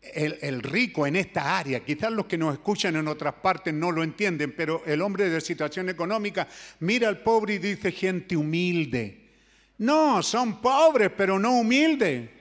el, 0.00 0.62
rico 0.62 1.06
en 1.06 1.16
esta 1.16 1.58
área? 1.58 1.84
Quizás 1.84 2.10
los 2.12 2.24
que 2.24 2.38
nos 2.38 2.54
escuchan 2.54 2.96
en 2.96 3.08
otras 3.08 3.34
partes 3.34 3.74
no 3.74 3.92
lo 3.92 4.02
entienden, 4.02 4.54
pero 4.56 4.82
el 4.86 5.02
hombre 5.02 5.28
de 5.28 5.38
situación 5.42 5.90
económica 5.90 6.48
mira 6.78 7.08
al 7.08 7.18
pobre 7.18 7.56
y 7.56 7.58
dice 7.58 7.92
gente 7.92 8.38
humilde. 8.38 9.28
No, 9.76 10.22
son 10.22 10.62
pobres, 10.62 11.10
pero 11.14 11.38
no 11.38 11.58
humildes. 11.58 12.39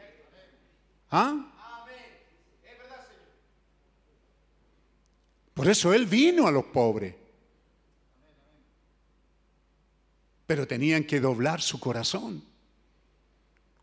¿Ah? 1.11 1.45
Por 5.53 5.67
eso 5.67 5.93
Él 5.93 6.05
vino 6.05 6.47
a 6.47 6.51
los 6.51 6.63
pobres. 6.65 7.15
Pero 10.45 10.65
tenían 10.65 11.03
que 11.03 11.19
doblar 11.19 11.61
su 11.61 11.79
corazón. 11.79 12.41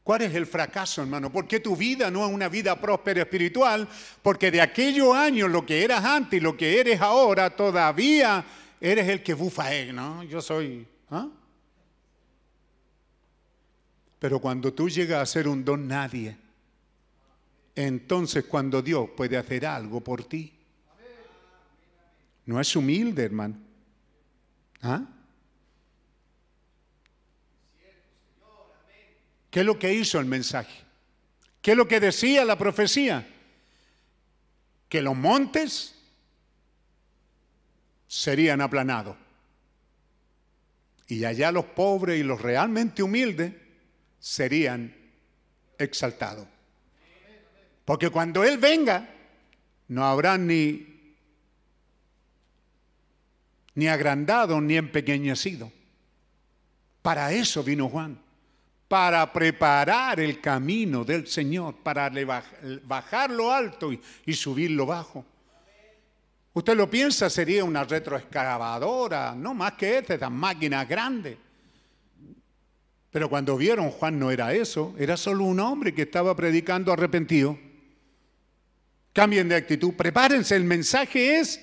¿Cuál 0.03 0.23
es 0.23 0.35
el 0.35 0.47
fracaso, 0.47 1.03
hermano? 1.03 1.31
¿Por 1.31 1.47
qué 1.47 1.61
tu 1.61 1.77
vida 1.77 2.11
no 2.11 2.25
es 2.27 2.33
una 2.33 2.49
vida 2.49 2.81
próspera 2.81 3.23
espiritual? 3.23 3.89
Porque 4.23 4.51
de 4.51 4.61
aquellos 4.61 5.15
años, 5.15 5.51
lo 5.51 5.67
que 5.67 5.85
eras 5.85 6.05
antes 6.05 6.39
y 6.39 6.41
lo 6.41 6.57
que 6.57 6.81
eres 6.81 7.01
ahora, 7.01 7.51
todavía 7.51 8.45
eres 8.81 9.09
el 9.09 9.23
que 9.23 9.35
bufa, 9.35 9.75
él, 9.75 9.95
¿no? 9.95 10.23
Yo 10.23 10.41
soy... 10.41 10.87
¿ah? 11.11 11.29
Pero 14.19 14.41
cuando 14.41 14.73
tú 14.73 14.89
llegas 14.89 15.21
a 15.21 15.27
ser 15.27 15.47
un 15.47 15.65
don 15.65 15.87
nadie, 15.87 16.37
entonces 17.77 18.47
cuando 18.47 18.81
Dios 18.81 19.11
puede 19.15 19.37
hacer 19.37 19.67
algo 19.67 20.01
por 20.01 20.25
ti. 20.25 20.53
No 22.47 22.61
es 22.61 22.75
humilde, 22.75 23.25
hermano. 23.25 23.57
¿Ah? 24.83 25.05
¿Qué 29.51 29.61
es 29.61 29.67
lo 29.67 29.79
que 29.79 29.93
hizo 29.93 30.19
el 30.19 30.27
mensaje? 30.27 30.85
¿Qué 31.61 31.73
es 31.73 31.77
lo 31.77 31.87
que 31.87 32.01
decía 32.01 32.45
la 32.45 32.57
profecía? 32.57 33.27
Que 34.89 35.03
los 35.03 35.17
montes 35.17 35.95
serían 38.07 38.61
aplanados. 38.61 39.17
Y 41.09 41.25
allá 41.25 41.53
los 41.53 41.65
pobres 41.65 42.19
y 42.19 42.23
los 42.23 42.41
realmente 42.41 43.03
humildes 43.03 43.53
serían 44.19 44.95
exaltados. 45.79 46.47
Porque 47.87 48.11
cuando 48.11 48.45
Él 48.45 48.59
venga, 48.59 49.09
no 49.89 50.05
habrá 50.05 50.37
ni, 50.37 51.15
ni 53.75 53.87
agrandado 53.87 54.61
ni 54.61 54.77
empequeñecido. 54.77 55.73
Para 57.01 57.33
eso 57.33 57.63
vino 57.63 57.89
Juan, 57.89 58.19
para 58.89 59.33
preparar 59.33 60.19
el 60.19 60.41
camino 60.41 61.05
del 61.05 61.29
Señor, 61.29 61.77
para 61.77 62.11
bajar 62.83 63.31
lo 63.31 63.53
alto 63.53 63.93
y, 63.93 64.03
y 64.27 64.35
subir 64.35 64.73
lo 64.73 64.87
bajo. 64.87 65.25
Usted 66.55 66.77
lo 66.77 66.91
piensa, 66.91 67.31
sería 67.31 67.63
una 67.63 67.85
retroexcavadora, 67.85 69.33
no 69.37 69.55
más 69.55 69.75
que 69.75 69.99
esta, 69.99 70.15
estas 70.15 70.31
máquinas 70.33 70.89
grandes. 70.89 71.37
Pero 73.13 73.31
cuando 73.31 73.57
vieron 73.57 73.91
Juan 73.93 74.19
no 74.19 74.33
era 74.33 74.53
eso, 74.53 74.93
era 74.99 75.17
solo 75.17 75.45
un 75.45 75.61
hombre 75.61 75.95
que 75.95 76.03
estaba 76.03 76.35
predicando 76.35 76.93
arrepentido. 76.93 77.57
Cambien 79.17 79.49
de 79.49 79.57
actitud, 79.57 79.95
prepárense, 79.95 80.55
el 80.57 80.65
mensaje 80.65 81.39
es 81.39 81.59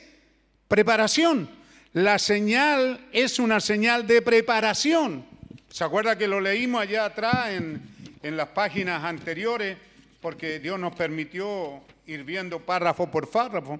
preparación. 0.67 1.47
La 1.91 2.17
señal 2.17 2.99
es 3.11 3.37
una 3.37 3.59
señal 3.59 4.07
de 4.07 4.23
preparación. 4.23 5.23
¿Se 5.69 5.83
acuerda 5.83 6.17
que 6.17 6.27
lo 6.27 6.41
leímos 6.41 6.81
allá 6.81 7.05
atrás 7.05 7.51
en, 7.51 7.79
en 8.23 8.37
las 8.37 8.47
páginas 8.47 9.03
anteriores? 9.03 9.77
Porque 10.19 10.57
Dios 10.57 10.79
nos 10.79 10.95
permitió 10.95 11.83
ir 12.07 12.23
viendo 12.23 12.59
párrafo 12.59 13.11
por 13.11 13.29
párrafo. 13.29 13.79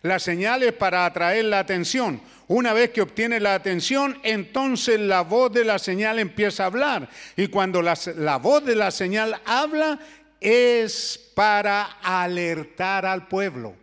La 0.00 0.18
señal 0.18 0.62
es 0.62 0.72
para 0.72 1.04
atraer 1.04 1.44
la 1.44 1.58
atención. 1.58 2.22
Una 2.48 2.72
vez 2.72 2.88
que 2.88 3.02
obtiene 3.02 3.38
la 3.38 3.54
atención, 3.54 4.18
entonces 4.22 4.98
la 4.98 5.20
voz 5.20 5.52
de 5.52 5.64
la 5.66 5.78
señal 5.78 6.18
empieza 6.18 6.62
a 6.62 6.66
hablar. 6.66 7.10
Y 7.36 7.48
cuando 7.48 7.82
la, 7.82 7.98
la 8.16 8.38
voz 8.38 8.64
de 8.64 8.76
la 8.76 8.90
señal 8.90 9.38
habla, 9.44 9.98
es 10.40 11.32
para 11.34 11.98
alertar 12.02 13.04
al 13.04 13.28
pueblo. 13.28 13.74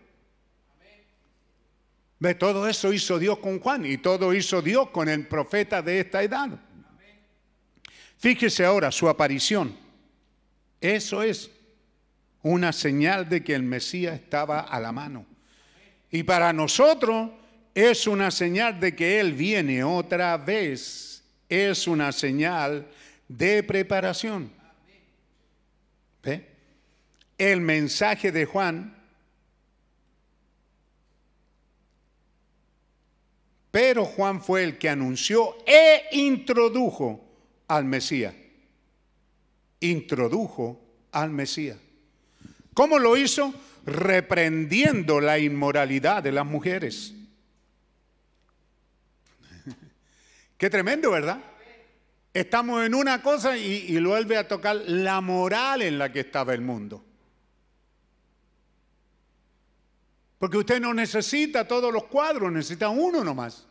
De 2.19 2.34
todo 2.34 2.68
eso 2.68 2.92
hizo 2.92 3.19
Dios 3.19 3.38
con 3.38 3.60
Juan 3.60 3.86
y 3.86 4.00
todo 4.00 4.34
hizo 4.34 4.61
Dios 4.61 4.90
con 4.90 5.08
el 5.08 5.27
profeta 5.27 5.84
de 5.84 6.00
esta 6.00 6.24
edad. 6.24 6.50
Fíjese 8.18 8.66
ahora 8.66 8.92
su 8.92 9.08
aparición. 9.08 9.77
Eso 10.82 11.22
es 11.22 11.52
una 12.42 12.74
señal 12.74 13.30
de 13.30 13.44
que 13.44 13.53
el 13.53 13.61
Mesías 13.61 14.16
estaba 14.16 14.61
a 14.61 14.80
la 14.80 14.92
mano. 14.92 15.26
Y 16.10 16.24
para 16.24 16.53
nosotros 16.53 17.30
es 17.76 18.08
una 18.08 18.32
señal 18.32 18.80
de 18.80 18.95
que 18.95 19.19
Él 19.19 19.34
viene 19.34 19.84
otra 19.84 20.38
vez. 20.38 21.24
Es 21.48 21.88
una 21.88 22.11
señal 22.11 22.88
de 23.27 23.61
preparación. 23.61 24.57
El 27.38 27.61
mensaje 27.61 28.32
de 28.32 28.45
Juan, 28.45 28.98
pero 33.72 34.06
Juan 34.06 34.41
fue 34.41 34.64
el 34.64 34.77
que 34.80 34.90
anunció 34.90 35.56
e 35.66 36.07
introdujo 36.14 37.24
al 37.67 37.85
Mesías. 37.85 38.33
Introdujo 39.80 40.82
al 41.11 41.30
Mesías. 41.30 41.77
¿Cómo 42.74 42.98
lo 42.99 43.17
hizo? 43.17 43.53
Reprendiendo 43.85 45.22
la 45.22 45.38
inmoralidad 45.40 46.24
de 46.24 46.32
las 46.32 46.45
mujeres. 46.45 47.14
Qué 50.57 50.69
tremendo, 50.69 51.11
¿verdad? 51.11 51.40
Estamos 52.33 52.85
en 52.85 52.93
una 52.95 53.22
cosa 53.22 53.57
y, 53.57 53.85
y, 53.88 53.99
vuelve 54.03 54.38
a 54.38 54.48
tocar 54.48 54.75
la 54.75 55.22
moral 55.22 55.82
en 55.82 55.98
la 55.98 56.11
que 56.11 56.19
estaba 56.19 56.53
el 56.53 56.61
mundo. 56.61 57.03
Porque 60.40 60.57
usted 60.57 60.80
no 60.80 60.93
necesita 60.93 61.67
todos 61.67 61.91
los 61.91 62.06
cuadros, 62.06 62.51
necesita 62.51 62.90
uno 62.90 63.24
nomás. 63.24 63.66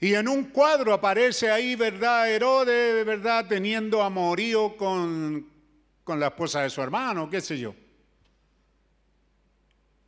Y 0.00 0.14
en 0.14 0.28
un 0.28 0.44
cuadro 0.44 0.92
aparece 0.92 1.50
ahí, 1.50 1.74
¿verdad? 1.74 2.30
Herodes, 2.30 3.04
¿verdad? 3.04 3.46
Teniendo 3.48 4.02
amorío 4.02 4.76
con, 4.76 5.48
con 6.04 6.20
la 6.20 6.28
esposa 6.28 6.62
de 6.62 6.70
su 6.70 6.80
hermano, 6.82 7.28
qué 7.28 7.40
sé 7.40 7.58
yo. 7.58 7.74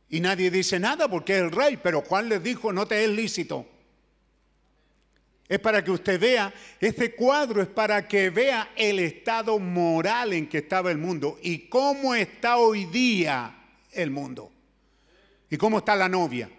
Y 0.09 0.19
nadie 0.19 0.51
dice 0.51 0.79
nada 0.79 1.07
porque 1.09 1.37
es 1.37 1.41
el 1.41 1.51
rey, 1.51 1.77
pero 1.81 2.01
Juan 2.01 2.27
les 2.27 2.43
dijo, 2.43 2.73
no 2.73 2.85
te 2.85 3.03
es 3.03 3.09
lícito. 3.09 3.65
Es 5.47 5.59
para 5.59 5.83
que 5.83 5.91
usted 5.91 6.19
vea, 6.19 6.53
este 6.79 7.13
cuadro 7.13 7.61
es 7.61 7.67
para 7.67 8.07
que 8.07 8.29
vea 8.29 8.71
el 8.75 8.99
estado 8.99 9.57
moral 9.59 10.33
en 10.33 10.47
que 10.47 10.59
estaba 10.59 10.91
el 10.91 10.97
mundo 10.97 11.37
y 11.41 11.67
cómo 11.67 12.15
está 12.15 12.57
hoy 12.57 12.85
día 12.85 13.53
el 13.91 14.11
mundo. 14.11 14.50
Y 15.51 15.57
cómo 15.57 15.79
está 15.79 15.97
la 15.97 16.07
novia. 16.07 16.49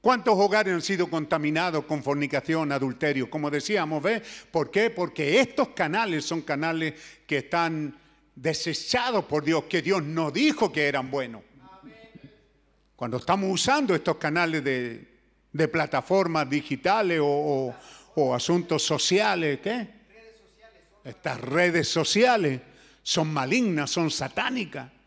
¿Cuántos 0.00 0.38
hogares 0.38 0.72
han 0.72 0.80
sido 0.80 1.10
contaminados 1.10 1.84
con 1.84 2.04
fornicación, 2.04 2.70
adulterio? 2.70 3.28
Como 3.28 3.50
decíamos, 3.50 4.00
¿ve? 4.00 4.22
¿Por 4.50 4.70
qué? 4.70 4.90
Porque 4.90 5.40
estos 5.40 5.70
canales 5.70 6.24
son 6.24 6.42
canales 6.42 6.94
que 7.26 7.38
están 7.38 7.98
desechados 8.34 9.24
por 9.24 9.44
Dios, 9.44 9.64
que 9.64 9.82
Dios 9.82 10.04
no 10.04 10.30
dijo 10.30 10.70
que 10.72 10.86
eran 10.86 11.10
buenos. 11.10 11.42
Cuando 12.94 13.16
estamos 13.16 13.50
usando 13.52 13.92
estos 13.92 14.16
canales 14.16 14.62
de, 14.62 15.68
plataformas 15.68 16.48
digitales 16.48 17.18
o, 17.20 17.74
o, 18.14 18.34
asuntos 18.34 18.84
sociales, 18.84 19.58
¿qué? 19.60 19.88
Estas 21.02 21.40
redes 21.40 21.88
sociales 21.88 22.60
son 23.02 23.32
malignas, 23.32 23.90
son 23.90 24.12
satánicas. 24.12 24.99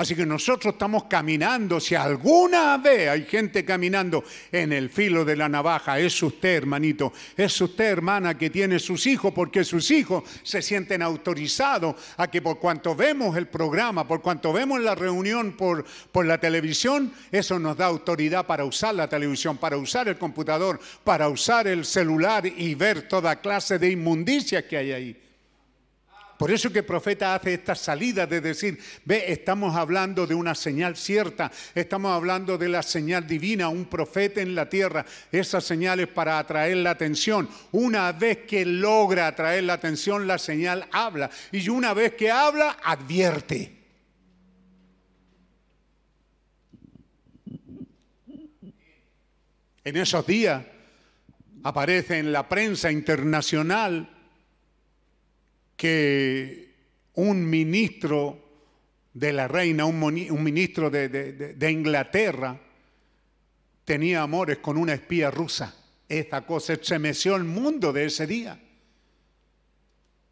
Así 0.00 0.16
que 0.16 0.24
nosotros 0.24 0.72
estamos 0.72 1.04
caminando, 1.04 1.78
si 1.78 1.94
alguna 1.94 2.78
vez 2.78 3.10
hay 3.10 3.26
gente 3.26 3.66
caminando 3.66 4.24
en 4.50 4.72
el 4.72 4.88
filo 4.88 5.26
de 5.26 5.36
la 5.36 5.46
navaja, 5.46 5.98
es 5.98 6.22
usted, 6.22 6.56
hermanito, 6.56 7.12
es 7.36 7.60
usted, 7.60 7.84
hermana, 7.84 8.38
que 8.38 8.48
tiene 8.48 8.78
sus 8.78 9.06
hijos, 9.06 9.34
porque 9.34 9.62
sus 9.62 9.90
hijos 9.90 10.24
se 10.42 10.62
sienten 10.62 11.02
autorizados 11.02 11.96
a 12.16 12.30
que 12.30 12.40
por 12.40 12.58
cuanto 12.58 12.96
vemos 12.96 13.36
el 13.36 13.48
programa, 13.48 14.08
por 14.08 14.22
cuanto 14.22 14.54
vemos 14.54 14.80
la 14.80 14.94
reunión 14.94 15.52
por, 15.52 15.84
por 16.10 16.24
la 16.24 16.38
televisión, 16.38 17.12
eso 17.30 17.58
nos 17.58 17.76
da 17.76 17.84
autoridad 17.84 18.46
para 18.46 18.64
usar 18.64 18.94
la 18.94 19.06
televisión, 19.06 19.58
para 19.58 19.76
usar 19.76 20.08
el 20.08 20.16
computador, 20.16 20.80
para 21.04 21.28
usar 21.28 21.68
el 21.68 21.84
celular 21.84 22.46
y 22.46 22.74
ver 22.74 23.06
toda 23.06 23.36
clase 23.42 23.78
de 23.78 23.90
inmundicias 23.90 24.64
que 24.64 24.78
hay 24.78 24.92
ahí. 24.92 25.29
Por 26.40 26.50
eso 26.50 26.72
que 26.72 26.78
el 26.78 26.86
profeta 26.86 27.34
hace 27.34 27.52
esta 27.52 27.74
salida 27.74 28.26
de 28.26 28.40
decir, 28.40 28.78
ve, 29.04 29.24
estamos 29.30 29.76
hablando 29.76 30.26
de 30.26 30.34
una 30.34 30.54
señal 30.54 30.96
cierta, 30.96 31.52
estamos 31.74 32.12
hablando 32.12 32.56
de 32.56 32.70
la 32.70 32.82
señal 32.82 33.26
divina, 33.26 33.68
un 33.68 33.84
profeta 33.84 34.40
en 34.40 34.54
la 34.54 34.66
tierra. 34.66 35.04
Esa 35.30 35.60
señal 35.60 36.00
es 36.00 36.08
para 36.08 36.38
atraer 36.38 36.78
la 36.78 36.92
atención. 36.92 37.46
Una 37.72 38.12
vez 38.12 38.46
que 38.46 38.64
logra 38.64 39.26
atraer 39.26 39.64
la 39.64 39.74
atención, 39.74 40.26
la 40.26 40.38
señal 40.38 40.88
habla. 40.92 41.28
Y 41.52 41.68
una 41.68 41.92
vez 41.92 42.14
que 42.14 42.30
habla, 42.30 42.78
advierte. 42.82 43.76
En 49.84 49.94
esos 49.94 50.26
días 50.26 50.64
aparece 51.64 52.16
en 52.16 52.32
la 52.32 52.48
prensa 52.48 52.90
internacional 52.90 54.19
que 55.80 56.74
un 57.14 57.48
ministro 57.48 58.38
de 59.14 59.32
la 59.32 59.48
reina, 59.48 59.86
un, 59.86 59.98
ministro 60.44 60.90
de, 60.90 61.70
Inglaterra, 61.70 62.60
tenía 63.86 64.20
amores 64.20 64.58
con 64.58 64.76
una 64.76 64.92
espía 64.92 65.30
rusa. 65.30 65.74
Esta 66.06 66.44
cosa 66.44 66.74
estremeció 66.74 67.34
el 67.34 67.44
mundo 67.44 67.94
de 67.94 68.04
ese 68.04 68.26
día. 68.26 68.60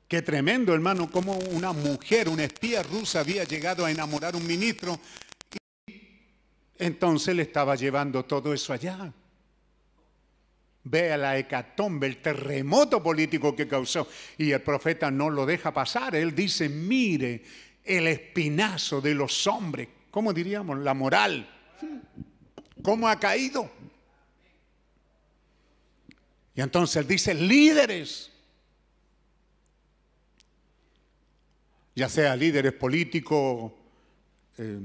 Qué 0.06 0.20
tremendo, 0.20 0.74
hermano, 0.74 1.10
como 1.10 1.38
una 1.38 1.72
mujer, 1.72 2.28
una 2.28 2.44
espía 2.44 2.82
rusa 2.82 3.20
había 3.20 3.44
llegado 3.44 3.86
a 3.86 3.90
enamorar 3.90 4.34
a 4.34 4.36
un 4.36 4.46
ministro 4.46 5.00
y 5.86 5.98
entonces 6.78 7.34
le 7.34 7.44
estaba 7.44 7.74
llevando 7.74 8.22
todo 8.26 8.52
eso 8.52 8.74
allá. 8.74 9.14
Vea 10.90 11.18
la 11.18 11.36
hecatombe, 11.36 12.06
el 12.06 12.22
terremoto 12.22 13.02
político 13.02 13.54
que 13.54 13.68
causó. 13.68 14.08
Y 14.38 14.52
el 14.52 14.62
profeta 14.62 15.10
no 15.10 15.28
lo 15.28 15.44
deja 15.44 15.72
pasar. 15.72 16.16
Él 16.16 16.34
dice, 16.34 16.68
mire 16.68 17.42
el 17.84 18.06
espinazo 18.06 19.00
de 19.00 19.14
los 19.14 19.46
hombres. 19.46 19.88
¿Cómo 20.10 20.32
diríamos? 20.32 20.78
La 20.78 20.94
moral. 20.94 21.48
¿Cómo 22.82 23.08
ha 23.08 23.18
caído? 23.18 23.70
Y 26.54 26.60
entonces 26.60 26.96
él 26.96 27.06
dice, 27.06 27.34
líderes. 27.34 28.32
Ya 31.94 32.08
sea 32.08 32.34
líderes 32.34 32.72
políticos, 32.72 33.72
eh, 34.56 34.78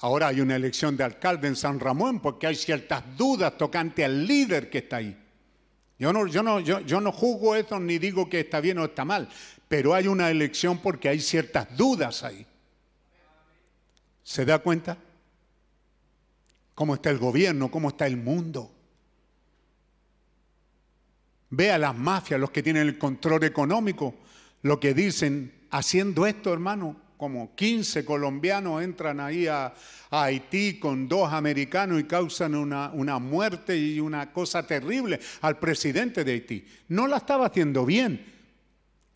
ahora 0.00 0.28
hay 0.28 0.40
una 0.40 0.56
elección 0.56 0.96
de 0.96 1.04
alcalde 1.04 1.48
en 1.48 1.56
San 1.56 1.78
Ramón 1.78 2.20
porque 2.20 2.46
hay 2.46 2.56
ciertas 2.56 3.16
dudas 3.16 3.56
tocante 3.58 4.04
al 4.04 4.26
líder 4.26 4.70
que 4.70 4.78
está 4.78 4.96
ahí. 4.96 5.19
Yo 6.00 6.14
no, 6.14 6.26
yo, 6.26 6.42
no, 6.42 6.60
yo, 6.60 6.80
yo 6.80 6.98
no 6.98 7.12
juzgo 7.12 7.54
eso 7.54 7.78
ni 7.78 7.98
digo 7.98 8.30
que 8.30 8.40
está 8.40 8.62
bien 8.62 8.78
o 8.78 8.86
está 8.86 9.04
mal, 9.04 9.28
pero 9.68 9.92
hay 9.92 10.08
una 10.08 10.30
elección 10.30 10.78
porque 10.78 11.10
hay 11.10 11.20
ciertas 11.20 11.76
dudas 11.76 12.24
ahí. 12.24 12.46
¿Se 14.22 14.46
da 14.46 14.60
cuenta? 14.60 14.96
¿Cómo 16.74 16.94
está 16.94 17.10
el 17.10 17.18
gobierno? 17.18 17.70
¿Cómo 17.70 17.90
está 17.90 18.06
el 18.06 18.16
mundo? 18.16 18.72
Ve 21.50 21.70
a 21.70 21.76
las 21.76 21.94
mafias, 21.94 22.40
los 22.40 22.50
que 22.50 22.62
tienen 22.62 22.88
el 22.88 22.96
control 22.96 23.44
económico, 23.44 24.14
lo 24.62 24.80
que 24.80 24.94
dicen, 24.94 25.52
haciendo 25.70 26.26
esto, 26.26 26.50
hermano, 26.50 26.96
como 27.20 27.54
15 27.54 28.02
colombianos 28.02 28.82
entran 28.82 29.20
ahí 29.20 29.46
a, 29.46 29.74
Haití 30.10 30.80
con 30.80 31.06
dos 31.06 31.30
americanos 31.32 32.00
y 32.00 32.04
causan 32.04 32.54
una, 32.54 32.90
una, 32.94 33.18
muerte 33.18 33.76
y 33.76 34.00
una 34.00 34.32
cosa 34.32 34.66
terrible 34.66 35.20
al 35.42 35.58
presidente 35.58 36.24
de 36.24 36.32
Haití. 36.32 36.66
No 36.88 37.06
la 37.06 37.18
estaba 37.18 37.46
haciendo 37.46 37.84
bien. 37.84 38.24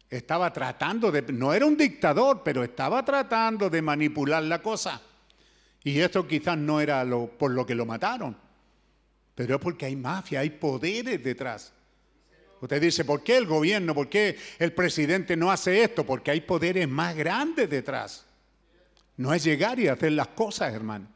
Estaba 0.09 0.53
tratando 0.53 1.11
de, 1.11 1.23
no 1.33 1.53
era 1.53 1.67
un 1.67 1.77
dictador, 1.77 2.43
pero 2.45 2.63
estaba 2.63 3.05
tratando 3.05 3.71
de 3.71 3.83
manipular 3.83 4.43
la 4.43 4.61
cosa. 4.63 5.01
Y 5.83 5.99
esto 5.99 6.29
quizás 6.29 6.59
no 6.59 6.81
era 6.81 7.03
lo, 7.05 7.27
por 7.27 7.51
lo 7.51 7.65
que 7.67 7.75
lo 7.75 7.87
mataron, 7.87 8.37
pero 9.35 9.57
es 9.57 9.61
porque 9.61 9.87
hay 9.87 9.97
mafia, 9.97 10.41
hay 10.41 10.51
poderes 10.51 11.25
detrás. 11.25 11.74
Usted 12.61 12.81
dice, 12.81 13.05
¿por 13.05 13.23
qué 13.23 13.37
el 13.37 13.47
gobierno, 13.47 13.95
por 13.95 14.09
qué 14.09 14.39
el 14.59 14.73
presidente 14.73 15.37
no 15.37 15.51
hace 15.51 15.83
esto? 15.83 16.05
Porque 16.05 16.31
hay 16.31 16.41
poderes 16.41 16.89
más 16.89 17.15
grandes 17.15 17.69
detrás. 17.69 18.27
No 19.17 19.33
es 19.33 19.45
llegar 19.45 19.79
y 19.79 19.89
hacer 19.89 20.13
las 20.13 20.29
cosas, 20.29 20.73
hermano. 20.73 21.09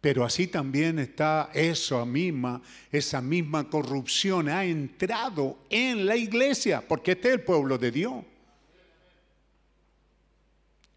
Pero 0.00 0.22
así 0.22 0.48
también 0.48 0.98
está 0.98 1.50
eso 1.54 2.04
misma, 2.04 2.60
esa 2.92 3.22
misma 3.22 3.70
corrupción 3.70 4.50
ha 4.50 4.62
entrado 4.62 5.60
en 5.70 6.04
la 6.04 6.14
iglesia, 6.14 6.84
porque 6.86 7.12
este 7.12 7.28
es 7.28 7.34
el 7.36 7.40
pueblo 7.40 7.78
de 7.78 7.90
Dios. 7.90 8.22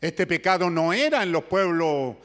Este 0.01 0.27
pecado 0.27 0.69
no 0.69 0.91
era 0.91 1.23
en 1.23 1.31
los 1.31 1.45
pueblos 1.45 2.17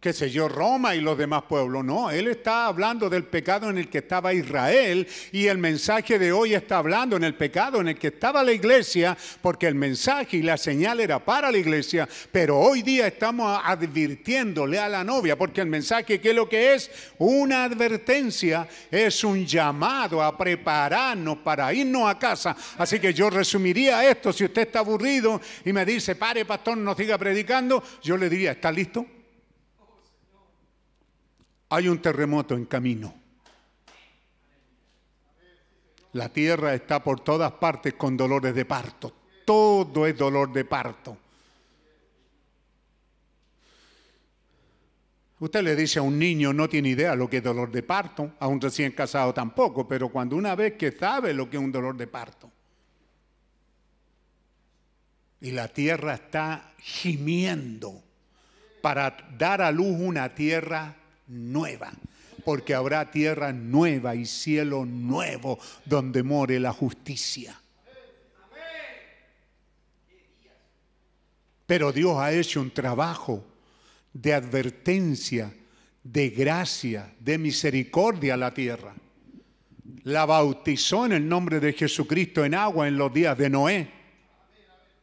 qué 0.00 0.12
sé 0.12 0.30
yo, 0.30 0.48
Roma 0.48 0.94
y 0.94 1.00
los 1.00 1.18
demás 1.18 1.42
pueblos. 1.48 1.84
No, 1.84 2.10
él 2.10 2.28
está 2.28 2.66
hablando 2.66 3.10
del 3.10 3.24
pecado 3.24 3.68
en 3.68 3.78
el 3.78 3.88
que 3.88 3.98
estaba 3.98 4.32
Israel 4.32 5.08
y 5.32 5.46
el 5.46 5.58
mensaje 5.58 6.20
de 6.20 6.30
hoy 6.30 6.54
está 6.54 6.78
hablando 6.78 7.16
en 7.16 7.24
el 7.24 7.34
pecado 7.34 7.80
en 7.80 7.88
el 7.88 7.98
que 7.98 8.08
estaba 8.08 8.44
la 8.44 8.52
iglesia, 8.52 9.16
porque 9.42 9.66
el 9.66 9.74
mensaje 9.74 10.36
y 10.36 10.42
la 10.42 10.56
señal 10.56 11.00
era 11.00 11.18
para 11.18 11.50
la 11.50 11.58
iglesia, 11.58 12.08
pero 12.30 12.58
hoy 12.58 12.82
día 12.82 13.08
estamos 13.08 13.60
advirtiéndole 13.64 14.78
a 14.78 14.88
la 14.88 15.02
novia, 15.02 15.36
porque 15.36 15.62
el 15.62 15.66
mensaje, 15.66 16.20
¿qué 16.20 16.30
es 16.30 16.36
lo 16.36 16.48
que 16.48 16.74
es? 16.74 16.90
Una 17.18 17.64
advertencia, 17.64 18.68
es 18.90 19.24
un 19.24 19.44
llamado 19.44 20.22
a 20.22 20.38
prepararnos 20.38 21.38
para 21.38 21.72
irnos 21.74 22.08
a 22.08 22.16
casa. 22.18 22.56
Así 22.76 23.00
que 23.00 23.12
yo 23.12 23.30
resumiría 23.30 24.08
esto, 24.08 24.32
si 24.32 24.44
usted 24.44 24.62
está 24.62 24.78
aburrido 24.78 25.40
y 25.64 25.72
me 25.72 25.84
dice, 25.84 26.14
pare 26.14 26.44
pastor, 26.44 26.78
no 26.78 26.94
siga 26.94 27.18
predicando, 27.18 27.82
yo 28.00 28.16
le 28.16 28.28
diría, 28.28 28.52
¿está 28.52 28.70
listo? 28.70 29.04
Hay 31.70 31.88
un 31.88 32.00
terremoto 32.00 32.54
en 32.54 32.66
camino. 32.66 33.14
La 36.12 36.28
tierra 36.30 36.74
está 36.74 37.02
por 37.02 37.20
todas 37.20 37.52
partes 37.52 37.94
con 37.94 38.16
dolores 38.16 38.54
de 38.54 38.64
parto. 38.64 39.12
Todo 39.44 40.06
es 40.06 40.16
dolor 40.16 40.52
de 40.52 40.64
parto. 40.64 41.16
Usted 45.40 45.62
le 45.62 45.76
dice 45.76 46.00
a 46.00 46.02
un 46.02 46.18
niño, 46.18 46.52
no 46.52 46.68
tiene 46.68 46.88
idea 46.88 47.14
lo 47.14 47.30
que 47.30 47.36
es 47.36 47.44
dolor 47.44 47.70
de 47.70 47.82
parto, 47.82 48.32
a 48.40 48.48
un 48.48 48.60
recién 48.60 48.90
casado 48.92 49.32
tampoco, 49.32 49.86
pero 49.86 50.08
cuando 50.08 50.34
una 50.34 50.56
vez 50.56 50.74
que 50.74 50.90
sabe 50.90 51.32
lo 51.32 51.48
que 51.48 51.56
es 51.56 51.62
un 51.62 51.70
dolor 51.70 51.96
de 51.96 52.08
parto, 52.08 52.50
y 55.40 55.52
la 55.52 55.68
tierra 55.68 56.14
está 56.14 56.72
gimiendo 56.78 58.02
para 58.82 59.16
dar 59.38 59.62
a 59.62 59.70
luz 59.70 59.96
una 60.00 60.34
tierra 60.34 60.97
nueva, 61.28 61.92
porque 62.44 62.74
habrá 62.74 63.10
tierra 63.10 63.52
nueva 63.52 64.14
y 64.14 64.26
cielo 64.26 64.84
nuevo 64.84 65.58
donde 65.84 66.22
more 66.22 66.58
la 66.58 66.72
justicia. 66.72 67.60
Pero 71.66 71.92
Dios 71.92 72.16
ha 72.16 72.32
hecho 72.32 72.62
un 72.62 72.70
trabajo 72.70 73.44
de 74.12 74.32
advertencia, 74.32 75.52
de 76.02 76.30
gracia, 76.30 77.14
de 77.20 77.36
misericordia 77.36 78.34
a 78.34 78.38
la 78.38 78.54
tierra. 78.54 78.94
La 80.04 80.24
bautizó 80.24 81.04
en 81.04 81.12
el 81.12 81.28
nombre 81.28 81.60
de 81.60 81.74
Jesucristo 81.74 82.42
en 82.42 82.54
agua 82.54 82.88
en 82.88 82.96
los 82.96 83.12
días 83.12 83.36
de 83.36 83.50
Noé. 83.50 83.90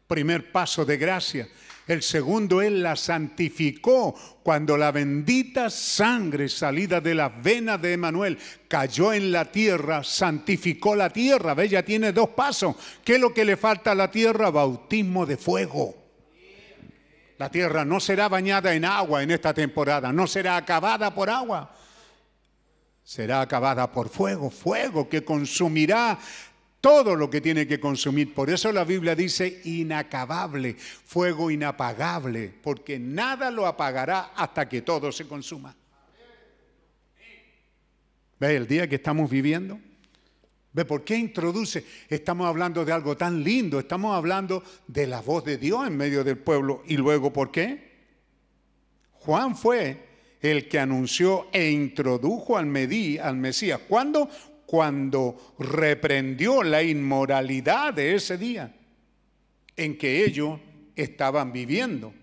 Primer 0.08 0.52
paso 0.52 0.84
de 0.86 0.98
gracia. 0.98 1.48
El 1.88 2.02
segundo, 2.02 2.62
Él 2.62 2.82
la 2.82 2.96
santificó 2.96 4.16
cuando 4.42 4.76
la 4.76 4.92
bendita 4.92 5.70
sangre 5.70 6.50
salida 6.50 7.00
de 7.00 7.14
las 7.14 7.44
venas 7.44 7.80
de 7.80 7.94
Emanuel 7.94 8.40
cayó 8.68 9.14
en 9.14 9.32
la 9.32 9.52
tierra, 9.52 10.04
santificó 10.04 10.96
la 10.96 11.12
tierra. 11.12 11.54
¿Ve? 11.54 11.70
Ya 11.70 11.84
tiene 11.84 12.12
dos 12.12 12.30
pasos. 12.30 12.76
¿Qué 13.04 13.16
es 13.16 13.22
lo 13.22 13.34
que 13.34 13.46
le 13.46 13.56
falta 13.56 13.92
a 13.92 13.96
la 13.96 14.10
tierra? 14.10 14.50
Bautismo 14.50 15.28
de 15.28 15.38
fuego. 15.38 16.06
La 17.38 17.52
tierra 17.52 17.86
no 17.86 18.00
será 18.00 18.30
bañada 18.30 18.74
en 18.74 18.86
agua 18.86 19.22
en 19.22 19.32
esta 19.32 19.54
temporada, 19.54 20.12
no 20.14 20.26
será 20.26 20.56
acabada 20.56 21.14
por 21.14 21.30
agua, 21.30 21.76
será 23.04 23.42
acabada 23.42 23.92
por 23.92 24.08
fuego, 24.08 24.50
fuego 24.50 25.10
que 25.10 25.26
consumirá 25.26 26.18
todo 26.86 27.16
lo 27.16 27.32
que 27.32 27.42
tiene 27.42 27.66
que 27.66 27.80
consumir. 27.80 28.32
Por 28.36 28.48
eso 28.52 28.72
la 28.72 28.84
Biblia 28.84 29.16
dice 29.16 29.62
inacabable, 29.64 30.76
fuego 30.76 31.50
inapagable, 31.50 32.54
porque 32.62 33.00
nada 33.00 33.50
lo 33.50 33.66
apagará 33.66 34.34
hasta 34.36 34.70
que 34.70 34.84
todo 34.84 35.12
se 35.12 35.28
consuma. 35.28 35.76
¿Ve 38.40 38.56
el 38.56 38.68
día 38.68 38.88
que 38.88 38.98
estamos 38.98 39.32
viviendo? 39.32 39.80
¿Ve 40.74 40.86
por 40.86 41.04
qué 41.04 41.18
introduce? 41.18 41.84
Estamos 42.08 42.46
hablando 42.46 42.86
de 42.86 42.92
algo 42.92 43.18
tan 43.18 43.44
lindo, 43.44 43.80
estamos 43.80 44.16
hablando 44.16 44.64
de 44.86 45.08
la 45.08 45.22
voz 45.22 45.44
de 45.44 45.58
Dios 45.58 45.88
en 45.88 45.98
medio 45.98 46.24
del 46.24 46.38
pueblo. 46.38 46.84
¿Y 46.86 46.98
luego 46.98 47.34
por 47.34 47.50
qué? 47.50 47.96
Juan 49.12 49.58
fue 49.58 50.06
el 50.40 50.70
que 50.70 50.78
anunció 50.78 51.48
e 51.52 51.72
introdujo 51.72 52.60
al, 52.60 52.68
Medí, 52.68 53.18
al 53.18 53.38
Mesías. 53.38 53.82
¿Cuándo? 53.88 54.30
Cuando 54.66 55.56
reprendió 55.60 56.64
la 56.64 56.84
inmoralidad 56.84 57.94
de 57.94 58.16
ese 58.16 58.38
día 58.38 58.74
en 59.76 59.98
que 59.98 60.26
ellos 60.26 60.60
estaban 60.96 61.52
viviendo. 61.52 62.14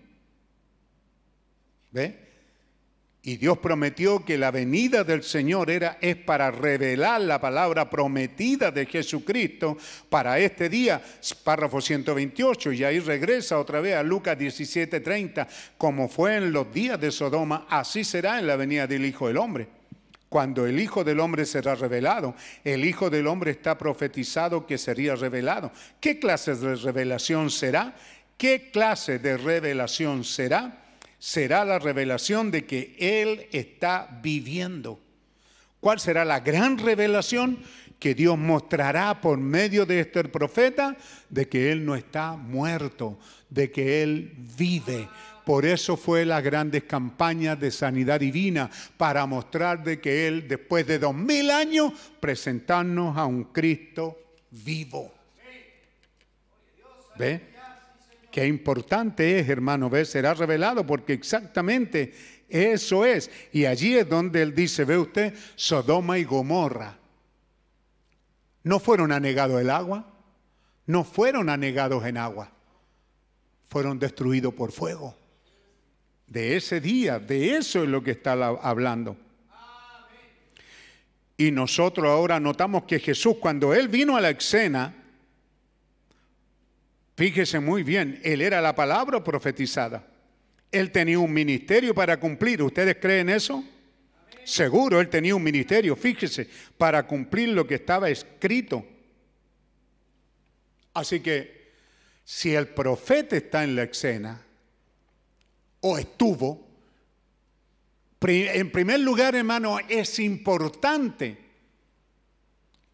¿Ve? 1.91 2.23
Y 3.25 3.37
Dios 3.37 3.57
prometió 3.59 4.25
que 4.25 4.37
la 4.37 4.51
venida 4.51 5.05
del 5.05 5.23
Señor 5.23 5.71
era 5.71 5.97
es 6.01 6.17
para 6.17 6.51
revelar 6.51 7.21
la 7.21 7.39
palabra 7.39 7.89
prometida 7.89 8.69
de 8.69 8.85
Jesucristo 8.85 9.77
para 10.09 10.37
este 10.39 10.67
día, 10.67 11.01
párrafo 11.41 11.79
128, 11.79 12.73
y 12.73 12.83
ahí 12.83 12.99
regresa 12.99 13.59
otra 13.59 13.79
vez 13.79 13.95
a 13.95 14.03
Lucas 14.03 14.37
17:30, 14.37 15.47
como 15.77 16.09
fue 16.09 16.35
en 16.35 16.51
los 16.51 16.73
días 16.73 16.99
de 16.99 17.11
Sodoma, 17.11 17.65
así 17.69 18.03
será 18.03 18.39
en 18.39 18.47
la 18.47 18.57
venida 18.57 18.87
del 18.87 19.05
Hijo 19.05 19.29
del 19.29 19.37
Hombre. 19.37 19.82
Cuando 20.33 20.65
el 20.65 20.79
Hijo 20.79 21.03
del 21.03 21.19
Hombre 21.19 21.45
será 21.45 21.75
revelado, 21.75 22.33
el 22.63 22.85
Hijo 22.85 23.11
del 23.11 23.27
Hombre 23.27 23.51
está 23.51 23.77
profetizado 23.77 24.65
que 24.65 24.79
sería 24.79 25.13
revelado. 25.13 25.71
¿Qué 25.99 26.17
clase 26.17 26.55
de 26.55 26.75
revelación 26.75 27.51
será? 27.51 27.93
¿Qué 28.35 28.71
clase 28.71 29.19
de 29.19 29.37
revelación 29.37 30.23
será? 30.23 30.79
será 31.19 31.63
la 31.63 31.77
revelación 31.77 32.49
de 32.49 32.65
que 32.65 32.95
Él 32.97 33.47
está 33.51 34.19
viviendo. 34.23 34.99
¿Cuál 35.79 35.99
será 35.99 36.25
la 36.25 36.39
gran 36.39 36.79
revelación? 36.79 37.59
Que 37.99 38.15
Dios 38.15 38.35
mostrará 38.35 39.21
por 39.21 39.37
medio 39.37 39.85
de 39.85 39.99
este 39.99 40.23
profeta 40.23 40.97
de 41.29 41.47
que 41.47 41.71
Él 41.71 41.85
no 41.85 41.95
está 41.95 42.35
muerto, 42.37 43.19
de 43.51 43.71
que 43.71 44.01
Él 44.01 44.33
vive. 44.57 45.07
Por 45.45 45.65
eso 45.65 45.97
fue 45.97 46.25
las 46.25 46.43
grandes 46.43 46.83
campañas 46.83 47.59
de 47.59 47.71
sanidad 47.71 48.19
divina, 48.19 48.69
para 48.97 49.25
mostrar 49.25 49.83
de 49.83 49.99
que 49.99 50.27
Él, 50.27 50.47
después 50.47 50.87
de 50.87 50.99
dos 50.99 51.15
mil 51.15 51.51
años, 51.51 51.93
presentarnos 52.19 53.17
a 53.17 53.25
un 53.25 53.45
Cristo 53.45 54.17
vivo. 54.51 55.13
¿Ve? 57.17 57.53
Qué 58.31 58.47
importante 58.47 59.37
es, 59.39 59.47
hermano, 59.47 59.91
ver, 59.91 60.07
será 60.07 60.33
revelado 60.33 60.85
porque 60.87 61.13
exactamente 61.13 62.13
eso 62.49 63.05
es. 63.05 63.29
Y 63.51 63.65
allí 63.65 63.95
es 63.95 64.09
donde 64.09 64.41
él 64.41 64.55
dice, 64.55 64.85
ve 64.85 64.97
usted, 64.97 65.35
Sodoma 65.55 66.17
y 66.17 66.23
Gomorra. 66.23 66.97
No 68.63 68.79
fueron 68.79 69.11
anegados 69.11 69.61
el 69.61 69.69
agua, 69.69 70.05
no 70.87 71.03
fueron 71.03 71.49
anegados 71.49 72.05
en 72.05 72.17
agua, 72.17 72.49
fueron 73.69 73.99
destruidos 73.99 74.53
por 74.53 74.71
fuego. 74.71 75.15
De 76.27 76.55
ese 76.55 76.81
día, 76.81 77.19
de 77.19 77.57
eso 77.57 77.83
es 77.83 77.89
lo 77.89 78.03
que 78.03 78.11
está 78.11 78.33
hablando. 78.33 79.17
Y 81.37 81.51
nosotros 81.51 82.07
ahora 82.07 82.39
notamos 82.39 82.83
que 82.83 82.99
Jesús, 82.99 83.37
cuando 83.39 83.73
Él 83.73 83.87
vino 83.87 84.15
a 84.15 84.21
la 84.21 84.29
escena, 84.29 84.93
Fíjese 87.15 87.59
muy 87.59 87.83
bien, 87.83 88.19
él 88.23 88.41
era 88.41 88.59
la 88.59 88.73
palabra 88.73 89.23
profetizada. 89.23 90.05
Él 90.71 90.91
tenía 90.91 91.19
un 91.19 91.31
ministerio 91.31 91.93
para 91.93 92.19
cumplir. 92.19 92.61
¿Ustedes 92.63 92.97
creen 92.99 93.29
eso? 93.29 93.63
Seguro, 94.43 94.99
él 94.99 95.09
tenía 95.09 95.35
un 95.35 95.43
ministerio, 95.43 95.95
fíjese, 95.95 96.49
para 96.77 97.05
cumplir 97.05 97.49
lo 97.49 97.67
que 97.67 97.75
estaba 97.75 98.09
escrito. 98.09 98.85
Así 100.93 101.19
que 101.19 101.71
si 102.23 102.53
el 102.55 102.67
profeta 102.67 103.37
está 103.37 103.63
en 103.63 103.75
la 103.75 103.83
escena, 103.83 104.43
o 105.83 105.97
estuvo, 105.97 106.67
en 108.21 108.71
primer 108.71 109.01
lugar, 109.01 109.35
hermano, 109.35 109.79
es 109.89 110.17
importante 110.19 111.37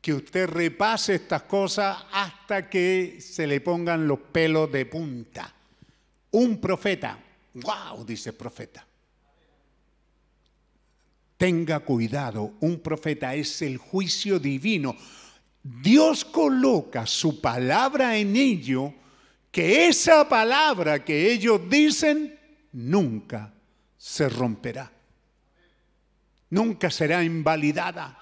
que 0.02 0.14
usted 0.14 0.48
repase 0.48 1.16
estas 1.16 1.44
cosas 1.44 1.98
hasta 2.12 2.68
que 2.68 3.20
se 3.22 3.46
le 3.46 3.62
pongan 3.62 4.08
los 4.08 4.20
pelos 4.20 4.72
de 4.72 4.88
punta. 4.88 5.54
Un 6.32 6.60
profeta, 6.60 7.20
wow, 7.54 8.04
dice 8.04 8.34
profeta. 8.34 8.86
Tenga 11.38 11.82
cuidado, 11.82 12.54
un 12.62 12.80
profeta 12.80 13.36
es 13.36 13.62
el 13.62 13.78
juicio 13.78 14.40
divino. 14.40 14.96
Dios 15.62 16.26
coloca 16.26 17.06
su 17.06 17.40
palabra 17.40 18.18
en 18.18 18.36
ello, 18.36 18.94
que 19.52 19.88
esa 19.88 20.28
palabra 20.28 21.06
que 21.06 21.32
ellos 21.32 21.62
dicen 21.70 22.39
nunca 22.74 23.54
se 23.98 24.30
romperá. 24.30 24.92
Nunca 26.50 26.90
será 26.90 27.24
invalidada. 27.24 28.18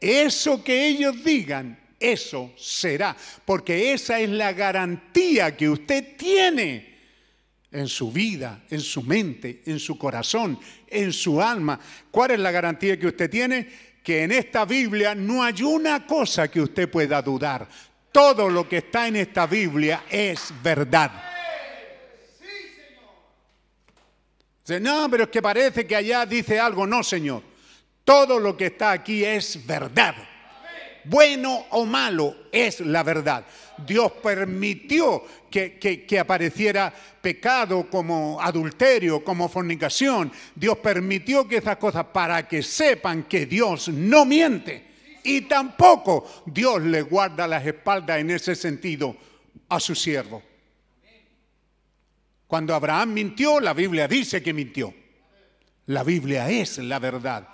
Eso 0.00 0.64
que 0.64 0.88
ellos 0.88 1.22
digan, 1.22 1.78
eso 1.98 2.52
será, 2.56 3.14
porque 3.44 3.92
esa 3.92 4.18
es 4.18 4.30
la 4.30 4.52
garantía 4.52 5.54
que 5.56 5.68
usted 5.68 6.16
tiene 6.16 6.98
en 7.70 7.86
su 7.86 8.10
vida, 8.10 8.62
en 8.70 8.80
su 8.80 9.02
mente, 9.02 9.62
en 9.66 9.78
su 9.78 9.98
corazón, 9.98 10.58
en 10.88 11.12
su 11.12 11.40
alma. 11.40 11.78
¿Cuál 12.10 12.32
es 12.32 12.40
la 12.40 12.50
garantía 12.50 12.98
que 12.98 13.08
usted 13.08 13.30
tiene? 13.30 13.68
Que 14.02 14.24
en 14.24 14.32
esta 14.32 14.64
Biblia 14.64 15.14
no 15.14 15.42
hay 15.42 15.62
una 15.62 16.06
cosa 16.06 16.48
que 16.48 16.62
usted 16.62 16.90
pueda 16.90 17.20
dudar. 17.20 17.68
Todo 18.10 18.48
lo 18.48 18.68
que 18.68 18.78
está 18.78 19.06
en 19.06 19.16
esta 19.16 19.46
Biblia 19.46 20.04
es 20.10 20.52
verdad. 20.62 21.29
No, 24.78 25.08
pero 25.10 25.24
es 25.24 25.30
que 25.30 25.40
parece 25.40 25.86
que 25.86 25.96
allá 25.96 26.26
dice 26.26 26.60
algo. 26.60 26.86
No, 26.86 27.02
Señor. 27.02 27.42
Todo 28.04 28.38
lo 28.38 28.56
que 28.56 28.66
está 28.66 28.92
aquí 28.92 29.24
es 29.24 29.66
verdad. 29.66 30.14
Bueno 31.04 31.66
o 31.70 31.86
malo 31.86 32.36
es 32.52 32.80
la 32.80 33.02
verdad. 33.02 33.44
Dios 33.86 34.12
permitió 34.22 35.24
que, 35.50 36.18
apareciera 36.20 36.92
pecado 37.20 37.88
como 37.88 38.40
adulterio, 38.40 39.24
como 39.24 39.48
fornicación. 39.48 40.30
Dios 40.54 40.78
permitió 40.78 41.48
que 41.48 41.56
esas 41.56 41.76
cosas 41.76 42.06
para 42.12 42.46
que 42.46 42.62
sepan 42.62 43.24
que 43.24 43.46
Dios 43.46 43.88
no 43.88 44.24
miente. 44.24 44.88
Y 45.22 45.42
tampoco 45.42 46.44
Dios 46.46 46.82
le 46.82 47.02
guarda 47.02 47.46
las 47.46 47.66
espaldas 47.66 48.18
en 48.18 48.30
ese 48.30 48.54
sentido 48.54 49.16
a 49.68 49.80
su 49.80 49.94
siervo. 49.94 50.42
Cuando 52.50 52.74
Abraham 52.74 53.12
mintió, 53.12 53.60
la 53.60 53.72
Biblia 53.72 54.08
dice 54.08 54.42
que 54.42 54.52
mintió. 54.52 54.92
La 55.86 56.02
Biblia 56.02 56.50
es 56.50 56.78
la 56.78 56.98
verdad. 56.98 57.46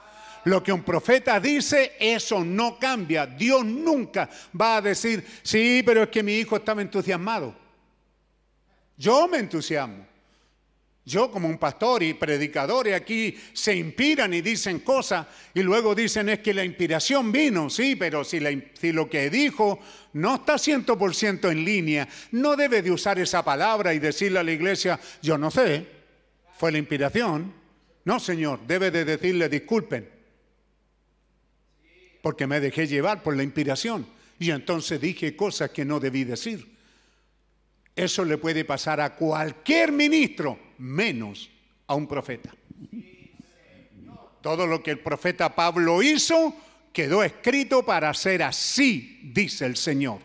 Lo 0.44 0.62
que 0.62 0.72
un 0.72 0.82
profeta 0.82 1.38
dice, 1.38 1.92
eso 2.00 2.42
no 2.42 2.78
cambia. 2.78 3.26
Dios 3.26 3.62
nunca 3.62 4.30
va 4.58 4.78
a 4.78 4.80
decir, 4.80 5.22
sí, 5.42 5.82
pero 5.84 6.04
es 6.04 6.08
que 6.08 6.22
mi 6.22 6.36
hijo 6.36 6.56
estaba 6.56 6.80
entusiasmado. 6.80 7.54
Yo 8.96 9.28
me 9.28 9.36
entusiasmo. 9.36 10.06
Yo 11.06 11.30
como 11.30 11.46
un 11.46 11.56
pastor 11.56 12.02
y 12.02 12.14
predicadores 12.14 12.92
aquí 12.92 13.38
se 13.52 13.76
inspiran 13.76 14.34
y 14.34 14.40
dicen 14.40 14.80
cosas 14.80 15.24
y 15.54 15.62
luego 15.62 15.94
dicen 15.94 16.28
es 16.28 16.40
que 16.40 16.52
la 16.52 16.64
inspiración 16.64 17.30
vino, 17.30 17.70
sí, 17.70 17.94
pero 17.94 18.24
si, 18.24 18.40
si 18.74 18.90
lo 18.90 19.08
que 19.08 19.30
dijo 19.30 19.78
no 20.14 20.34
está 20.34 20.54
100% 20.54 21.52
en 21.52 21.64
línea, 21.64 22.08
no 22.32 22.56
debe 22.56 22.82
de 22.82 22.90
usar 22.90 23.20
esa 23.20 23.44
palabra 23.44 23.94
y 23.94 24.00
decirle 24.00 24.40
a 24.40 24.42
la 24.42 24.50
iglesia, 24.50 24.98
yo 25.22 25.38
no 25.38 25.48
sé, 25.48 25.86
fue 26.58 26.72
la 26.72 26.78
inspiración. 26.78 27.52
No, 28.04 28.18
Señor, 28.18 28.66
debe 28.66 28.90
de 28.90 29.04
decirle 29.04 29.48
disculpen, 29.48 30.10
porque 32.20 32.48
me 32.48 32.58
dejé 32.58 32.88
llevar 32.88 33.22
por 33.22 33.36
la 33.36 33.44
inspiración 33.44 34.08
y 34.40 34.50
entonces 34.50 35.00
dije 35.00 35.36
cosas 35.36 35.70
que 35.70 35.84
no 35.84 36.00
debí 36.00 36.24
decir. 36.24 36.75
Eso 37.96 38.26
le 38.26 38.36
puede 38.36 38.66
pasar 38.66 39.00
a 39.00 39.14
cualquier 39.16 39.90
ministro, 39.90 40.58
menos 40.76 41.50
a 41.86 41.94
un 41.94 42.06
profeta. 42.06 42.54
Todo 44.42 44.66
lo 44.66 44.82
que 44.82 44.90
el 44.90 44.98
profeta 44.98 45.54
Pablo 45.54 46.02
hizo 46.02 46.54
quedó 46.92 47.24
escrito 47.24 47.84
para 47.84 48.12
ser 48.12 48.42
así, 48.42 49.20
dice 49.32 49.64
el 49.64 49.76
Señor. 49.76 50.18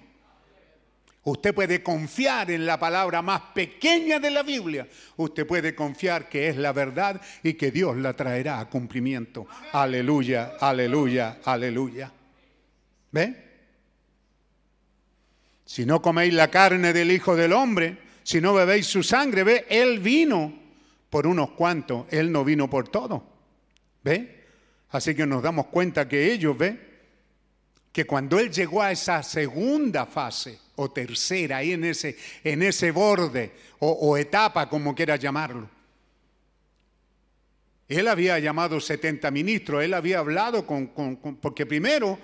Usted 1.24 1.54
puede 1.54 1.82
confiar 1.82 2.52
en 2.52 2.66
la 2.66 2.80
palabra 2.80 3.22
más 3.22 3.42
pequeña 3.54 4.20
de 4.20 4.32
la 4.32 4.44
Biblia. 4.44 4.88
Usted 5.18 5.48
puede 5.48 5.74
confiar 5.74 6.28
que 6.28 6.50
es 6.50 6.58
la 6.58 6.74
verdad 6.74 7.22
y 7.42 7.54
que 7.54 7.72
Dios 7.72 7.96
la 7.96 8.16
traerá 8.16 8.60
a 8.60 8.70
cumplimiento. 8.70 9.48
Aleluya, 9.72 10.54
aleluya, 10.60 11.40
aleluya. 11.46 12.12
¿Ve? 13.12 13.51
Si 15.72 15.86
no 15.86 16.02
coméis 16.02 16.34
la 16.34 16.52
carne 16.52 16.92
del 16.92 17.14
Hijo 17.14 17.34
del 17.34 17.54
Hombre, 17.54 17.98
si 18.24 18.42
no 18.42 18.54
bebéis 18.54 18.88
su 18.88 19.04
sangre, 19.04 19.46
ve, 19.46 19.66
Él 19.70 20.00
vino 20.00 20.54
por 21.10 21.26
unos 21.26 21.52
cuantos, 21.52 22.08
Él 22.10 22.30
no 22.30 22.44
vino 22.44 22.70
por 22.70 22.90
todo. 22.90 23.24
¿Ve? 24.04 24.48
Así 24.90 25.16
que 25.16 25.26
nos 25.26 25.42
damos 25.42 25.68
cuenta 25.68 26.10
que 26.10 26.34
ellos, 26.34 26.58
¿ve? 26.58 26.78
Que 27.90 28.04
cuando 28.04 28.38
Él 28.38 28.52
llegó 28.52 28.82
a 28.82 28.92
esa 28.92 29.24
segunda 29.24 30.06
fase, 30.06 30.60
o 30.76 30.92
tercera, 30.92 31.58
ahí 31.58 31.72
en 31.72 31.86
ese, 31.86 32.18
en 32.44 32.64
ese 32.64 32.92
borde, 32.92 33.54
o, 33.80 34.18
etapa, 34.18 34.68
como 34.68 34.94
quiera 34.94 35.16
llamarlo, 35.16 35.70
Él 37.88 38.10
había 38.10 38.38
llamado 38.40 38.82
70 38.82 39.32
ministros, 39.32 39.86
Él 39.86 39.94
había 39.94 40.20
hablado 40.20 40.68
con, 40.68 40.88
con 40.88 41.16
porque 41.38 41.66
primero 41.66 42.20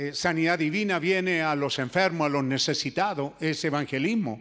eh, 0.00 0.14
sanidad 0.14 0.60
divina 0.60 1.00
viene 1.00 1.42
a 1.42 1.56
los 1.56 1.80
enfermos, 1.80 2.26
a 2.26 2.28
los 2.28 2.44
necesitados, 2.44 3.32
es 3.40 3.64
evangelismo. 3.64 4.40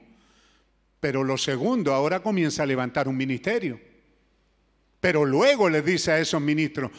Pero 0.99 1.23
lo 1.23 1.35
segundo, 1.35 1.95
ahora 1.95 2.19
comienza 2.21 2.61
a 2.61 2.67
levantar 2.67 3.07
un 3.07 3.17
ministerio. 3.17 3.79
Pero 4.99 5.25
luego 5.25 5.67
le 5.67 5.81
dice 5.81 6.11
a 6.11 6.19
esos 6.19 6.39
ministros, 6.39 6.91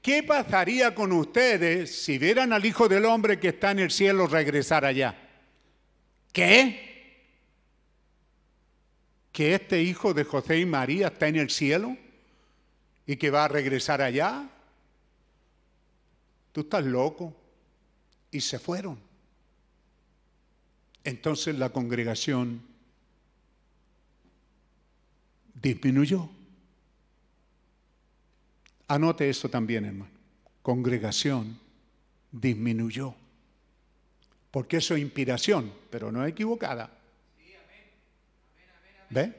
¿qué 0.00 0.22
pasaría 0.22 0.94
con 0.94 1.10
ustedes 1.10 2.00
si 2.00 2.16
vieran 2.16 2.52
al 2.52 2.64
Hijo 2.64 2.88
del 2.88 3.06
Hombre 3.06 3.40
que 3.40 3.48
está 3.48 3.72
en 3.72 3.80
el 3.80 3.90
cielo 3.90 4.28
regresar 4.28 4.84
allá? 4.84 5.18
¿Qué? 6.32 7.24
¿Que 9.32 9.56
este 9.56 9.82
hijo 9.82 10.14
de 10.14 10.22
José 10.22 10.60
y 10.60 10.64
María 10.64 11.08
está 11.08 11.26
en 11.26 11.36
el 11.36 11.50
cielo 11.50 11.96
y 13.04 13.16
que 13.16 13.30
va 13.30 13.46
a 13.46 13.48
regresar 13.48 14.00
allá? 14.00 14.48
Tú 16.52 16.60
estás 16.60 16.84
loco 16.84 17.34
y 18.36 18.40
se 18.40 18.58
fueron. 18.58 18.98
Entonces 21.02 21.58
la 21.58 21.70
congregación 21.70 22.60
disminuyó. 25.54 26.28
Anote 28.88 29.28
eso 29.30 29.48
también, 29.48 29.86
hermano. 29.86 30.10
Congregación 30.62 31.58
disminuyó. 32.30 33.14
Porque 34.50 34.76
eso 34.76 34.94
es 34.94 35.00
inspiración, 35.00 35.72
pero 35.90 36.12
no 36.12 36.24
es 36.24 36.32
equivocada. 36.32 36.90
¿Ve? 39.08 39.32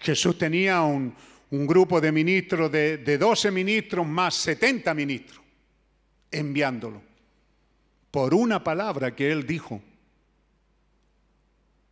Jesús 0.00 0.36
tenía 0.36 0.82
un, 0.82 1.14
grupo 1.50 2.00
de 2.00 2.10
ministros 2.10 2.72
de, 2.72 2.98
de 2.98 3.18
12 3.18 3.50
ministros 3.50 4.06
más 4.06 4.34
70 4.34 4.94
ministros 4.94 5.41
enviándolo. 6.32 7.02
Por 8.10 8.34
una 8.34 8.62
palabra 8.64 9.14
que 9.14 9.30
él 9.30 9.46
dijo, 9.46 9.80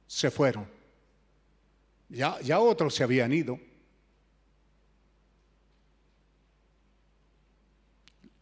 se 0.07 0.31
fueron. 0.31 0.67
Ya, 2.09 2.41
ya 2.41 2.59
otros 2.59 2.95
se 2.95 3.05
habían 3.05 3.33
ido. 3.33 3.59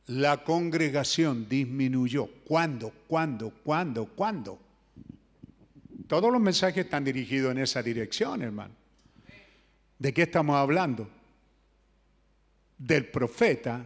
La 0.06 0.42
congregación 0.42 1.46
disminuyó. 1.48 2.26
¿Cuándo? 2.46 2.90
¿Cuándo? 3.06 3.50
¿Cuándo? 3.62 4.06
¿Cuándo? 4.06 4.58
Todos 6.06 6.32
los 6.32 6.40
mensajes 6.40 6.86
están 6.86 7.04
dirigidos 7.04 7.52
en 7.52 7.58
esa 7.58 7.82
dirección, 7.82 8.40
hermano. 8.40 8.74
¿De 9.98 10.14
qué 10.14 10.22
estamos 10.22 10.56
hablando? 10.56 11.06
Del 12.78 13.06
profeta 13.06 13.84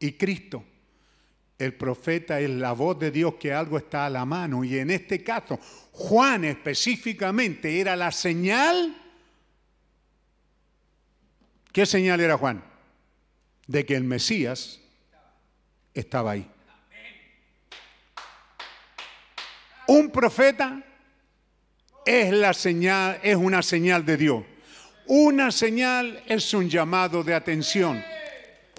y 0.00 0.12
Cristo. 0.12 0.64
El 1.58 1.74
profeta 1.74 2.40
es 2.40 2.48
la 2.48 2.72
voz 2.72 2.98
de 2.98 3.10
Dios 3.10 3.34
que 3.34 3.52
algo 3.52 3.76
está 3.76 4.06
a 4.06 4.10
la 4.10 4.24
mano. 4.24 4.64
Y 4.64 4.78
en 4.78 4.90
este 4.90 5.22
caso, 5.22 5.60
Juan 5.92 6.44
específicamente 6.46 7.78
era 7.78 7.94
la 7.94 8.10
señal. 8.10 8.96
¿Qué 11.70 11.84
señal 11.84 12.20
era 12.20 12.38
Juan? 12.38 12.64
De 13.66 13.84
que 13.84 13.94
el 13.94 14.04
Mesías 14.04 14.80
estaba 15.92 16.32
ahí. 16.32 16.50
Un 19.86 20.10
profeta 20.10 20.82
es 22.06 22.32
la 22.32 22.54
señal, 22.54 23.20
es 23.22 23.36
una 23.36 23.62
señal 23.62 24.06
de 24.06 24.16
Dios. 24.16 24.44
Una 25.06 25.50
señal 25.50 26.22
es 26.26 26.54
un 26.54 26.70
llamado 26.70 27.22
de 27.22 27.34
atención. 27.34 28.02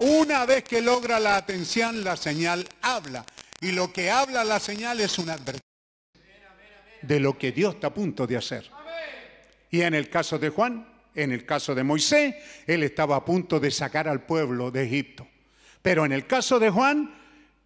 Una 0.01 0.47
vez 0.47 0.63
que 0.63 0.81
logra 0.81 1.19
la 1.19 1.35
atención, 1.35 2.03
la 2.03 2.17
señal 2.17 2.67
habla. 2.81 3.23
Y 3.61 3.71
lo 3.71 3.93
que 3.93 4.09
habla 4.09 4.43
la 4.43 4.59
señal 4.59 4.99
es 4.99 5.19
una 5.19 5.33
advertencia 5.33 5.61
de 7.03 7.19
lo 7.19 7.37
que 7.37 7.51
Dios 7.51 7.75
está 7.75 7.87
a 7.87 7.93
punto 7.93 8.25
de 8.25 8.35
hacer. 8.35 8.67
Y 9.69 9.81
en 9.81 9.93
el 9.93 10.09
caso 10.09 10.39
de 10.39 10.49
Juan, 10.49 10.87
en 11.13 11.31
el 11.31 11.45
caso 11.45 11.75
de 11.75 11.83
Moisés, 11.83 12.33
él 12.65 12.81
estaba 12.81 13.15
a 13.15 13.23
punto 13.23 13.59
de 13.59 13.69
sacar 13.69 14.07
al 14.07 14.25
pueblo 14.25 14.71
de 14.71 14.85
Egipto. 14.85 15.27
Pero 15.83 16.03
en 16.03 16.13
el 16.13 16.25
caso 16.25 16.59
de 16.59 16.71
Juan, 16.71 17.13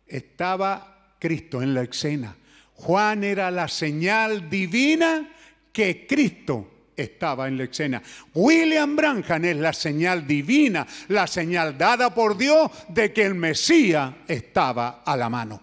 estaba 0.05 1.15
Cristo 1.19 1.61
en 1.61 1.73
la 1.73 1.83
escena. 1.83 2.35
Juan 2.73 3.23
era 3.23 3.49
la 3.49 3.69
señal 3.69 4.49
divina 4.49 5.33
que 5.71 6.05
Cristo 6.05 6.74
estaba 6.95 7.47
en 7.47 7.57
la 7.57 7.65
escena. 7.65 8.01
William 8.33 8.95
Branham 8.95 9.45
es 9.45 9.57
la 9.57 9.73
señal 9.73 10.25
divina, 10.25 10.85
la 11.09 11.27
señal 11.27 11.77
dada 11.77 12.13
por 12.13 12.37
Dios 12.37 12.69
de 12.89 13.11
que 13.11 13.23
el 13.23 13.35
Mesías 13.35 14.13
estaba 14.27 15.03
a 15.05 15.17
la 15.17 15.29
mano. 15.29 15.61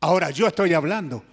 Ahora 0.00 0.30
yo 0.30 0.46
estoy 0.46 0.74
hablando, 0.74 1.24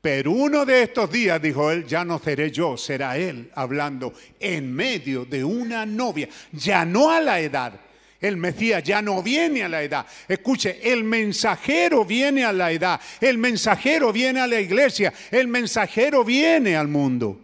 pero 0.00 0.32
uno 0.32 0.64
de 0.64 0.82
estos 0.82 1.10
días, 1.10 1.40
dijo 1.40 1.70
él, 1.70 1.86
ya 1.86 2.04
no 2.04 2.18
seré 2.18 2.50
yo, 2.50 2.76
será 2.76 3.18
él 3.18 3.50
hablando 3.54 4.14
en 4.40 4.72
medio 4.72 5.24
de 5.24 5.44
una 5.44 5.84
novia, 5.84 6.28
ya 6.52 6.84
no 6.84 7.10
a 7.10 7.20
la 7.20 7.40
edad, 7.40 7.80
el 8.26 8.38
Mesías 8.38 8.82
ya 8.82 9.02
no 9.02 9.22
viene 9.22 9.64
a 9.64 9.68
la 9.68 9.82
edad. 9.82 10.06
Escuche, 10.26 10.80
el 10.82 11.04
mensajero 11.04 12.06
viene 12.06 12.42
a 12.42 12.52
la 12.52 12.72
edad. 12.72 12.98
El 13.20 13.36
mensajero 13.36 14.12
viene 14.14 14.40
a 14.40 14.46
la 14.46 14.58
iglesia. 14.58 15.12
El 15.30 15.46
mensajero 15.46 16.24
viene 16.24 16.74
al 16.74 16.88
mundo. 16.88 17.38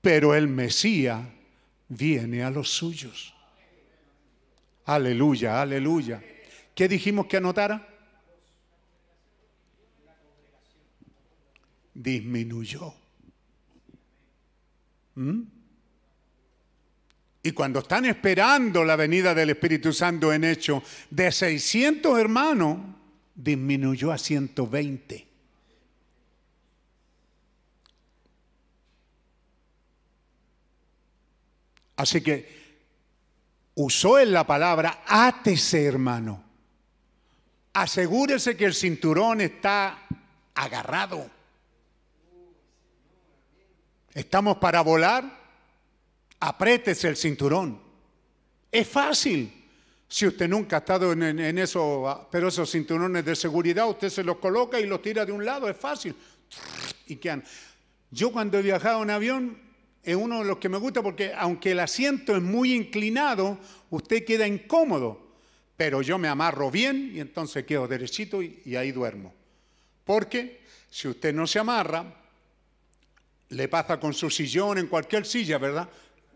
Pero 0.00 0.36
el 0.36 0.46
Mesías 0.46 1.20
viene 1.88 2.44
a 2.44 2.50
los 2.50 2.70
suyos. 2.70 3.34
Aleluya, 4.84 5.60
aleluya. 5.60 6.22
¿Qué 6.76 6.86
dijimos 6.86 7.26
que 7.26 7.38
anotara? 7.38 7.88
Disminuyó. 11.92 12.94
¿Mm? 15.16 15.42
Y 17.42 17.52
cuando 17.52 17.80
están 17.80 18.04
esperando 18.04 18.84
la 18.84 18.94
venida 18.94 19.34
del 19.34 19.50
Espíritu 19.50 19.92
Santo 19.92 20.32
en 20.32 20.44
hecho, 20.44 20.82
de 21.10 21.32
600 21.32 22.18
hermanos, 22.18 22.78
disminuyó 23.34 24.12
a 24.12 24.18
120. 24.18 25.26
Así 31.96 32.20
que 32.20 32.62
usó 33.74 34.18
en 34.18 34.32
la 34.32 34.46
palabra 34.46 35.02
átese, 35.06 35.84
hermano. 35.84 36.44
Asegúrese 37.72 38.56
que 38.56 38.66
el 38.66 38.74
cinturón 38.74 39.40
está 39.40 40.06
agarrado. 40.54 41.30
Estamos 44.14 44.58
para 44.58 44.82
volar, 44.82 45.41
apriétese 46.42 47.08
el 47.08 47.16
cinturón. 47.16 47.80
Es 48.70 48.88
fácil. 48.88 49.52
Si 50.08 50.26
usted 50.26 50.48
nunca 50.48 50.76
ha 50.76 50.78
estado 50.80 51.12
en, 51.12 51.22
en 51.22 51.58
eso, 51.58 52.28
pero 52.30 52.48
esos 52.48 52.70
cinturones 52.70 53.24
de 53.24 53.36
seguridad, 53.36 53.88
usted 53.88 54.10
se 54.10 54.24
los 54.24 54.36
coloca 54.38 54.78
y 54.78 54.86
los 54.86 55.00
tira 55.00 55.24
de 55.24 55.32
un 55.32 55.44
lado, 55.44 55.68
es 55.68 55.76
fácil. 55.76 56.14
Y 57.06 57.16
quedan. 57.16 57.44
Yo 58.10 58.32
cuando 58.32 58.58
he 58.58 58.62
viajado 58.62 59.02
en 59.02 59.10
avión, 59.10 59.58
es 60.02 60.16
uno 60.16 60.40
de 60.40 60.44
los 60.44 60.58
que 60.58 60.68
me 60.68 60.78
gusta 60.78 61.00
porque 61.00 61.32
aunque 61.32 61.70
el 61.70 61.80
asiento 61.80 62.36
es 62.36 62.42
muy 62.42 62.74
inclinado, 62.74 63.58
usted 63.90 64.24
queda 64.24 64.46
incómodo, 64.46 65.34
pero 65.76 66.02
yo 66.02 66.18
me 66.18 66.28
amarro 66.28 66.70
bien 66.70 67.12
y 67.14 67.20
entonces 67.20 67.64
quedo 67.64 67.86
derechito 67.86 68.42
y, 68.42 68.60
y 68.64 68.74
ahí 68.74 68.90
duermo. 68.90 69.32
Porque 70.04 70.60
si 70.90 71.06
usted 71.06 71.32
no 71.32 71.46
se 71.46 71.60
amarra, 71.60 72.04
le 73.50 73.68
pasa 73.68 74.00
con 74.00 74.12
su 74.12 74.28
sillón 74.28 74.78
en 74.78 74.88
cualquier 74.88 75.24
silla, 75.24 75.58
¿verdad? 75.58 75.88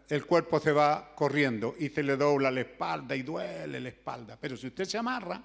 El 0.08 0.24
cuerpo 0.24 0.60
se 0.60 0.72
va 0.72 1.12
corriendo 1.14 1.74
y 1.78 1.88
se 1.88 2.02
le 2.02 2.16
dobla 2.16 2.50
la 2.50 2.60
espalda 2.60 3.16
y 3.16 3.22
duele 3.22 3.80
la 3.80 3.88
espalda. 3.88 4.38
Pero 4.40 4.56
si 4.56 4.68
usted 4.68 4.84
se 4.84 4.98
amarra, 4.98 5.42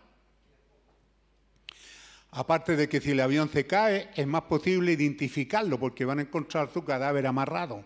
aparte 2.31 2.75
de 2.75 2.87
que 2.87 3.01
si 3.01 3.11
el 3.11 3.19
avión 3.21 3.49
se 3.49 3.65
cae, 3.65 4.11
es 4.15 4.27
más 4.27 4.43
posible 4.43 4.91
identificarlo 4.91 5.79
porque 5.79 6.05
van 6.05 6.19
a 6.19 6.23
encontrar 6.23 6.69
su 6.71 6.83
cadáver 6.83 7.25
amarrado. 7.25 7.83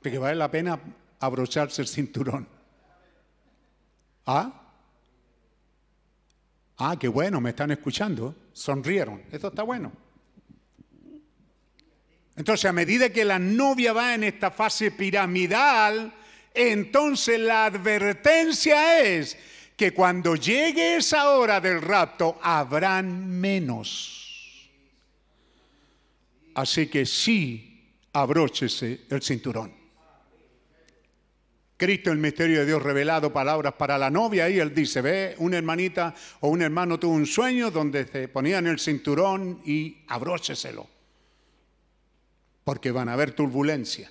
Porque 0.00 0.18
vale 0.18 0.36
la 0.36 0.50
pena 0.50 0.78
abrocharse 1.18 1.82
el 1.82 1.88
cinturón. 1.88 2.46
¿Ah? 4.26 4.62
Ah, 6.78 6.96
qué 6.98 7.08
bueno, 7.08 7.40
me 7.40 7.50
están 7.50 7.70
escuchando. 7.72 8.34
Sonrieron. 8.52 9.22
Eso 9.30 9.48
está 9.48 9.62
bueno. 9.62 9.92
Entonces, 12.36 12.64
a 12.64 12.72
medida 12.72 13.10
que 13.10 13.24
la 13.24 13.38
novia 13.38 13.92
va 13.92 14.14
en 14.14 14.24
esta 14.24 14.50
fase 14.50 14.90
piramidal, 14.90 16.12
entonces 16.54 17.38
la 17.38 17.66
advertencia 17.66 19.00
es 19.00 19.36
que 19.76 19.92
cuando 19.92 20.36
llegue 20.36 20.96
esa 20.96 21.30
hora 21.30 21.60
del 21.60 21.82
rapto, 21.82 22.38
habrán 22.42 23.28
menos. 23.40 24.70
Así 26.54 26.86
que 26.86 27.06
sí, 27.06 27.90
abróchese 28.12 29.00
el 29.10 29.22
cinturón. 29.22 29.82
Cristo, 31.76 32.12
el 32.12 32.18
misterio 32.18 32.60
de 32.60 32.66
Dios 32.66 32.80
revelado, 32.80 33.32
palabras 33.32 33.72
para 33.72 33.98
la 33.98 34.08
novia, 34.08 34.48
y 34.48 34.60
él 34.60 34.72
dice, 34.72 35.00
ve, 35.00 35.34
una 35.38 35.58
hermanita 35.58 36.14
o 36.40 36.48
un 36.48 36.62
hermano 36.62 36.96
tuvo 36.96 37.14
un 37.14 37.26
sueño 37.26 37.72
donde 37.72 38.06
se 38.06 38.28
ponían 38.28 38.68
el 38.68 38.78
cinturón 38.78 39.60
y 39.64 40.04
abrócheselo, 40.06 40.86
porque 42.64 42.90
van 42.90 43.08
a 43.08 43.14
haber 43.14 43.32
turbulencia. 43.32 44.10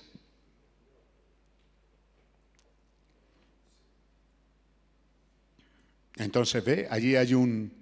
Entonces 6.16 6.64
ve, 6.64 6.86
allí 6.90 7.16
hay 7.16 7.34
un 7.34 7.72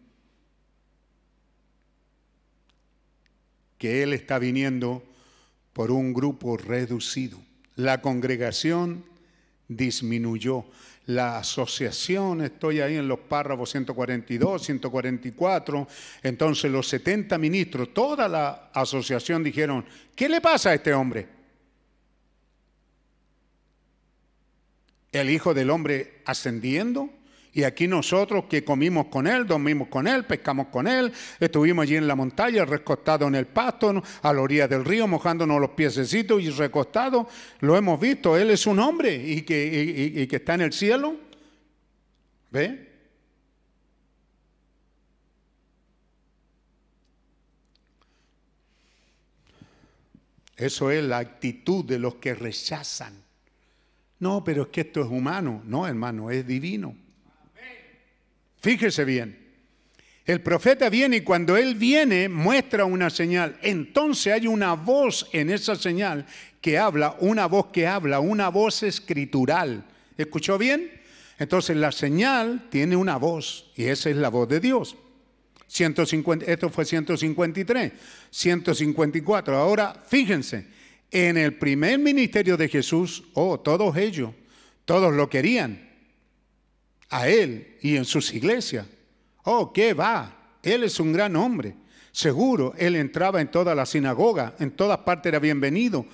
que 3.78 4.02
él 4.02 4.12
está 4.12 4.38
viniendo 4.38 5.02
por 5.72 5.90
un 5.90 6.12
grupo 6.12 6.58
reducido. 6.58 7.38
La 7.76 8.02
congregación 8.02 9.04
disminuyó. 9.68 10.66
La 11.06 11.38
asociación, 11.38 12.42
estoy 12.42 12.80
ahí 12.80 12.96
en 12.96 13.08
los 13.08 13.18
párrafos 13.20 13.70
142, 13.70 14.62
144, 14.62 15.88
entonces 16.22 16.70
los 16.70 16.88
70 16.88 17.36
ministros, 17.38 17.92
toda 17.92 18.28
la 18.28 18.70
asociación 18.72 19.42
dijeron, 19.42 19.84
¿qué 20.14 20.28
le 20.28 20.40
pasa 20.40 20.70
a 20.70 20.74
este 20.74 20.92
hombre? 20.92 21.26
El 25.12 25.30
Hijo 25.30 25.54
del 25.54 25.70
Hombre 25.70 26.22
ascendiendo, 26.24 27.10
y 27.52 27.64
aquí 27.64 27.88
nosotros 27.88 28.44
que 28.44 28.64
comimos 28.64 29.06
con 29.06 29.26
Él, 29.26 29.46
dormimos 29.46 29.88
con 29.88 30.06
Él, 30.06 30.24
pescamos 30.24 30.68
con 30.68 30.86
Él, 30.86 31.12
estuvimos 31.38 31.82
allí 31.82 31.96
en 31.96 32.06
la 32.06 32.14
montaña, 32.14 32.64
recostados 32.64 33.26
en 33.28 33.34
el 33.34 33.46
pasto, 33.46 34.02
a 34.22 34.32
la 34.32 34.40
orilla 34.40 34.68
del 34.68 34.84
río, 34.84 35.08
mojándonos 35.08 35.60
los 35.60 35.70
piececitos 35.70 36.40
y 36.42 36.50
recostados, 36.50 37.26
lo 37.60 37.76
hemos 37.76 37.98
visto, 37.98 38.36
Él 38.36 38.50
es 38.50 38.66
un 38.66 38.78
hombre 38.78 39.14
y 39.14 39.42
que, 39.42 40.12
y 40.14 40.26
que 40.26 40.36
está 40.36 40.54
en 40.54 40.60
el 40.60 40.72
cielo. 40.72 41.16
¿Ve? 42.50 42.90
Eso 50.56 50.90
es 50.90 51.02
la 51.02 51.18
actitud 51.18 51.84
de 51.86 51.98
los 51.98 52.16
que 52.16 52.34
rechazan. 52.34 53.14
No, 54.18 54.44
pero 54.44 54.64
es 54.64 54.68
que 54.68 54.82
esto 54.82 55.00
es 55.00 55.06
humano. 55.06 55.62
No, 55.64 55.86
hermano, 55.86 56.30
es 56.30 56.46
divino. 56.46 56.94
Fíjese 58.60 59.04
bien. 59.04 59.38
El 60.24 60.42
profeta 60.42 60.88
viene 60.90 61.16
y 61.16 61.20
cuando 61.22 61.56
él 61.56 61.74
viene 61.74 62.28
muestra 62.28 62.84
una 62.84 63.10
señal. 63.10 63.58
Entonces 63.62 64.32
hay 64.32 64.46
una 64.46 64.74
voz 64.74 65.28
en 65.32 65.50
esa 65.50 65.74
señal 65.74 66.26
que 66.60 66.78
habla, 66.78 67.16
una 67.20 67.46
voz 67.46 67.68
que 67.72 67.86
habla, 67.86 68.20
una 68.20 68.48
voz 68.48 68.82
escritural. 68.82 69.84
¿Escuchó 70.16 70.58
bien? 70.58 70.88
Entonces 71.38 71.76
la 71.76 71.90
señal 71.90 72.68
tiene 72.70 72.96
una 72.96 73.16
voz 73.16 73.72
y 73.74 73.84
esa 73.86 74.10
es 74.10 74.16
la 74.16 74.28
voz 74.28 74.48
de 74.48 74.60
Dios. 74.60 74.94
150, 75.66 76.44
esto 76.46 76.68
fue 76.68 76.84
153, 76.84 77.92
154. 78.30 79.56
Ahora 79.56 80.04
fíjense, 80.06 80.66
en 81.10 81.38
el 81.38 81.54
primer 81.54 81.98
ministerio 81.98 82.56
de 82.56 82.68
Jesús, 82.68 83.24
oh, 83.34 83.58
todos 83.58 83.96
ellos, 83.96 84.32
todos 84.84 85.14
lo 85.14 85.30
querían 85.30 85.89
a 87.10 87.28
él 87.28 87.76
y 87.82 87.96
en 87.96 88.04
sus 88.04 88.32
iglesias. 88.32 88.86
Oh, 89.44 89.72
¿qué 89.72 89.92
va? 89.94 90.56
Él 90.62 90.84
es 90.84 90.98
un 91.00 91.12
gran 91.12 91.36
hombre. 91.36 91.74
Seguro, 92.12 92.74
él 92.78 92.96
entraba 92.96 93.40
en 93.40 93.50
toda 93.50 93.74
la 93.74 93.86
sinagoga, 93.86 94.54
en 94.58 94.72
todas 94.72 94.98
partes 94.98 95.30
era 95.30 95.38
bienvenido. 95.38 96.06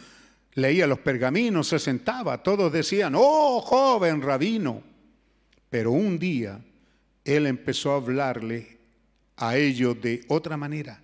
Leía 0.55 0.87
los 0.87 0.99
pergaminos, 1.01 1.69
se 1.69 1.79
sentaba, 1.79 2.43
todos 2.43 2.73
decían, 2.73 3.15
oh, 3.17 3.61
joven 3.61 4.23
rabino. 4.23 4.83
Pero 5.69 5.93
un 5.93 6.19
día 6.19 6.61
él 7.25 7.47
empezó 7.47 7.93
a 7.93 7.97
hablarle 7.97 8.79
a 9.37 9.57
ellos 9.57 10.01
de 10.01 10.25
otra 10.29 10.57
manera. 10.57 11.03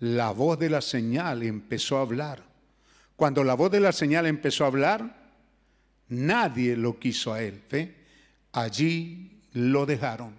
La 0.00 0.30
voz 0.30 0.58
de 0.58 0.70
la 0.70 0.80
señal 0.80 1.42
empezó 1.42 1.98
a 1.98 2.02
hablar. 2.02 2.42
Cuando 3.16 3.44
la 3.44 3.54
voz 3.54 3.70
de 3.70 3.80
la 3.80 3.92
señal 3.92 4.26
empezó 4.26 4.64
a 4.64 4.68
hablar, 4.68 5.30
nadie 6.08 6.76
lo 6.76 6.98
quiso 6.98 7.32
a 7.32 7.42
él. 7.42 7.62
¿ve? 7.70 8.03
Allí 8.54 9.40
lo 9.52 9.84
dejaron. 9.84 10.32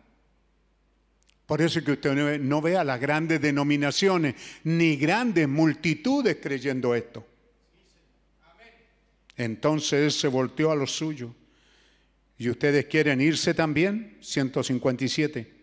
Por 1.46 1.62
eso 1.62 1.80
es 1.80 1.86
que 1.86 1.92
usted 1.92 2.40
no 2.40 2.62
ve 2.62 2.76
a 2.76 2.84
las 2.84 3.00
grandes 3.00 3.40
denominaciones 3.40 4.34
ni 4.64 4.96
grandes 4.96 5.48
multitudes 5.48 6.38
creyendo 6.42 6.96
esto. 6.96 7.26
Entonces 9.38 9.94
él 9.94 10.12
se 10.12 10.28
volteó 10.28 10.72
a 10.72 10.76
lo 10.76 10.88
suyo. 10.88 11.36
¿Y 12.38 12.50
ustedes 12.50 12.86
quieren 12.86 13.22
irse 13.22 13.54
también? 13.54 14.18
157. 14.22 15.54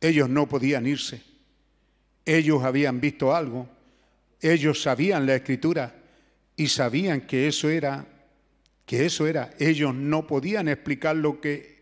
Ellos 0.00 0.28
no 0.28 0.48
podían 0.48 0.86
irse. 0.86 1.22
Ellos 2.24 2.62
habían 2.62 3.00
visto 3.00 3.34
algo. 3.34 3.68
Ellos 4.40 4.80
sabían 4.80 5.26
la 5.26 5.34
escritura 5.34 5.94
y 6.56 6.68
sabían 6.68 7.22
que 7.22 7.48
eso 7.48 7.68
era 7.68 8.06
que 8.86 9.06
eso 9.06 9.26
era, 9.26 9.50
ellos 9.58 9.94
no 9.94 10.26
podían 10.26 10.68
explicar 10.68 11.16
lo 11.16 11.40
que 11.40 11.74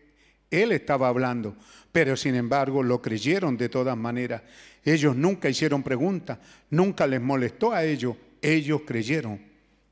él 0.49 0.71
estaba 0.71 1.07
hablando, 1.07 1.55
pero 1.91 2.15
sin 2.15 2.35
embargo 2.35 2.83
lo 2.83 3.01
creyeron 3.01 3.57
de 3.57 3.69
todas 3.69 3.97
maneras. 3.97 4.41
Ellos 4.83 5.15
nunca 5.15 5.49
hicieron 5.49 5.83
preguntas, 5.83 6.39
nunca 6.69 7.07
les 7.07 7.21
molestó 7.21 7.71
a 7.71 7.83
ellos, 7.83 8.15
ellos 8.41 8.81
creyeron, 8.85 9.41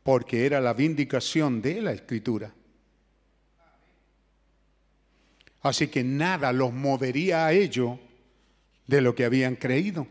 porque 0.04 0.46
era 0.46 0.62
la 0.62 0.74
vindicación 0.74 1.62
de 1.62 1.82
la 1.82 1.94
escritura. 1.94 2.54
Así 5.64 5.88
que 5.88 6.04
nada 6.04 6.52
los 6.52 6.74
movería 6.74 7.46
a 7.46 7.54
ellos 7.54 8.00
de 8.88 9.02
lo 9.02 9.14
que 9.14 9.26
habían 9.26 9.56
creído. 9.56 10.08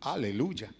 Aleluya. 0.00 0.70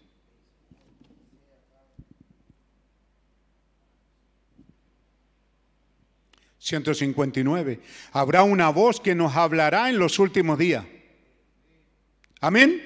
159. 6.60 7.80
Habrá 8.12 8.42
una 8.42 8.68
voz 8.68 9.00
que 9.00 9.14
nos 9.14 9.34
hablará 9.34 9.88
en 9.88 9.98
los 9.98 10.18
últimos 10.18 10.58
días. 10.58 10.84
Amén. 12.40 12.82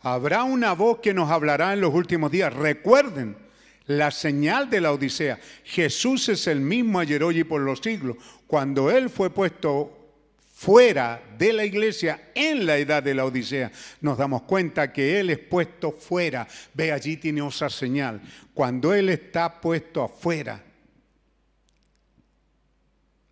Habrá 0.00 0.44
una 0.44 0.72
voz 0.72 1.00
que 1.00 1.12
nos 1.12 1.30
hablará 1.30 1.74
en 1.74 1.82
los 1.82 1.94
últimos 1.94 2.30
días. 2.30 2.52
Recuerden 2.52 3.36
la 3.86 4.10
señal 4.10 4.70
de 4.70 4.80
la 4.80 4.92
Odisea. 4.92 5.38
Jesús 5.64 6.30
es 6.30 6.46
el 6.46 6.60
mismo 6.60 6.98
ayer, 6.98 7.22
hoy 7.22 7.40
y 7.40 7.44
por 7.44 7.60
los 7.60 7.80
siglos. 7.80 8.16
Cuando 8.46 8.90
Él 8.90 9.10
fue 9.10 9.28
puesto 9.28 9.98
fuera 10.54 11.22
de 11.38 11.52
la 11.52 11.66
iglesia 11.66 12.30
en 12.34 12.64
la 12.64 12.78
edad 12.78 13.02
de 13.02 13.14
la 13.14 13.26
Odisea, 13.26 13.70
nos 14.00 14.16
damos 14.16 14.42
cuenta 14.42 14.90
que 14.90 15.20
Él 15.20 15.28
es 15.28 15.38
puesto 15.38 15.92
fuera. 15.92 16.48
Ve 16.72 16.92
allí 16.92 17.18
tiene 17.18 17.42
otra 17.42 17.68
señal. 17.68 18.22
Cuando 18.54 18.94
Él 18.94 19.10
está 19.10 19.60
puesto 19.60 20.02
afuera, 20.02 20.64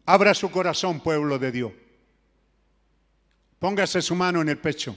abra 0.08 0.32
su 0.32 0.50
corazón, 0.50 1.00
pueblo 1.00 1.38
de 1.38 1.52
Dios. 1.52 1.72
Póngase 3.58 4.00
su 4.00 4.14
mano 4.14 4.40
en 4.40 4.48
el 4.48 4.56
pecho. 4.56 4.96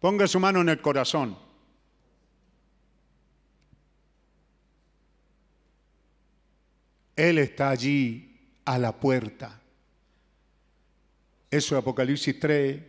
Ponga 0.00 0.26
su 0.26 0.40
mano 0.40 0.62
en 0.62 0.70
el 0.70 0.80
corazón. 0.80 1.36
Él 7.14 7.36
está 7.36 7.68
allí 7.68 8.62
a 8.64 8.78
la 8.78 8.98
puerta. 8.98 9.60
Eso 11.50 11.76
es 11.76 11.82
Apocalipsis 11.82 12.40
3, 12.40 12.82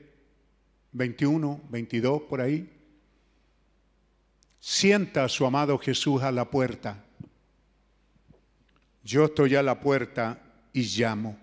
21, 0.93 1.61
22, 1.67 2.21
por 2.21 2.39
ahí. 2.39 2.79
Sienta 4.61 5.25
a 5.25 5.29
su 5.29 5.45
amado 5.45 5.77
Jesús 5.77 6.21
a 6.21 6.31
la 6.31 6.49
puerta. 6.49 7.03
Yo 9.03 9.25
estoy 9.25 9.55
a 9.55 9.63
la 9.63 9.79
puerta 9.79 10.41
y 10.73 10.83
llamo. 10.83 11.37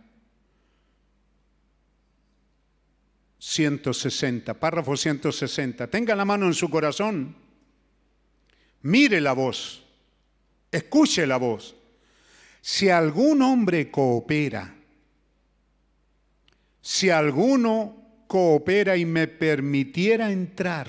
160, 3.39 4.55
párrafo 4.55 4.97
160. 4.97 5.86
Tenga 5.86 6.17
la 6.17 6.25
mano 6.25 6.47
en 6.47 6.55
su 6.55 6.68
corazón. 6.68 7.36
Mire 8.83 9.20
la 9.20 9.33
voz. 9.33 9.85
Escuche 10.70 11.26
la 11.26 11.36
voz. 11.36 11.76
Si 12.60 12.91
algún 12.91 13.43
hombre 13.43 13.91
coopera, 13.91 14.75
si 16.81 17.10
alguno 17.10 18.25
coopera 18.26 18.97
y 18.97 19.05
me 19.05 19.28
permitiera 19.28 20.31
entrar, 20.31 20.89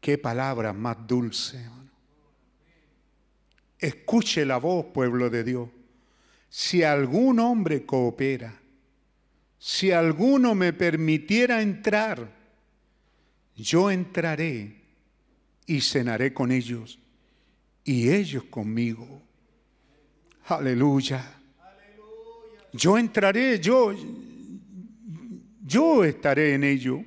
qué 0.00 0.16
palabra 0.16 0.72
más 0.72 1.06
dulce. 1.06 1.81
Escuche 3.82 4.46
la 4.46 4.58
voz, 4.58 4.86
pueblo 4.94 5.28
de 5.28 5.42
Dios. 5.42 5.68
Si 6.48 6.84
algún 6.84 7.40
hombre 7.40 7.84
coopera, 7.84 8.60
si 9.58 9.90
alguno 9.90 10.54
me 10.54 10.72
permitiera 10.72 11.60
entrar, 11.60 12.30
yo 13.56 13.90
entraré 13.90 14.76
y 15.66 15.80
cenaré 15.80 16.32
con 16.32 16.52
ellos 16.52 17.00
y 17.82 18.08
ellos 18.10 18.44
conmigo. 18.44 19.20
Aleluya. 20.44 21.40
Yo 22.72 22.96
entraré, 22.96 23.58
yo, 23.58 23.92
yo 25.66 26.04
estaré 26.04 26.54
en 26.54 26.62
ello. 26.62 27.04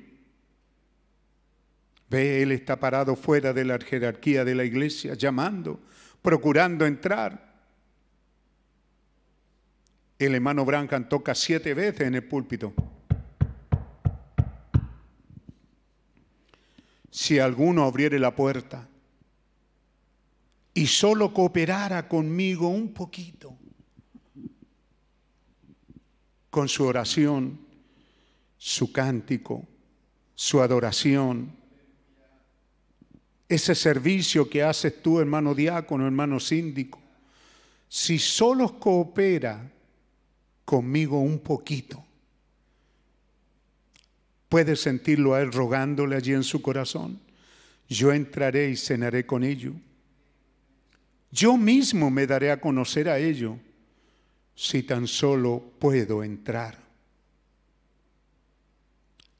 Ve, 2.09 2.41
Él 2.41 2.51
está 2.51 2.77
parado 2.77 3.15
fuera 3.15 3.53
de 3.53 3.63
la 3.63 3.79
jerarquía 3.79 4.43
de 4.43 4.55
la 4.55 4.65
iglesia, 4.65 5.13
llamando, 5.13 5.79
procurando 6.25 6.87
entrar. 6.87 7.53
El 10.17 10.33
hermano 10.33 10.65
Branham 10.65 11.07
toca 11.07 11.35
siete 11.35 11.75
veces 11.75 12.07
en 12.07 12.15
el 12.15 12.23
púlpito. 12.23 12.73
Si 17.11 17.37
alguno 17.37 17.83
abriere 17.83 18.17
la 18.17 18.35
puerta 18.35 18.87
y 20.73 20.87
solo 20.87 21.31
cooperara 21.31 22.07
conmigo 22.07 22.69
un 22.69 22.91
poquito, 22.91 23.55
con 26.49 26.67
su 26.67 26.85
oración, 26.85 27.59
su 28.57 28.91
cántico, 28.91 29.63
su 30.33 30.59
adoración, 30.59 31.55
ese 33.47 33.75
servicio 33.75 34.49
que 34.49 34.63
haces 34.63 35.01
tú, 35.01 35.19
hermano 35.19 35.53
diácono, 35.53 36.05
hermano 36.05 36.39
síndico, 36.39 36.99
si 37.87 38.17
solo 38.17 38.79
coopera 38.79 39.71
conmigo 40.63 41.19
un 41.19 41.39
poquito, 41.39 42.03
puede 44.49 44.75
sentirlo 44.75 45.33
a 45.33 45.41
Él 45.41 45.51
rogándole 45.51 46.15
allí 46.15 46.33
en 46.33 46.43
su 46.43 46.61
corazón. 46.61 47.19
Yo 47.87 48.11
entraré 48.11 48.69
y 48.69 48.75
cenaré 48.75 49.25
con 49.25 49.43
ellos. 49.43 49.75
Yo 51.31 51.57
mismo 51.57 52.09
me 52.09 52.25
daré 52.25 52.51
a 52.51 52.59
conocer 52.59 53.09
a 53.09 53.19
ellos 53.19 53.57
si 54.55 54.83
tan 54.83 55.07
solo 55.07 55.61
puedo 55.79 56.23
entrar. 56.23 56.79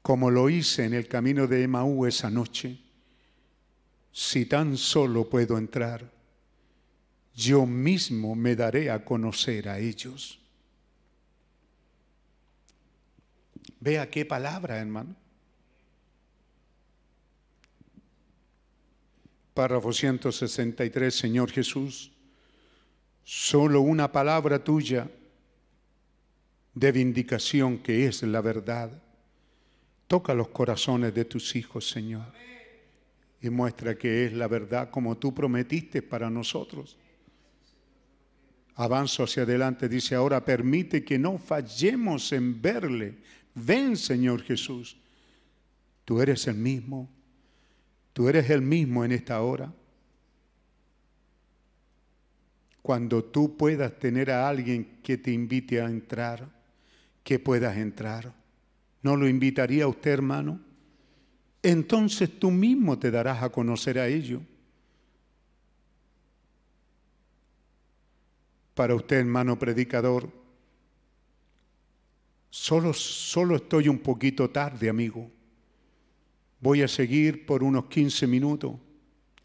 Como 0.02 0.30
lo 0.30 0.48
hice 0.48 0.84
en 0.84 0.94
el 0.94 1.08
camino 1.08 1.48
de 1.48 1.64
Emaú 1.64 2.06
esa 2.06 2.30
noche, 2.30 2.78
si 4.16 4.46
tan 4.46 4.78
solo 4.78 5.28
puedo 5.28 5.58
entrar, 5.58 6.10
yo 7.34 7.66
mismo 7.66 8.34
me 8.34 8.56
daré 8.56 8.90
a 8.90 9.04
conocer 9.04 9.68
a 9.68 9.78
ellos. 9.78 10.38
Vea 13.78 14.08
qué 14.08 14.24
palabra, 14.24 14.78
hermano. 14.78 15.14
Párrafo 19.52 19.92
163, 19.92 21.14
Señor 21.14 21.50
Jesús, 21.50 22.10
solo 23.22 23.82
una 23.82 24.10
palabra 24.10 24.64
tuya 24.64 25.10
de 26.72 26.90
vindicación 26.90 27.76
que 27.76 28.06
es 28.06 28.22
la 28.22 28.40
verdad. 28.40 28.90
Toca 30.06 30.32
los 30.32 30.48
corazones 30.48 31.14
de 31.14 31.26
tus 31.26 31.54
hijos, 31.54 31.90
Señor, 31.90 32.32
y 33.40 33.50
muestra 33.50 33.96
que 33.96 34.26
es 34.26 34.32
la 34.32 34.48
verdad 34.48 34.90
como 34.90 35.16
tú 35.16 35.34
prometiste 35.34 36.02
para 36.02 36.30
nosotros. 36.30 36.96
Avanzo 38.74 39.24
hacia 39.24 39.44
adelante, 39.44 39.88
dice 39.88 40.14
ahora, 40.14 40.44
permite 40.44 41.04
que 41.04 41.18
no 41.18 41.38
fallemos 41.38 42.32
en 42.32 42.60
verle. 42.60 43.18
Ven, 43.54 43.96
Señor 43.96 44.42
Jesús, 44.42 44.96
tú 46.04 46.20
eres 46.20 46.46
el 46.46 46.56
mismo 46.56 47.08
Tú 48.16 48.30
eres 48.30 48.48
el 48.48 48.62
mismo 48.62 49.04
en 49.04 49.12
esta 49.12 49.42
hora. 49.42 49.70
Cuando 52.80 53.22
tú 53.22 53.58
puedas 53.58 53.98
tener 53.98 54.30
a 54.30 54.48
alguien 54.48 55.02
que 55.02 55.18
te 55.18 55.32
invite 55.32 55.82
a 55.82 55.84
entrar, 55.84 56.48
que 57.22 57.38
puedas 57.38 57.76
entrar. 57.76 58.32
¿No 59.02 59.16
lo 59.16 59.28
invitaría 59.28 59.84
a 59.84 59.88
usted, 59.88 60.12
hermano? 60.12 60.60
Entonces 61.66 62.30
tú 62.38 62.52
mismo 62.52 62.96
te 62.96 63.10
darás 63.10 63.42
a 63.42 63.48
conocer 63.48 63.98
a 63.98 64.06
ello. 64.06 64.40
Para 68.72 68.94
usted, 68.94 69.16
hermano 69.16 69.58
predicador, 69.58 70.30
solo, 72.50 72.92
solo 72.92 73.56
estoy 73.56 73.88
un 73.88 73.98
poquito 73.98 74.48
tarde, 74.48 74.88
amigo. 74.88 75.28
Voy 76.60 76.82
a 76.82 76.88
seguir 76.88 77.44
por 77.44 77.64
unos 77.64 77.86
15 77.86 78.28
minutos 78.28 78.76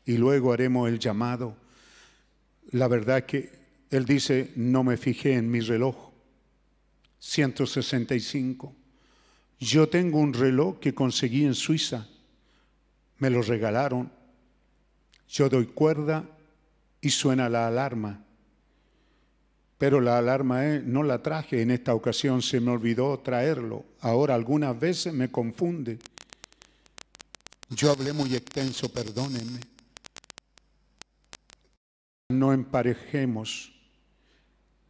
y 0.06 0.16
luego 0.18 0.54
haremos 0.54 0.90
el 0.90 1.00
llamado. 1.00 1.58
La 2.70 2.88
verdad 2.88 3.18
es 3.18 3.24
que 3.24 3.52
él 3.90 4.06
dice, 4.06 4.52
no 4.56 4.84
me 4.84 4.96
fijé 4.96 5.34
en 5.34 5.50
mi 5.50 5.60
reloj. 5.60 6.12
165. 7.18 8.76
Yo 9.62 9.88
tengo 9.88 10.18
un 10.18 10.34
reloj 10.34 10.80
que 10.80 10.96
conseguí 10.96 11.46
en 11.46 11.54
Suiza. 11.54 12.08
Me 13.20 13.30
lo 13.30 13.44
regalaron. 13.44 14.12
Yo 15.30 15.50
doy 15.50 15.68
cuerda 15.68 16.28
y 17.00 17.12
suena 17.12 17.48
la 17.48 17.68
alarma. 17.68 18.26
Pero 19.78 20.02
la 20.02 20.18
alarma 20.18 20.64
no 20.84 21.04
la 21.04 21.22
traje 21.22 21.62
en 21.62 21.70
esta 21.70 21.94
ocasión, 21.94 22.42
se 22.42 22.60
me 22.60 22.72
olvidó 22.72 23.20
traerlo. 23.20 23.86
Ahora 24.00 24.34
algunas 24.34 24.78
veces 24.80 25.14
me 25.14 25.30
confunde. 25.30 26.00
Yo 27.70 27.92
hablé 27.92 28.14
muy 28.14 28.34
extenso, 28.36 28.92
perdónenme. 28.92 29.60
No 32.30 32.52
emparejemos, 32.52 33.74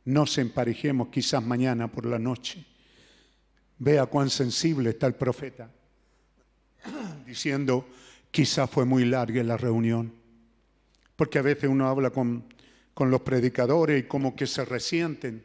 no 0.06 0.25
se 0.25 0.41
emparejemos 0.41 1.09
quizás 1.09 1.43
mañana 1.43 1.91
por 1.91 2.06
la 2.06 2.19
noche. 2.19 2.70
Vea 3.83 4.05
cuán 4.05 4.29
sensible 4.29 4.91
está 4.91 5.07
el 5.07 5.15
profeta, 5.15 5.67
diciendo, 7.25 7.87
quizás 8.29 8.69
fue 8.69 8.85
muy 8.85 9.05
larga 9.05 9.43
la 9.43 9.57
reunión. 9.57 10.13
Porque 11.15 11.39
a 11.39 11.41
veces 11.41 11.69
uno 11.69 11.87
habla 11.87 12.11
con, 12.11 12.45
con 12.93 13.09
los 13.09 13.21
predicadores 13.21 14.03
y 14.03 14.07
como 14.07 14.35
que 14.35 14.45
se 14.45 14.65
resienten. 14.65 15.43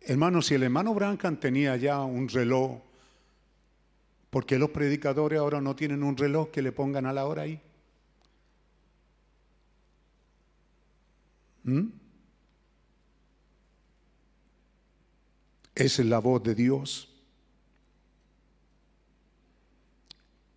Hermano, 0.00 0.42
si 0.42 0.54
el 0.54 0.62
hermano 0.62 0.94
Brancan 0.94 1.38
tenía 1.40 1.76
ya 1.76 2.00
un 2.02 2.28
reloj 2.28 2.80
¿Por 4.32 4.46
qué 4.46 4.58
los 4.58 4.70
predicadores 4.70 5.38
ahora 5.38 5.60
no 5.60 5.76
tienen 5.76 6.02
un 6.02 6.16
reloj 6.16 6.50
que 6.50 6.62
le 6.62 6.72
pongan 6.72 7.04
a 7.04 7.12
la 7.12 7.26
hora 7.26 7.42
ahí? 7.42 7.60
¿Mm? 11.64 11.88
Es 15.84 15.98
la 16.06 16.18
voz 16.18 16.42
de 16.42 16.54
Dios. 16.54 17.08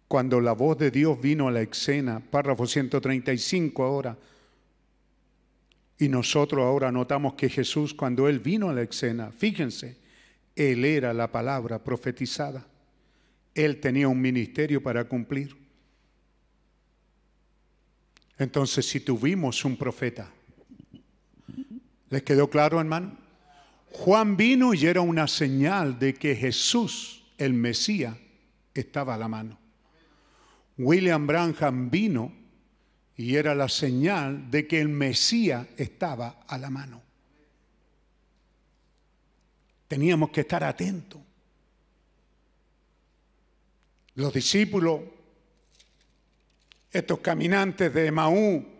Cuando 0.08 0.40
la 0.40 0.54
voz 0.54 0.78
de 0.78 0.92
Dios 0.92 1.20
vino 1.20 1.48
a 1.48 1.52
la 1.52 1.62
escena, 1.62 2.20
párrafo 2.20 2.68
135 2.68 3.84
ahora, 3.84 4.18
y 5.98 6.10
nosotros 6.10 6.64
ahora 6.64 6.92
notamos 6.92 7.34
que 7.34 7.50
Jesús, 7.50 7.94
cuando 7.94 8.28
Él 8.28 8.40
vino 8.40 8.70
a 8.70 8.74
la 8.74 8.84
escena, 8.84 9.32
fíjense, 9.32 9.98
Él 10.56 10.86
era 10.86 11.14
la 11.14 11.32
palabra 11.32 11.84
profetizada. 11.84 12.66
Él 13.54 13.80
tenía 13.80 14.08
un 14.08 14.22
ministerio 14.22 14.84
para 14.84 15.06
cumplir. 15.06 15.56
Entonces, 18.38 18.86
si 18.86 19.00
tuvimos 19.00 19.64
un 19.64 19.78
profeta, 19.78 20.30
¿les 22.10 22.22
quedó 22.24 22.50
claro, 22.50 22.80
hermano? 22.80 23.25
Juan 23.96 24.36
vino 24.36 24.74
y 24.74 24.86
era 24.86 25.00
una 25.00 25.26
señal 25.26 25.98
de 25.98 26.14
que 26.14 26.36
Jesús, 26.36 27.24
el 27.38 27.54
Mesías, 27.54 28.18
estaba 28.74 29.16
a 29.16 29.18
la 29.18 29.30
mano. 29.30 29.58
William 30.78 31.26
Branham 31.26 31.90
vino 31.90 32.34
y 33.16 33.36
era 33.36 33.56
la 33.56 33.70
señal 33.70 34.52
de 34.52 34.68
que 34.68 34.82
el 34.82 34.90
Mesías 34.90 35.66
estaba 35.78 36.42
a 36.46 36.58
la 36.58 36.70
mano. 36.70 37.02
Teníamos 39.88 40.30
que 40.30 40.42
estar 40.42 40.64
atentos. 40.66 41.22
Los 44.16 44.34
discípulos, 44.34 45.02
estos 46.92 47.20
caminantes 47.20 47.94
de 47.94 48.08
Emaú, 48.08 48.75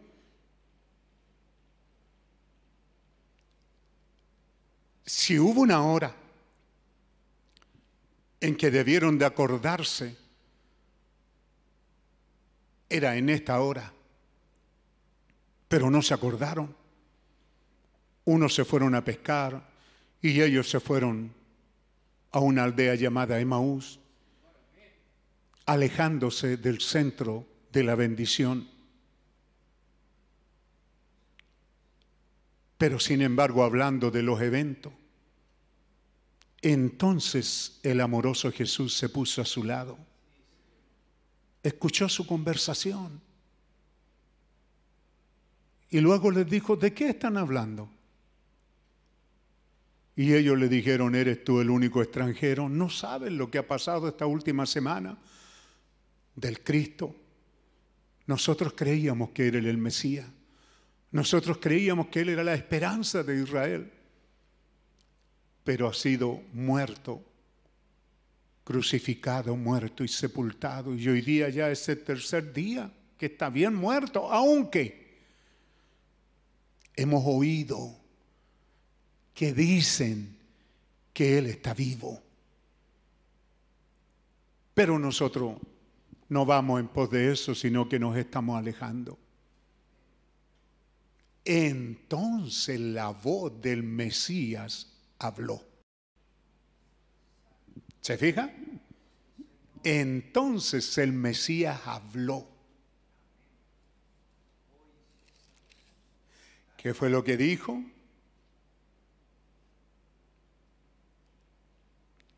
si 5.06 5.38
hubo 5.38 5.62
una 5.62 5.84
hora 5.84 6.16
en 8.42 8.56
que 8.56 8.72
debieron 8.72 9.18
de 9.18 9.26
acordarse, 9.26 10.18
era 12.90 13.16
en 13.16 13.30
esta 13.30 13.60
hora, 13.60 13.92
pero 15.68 15.90
no 15.90 16.02
se 16.02 16.14
acordaron. 16.14 16.76
Unos 18.26 18.56
se 18.56 18.66
fueron 18.66 18.96
a 18.96 19.04
pescar 19.04 19.62
y 20.22 20.42
ellos 20.42 20.70
se 20.70 20.80
fueron 20.80 21.34
a 22.32 22.40
una 22.40 22.64
aldea 22.64 22.96
llamada 22.96 23.40
Emaús, 23.40 24.00
alejándose 25.66 26.58
del 26.58 26.82
centro 26.82 27.46
de 27.72 27.84
la 27.84 27.96
bendición. 27.96 28.75
Pero 32.78 33.00
sin 33.00 33.22
embargo, 33.22 33.64
hablando 33.64 34.12
de 34.12 34.22
los 34.22 34.42
eventos, 34.42 34.94
entonces 36.62 37.80
el 37.84 38.02
amoroso 38.02 38.52
Jesús 38.52 38.98
se 38.98 39.10
puso 39.10 39.42
a 39.42 39.46
su 39.46 39.64
lado, 39.64 39.98
escuchó 41.64 42.10
su 42.10 42.26
conversación 42.26 43.22
y 45.90 46.00
luego 46.00 46.32
les 46.32 46.50
dijo, 46.50 46.76
¿de 46.76 46.94
qué 46.94 47.10
están 47.10 47.38
hablando? 47.38 47.90
Y 50.16 50.34
ellos 50.34 50.58
le 50.58 50.70
dijeron, 50.70 51.14
¿eres 51.14 51.44
tú 51.44 51.60
el 51.60 51.70
único 51.70 52.02
extranjero? 52.02 52.70
¿No 52.70 52.90
saben 52.90 53.38
lo 53.38 53.52
que 53.52 53.58
ha 53.58 53.68
pasado 53.68 54.08
esta 54.08 54.26
última 54.26 54.66
semana 54.66 55.18
del 56.36 56.62
Cristo? 56.64 57.16
Nosotros 58.26 58.74
creíamos 58.76 59.30
que 59.30 59.48
era 59.48 59.60
el 59.60 59.78
Mesías. 59.78 60.26
Nosotros 61.16 61.60
creíamos 61.60 62.08
que 62.08 62.20
Él 62.20 62.30
era 62.30 62.44
la 62.44 62.54
esperanza 62.54 63.24
de 63.24 63.42
Israel 63.42 63.92
pero 65.66 65.88
ha 65.88 65.94
sido 65.94 66.44
muerto, 66.54 67.24
crucificado, 68.64 69.56
muerto 69.56 70.04
y 70.04 70.08
sepultado. 70.08 70.94
Y 70.94 71.10
hoy 71.10 71.22
día 71.22 71.50
ya 71.50 71.72
es 71.72 71.90
el 71.90 72.04
tercer 72.04 72.54
día 72.54 72.92
que 73.18 73.26
está 73.26 73.50
bien 73.50 73.74
muerto, 73.74 74.32
aunque 74.32 75.24
hemos 76.96 77.24
oído 77.26 77.98
que 79.34 79.54
dicen 79.54 80.38
que 81.12 81.40
Él 81.40 81.48
está 81.48 81.74
vivo. 81.74 82.22
Pero 84.76 85.00
nosotros 85.00 85.58
no 86.30 86.46
vamos 86.46 86.80
en 86.80 86.90
pos 86.90 87.10
de 87.10 87.32
eso, 87.32 87.56
sino 87.56 87.90
que 87.90 87.98
nos 87.98 88.16
estamos 88.16 88.56
alejando. 88.56 89.18
Entonces 91.46 92.80
la 92.80 93.10
voz 93.10 93.62
del 93.62 93.84
Mesías 93.84 94.92
habló. 95.20 95.64
¿Se 98.02 98.18
fija? 98.18 98.52
Entonces 99.84 100.98
el 100.98 101.14
Mesías 101.14 101.80
habló. 101.86 102.48
¿Qué 106.76 106.96
fue 106.96 107.12
lo 107.12 107.24
que 107.24 107.38
dijo? 107.38 107.84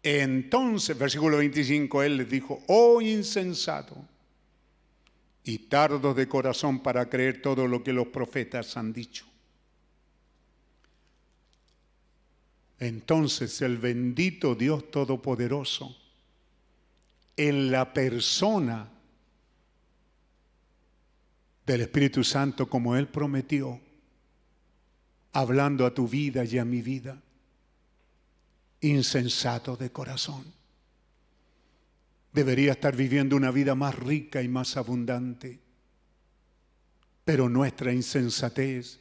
Entonces, 0.03 0.97
versículo 0.97 1.37
25, 1.37 2.03
él 2.03 2.15
les 2.15 2.29
dijo, 2.29 2.63
oh 2.67 3.01
insensato 3.01 4.07
y 5.47 5.59
tardo 5.59 6.13
de 6.13 6.27
corazón 6.27 6.79
para 6.79 7.09
creer 7.09 7.41
todo 7.41 7.67
lo 7.67 7.81
que 7.81 7.93
los 7.93 8.07
profetas 8.07 8.75
han 8.75 8.91
dicho. 8.91 9.25
Entonces 12.79 13.61
el 13.61 13.77
bendito 13.77 14.55
Dios 14.55 14.91
Todopoderoso, 14.91 15.95
en 17.37 17.71
la 17.71 17.93
persona 17.93 18.89
del 21.65 21.81
Espíritu 21.81 22.25
Santo 22.25 22.69
como 22.69 22.97
Él 22.97 23.07
prometió, 23.07 23.79
hablando 25.31 25.85
a 25.85 25.93
tu 25.93 26.09
vida 26.09 26.43
y 26.43 26.57
a 26.57 26.65
mi 26.65 26.81
vida, 26.81 27.21
insensato 28.81 29.77
de 29.77 29.93
corazón. 29.93 30.56
Debería 32.37 32.73
estar 32.73 32.95
viviendo 32.95 33.35
una 33.35 33.49
vida 33.49 33.73
más 33.73 33.97
rica 33.97 34.43
y 34.43 34.47
más 34.47 34.77
abundante, 34.77 35.59
pero 37.25 37.49
nuestra 37.49 37.91
insensatez, 37.91 38.99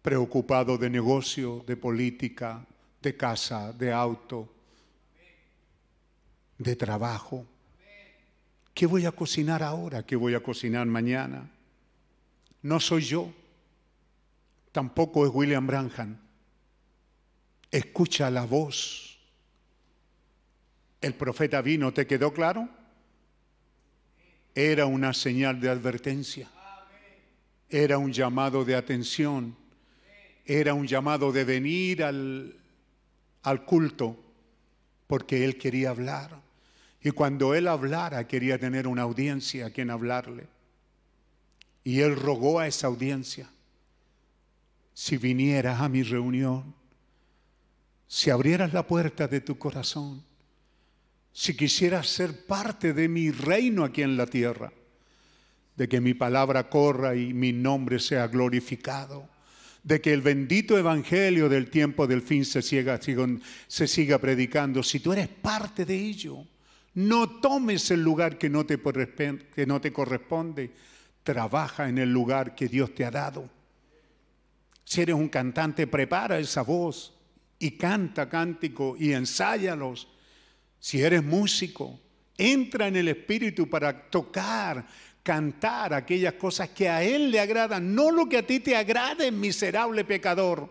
preocupado 0.00 0.78
de 0.78 0.88
negocio, 0.88 1.64
de 1.66 1.76
política, 1.76 2.64
de 3.02 3.16
casa, 3.16 3.72
de 3.72 3.92
auto, 3.92 4.54
de 6.56 6.76
trabajo. 6.76 7.44
¿Qué 8.72 8.86
voy 8.86 9.04
a 9.04 9.10
cocinar 9.10 9.60
ahora? 9.64 10.06
¿Qué 10.06 10.14
voy 10.14 10.36
a 10.36 10.40
cocinar 10.40 10.86
mañana? 10.86 11.50
No 12.62 12.78
soy 12.78 13.02
yo, 13.02 13.32
tampoco 14.70 15.26
es 15.26 15.32
William 15.34 15.66
Branham. 15.66 16.18
Escucha 17.72 18.30
la 18.30 18.44
voz. 18.44 19.13
El 21.04 21.12
profeta 21.12 21.60
vino, 21.60 21.92
¿te 21.92 22.06
quedó 22.06 22.32
claro? 22.32 22.66
Era 24.54 24.86
una 24.86 25.12
señal 25.12 25.60
de 25.60 25.68
advertencia. 25.68 26.50
Era 27.68 27.98
un 27.98 28.10
llamado 28.10 28.64
de 28.64 28.74
atención. 28.74 29.54
Era 30.46 30.72
un 30.72 30.86
llamado 30.86 31.30
de 31.30 31.44
venir 31.44 32.02
al, 32.02 32.56
al 33.42 33.66
culto 33.66 34.18
porque 35.06 35.44
él 35.44 35.58
quería 35.58 35.90
hablar. 35.90 36.40
Y 37.02 37.10
cuando 37.10 37.54
él 37.54 37.68
hablara 37.68 38.26
quería 38.26 38.58
tener 38.58 38.86
una 38.86 39.02
audiencia 39.02 39.66
a 39.66 39.70
quien 39.70 39.90
hablarle. 39.90 40.46
Y 41.84 42.00
él 42.00 42.16
rogó 42.16 42.60
a 42.60 42.66
esa 42.66 42.86
audiencia, 42.86 43.50
si 44.94 45.18
vinieras 45.18 45.82
a 45.82 45.90
mi 45.90 46.02
reunión, 46.02 46.74
si 48.08 48.30
abrieras 48.30 48.72
la 48.72 48.86
puerta 48.86 49.28
de 49.28 49.42
tu 49.42 49.58
corazón, 49.58 50.24
si 51.34 51.54
quisieras 51.54 52.06
ser 52.06 52.46
parte 52.46 52.94
de 52.94 53.08
mi 53.08 53.30
reino 53.30 53.84
aquí 53.84 54.00
en 54.00 54.16
la 54.16 54.24
tierra, 54.24 54.72
de 55.76 55.86
que 55.86 56.00
mi 56.00 56.14
palabra 56.14 56.70
corra 56.70 57.14
y 57.14 57.34
mi 57.34 57.52
nombre 57.52 57.98
sea 57.98 58.26
glorificado 58.28 59.28
de 59.84 60.00
que 60.00 60.12
el 60.12 60.22
bendito 60.22 60.76
evangelio 60.78 61.48
del 61.48 61.70
tiempo 61.70 62.06
del 62.06 62.22
fin 62.22 62.44
se 62.44 62.62
siga, 62.62 62.98
predicando, 64.18 64.82
si 64.82 64.98
tú 64.98 65.12
eres 65.12 65.28
parte 65.28 65.84
de 65.84 65.94
ello, 65.94 66.38
no 66.94 67.28
tomes 67.28 67.90
el 67.90 68.02
lugar 68.02 68.38
que 68.38 68.48
no, 68.48 68.64
te, 68.64 68.80
que 68.80 69.66
no 69.66 69.80
te 69.80 69.92
corresponde, 69.92 70.72
trabaja 71.22 71.88
en 71.88 71.98
el 71.98 72.10
lugar 72.10 72.54
que 72.54 72.66
Dios 72.66 72.94
te 72.94 73.04
ha 73.04 73.10
dado. 73.10 73.50
Si 74.84 75.02
eres 75.02 75.16
un 75.16 75.28
cantante, 75.28 75.86
prepara 75.86 76.38
esa 76.38 76.62
voz 76.62 77.14
y 77.58 77.72
canta 77.72 78.28
cántico 78.28 78.96
y 78.98 79.12
ensáyalos. 79.12 80.08
Si 80.84 81.00
eres 81.00 81.24
músico, 81.24 81.98
entra 82.36 82.88
en 82.88 82.96
el 82.96 83.08
espíritu 83.08 83.70
para 83.70 84.10
tocar 84.10 84.86
cantar 85.22 85.94
aquellas 85.94 86.34
cosas 86.34 86.68
que 86.68 86.90
a 86.90 87.02
Él 87.02 87.30
le 87.30 87.40
agradan, 87.40 87.94
no 87.94 88.10
lo 88.10 88.28
que 88.28 88.36
a 88.36 88.46
ti 88.46 88.60
te 88.60 88.76
agrade, 88.76 89.32
miserable 89.32 90.04
pecador. 90.04 90.68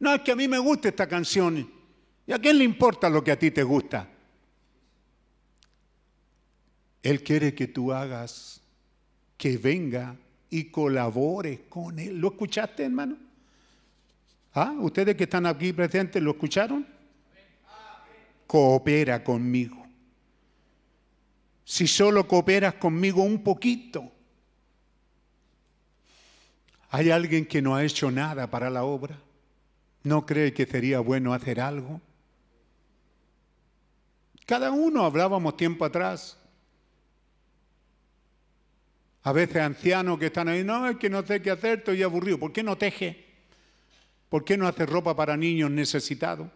No 0.00 0.12
es 0.12 0.22
que 0.22 0.32
a 0.32 0.34
mí 0.34 0.48
me 0.48 0.58
guste 0.58 0.88
esta 0.88 1.06
canción. 1.06 1.70
¿Y 2.26 2.32
a 2.32 2.40
quién 2.40 2.58
le 2.58 2.64
importa 2.64 3.08
lo 3.08 3.22
que 3.22 3.30
a 3.30 3.38
ti 3.38 3.52
te 3.52 3.62
gusta? 3.62 4.08
Él 7.00 7.22
quiere 7.22 7.54
que 7.54 7.68
tú 7.68 7.92
hagas, 7.92 8.60
que 9.36 9.58
venga 9.58 10.16
y 10.50 10.72
colabores 10.72 11.60
con 11.68 12.00
Él. 12.00 12.18
¿Lo 12.18 12.30
escuchaste, 12.30 12.82
hermano? 12.82 13.16
¿Ah? 14.54 14.74
¿Ustedes 14.80 15.14
que 15.14 15.22
están 15.22 15.46
aquí 15.46 15.72
presentes 15.72 16.20
lo 16.20 16.32
escucharon? 16.32 16.98
Coopera 18.50 19.22
conmigo. 19.22 19.86
Si 21.64 21.86
solo 21.86 22.26
cooperas 22.26 22.74
conmigo 22.74 23.22
un 23.22 23.44
poquito, 23.44 24.10
¿hay 26.88 27.12
alguien 27.12 27.46
que 27.46 27.62
no 27.62 27.76
ha 27.76 27.84
hecho 27.84 28.10
nada 28.10 28.50
para 28.50 28.68
la 28.68 28.82
obra? 28.82 29.16
¿No 30.02 30.26
cree 30.26 30.52
que 30.52 30.66
sería 30.66 30.98
bueno 30.98 31.32
hacer 31.32 31.60
algo? 31.60 32.00
Cada 34.46 34.72
uno 34.72 35.04
hablábamos 35.04 35.56
tiempo 35.56 35.84
atrás. 35.84 36.36
A 39.22 39.30
veces 39.30 39.58
ancianos 39.58 40.18
que 40.18 40.26
están 40.26 40.48
ahí, 40.48 40.64
no, 40.64 40.88
es 40.88 40.96
que 40.96 41.08
no 41.08 41.24
sé 41.24 41.40
qué 41.40 41.52
hacer, 41.52 41.78
estoy 41.78 42.02
aburrido. 42.02 42.40
¿Por 42.40 42.52
qué 42.52 42.64
no 42.64 42.76
teje? 42.76 43.26
¿Por 44.28 44.44
qué 44.44 44.56
no 44.56 44.66
hace 44.66 44.86
ropa 44.86 45.14
para 45.14 45.36
niños 45.36 45.70
necesitados? 45.70 46.48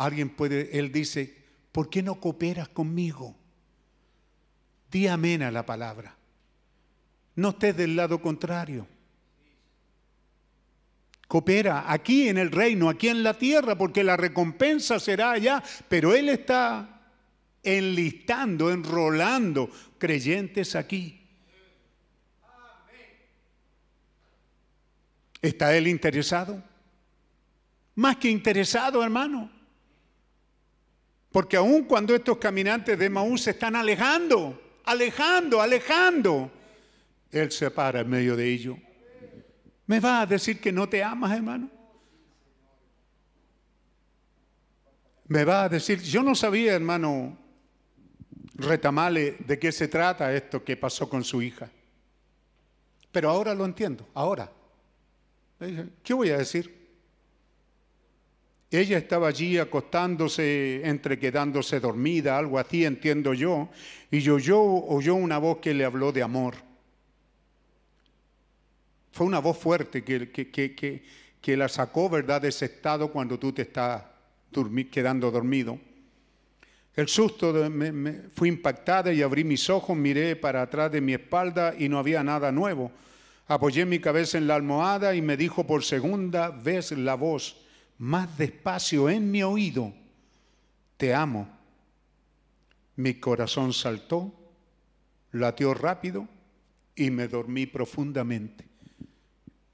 Alguien 0.00 0.30
puede, 0.30 0.78
él 0.78 0.90
dice, 0.90 1.36
¿por 1.72 1.90
qué 1.90 2.02
no 2.02 2.18
cooperas 2.18 2.70
conmigo? 2.70 3.36
Di 4.90 5.06
amén 5.06 5.42
a 5.42 5.50
la 5.50 5.66
palabra. 5.66 6.16
No 7.34 7.50
estés 7.50 7.76
del 7.76 7.96
lado 7.96 8.18
contrario. 8.22 8.88
Coopera 11.28 11.92
aquí 11.92 12.30
en 12.30 12.38
el 12.38 12.50
reino, 12.50 12.88
aquí 12.88 13.08
en 13.08 13.22
la 13.22 13.34
tierra, 13.34 13.76
porque 13.76 14.02
la 14.02 14.16
recompensa 14.16 14.98
será 14.98 15.32
allá, 15.32 15.62
pero 15.86 16.14
Él 16.14 16.30
está 16.30 17.02
enlistando, 17.62 18.72
enrolando 18.72 19.70
creyentes 19.98 20.76
aquí. 20.76 21.28
¿Está 25.42 25.76
Él 25.76 25.88
interesado? 25.88 26.62
Más 27.96 28.16
que 28.16 28.30
interesado, 28.30 29.04
hermano. 29.04 29.59
Porque 31.30 31.56
aun 31.56 31.84
cuando 31.84 32.14
estos 32.14 32.38
caminantes 32.38 32.98
de 32.98 33.08
Maús 33.08 33.42
se 33.42 33.50
están 33.50 33.76
alejando, 33.76 34.60
alejando, 34.84 35.60
alejando, 35.60 36.50
Él 37.30 37.50
se 37.52 37.70
para 37.70 38.00
en 38.00 38.10
medio 38.10 38.34
de 38.34 38.48
ellos. 38.48 38.76
¿Me 39.86 40.00
va 40.00 40.22
a 40.22 40.26
decir 40.26 40.60
que 40.60 40.72
no 40.72 40.88
te 40.88 41.02
amas, 41.02 41.32
hermano? 41.36 41.70
Me 45.28 45.44
va 45.44 45.64
a 45.64 45.68
decir, 45.68 46.00
yo 46.00 46.22
no 46.24 46.34
sabía, 46.34 46.74
hermano 46.74 47.38
Retamale, 48.54 49.36
de 49.38 49.58
qué 49.58 49.72
se 49.72 49.88
trata 49.88 50.34
esto 50.34 50.62
que 50.64 50.76
pasó 50.76 51.08
con 51.08 51.24
su 51.24 51.40
hija. 51.40 51.70
Pero 53.12 53.30
ahora 53.30 53.54
lo 53.54 53.64
entiendo, 53.64 54.08
ahora. 54.14 54.50
¿Qué 56.02 56.14
voy 56.14 56.30
a 56.30 56.38
decir? 56.38 56.79
Ella 58.70 58.98
estaba 58.98 59.26
allí 59.26 59.58
acostándose, 59.58 60.82
entre 60.84 61.18
quedándose 61.18 61.80
dormida, 61.80 62.38
algo 62.38 62.58
así, 62.58 62.84
entiendo 62.84 63.34
yo, 63.34 63.68
y 64.12 64.20
yo, 64.20 64.38
yo 64.38 64.62
oyó 64.62 65.16
una 65.16 65.38
voz 65.38 65.58
que 65.58 65.74
le 65.74 65.84
habló 65.84 66.12
de 66.12 66.22
amor. 66.22 66.54
Fue 69.10 69.26
una 69.26 69.40
voz 69.40 69.58
fuerte 69.58 70.04
que, 70.04 71.56
la 71.56 71.68
sacó, 71.68 72.08
¿verdad?, 72.08 72.42
de 72.42 72.48
ese 72.48 72.66
estado 72.66 73.10
cuando 73.10 73.40
tú 73.40 73.52
te 73.52 73.62
estás 73.62 74.04
quedando 74.92 75.32
dormido. 75.32 75.78
El 76.94 77.08
susto 77.08 77.52
me, 77.70 77.90
me, 77.90 78.12
fui 78.34 78.48
impactada 78.48 79.12
y 79.12 79.22
abrí 79.22 79.42
mis 79.42 79.68
ojos, 79.68 79.96
miré 79.96 80.36
para 80.36 80.62
atrás 80.62 80.92
de 80.92 81.00
mi 81.00 81.14
espalda 81.14 81.74
y 81.76 81.88
no 81.88 81.98
había 81.98 82.22
nada 82.22 82.52
nuevo. 82.52 82.92
Apoyé 83.48 83.84
mi 83.84 83.98
cabeza 83.98 84.38
en 84.38 84.46
la 84.46 84.54
almohada 84.54 85.14
y 85.16 85.22
me 85.22 85.36
dijo 85.36 85.66
por 85.66 85.82
segunda 85.82 86.50
vez 86.50 86.92
la 86.92 87.14
voz, 87.14 87.56
más 88.00 88.38
despacio 88.38 89.10
en 89.10 89.30
mi 89.30 89.42
oído, 89.42 89.92
te 90.96 91.14
amo. 91.14 91.46
Mi 92.96 93.14
corazón 93.14 93.74
saltó, 93.74 94.32
latió 95.32 95.74
rápido 95.74 96.26
y 96.96 97.10
me 97.10 97.28
dormí 97.28 97.66
profundamente. 97.66 98.64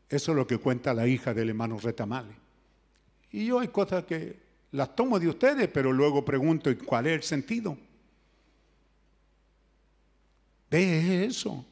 Eso 0.08 0.32
es 0.32 0.36
lo 0.36 0.44
que 0.44 0.58
cuenta 0.58 0.92
la 0.92 1.06
hija 1.06 1.32
del 1.32 1.50
hermano 1.50 1.78
Retamale. 1.78 2.34
Y 3.30 3.46
yo 3.46 3.60
hay 3.60 3.68
cosas 3.68 4.04
que 4.04 4.40
las 4.72 4.96
tomo 4.96 5.20
de 5.20 5.28
ustedes, 5.28 5.68
pero 5.68 5.92
luego 5.92 6.24
pregunto, 6.24 6.68
¿y 6.68 6.76
cuál 6.76 7.06
es 7.06 7.12
el 7.12 7.22
sentido? 7.22 7.78
Ve 10.68 11.24
eso 11.24 11.64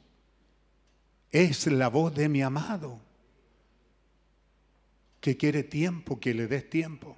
es 1.33 1.67
la 1.67 1.89
voz 1.89 2.15
de 2.15 2.29
mi 2.29 2.43
amado, 2.43 3.01
que 5.25 5.39
quiere 5.39 5.63
tiempo, 5.63 6.21
que 6.21 6.35
le 6.35 6.47
des 6.47 6.69
tiempo. 6.69 7.17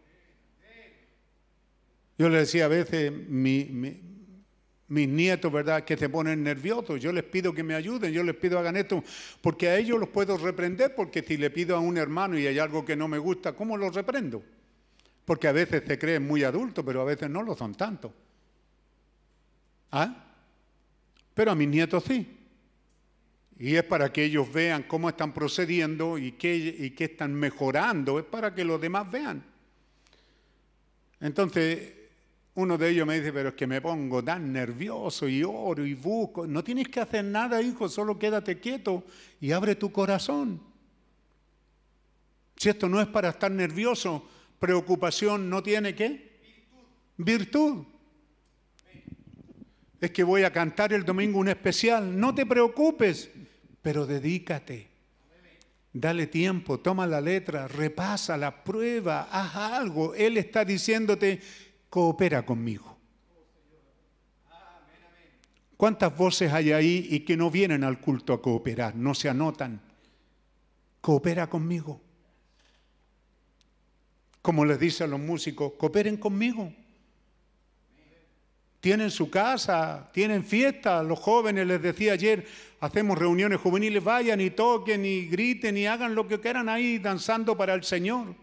Yo 2.16 2.28
le 2.28 2.38
decía 2.38 2.66
a 2.66 2.68
veces, 2.68 3.10
mis 3.10 3.98
nietos, 4.86 5.52
¿verdad?, 5.52 5.82
que 5.82 5.96
se 5.96 6.08
ponen 6.08 6.44
nerviosos. 6.44 7.00
Yo 7.00 7.10
les 7.10 7.24
pido 7.24 7.52
que 7.52 7.64
me 7.64 7.74
ayuden, 7.74 8.12
yo 8.12 8.22
les 8.22 8.36
pido 8.36 8.60
hagan 8.60 8.76
esto, 8.76 9.02
porque 9.40 9.70
a 9.70 9.76
ellos 9.76 9.98
los 9.98 10.10
puedo 10.10 10.38
reprender, 10.38 10.94
porque 10.94 11.20
si 11.20 11.36
le 11.36 11.50
pido 11.50 11.74
a 11.74 11.80
un 11.80 11.96
hermano 11.96 12.38
y 12.38 12.46
hay 12.46 12.60
algo 12.60 12.84
que 12.84 12.94
no 12.94 13.08
me 13.08 13.18
gusta, 13.18 13.54
¿cómo 13.54 13.76
los 13.76 13.92
reprendo? 13.92 14.40
Porque 15.24 15.48
a 15.48 15.52
veces 15.52 15.82
se 15.84 15.98
creen 15.98 16.24
muy 16.24 16.44
adultos, 16.44 16.84
pero 16.86 17.00
a 17.00 17.04
veces 17.04 17.28
no 17.28 17.42
lo 17.42 17.56
son 17.56 17.74
tanto. 17.74 18.14
¿Ah? 19.90 20.26
Pero 21.34 21.50
a 21.50 21.56
mis 21.56 21.66
nietos 21.66 22.04
sí. 22.04 22.35
Y 23.58 23.74
es 23.74 23.84
para 23.84 24.12
que 24.12 24.24
ellos 24.24 24.52
vean 24.52 24.82
cómo 24.82 25.08
están 25.08 25.32
procediendo 25.32 26.18
y 26.18 26.32
qué, 26.32 26.56
y 26.56 26.90
qué 26.90 27.04
están 27.04 27.34
mejorando. 27.34 28.18
Es 28.18 28.24
para 28.24 28.54
que 28.54 28.64
los 28.64 28.80
demás 28.80 29.10
vean. 29.10 29.42
Entonces, 31.20 31.94
uno 32.56 32.76
de 32.76 32.90
ellos 32.90 33.06
me 33.06 33.18
dice, 33.18 33.32
pero 33.32 33.50
es 33.50 33.54
que 33.54 33.66
me 33.66 33.80
pongo 33.80 34.22
tan 34.22 34.52
nervioso 34.52 35.28
y 35.28 35.42
oro 35.42 35.86
y 35.86 35.94
busco. 35.94 36.46
No 36.46 36.62
tienes 36.62 36.88
que 36.88 37.00
hacer 37.00 37.24
nada, 37.24 37.62
hijo, 37.62 37.88
solo 37.88 38.18
quédate 38.18 38.60
quieto 38.60 39.04
y 39.40 39.52
abre 39.52 39.74
tu 39.74 39.90
corazón. 39.90 40.60
Si 42.56 42.68
esto 42.68 42.88
no 42.88 43.00
es 43.00 43.08
para 43.08 43.30
estar 43.30 43.50
nervioso, 43.50 44.26
preocupación 44.58 45.48
no 45.48 45.62
tiene 45.62 45.94
qué? 45.94 46.40
Virtud. 47.18 47.84
Es 50.00 50.10
que 50.10 50.24
voy 50.24 50.42
a 50.42 50.52
cantar 50.52 50.92
el 50.92 51.04
domingo 51.04 51.38
un 51.38 51.48
especial. 51.48 52.18
No 52.18 52.34
te 52.34 52.44
preocupes 52.46 53.30
pero 53.86 54.04
dedícate. 54.04 54.88
Dale 55.92 56.26
tiempo, 56.26 56.80
toma 56.80 57.06
la 57.06 57.20
letra, 57.20 57.68
repasa 57.68 58.36
la 58.36 58.64
prueba, 58.64 59.28
haz 59.30 59.54
algo. 59.54 60.12
Él 60.12 60.38
está 60.38 60.64
diciéndote, 60.64 61.40
coopera 61.88 62.44
conmigo. 62.44 62.98
¿Cuántas 65.76 66.16
voces 66.16 66.52
hay 66.52 66.72
ahí 66.72 67.06
y 67.08 67.20
que 67.20 67.36
no 67.36 67.48
vienen 67.48 67.84
al 67.84 68.00
culto 68.00 68.32
a 68.32 68.42
cooperar, 68.42 68.96
no 68.96 69.14
se 69.14 69.28
anotan? 69.28 69.80
Coopera 71.00 71.48
conmigo. 71.48 72.00
Como 74.42 74.64
les 74.64 74.80
dice 74.80 75.04
a 75.04 75.06
los 75.06 75.20
músicos, 75.20 75.74
cooperen 75.78 76.16
conmigo 76.16 76.72
tienen 78.86 79.10
su 79.10 79.28
casa, 79.28 80.08
tienen 80.12 80.44
fiesta. 80.44 81.02
Los 81.02 81.18
jóvenes, 81.18 81.66
les 81.66 81.82
decía 81.82 82.12
ayer, 82.12 82.46
hacemos 82.86 83.18
reuniones 83.18 83.60
juveniles, 83.60 84.02
vayan 84.02 84.40
y 84.40 84.50
toquen 84.50 85.04
y 85.04 85.26
griten 85.26 85.76
y 85.76 85.86
hagan 85.86 86.14
lo 86.14 86.26
que 86.26 86.40
quieran 86.40 86.68
ahí 86.68 86.98
danzando 86.98 87.56
para 87.56 87.74
el 87.74 87.84
Señor. 87.84 88.34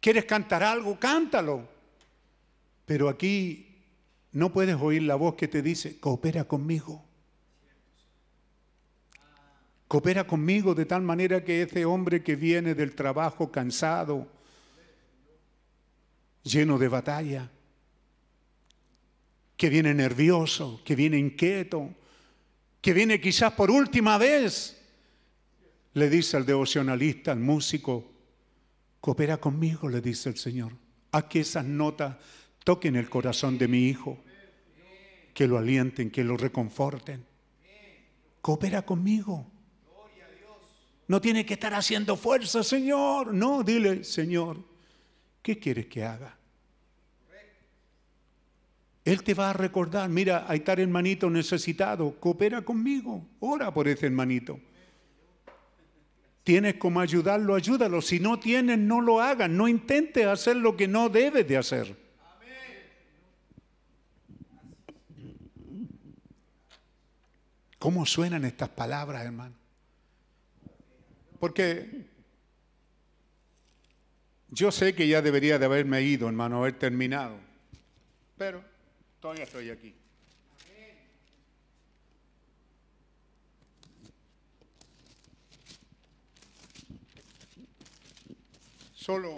¿Quieres 0.00 0.24
cantar 0.24 0.62
algo? 0.62 0.98
Cántalo. 0.98 1.68
Pero 2.84 3.08
aquí 3.08 3.78
no 4.32 4.52
puedes 4.52 4.76
oír 4.76 5.02
la 5.02 5.14
voz 5.14 5.34
que 5.34 5.48
te 5.48 5.62
dice, 5.62 5.98
coopera 5.98 6.44
conmigo. 6.44 7.04
Coopera 9.88 10.26
conmigo 10.26 10.74
de 10.74 10.86
tal 10.86 11.02
manera 11.02 11.44
que 11.44 11.62
ese 11.62 11.84
hombre 11.84 12.22
que 12.22 12.36
viene 12.36 12.74
del 12.74 12.94
trabajo 12.94 13.50
cansado, 13.50 14.28
lleno 16.42 16.78
de 16.78 16.88
batalla, 16.88 17.50
que 19.60 19.68
viene 19.68 19.92
nervioso, 19.92 20.80
que 20.86 20.96
viene 20.96 21.18
inquieto, 21.18 21.90
que 22.80 22.94
viene 22.94 23.20
quizás 23.20 23.52
por 23.52 23.70
última 23.70 24.16
vez, 24.16 24.80
le 25.92 26.08
dice 26.08 26.38
al 26.38 26.46
devocionalista, 26.46 27.32
al 27.32 27.40
músico, 27.40 28.10
coopera 29.02 29.36
conmigo, 29.36 29.86
le 29.90 30.00
dice 30.00 30.30
el 30.30 30.38
Señor, 30.38 30.72
a 31.12 31.28
que 31.28 31.40
esas 31.40 31.66
notas 31.66 32.16
toquen 32.64 32.96
el 32.96 33.10
corazón 33.10 33.58
de 33.58 33.68
mi 33.68 33.86
hijo, 33.86 34.24
que 35.34 35.46
lo 35.46 35.58
alienten, 35.58 36.10
que 36.10 36.24
lo 36.24 36.38
reconforten. 36.38 37.22
Coopera 38.40 38.80
conmigo. 38.80 39.46
No 41.06 41.20
tiene 41.20 41.44
que 41.44 41.52
estar 41.52 41.74
haciendo 41.74 42.16
fuerza, 42.16 42.62
Señor. 42.62 43.34
No, 43.34 43.62
dile, 43.62 44.04
Señor, 44.04 44.56
¿qué 45.42 45.58
quieres 45.58 45.84
que 45.84 46.02
haga? 46.02 46.39
Él 49.04 49.22
te 49.22 49.34
va 49.34 49.50
a 49.50 49.52
recordar, 49.52 50.08
mira, 50.08 50.46
está 50.50 50.74
el 50.74 50.80
hermanito 50.80 51.30
necesitado, 51.30 52.18
coopera 52.20 52.62
conmigo, 52.62 53.26
ora 53.40 53.72
por 53.72 53.88
ese 53.88 54.06
hermanito. 54.06 54.60
Tienes 56.42 56.74
como 56.74 57.00
ayudarlo, 57.00 57.54
ayúdalo. 57.54 58.00
Si 58.00 58.18
no 58.18 58.38
tienes, 58.40 58.78
no 58.78 59.00
lo 59.00 59.20
hagas. 59.20 59.48
No 59.48 59.68
intentes 59.68 60.26
hacer 60.26 60.56
lo 60.56 60.76
que 60.76 60.88
no 60.88 61.08
debes 61.08 61.46
de 61.46 61.56
hacer. 61.56 61.96
¿Cómo 67.78 68.04
suenan 68.04 68.44
estas 68.44 68.68
palabras, 68.68 69.24
hermano? 69.24 69.54
Porque 71.38 72.06
yo 74.50 74.70
sé 74.70 74.94
que 74.94 75.08
ya 75.08 75.22
debería 75.22 75.58
de 75.58 75.64
haberme 75.66 76.02
ido, 76.02 76.26
hermano, 76.26 76.58
haber 76.58 76.78
terminado. 76.78 77.38
Pero 78.36 78.62
todavía 79.20 79.44
estoy 79.44 79.70
aquí. 79.70 79.94
Solo 88.94 89.34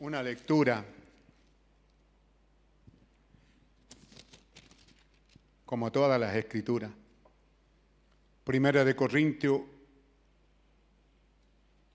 una 0.00 0.22
lectura 0.22 0.84
como 5.64 5.90
todas 5.90 6.20
las 6.20 6.36
escrituras. 6.36 6.90
Primera 8.44 8.84
de 8.84 8.94
Corintios 8.94 9.62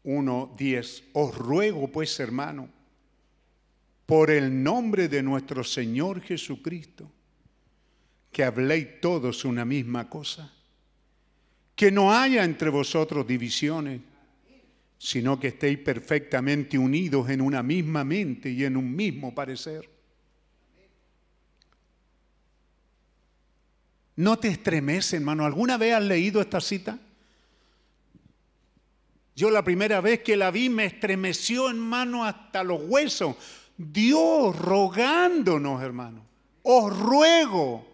1, 0.03 0.55
10. 0.57 1.03
Os 1.13 1.37
ruego 1.37 1.87
pues, 1.89 2.19
hermano, 2.19 2.78
por 4.09 4.31
el 4.31 4.63
nombre 4.63 5.07
de 5.07 5.21
nuestro 5.21 5.63
Señor 5.63 6.19
Jesucristo, 6.21 7.11
que 8.31 8.43
habléis 8.43 8.99
todos 8.99 9.45
una 9.45 9.65
misma 9.65 10.09
cosa, 10.09 10.51
que 11.75 11.91
no 11.91 12.11
haya 12.11 12.43
entre 12.43 12.71
vosotros 12.71 13.27
divisiones, 13.27 14.01
sino 14.97 15.39
que 15.39 15.49
estéis 15.49 15.77
perfectamente 15.77 16.75
unidos 16.75 17.29
en 17.29 17.39
una 17.39 17.61
misma 17.61 18.03
mente 18.03 18.49
y 18.49 18.63
en 18.63 18.77
un 18.77 18.95
mismo 18.95 19.35
parecer. 19.35 19.87
¿No 24.15 24.39
te 24.39 24.47
estremece, 24.47 25.17
hermano? 25.17 25.45
¿Alguna 25.45 25.77
vez 25.77 25.93
has 25.93 26.03
leído 26.03 26.41
esta 26.41 26.59
cita? 26.59 26.97
Yo 29.35 29.51
la 29.51 29.63
primera 29.63 30.01
vez 30.01 30.21
que 30.21 30.35
la 30.35 30.49
vi 30.49 30.67
me 30.67 30.85
estremeció, 30.85 31.69
hermano, 31.69 32.25
hasta 32.25 32.63
los 32.63 32.81
huesos. 32.85 33.35
Dios 33.79 34.55
rogándonos, 34.59 35.81
hermano. 35.81 36.23
Os 36.61 36.95
ruego. 36.99 37.87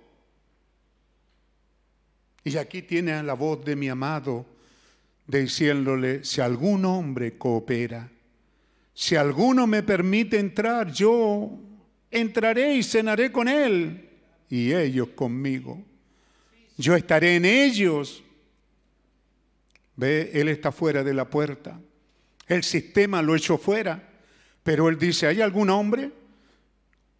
Y 2.43 2.57
aquí 2.57 2.81
tiene 2.81 3.23
la 3.23 3.35
voz 3.35 3.63
de 3.63 3.77
mi 3.77 3.87
amado 3.87 4.45
diciéndole, 5.25 6.25
si 6.25 6.41
algún 6.41 6.83
hombre 6.85 7.37
coopera, 7.37 8.11
si 8.93 9.15
alguno 9.15 9.65
me 9.65 9.81
permite 9.81 10.39
entrar, 10.39 10.91
yo 10.91 11.51
entraré 12.11 12.75
y 12.75 12.83
cenaré 12.83 13.31
con 13.31 13.47
él 13.47 14.09
y 14.49 14.73
ellos 14.73 15.09
conmigo 15.15 15.81
yo 16.77 16.95
estaré 16.95 17.35
en 17.35 17.45
ellos. 17.45 18.23
Ve, 19.95 20.31
Él 20.33 20.49
está 20.49 20.71
fuera 20.71 21.03
de 21.03 21.13
la 21.13 21.29
puerta. 21.29 21.79
El 22.47 22.63
sistema 22.63 23.21
lo 23.21 23.35
echó 23.35 23.57
fuera. 23.57 24.11
Pero 24.65 24.89
Él 24.89 24.97
dice, 24.97 25.27
¿hay 25.27 25.41
algún 25.41 25.69
hombre? 25.69 26.11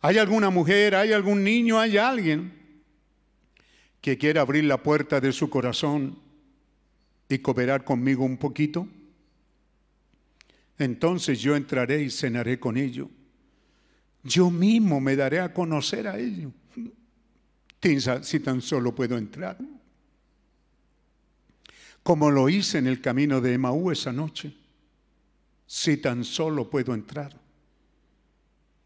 ¿Hay 0.02 0.18
alguna 0.18 0.50
mujer? 0.50 0.96
¿Hay 0.96 1.14
algún 1.14 1.44
niño? 1.44 1.78
¿Hay 1.78 1.96
alguien 1.96 2.52
que 4.02 4.18
quiera 4.18 4.42
abrir 4.42 4.64
la 4.64 4.82
puerta 4.82 5.22
de 5.22 5.32
su 5.32 5.48
corazón 5.48 6.18
y 7.30 7.38
cooperar 7.38 7.84
conmigo 7.84 8.26
un 8.26 8.38
poquito? 8.38 8.88
Entonces 10.80 11.40
yo 11.40 11.56
entraré 11.56 12.02
y 12.02 12.10
cenaré 12.10 12.60
con 12.60 12.78
ellos. 12.78 13.10
Yo 14.24 14.50
mismo 14.50 15.00
me 15.00 15.16
daré 15.16 15.40
a 15.40 15.54
conocer 15.54 16.08
a 16.08 16.18
ellos 16.18 16.52
si 18.24 18.40
tan 18.40 18.60
solo 18.64 18.96
puedo 18.96 19.20
entrar. 19.20 19.60
Como 22.02 22.32
lo 22.32 22.50
hice 22.50 22.80
en 22.80 22.88
el 22.88 23.02
camino 23.02 23.40
de 23.40 23.54
Emaú 23.54 23.92
esa 23.92 24.12
noche. 24.12 24.65
Si 25.66 25.98
tan 25.98 26.24
solo 26.24 26.70
puedo 26.70 26.94
entrar. 26.94 27.36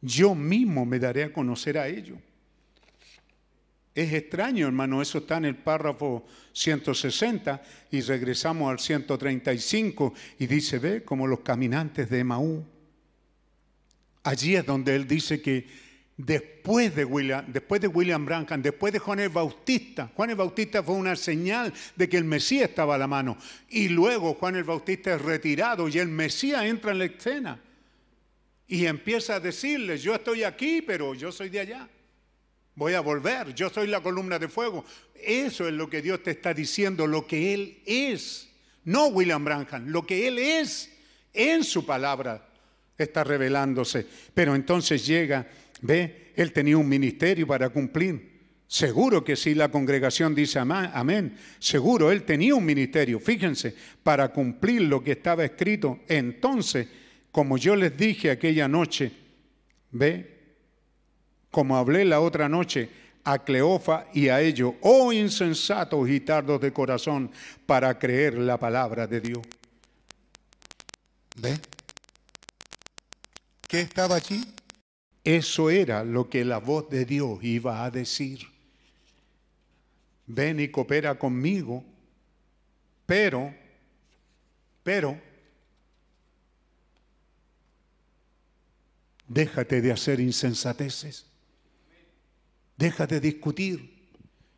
Yo 0.02 0.34
mismo 0.34 0.86
me 0.86 1.00
daré 1.00 1.24
a 1.24 1.34
conocer 1.34 1.78
a 1.78 1.88
ellos. 1.88 2.18
Es 3.94 4.14
extraño, 4.14 4.66
hermano, 4.68 5.02
eso 5.02 5.18
está 5.18 5.38
en 5.38 5.46
el 5.46 5.58
párrafo 5.58 6.26
160 6.54 7.62
y 7.92 8.02
regresamos 8.02 8.72
al 8.72 8.80
135 8.80 10.14
y 10.38 10.48
dice, 10.48 10.80
ve, 10.80 11.04
como 11.04 11.28
los 11.28 11.42
caminantes 11.42 12.10
de 12.10 12.20
Emaú. 12.20 12.66
Allí 14.24 14.56
es 14.56 14.66
donde 14.66 14.96
él 14.96 15.08
dice 15.08 15.42
que 15.42 15.68
después 16.20 16.94
de 16.96 17.06
William, 17.06 17.46
después 17.48 17.80
de 17.80 17.88
William 17.88 18.26
Branham, 18.26 18.62
después 18.62 18.92
de 18.92 19.00
Juan 19.00 19.22
el 19.22 19.30
Bautista. 19.30 20.12
Juan 20.14 20.30
el 20.30 20.36
Bautista 20.36 20.84
fue 20.84 20.96
una 20.96 21.16
señal 21.16 21.74
de 21.96 22.10
que 22.10 22.18
el 22.18 22.26
Mesías 22.26 22.70
estaba 22.70 22.96
a 22.96 22.98
la 22.98 23.08
mano. 23.08 23.38
Y 23.70 23.88
luego 23.88 24.34
Juan 24.34 24.58
el 24.58 24.66
Bautista 24.66 25.16
es 25.16 25.22
retirado 25.22 25.88
y 25.88 25.98
el 25.98 26.10
Mesías 26.10 26.66
entra 26.66 26.92
en 26.92 27.00
la 27.00 27.06
escena. 27.06 27.62
Y 28.68 28.86
empieza 28.86 29.36
a 29.36 29.40
decirles, 29.40 30.04
yo 30.04 30.14
estoy 30.14 30.44
aquí, 30.44 30.82
pero 30.82 31.14
yo 31.14 31.32
soy 31.32 31.48
de 31.48 31.62
allá. 31.62 31.88
Voy 32.76 32.96
a 32.96 33.00
volver, 33.00 33.56
yo 33.56 33.70
soy 33.70 33.88
la 33.88 34.02
columna 34.02 34.38
de 34.38 34.50
fuego. 34.50 34.84
Eso 35.16 35.70
es 35.70 35.74
lo 35.74 35.90
que 35.90 36.02
Dios 36.02 36.22
te 36.22 36.32
está 36.32 36.54
diciendo, 36.54 37.08
lo 37.08 37.26
que 37.26 37.54
Él 37.54 37.82
es. 37.86 38.50
No 38.84 39.08
William 39.08 39.44
Branham, 39.46 39.88
lo 39.88 40.06
que 40.06 40.28
Él 40.28 40.38
es 40.38 40.92
en 41.34 41.64
su 41.64 41.86
palabra 41.86 42.46
está 42.98 43.24
revelándose. 43.24 44.06
Pero 44.34 44.54
entonces 44.54 45.06
llega 45.06 45.48
¿Ve? 45.82 46.34
Él 46.36 46.54
tenía 46.54 46.78
un 46.78 46.88
ministerio 46.88 47.48
para 47.48 47.70
cumplir. 47.70 48.30
Seguro 48.68 49.24
que 49.24 49.36
sí, 49.36 49.56
la 49.56 49.70
congregación 49.70 50.36
dice 50.36 50.60
amén. 50.60 51.36
Seguro, 51.58 52.12
él 52.12 52.24
tenía 52.24 52.54
un 52.54 52.64
ministerio, 52.64 53.20
fíjense, 53.20 53.76
para 54.04 54.30
cumplir 54.30 54.84
lo 54.84 55.04
que 55.04 55.14
estaba 55.14 55.44
escrito. 55.44 56.02
Entonces, 56.08 56.88
como 57.32 57.58
yo 57.58 57.76
les 57.76 57.98
dije 57.98 58.30
aquella 58.30 58.68
noche, 58.68 59.12
ve, 59.92 60.38
como 61.50 61.78
hablé 61.78 62.06
la 62.06 62.20
otra 62.22 62.48
noche 62.48 62.90
a 63.24 63.40
Cleofa 63.40 64.06
y 64.14 64.30
a 64.30 64.40
ellos, 64.40 64.74
oh 64.82 65.12
insensatos 65.12 66.08
y 66.08 66.20
tardos 66.20 66.62
de 66.62 66.72
corazón, 66.72 67.32
para 67.66 67.98
creer 67.98 68.38
la 68.38 68.58
palabra 68.58 69.08
de 69.08 69.20
Dios. 69.20 69.42
¿Ve? 71.38 71.58
¿Qué 73.68 73.82
estaba 73.82 74.16
allí? 74.16 74.44
Eso 75.30 75.70
era 75.70 76.04
lo 76.04 76.28
que 76.28 76.44
la 76.44 76.58
voz 76.58 76.90
de 76.90 77.06
Dios 77.06 77.38
iba 77.44 77.86
a 77.86 77.92
decir. 77.92 78.40
Ven 80.26 80.60
y 80.60 80.70
coopera 80.70 81.20
conmigo, 81.20 81.86
pero, 83.06 83.54
pero, 84.82 85.22
déjate 89.28 89.82
de 89.82 89.92
hacer 89.92 90.20
insensateces, 90.20 91.28
déjate 92.76 93.20
de 93.20 93.22
discutir. 93.22 94.10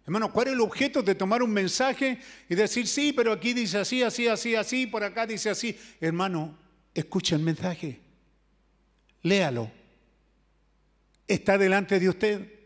Hermano, 0.05 0.31
¿cuál 0.31 0.47
es 0.47 0.53
el 0.53 0.61
objeto 0.61 1.03
de 1.03 1.15
tomar 1.15 1.43
un 1.43 1.51
mensaje 1.51 2.17
y 2.47 2.55
decir, 2.55 2.87
sí, 2.87 3.11
pero 3.11 3.33
aquí 3.33 3.53
dice 3.53 3.77
así, 3.77 4.03
así, 4.03 4.29
así, 4.29 4.55
así, 4.55 4.87
por 4.87 5.03
acá 5.03 5.27
dice 5.27 5.49
así? 5.49 5.77
Hermano, 5.99 6.57
escucha 6.93 7.35
el 7.35 7.41
mensaje, 7.41 7.99
léalo 9.21 9.80
está 11.33 11.57
delante 11.57 11.99
de 11.99 12.09
usted. 12.09 12.59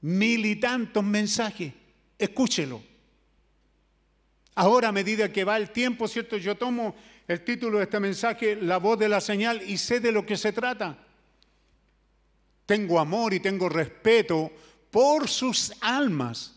Mil 0.00 0.44
y 0.46 0.56
tantos 0.56 1.02
mensajes. 1.02 1.72
Escúchelo. 2.18 2.82
Ahora, 4.54 4.88
a 4.88 4.92
medida 4.92 5.32
que 5.32 5.44
va 5.44 5.56
el 5.56 5.70
tiempo, 5.70 6.06
¿cierto? 6.06 6.36
Yo 6.36 6.56
tomo 6.56 6.94
el 7.26 7.42
título 7.42 7.78
de 7.78 7.84
este 7.84 7.98
mensaje, 7.98 8.56
La 8.56 8.76
voz 8.76 8.98
de 8.98 9.08
la 9.08 9.20
señal, 9.20 9.62
y 9.66 9.78
sé 9.78 10.00
de 10.00 10.12
lo 10.12 10.24
que 10.24 10.36
se 10.36 10.52
trata. 10.52 10.98
Tengo 12.66 13.00
amor 13.00 13.34
y 13.34 13.40
tengo 13.40 13.68
respeto 13.68 14.52
por 14.90 15.28
sus 15.28 15.72
almas. 15.80 16.54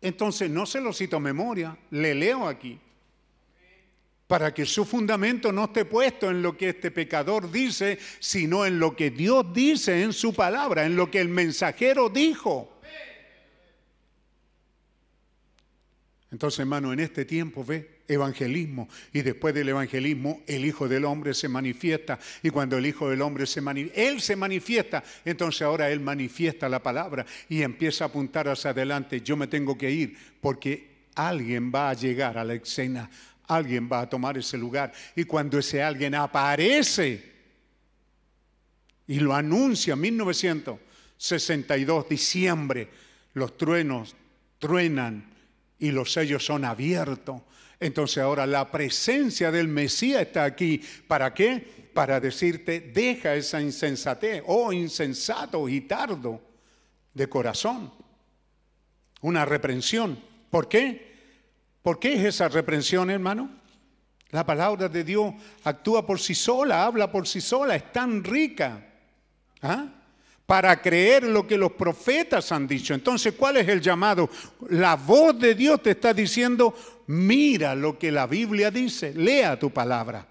Entonces, 0.00 0.48
no 0.50 0.66
se 0.66 0.80
lo 0.80 0.92
cito 0.92 1.16
a 1.16 1.20
memoria, 1.20 1.76
le 1.90 2.14
leo 2.14 2.46
aquí 2.46 2.80
para 4.26 4.54
que 4.54 4.64
su 4.64 4.84
fundamento 4.84 5.52
no 5.52 5.64
esté 5.64 5.84
puesto 5.84 6.30
en 6.30 6.42
lo 6.42 6.56
que 6.56 6.70
este 6.70 6.90
pecador 6.90 7.50
dice, 7.50 7.98
sino 8.20 8.64
en 8.64 8.78
lo 8.78 8.96
que 8.96 9.10
Dios 9.10 9.52
dice 9.52 10.02
en 10.02 10.12
su 10.12 10.32
palabra, 10.32 10.86
en 10.86 10.96
lo 10.96 11.10
que 11.10 11.20
el 11.20 11.28
mensajero 11.28 12.08
dijo. 12.08 12.70
Entonces, 16.34 16.58
hermano, 16.58 16.92
en 16.92 16.98
este 16.98 17.24
tiempo, 17.24 17.64
ve, 17.64 18.00
evangelismo. 18.08 18.88
Y 19.12 19.22
después 19.22 19.54
del 19.54 19.68
evangelismo, 19.68 20.42
el 20.48 20.64
Hijo 20.64 20.88
del 20.88 21.04
Hombre 21.04 21.32
se 21.32 21.48
manifiesta. 21.48 22.18
Y 22.42 22.50
cuando 22.50 22.76
el 22.76 22.86
Hijo 22.86 23.08
del 23.08 23.22
Hombre 23.22 23.46
se 23.46 23.60
manifiesta, 23.60 24.02
Él 24.02 24.20
se 24.20 24.34
manifiesta. 24.34 25.04
Entonces 25.24 25.62
ahora 25.62 25.90
Él 25.90 26.00
manifiesta 26.00 26.68
la 26.68 26.82
palabra 26.82 27.24
y 27.48 27.62
empieza 27.62 28.04
a 28.04 28.08
apuntar 28.08 28.48
hacia 28.48 28.70
adelante. 28.70 29.20
Yo 29.20 29.36
me 29.36 29.46
tengo 29.46 29.78
que 29.78 29.92
ir 29.92 30.16
porque 30.40 30.88
alguien 31.14 31.70
va 31.72 31.90
a 31.90 31.94
llegar 31.94 32.36
a 32.36 32.44
la 32.44 32.54
escena. 32.54 33.08
Alguien 33.46 33.90
va 33.90 34.00
a 34.00 34.08
tomar 34.08 34.38
ese 34.38 34.56
lugar. 34.56 34.92
Y 35.14 35.24
cuando 35.24 35.58
ese 35.58 35.82
alguien 35.82 36.14
aparece 36.14 37.34
y 39.06 39.20
lo 39.20 39.34
anuncia, 39.34 39.94
1962, 39.96 42.08
diciembre, 42.08 42.88
los 43.34 43.54
truenos 43.56 44.16
truenan 44.58 45.30
y 45.78 45.90
los 45.90 46.12
sellos 46.12 46.44
son 46.44 46.64
abiertos. 46.64 47.42
Entonces 47.80 48.18
ahora 48.18 48.46
la 48.46 48.70
presencia 48.70 49.50
del 49.50 49.68
Mesías 49.68 50.22
está 50.22 50.44
aquí. 50.44 50.80
¿Para 51.06 51.34
qué? 51.34 51.90
Para 51.92 52.20
decirte, 52.20 52.80
deja 52.80 53.34
esa 53.34 53.60
insensatez, 53.60 54.42
oh 54.46 54.72
insensato 54.72 55.68
y 55.68 55.82
tardo 55.82 56.40
de 57.12 57.28
corazón. 57.28 57.92
Una 59.20 59.44
reprensión. 59.44 60.18
¿Por 60.50 60.68
qué? 60.68 61.13
¿Por 61.84 62.00
qué 62.00 62.14
es 62.14 62.24
esa 62.24 62.48
reprensión, 62.48 63.10
hermano? 63.10 63.50
La 64.30 64.44
palabra 64.44 64.88
de 64.88 65.04
Dios 65.04 65.34
actúa 65.62 66.04
por 66.04 66.18
sí 66.18 66.34
sola, 66.34 66.86
habla 66.86 67.12
por 67.12 67.28
sí 67.28 67.40
sola, 67.40 67.76
es 67.76 67.92
tan 67.92 68.24
rica. 68.24 68.84
¿Ah? 69.62 69.86
para 70.46 70.80
creer 70.80 71.22
lo 71.24 71.46
que 71.46 71.56
los 71.56 71.72
profetas 71.72 72.52
han 72.52 72.66
dicho. 72.66 72.92
Entonces, 72.92 73.34
¿cuál 73.34 73.56
es 73.56 73.68
el 73.68 73.80
llamado? 73.80 74.28
La 74.68 74.94
voz 74.96 75.38
de 75.38 75.54
Dios 75.54 75.82
te 75.82 75.92
está 75.92 76.12
diciendo, 76.12 76.74
mira 77.06 77.74
lo 77.74 77.98
que 77.98 78.12
la 78.12 78.26
Biblia 78.26 78.70
dice, 78.70 79.14
lea 79.14 79.58
tu 79.58 79.70
palabra. 79.70 80.26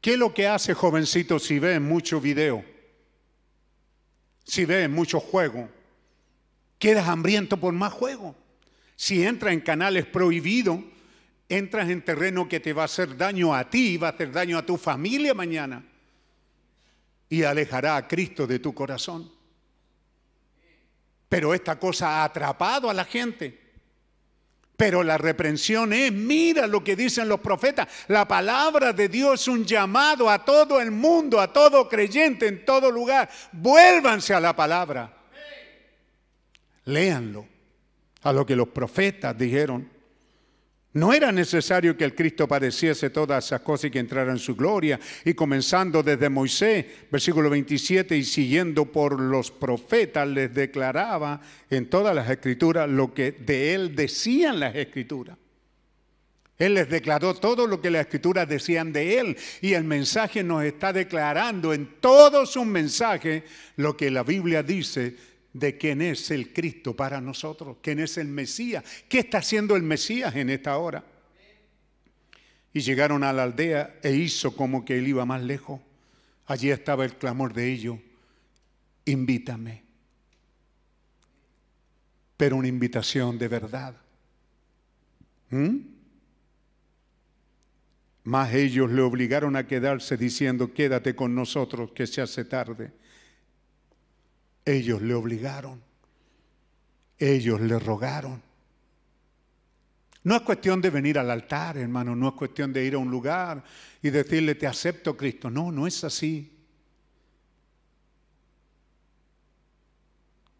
¿Qué 0.00 0.12
es 0.12 0.18
lo 0.18 0.32
que 0.32 0.46
hace 0.46 0.74
jovencito 0.74 1.38
si 1.38 1.58
ve 1.58 1.78
mucho 1.78 2.20
video? 2.20 2.64
Si 4.44 4.64
ve 4.64 4.88
mucho 4.88 5.20
juego. 5.20 5.68
Quedas 6.80 7.06
hambriento 7.08 7.58
por 7.58 7.74
más 7.74 7.92
juego. 7.92 8.34
Si 8.96 9.22
entra 9.22 9.52
en 9.52 9.60
canales 9.60 10.06
prohibidos, 10.06 10.80
entras 11.46 11.90
en 11.90 12.02
terreno 12.02 12.48
que 12.48 12.58
te 12.58 12.72
va 12.72 12.82
a 12.82 12.84
hacer 12.86 13.18
daño 13.18 13.54
a 13.54 13.68
ti, 13.68 13.98
va 13.98 14.08
a 14.08 14.10
hacer 14.12 14.32
daño 14.32 14.56
a 14.56 14.64
tu 14.64 14.78
familia 14.78 15.34
mañana 15.34 15.84
y 17.28 17.42
alejará 17.42 17.96
a 17.96 18.08
Cristo 18.08 18.46
de 18.46 18.60
tu 18.60 18.72
corazón. 18.72 19.30
Pero 21.28 21.52
esta 21.52 21.78
cosa 21.78 22.08
ha 22.08 22.24
atrapado 22.24 22.88
a 22.88 22.94
la 22.94 23.04
gente. 23.04 23.60
Pero 24.74 25.02
la 25.02 25.18
reprensión 25.18 25.92
es, 25.92 26.10
mira 26.10 26.66
lo 26.66 26.82
que 26.82 26.96
dicen 26.96 27.28
los 27.28 27.40
profetas, 27.40 27.88
la 28.08 28.26
palabra 28.26 28.94
de 28.94 29.10
Dios 29.10 29.42
es 29.42 29.48
un 29.48 29.66
llamado 29.66 30.30
a 30.30 30.42
todo 30.42 30.80
el 30.80 30.90
mundo, 30.90 31.38
a 31.40 31.52
todo 31.52 31.90
creyente 31.90 32.48
en 32.48 32.64
todo 32.64 32.90
lugar. 32.90 33.28
Vuélvanse 33.52 34.32
a 34.32 34.40
la 34.40 34.56
palabra. 34.56 35.19
Léanlo, 36.84 37.46
a 38.22 38.32
lo 38.32 38.44
que 38.46 38.56
los 38.56 38.68
profetas 38.68 39.36
dijeron. 39.36 39.88
No 40.92 41.12
era 41.12 41.30
necesario 41.30 41.96
que 41.96 42.04
el 42.04 42.16
Cristo 42.16 42.48
padeciese 42.48 43.10
todas 43.10 43.44
esas 43.44 43.60
cosas 43.60 43.86
y 43.86 43.90
que 43.92 44.00
entrara 44.00 44.32
en 44.32 44.38
su 44.38 44.56
gloria. 44.56 44.98
Y 45.24 45.34
comenzando 45.34 46.02
desde 46.02 46.28
Moisés, 46.28 46.84
versículo 47.12 47.48
27, 47.48 48.16
y 48.16 48.24
siguiendo 48.24 48.86
por 48.86 49.20
los 49.20 49.52
profetas, 49.52 50.26
les 50.26 50.52
declaraba 50.52 51.40
en 51.68 51.88
todas 51.88 52.14
las 52.14 52.28
escrituras 52.28 52.88
lo 52.88 53.14
que 53.14 53.30
de 53.30 53.74
él 53.74 53.94
decían 53.94 54.58
las 54.58 54.74
escrituras. 54.74 55.38
Él 56.58 56.74
les 56.74 56.90
declaró 56.90 57.34
todo 57.34 57.66
lo 57.66 57.80
que 57.80 57.90
las 57.90 58.02
escrituras 58.02 58.48
decían 58.48 58.92
de 58.92 59.18
él. 59.18 59.36
Y 59.62 59.74
el 59.74 59.84
mensaje 59.84 60.42
nos 60.42 60.64
está 60.64 60.92
declarando 60.92 61.72
en 61.72 62.00
todos 62.00 62.50
sus 62.52 62.66
mensajes 62.66 63.44
lo 63.76 63.96
que 63.96 64.10
la 64.10 64.24
Biblia 64.24 64.62
dice 64.62 65.16
de 65.52 65.76
quién 65.76 66.00
es 66.00 66.30
el 66.30 66.52
Cristo 66.52 66.94
para 66.94 67.20
nosotros, 67.20 67.78
quién 67.82 67.98
es 67.98 68.16
el 68.18 68.28
Mesías, 68.28 68.84
qué 69.08 69.20
está 69.20 69.38
haciendo 69.38 69.76
el 69.76 69.82
Mesías 69.82 70.34
en 70.36 70.50
esta 70.50 70.76
hora. 70.78 71.04
Y 72.72 72.80
llegaron 72.80 73.24
a 73.24 73.32
la 73.32 73.42
aldea 73.42 73.98
e 74.02 74.12
hizo 74.12 74.54
como 74.54 74.84
que 74.84 74.98
él 74.98 75.08
iba 75.08 75.24
más 75.26 75.42
lejos. 75.42 75.80
Allí 76.46 76.70
estaba 76.70 77.04
el 77.04 77.16
clamor 77.16 77.52
de 77.52 77.72
ellos, 77.72 77.98
invítame. 79.04 79.82
Pero 82.36 82.56
una 82.56 82.68
invitación 82.68 83.38
de 83.38 83.48
verdad. 83.48 83.96
¿Mm? 85.50 85.78
Más 88.24 88.54
ellos 88.54 88.90
le 88.90 89.02
obligaron 89.02 89.56
a 89.56 89.66
quedarse 89.66 90.16
diciendo, 90.16 90.72
quédate 90.72 91.16
con 91.16 91.34
nosotros 91.34 91.90
que 91.92 92.06
se 92.06 92.20
hace 92.20 92.44
tarde. 92.44 92.92
Ellos 94.64 95.02
le 95.02 95.14
obligaron. 95.14 95.80
Ellos 97.18 97.60
le 97.60 97.78
rogaron. 97.78 98.42
No 100.22 100.36
es 100.36 100.42
cuestión 100.42 100.80
de 100.82 100.90
venir 100.90 101.18
al 101.18 101.30
altar, 101.30 101.78
hermano, 101.78 102.14
no 102.14 102.28
es 102.28 102.34
cuestión 102.34 102.72
de 102.72 102.84
ir 102.84 102.94
a 102.94 102.98
un 102.98 103.10
lugar 103.10 103.64
y 104.02 104.10
decirle, 104.10 104.54
te 104.54 104.66
acepto 104.66 105.16
Cristo. 105.16 105.50
No, 105.50 105.72
no 105.72 105.86
es 105.86 106.04
así. 106.04 106.58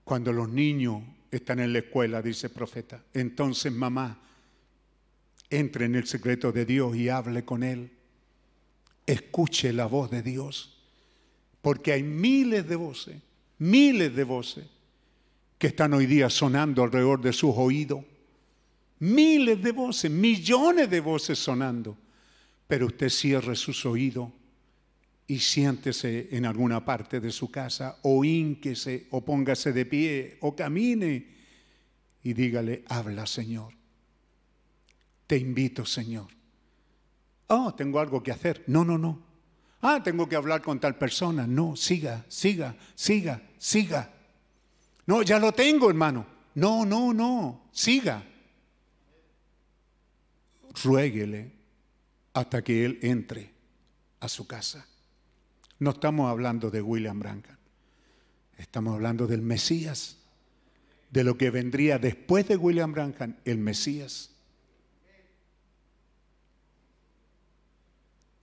Cuando 0.02 0.32
los 0.32 0.48
niños 0.48 1.02
están 1.30 1.60
en 1.60 1.72
la 1.72 1.80
escuela, 1.80 2.22
dice 2.22 2.46
el 2.46 2.52
profeta, 2.52 3.04
entonces 3.12 3.70
mamá, 3.70 4.18
entre 5.50 5.84
en 5.84 5.94
el 5.94 6.06
secreto 6.06 6.52
de 6.52 6.64
Dios 6.64 6.96
y 6.96 7.08
hable 7.08 7.44
con 7.44 7.62
Él. 7.62 7.90
Escuche 9.06 9.72
la 9.72 9.86
voz 9.86 10.10
de 10.10 10.22
Dios, 10.22 10.82
porque 11.60 11.92
hay 11.92 12.02
miles 12.02 12.66
de 12.66 12.76
voces 12.76 13.22
miles 13.60 14.14
de 14.14 14.24
voces 14.24 14.66
que 15.58 15.68
están 15.68 15.92
hoy 15.92 16.06
día 16.06 16.28
sonando 16.30 16.82
alrededor 16.82 17.20
de 17.20 17.32
sus 17.32 17.54
oídos. 17.56 18.04
Miles 18.98 19.62
de 19.62 19.72
voces, 19.72 20.10
millones 20.10 20.90
de 20.90 21.00
voces 21.00 21.38
sonando. 21.38 21.96
Pero 22.66 22.86
usted 22.86 23.08
cierre 23.08 23.56
sus 23.56 23.84
oídos 23.86 24.30
y 25.26 25.38
siéntese 25.38 26.28
en 26.32 26.44
alguna 26.44 26.84
parte 26.84 27.20
de 27.20 27.30
su 27.30 27.50
casa 27.50 27.98
o 28.02 28.24
ínquese 28.24 29.06
o 29.10 29.24
póngase 29.24 29.72
de 29.72 29.86
pie 29.86 30.38
o 30.40 30.56
camine 30.56 31.26
y 32.22 32.32
dígale, 32.32 32.84
habla 32.88 33.26
Señor. 33.26 33.74
Te 35.26 35.36
invito 35.36 35.84
Señor. 35.84 36.28
Oh, 37.48 37.74
tengo 37.74 38.00
algo 38.00 38.22
que 38.22 38.32
hacer. 38.32 38.64
No, 38.66 38.84
no, 38.84 38.96
no. 38.96 39.29
Ah, 39.82 40.02
tengo 40.02 40.28
que 40.28 40.36
hablar 40.36 40.60
con 40.62 40.78
tal 40.78 40.96
persona. 40.96 41.46
No, 41.46 41.74
siga, 41.74 42.24
siga, 42.28 42.76
siga, 42.94 43.42
siga. 43.58 44.10
No, 45.06 45.22
ya 45.22 45.38
lo 45.38 45.52
tengo, 45.52 45.88
hermano. 45.88 46.26
No, 46.54 46.84
no, 46.84 47.12
no, 47.14 47.68
siga. 47.72 48.22
Ruéguele 50.82 51.52
hasta 52.34 52.62
que 52.62 52.84
él 52.84 52.98
entre 53.02 53.52
a 54.20 54.28
su 54.28 54.46
casa. 54.46 54.86
No 55.78 55.90
estamos 55.90 56.30
hablando 56.30 56.70
de 56.70 56.82
William 56.82 57.18
Brancan. 57.18 57.58
Estamos 58.58 58.94
hablando 58.94 59.26
del 59.26 59.40
Mesías, 59.40 60.18
de 61.10 61.24
lo 61.24 61.38
que 61.38 61.50
vendría 61.50 61.98
después 61.98 62.46
de 62.46 62.56
William 62.56 62.92
Brancan, 62.92 63.40
el 63.46 63.56
Mesías. 63.56 64.30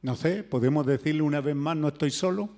No 0.07 0.15
sé, 0.15 0.41
podemos 0.41 0.85
decirle 0.85 1.21
una 1.21 1.41
vez 1.41 1.53
más, 1.53 1.75
no 1.75 1.89
estoy 1.89 2.11
solo. 2.11 2.49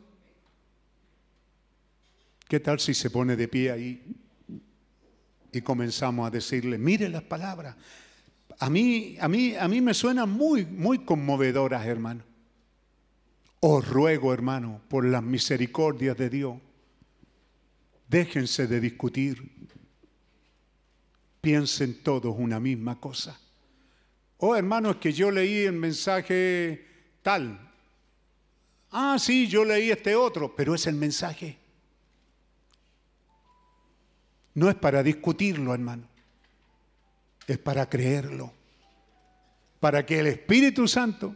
¿Qué 2.48 2.60
tal 2.60 2.80
si 2.80 2.94
se 2.94 3.10
pone 3.10 3.36
de 3.36 3.48
pie 3.48 3.72
ahí 3.72 4.16
y 5.52 5.62
comenzamos 5.62 6.28
a 6.28 6.30
decirle, 6.30 6.78
mire 6.78 7.10
las 7.10 7.24
palabras? 7.24 7.76
A 8.60 8.70
mí, 8.70 9.18
a 9.20 9.28
mí, 9.28 9.56
a 9.56 9.68
mí 9.68 9.82
me 9.82 9.96
suenan 9.96 10.30
muy, 10.30 10.64
muy 10.64 11.00
conmovedoras, 11.00 11.88
hermano. 11.88 12.24
Os 13.62 13.88
ruego, 13.88 14.32
hermano, 14.32 14.82
por 14.88 15.04
las 15.04 15.24
misericordias 15.24 16.16
de 16.18 16.30
Dios, 16.30 16.56
déjense 18.08 18.68
de 18.68 18.80
discutir. 18.80 19.72
Piensen 21.42 22.04
todos 22.04 22.36
una 22.38 22.60
misma 22.60 23.00
cosa. 23.02 23.40
Oh, 24.38 24.56
hermano, 24.56 24.92
es 24.92 24.98
que 24.98 25.12
yo 25.12 25.32
leí 25.32 25.62
el 25.62 25.74
mensaje 25.74 26.89
tal. 27.22 27.60
Ah, 28.92 29.18
sí, 29.20 29.48
yo 29.48 29.66
leí 29.66 29.92
este 29.92 30.16
otro, 30.16 30.56
pero 30.56 30.74
es 30.74 30.88
el 30.88 30.96
mensaje. 30.96 31.58
No 34.56 34.70
es 34.70 34.76
para 34.76 35.04
discutirlo, 35.04 35.74
hermano. 35.74 36.04
Es 37.48 37.58
para 37.58 37.88
creerlo. 37.88 38.52
Para 39.80 40.06
que 40.06 40.20
el 40.20 40.28
Espíritu 40.28 40.88
Santo, 40.88 41.36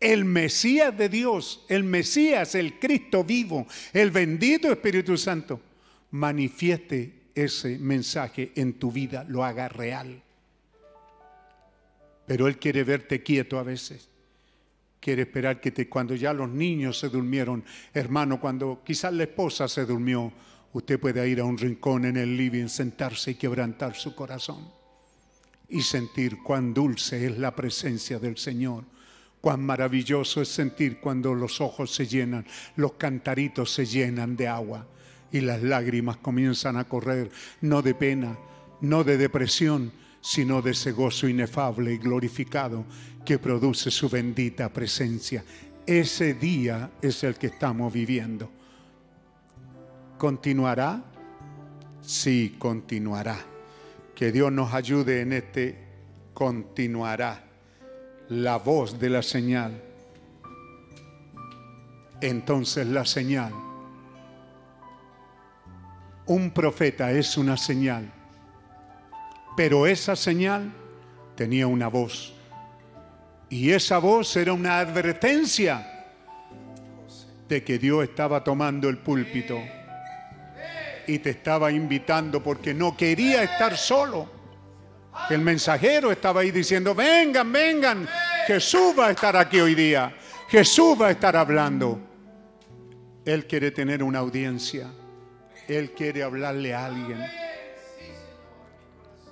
el 0.00 0.24
Mesías 0.24 0.96
de 0.96 1.08
Dios, 1.08 1.64
el 1.68 1.84
Mesías, 1.84 2.54
el 2.54 2.78
Cristo 2.78 3.22
vivo, 3.22 3.66
el 3.92 4.10
bendito 4.10 4.70
Espíritu 4.70 5.16
Santo, 5.16 5.60
manifieste 6.10 7.24
ese 7.34 7.78
mensaje 7.78 8.52
en 8.54 8.74
tu 8.74 8.92
vida 8.92 9.24
lo 9.28 9.44
haga 9.44 9.68
real. 9.68 10.22
Pero 12.26 12.46
Él 12.46 12.58
quiere 12.58 12.84
verte 12.84 13.22
quieto 13.22 13.58
a 13.58 13.62
veces. 13.62 14.08
Quiere 15.04 15.20
esperar 15.20 15.60
que 15.60 15.70
te, 15.70 15.86
cuando 15.86 16.14
ya 16.14 16.32
los 16.32 16.48
niños 16.48 16.98
se 16.98 17.10
durmieron, 17.10 17.62
hermano, 17.92 18.40
cuando 18.40 18.80
quizás 18.82 19.12
la 19.12 19.24
esposa 19.24 19.68
se 19.68 19.84
durmió, 19.84 20.32
usted 20.72 20.98
puede 20.98 21.28
ir 21.28 21.40
a 21.40 21.44
un 21.44 21.58
rincón 21.58 22.06
en 22.06 22.16
el 22.16 22.34
living, 22.34 22.68
sentarse 22.68 23.32
y 23.32 23.34
quebrantar 23.34 23.94
su 23.96 24.14
corazón 24.14 24.66
y 25.68 25.82
sentir 25.82 26.38
cuán 26.42 26.72
dulce 26.72 27.26
es 27.26 27.36
la 27.36 27.54
presencia 27.54 28.18
del 28.18 28.38
Señor. 28.38 28.84
Cuán 29.42 29.62
maravilloso 29.62 30.40
es 30.40 30.48
sentir 30.48 31.00
cuando 31.00 31.34
los 31.34 31.60
ojos 31.60 31.94
se 31.94 32.06
llenan, 32.06 32.46
los 32.76 32.94
cantaritos 32.94 33.74
se 33.74 33.84
llenan 33.84 34.36
de 34.36 34.48
agua 34.48 34.86
y 35.30 35.42
las 35.42 35.62
lágrimas 35.62 36.16
comienzan 36.16 36.78
a 36.78 36.84
correr, 36.84 37.30
no 37.60 37.82
de 37.82 37.94
pena, 37.94 38.38
no 38.80 39.04
de 39.04 39.18
depresión, 39.18 39.92
sino 40.22 40.62
de 40.62 40.70
ese 40.70 40.92
gozo 40.92 41.28
inefable 41.28 41.92
y 41.92 41.98
glorificado 41.98 42.86
que 43.24 43.38
produce 43.38 43.90
su 43.90 44.08
bendita 44.08 44.68
presencia. 44.68 45.44
Ese 45.86 46.34
día 46.34 46.90
es 47.00 47.24
el 47.24 47.36
que 47.36 47.48
estamos 47.48 47.92
viviendo. 47.92 48.50
¿Continuará? 50.18 51.02
Sí, 52.00 52.56
continuará. 52.58 53.38
Que 54.14 54.30
Dios 54.30 54.52
nos 54.52 54.72
ayude 54.72 55.22
en 55.22 55.32
este 55.32 55.78
continuará 56.32 57.44
la 58.28 58.58
voz 58.58 58.98
de 58.98 59.10
la 59.10 59.22
señal. 59.22 59.82
Entonces 62.20 62.86
la 62.86 63.04
señal. 63.04 63.52
Un 66.26 66.50
profeta 66.52 67.12
es 67.12 67.36
una 67.36 67.56
señal 67.56 68.10
pero 69.56 69.86
esa 69.86 70.16
señal 70.16 70.72
tenía 71.36 71.66
una 71.66 71.88
voz. 71.88 72.33
Y 73.48 73.70
esa 73.70 73.98
voz 73.98 74.36
era 74.36 74.52
una 74.52 74.78
advertencia 74.78 75.90
de 77.48 77.62
que 77.62 77.78
Dios 77.78 78.04
estaba 78.04 78.42
tomando 78.42 78.88
el 78.88 78.98
púlpito 78.98 79.60
y 81.06 81.18
te 81.18 81.30
estaba 81.30 81.70
invitando 81.70 82.42
porque 82.42 82.72
no 82.72 82.96
quería 82.96 83.42
estar 83.42 83.76
solo. 83.76 84.28
El 85.30 85.40
mensajero 85.40 86.10
estaba 86.10 86.40
ahí 86.40 86.50
diciendo, 86.50 86.94
vengan, 86.94 87.52
vengan, 87.52 88.08
Jesús 88.46 88.94
va 88.98 89.08
a 89.08 89.10
estar 89.12 89.36
aquí 89.36 89.60
hoy 89.60 89.74
día, 89.74 90.14
Jesús 90.48 91.00
va 91.00 91.08
a 91.08 91.10
estar 91.12 91.36
hablando. 91.36 92.00
Él 93.24 93.46
quiere 93.46 93.70
tener 93.70 94.02
una 94.02 94.18
audiencia, 94.18 94.90
Él 95.68 95.92
quiere 95.92 96.22
hablarle 96.22 96.74
a 96.74 96.86
alguien. 96.86 97.24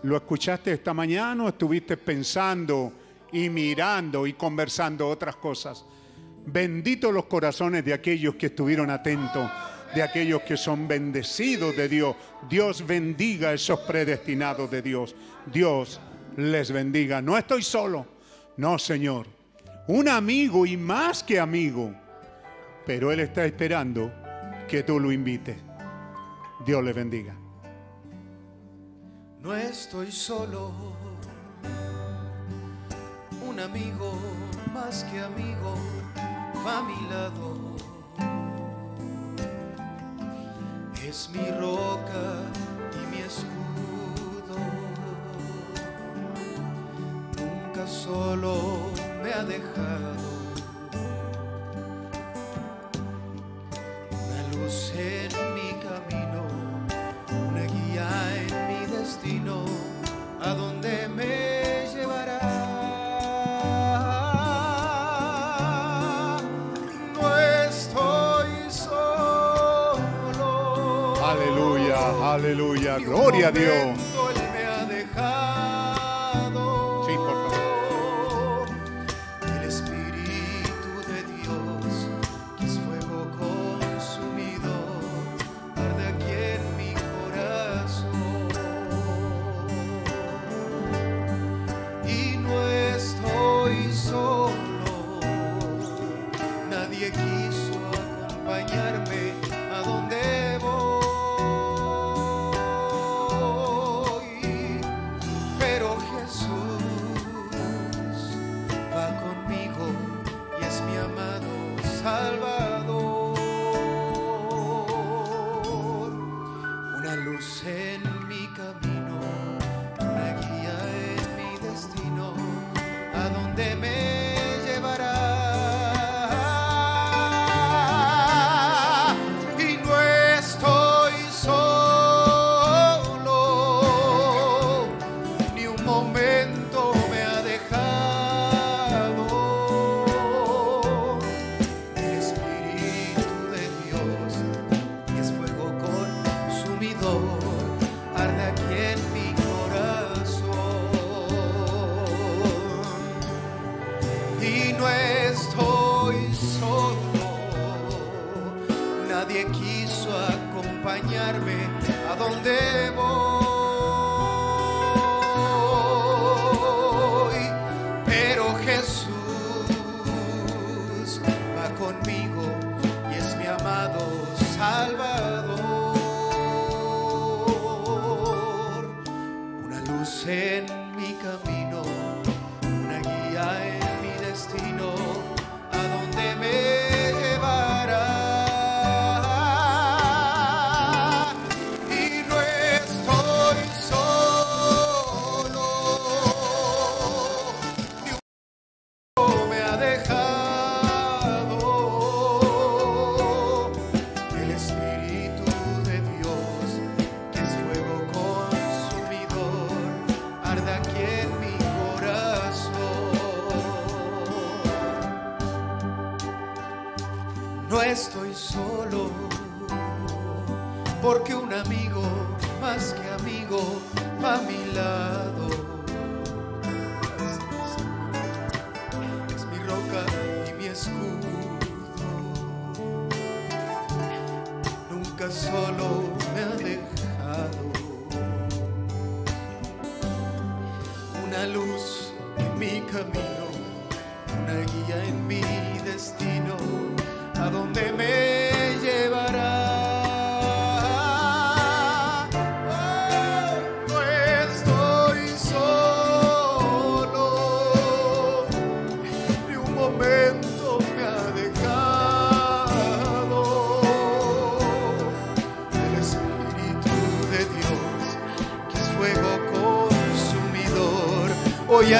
¿Lo 0.04 0.16
escuchaste 0.16 0.72
esta 0.72 0.94
mañana 0.94 1.44
o 1.44 1.48
estuviste 1.48 1.96
pensando 1.96 2.92
y 3.32 3.48
mirando 3.48 4.26
y 4.26 4.34
conversando 4.34 5.08
otras 5.08 5.36
cosas? 5.36 5.84
Benditos 6.44 7.12
los 7.12 7.26
corazones 7.26 7.84
de 7.84 7.94
aquellos 7.94 8.34
que 8.34 8.46
estuvieron 8.46 8.90
atentos, 8.90 9.50
de 9.94 10.02
aquellos 10.02 10.42
que 10.42 10.56
son 10.56 10.86
bendecidos 10.88 11.76
de 11.76 11.88
Dios. 11.88 12.16
Dios 12.48 12.86
bendiga 12.86 13.50
a 13.50 13.52
esos 13.54 13.80
predestinados 13.80 14.70
de 14.70 14.82
Dios. 14.82 15.14
Dios 15.52 16.00
les 16.36 16.70
bendiga. 16.72 17.22
No 17.22 17.36
estoy 17.38 17.62
solo. 17.62 18.06
No, 18.56 18.78
Señor. 18.78 19.26
Un 19.88 20.08
amigo 20.08 20.66
y 20.66 20.76
más 20.76 21.22
que 21.22 21.38
amigo. 21.38 21.94
Pero 22.86 23.12
Él 23.12 23.20
está 23.20 23.44
esperando 23.44 24.12
que 24.68 24.82
tú 24.82 24.98
lo 24.98 25.12
invites. 25.12 25.56
Dios 26.64 26.82
le 26.82 26.92
bendiga 26.92 27.36
no 29.42 29.54
estoy 29.54 30.12
solo. 30.12 30.72
Amigo 33.64 34.18
más 34.74 35.04
que 35.04 35.20
amigo 35.20 35.76
va 36.66 36.78
a 36.78 36.82
mi 36.82 37.08
lado. 37.08 37.76
Es 41.06 41.30
mi 41.30 41.48
roca 41.60 42.42
y 42.92 43.06
mi 43.06 43.18
escudo. 43.22 44.58
Nunca 47.38 47.86
solo 47.86 48.90
me 49.22 49.32
ha 49.32 49.44
dejado. 49.44 50.16
Una 54.10 54.56
luz 54.56 54.92
en 54.96 55.51
Aleluya. 72.32 72.98
Gloria 72.98 73.48
a 73.48 73.50
Dios. 73.50 74.01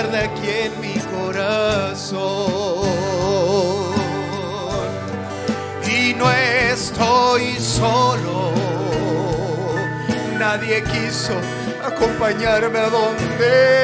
Arde 0.02 0.18
aquí 0.18 0.48
en 0.66 0.80
mi 0.80 0.94
corazón. 1.16 2.22
Y 5.86 6.14
no 6.14 6.30
estoy 6.30 7.54
solo, 7.60 8.52
nadie 10.38 10.82
quiso 10.84 11.34
acompañarme 11.84 12.78
a 12.78 12.88
donde 12.88 13.81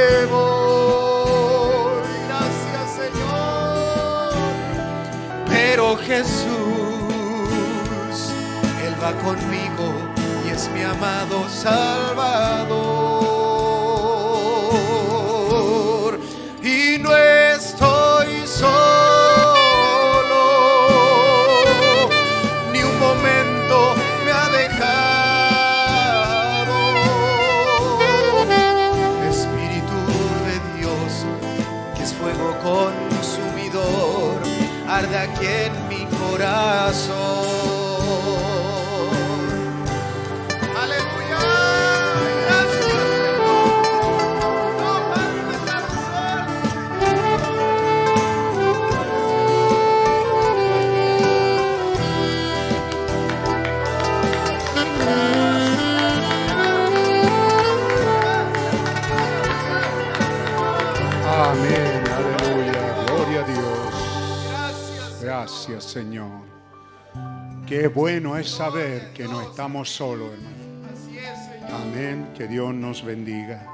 saber 68.59 69.12
que 69.12 69.23
no 69.28 69.41
estamos 69.41 69.89
solos, 69.89 70.33
hermano. 70.33 71.77
Amén, 71.81 72.33
que 72.37 72.49
Dios 72.49 72.75
nos 72.75 73.05
bendiga. 73.05 73.65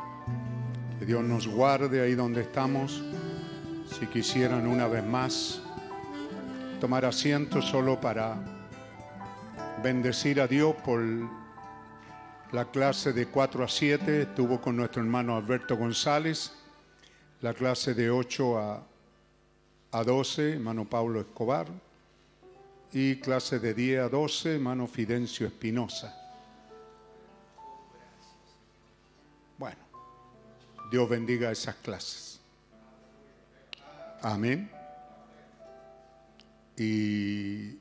Que 0.98 1.06
Dios 1.06 1.24
nos 1.24 1.48
guarde 1.48 2.02
ahí 2.02 2.14
donde 2.14 2.42
estamos. 2.42 3.02
Si 3.86 4.06
quisieran 4.08 4.66
una 4.66 4.86
vez 4.86 5.02
más 5.02 5.62
tomar 6.82 7.06
asiento 7.06 7.62
solo 7.62 7.98
para 7.98 8.36
bendecir 9.82 10.38
a 10.38 10.46
Dios 10.46 10.74
por 10.84 11.00
la 12.52 12.66
clase 12.66 13.14
de 13.14 13.24
4 13.28 13.64
a 13.64 13.68
7. 13.68 14.20
Estuvo 14.20 14.60
con 14.60 14.76
nuestro 14.76 15.00
hermano 15.00 15.34
Alberto 15.34 15.78
González. 15.78 16.52
La 17.40 17.54
clase 17.54 17.94
de 17.94 18.10
8 18.10 18.58
a, 18.58 18.82
a 19.92 20.04
12, 20.04 20.52
hermano 20.52 20.84
Pablo 20.84 21.22
Escobar. 21.22 21.68
Y 22.94 23.16
clase 23.16 23.58
de 23.58 23.74
10 23.74 24.02
a 24.02 24.08
12, 24.08 24.55
hermano 24.55 24.86
Fidencio 24.86 25.48
Espinosa. 25.48 26.16
Bueno, 29.58 29.81
Dios 30.92 31.08
bendiga 31.08 31.50
esas 31.50 31.74
clases. 31.74 32.40
Amén. 34.23 34.70
Y 36.76 37.76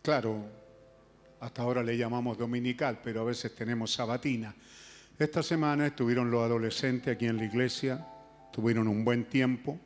claro, 0.00 0.44
hasta 1.40 1.62
ahora 1.62 1.82
le 1.82 1.98
llamamos 1.98 2.38
dominical, 2.38 3.00
pero 3.02 3.22
a 3.22 3.24
veces 3.24 3.52
tenemos 3.52 3.92
sabatina. 3.92 4.54
Esta 5.18 5.42
semana 5.42 5.88
estuvieron 5.88 6.30
los 6.30 6.44
adolescentes 6.44 7.16
aquí 7.16 7.26
en 7.26 7.38
la 7.38 7.46
iglesia, 7.46 8.06
tuvieron 8.52 8.86
un 8.86 9.04
buen 9.04 9.24
tiempo 9.24 9.80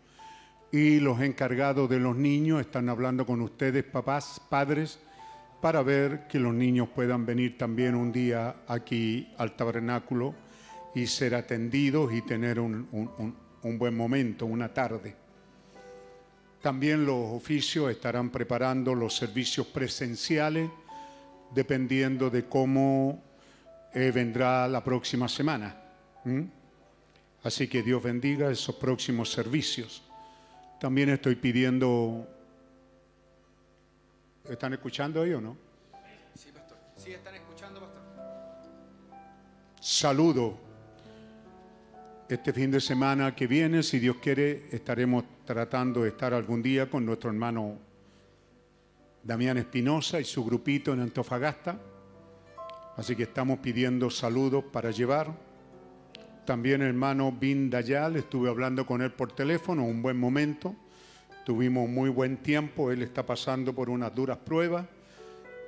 y 0.73 1.01
los 1.01 1.21
encargados 1.21 1.89
de 1.91 1.99
los 1.99 2.17
niños 2.17 2.61
están 2.61 2.89
hablando 2.89 3.27
con 3.27 3.41
ustedes, 3.41 3.85
papás, 3.85 4.41
padres, 4.49 4.99
para 5.61 5.83
ver 5.83 6.27
que 6.29 6.39
los 6.39 6.55
niños 6.55 6.89
puedan 6.95 7.27
venir 7.27 7.59
también 7.59 7.95
un 7.95 8.13
día 8.13 8.57
aquí 8.67 9.29
al 9.37 9.57
tabernáculo 9.57 10.35
y 10.95 11.07
ser 11.07 11.35
atendidos 11.35 12.13
y 12.15 12.23
tener 12.23 12.59
un, 12.61 12.89
un- 12.93 13.37
un- 13.63 13.79
buen 13.79 13.97
momento, 13.97 14.47
una 14.47 14.73
tarde. 14.73 15.15
También 16.63 17.05
los 17.05 17.31
oficios 17.33 17.91
estarán 17.91 18.31
preparando 18.31 18.95
los 18.95 19.15
servicios 19.17 19.67
presenciales 19.67 20.71
dependiendo 21.55 22.31
de 22.31 22.45
cómo 22.47 23.23
eh, 23.93 24.11
vendrá 24.15 24.69
la 24.69 24.83
próxima 24.85 25.29
semana. 25.29 25.77
Así 27.43 27.67
que 27.69 27.83
Dios 27.83 28.03
bendiga 28.03 28.51
esos 28.51 28.75
próximos 28.77 29.31
servicios. 29.33 30.03
También 30.81 31.11
estoy 31.11 31.37
pidiendo... 31.37 32.27
¿Están 34.49 34.73
escuchando 34.73 35.21
ahí 35.21 35.35
o 35.35 35.41
no? 35.41 35.55
Sí, 36.35 36.51
pastor. 36.53 36.79
Sí, 36.97 37.13
están 37.13 37.35
escuchando, 37.35 37.81
pastor. 37.81 38.03
Saludo. 39.79 40.59
Este 42.31 42.53
fin 42.55 42.71
de 42.71 42.81
semana 42.81 43.35
que 43.37 43.47
viene, 43.47 43.83
si 43.83 43.99
Dios 43.99 44.17
quiere, 44.23 44.69
estaremos 44.73 45.25
tratando 45.45 46.05
de 46.05 46.09
estar 46.09 46.33
algún 46.33 46.63
día 46.63 46.89
con 46.89 47.05
nuestro 47.05 47.29
hermano 47.29 47.77
Damián 49.23 49.59
Espinosa 49.59 50.19
y 50.19 50.25
su 50.25 50.43
grupito 50.45 50.95
en 50.95 51.01
Antofagasta. 51.01 51.79
Así 52.97 53.15
que 53.15 53.25
estamos 53.25 53.59
pidiendo 53.59 54.09
saludos 54.09 54.65
para 54.73 54.91
llevar. 54.91 55.50
También 56.51 56.83
hermano 56.83 57.31
Bin 57.31 57.71
Dayal, 57.71 58.17
estuve 58.17 58.49
hablando 58.49 58.85
con 58.85 59.03
él 59.03 59.13
por 59.13 59.31
teléfono, 59.31 59.85
un 59.85 60.03
buen 60.03 60.19
momento. 60.19 60.75
Tuvimos 61.47 61.89
muy 61.89 62.11
buen 62.11 62.39
tiempo, 62.39 62.91
él 62.91 63.03
está 63.03 63.25
pasando 63.25 63.73
por 63.73 63.89
unas 63.89 64.13
duras 64.13 64.37
pruebas 64.39 64.85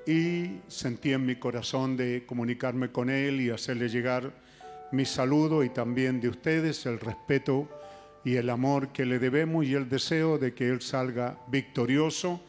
y 0.08 0.56
sentí 0.66 1.12
en 1.12 1.24
mi 1.24 1.36
corazón 1.36 1.96
de 1.96 2.24
comunicarme 2.26 2.90
con 2.90 3.10
él 3.10 3.40
y 3.40 3.50
hacerle 3.50 3.88
llegar 3.88 4.32
mi 4.90 5.04
saludo 5.04 5.62
y 5.62 5.68
también 5.68 6.20
de 6.20 6.30
ustedes 6.30 6.84
el 6.84 6.98
respeto 6.98 7.68
y 8.24 8.34
el 8.34 8.50
amor 8.50 8.88
que 8.88 9.06
le 9.06 9.20
debemos 9.20 9.64
y 9.64 9.74
el 9.74 9.88
deseo 9.88 10.36
de 10.36 10.52
que 10.52 10.68
él 10.68 10.82
salga 10.82 11.38
victorioso 11.46 12.40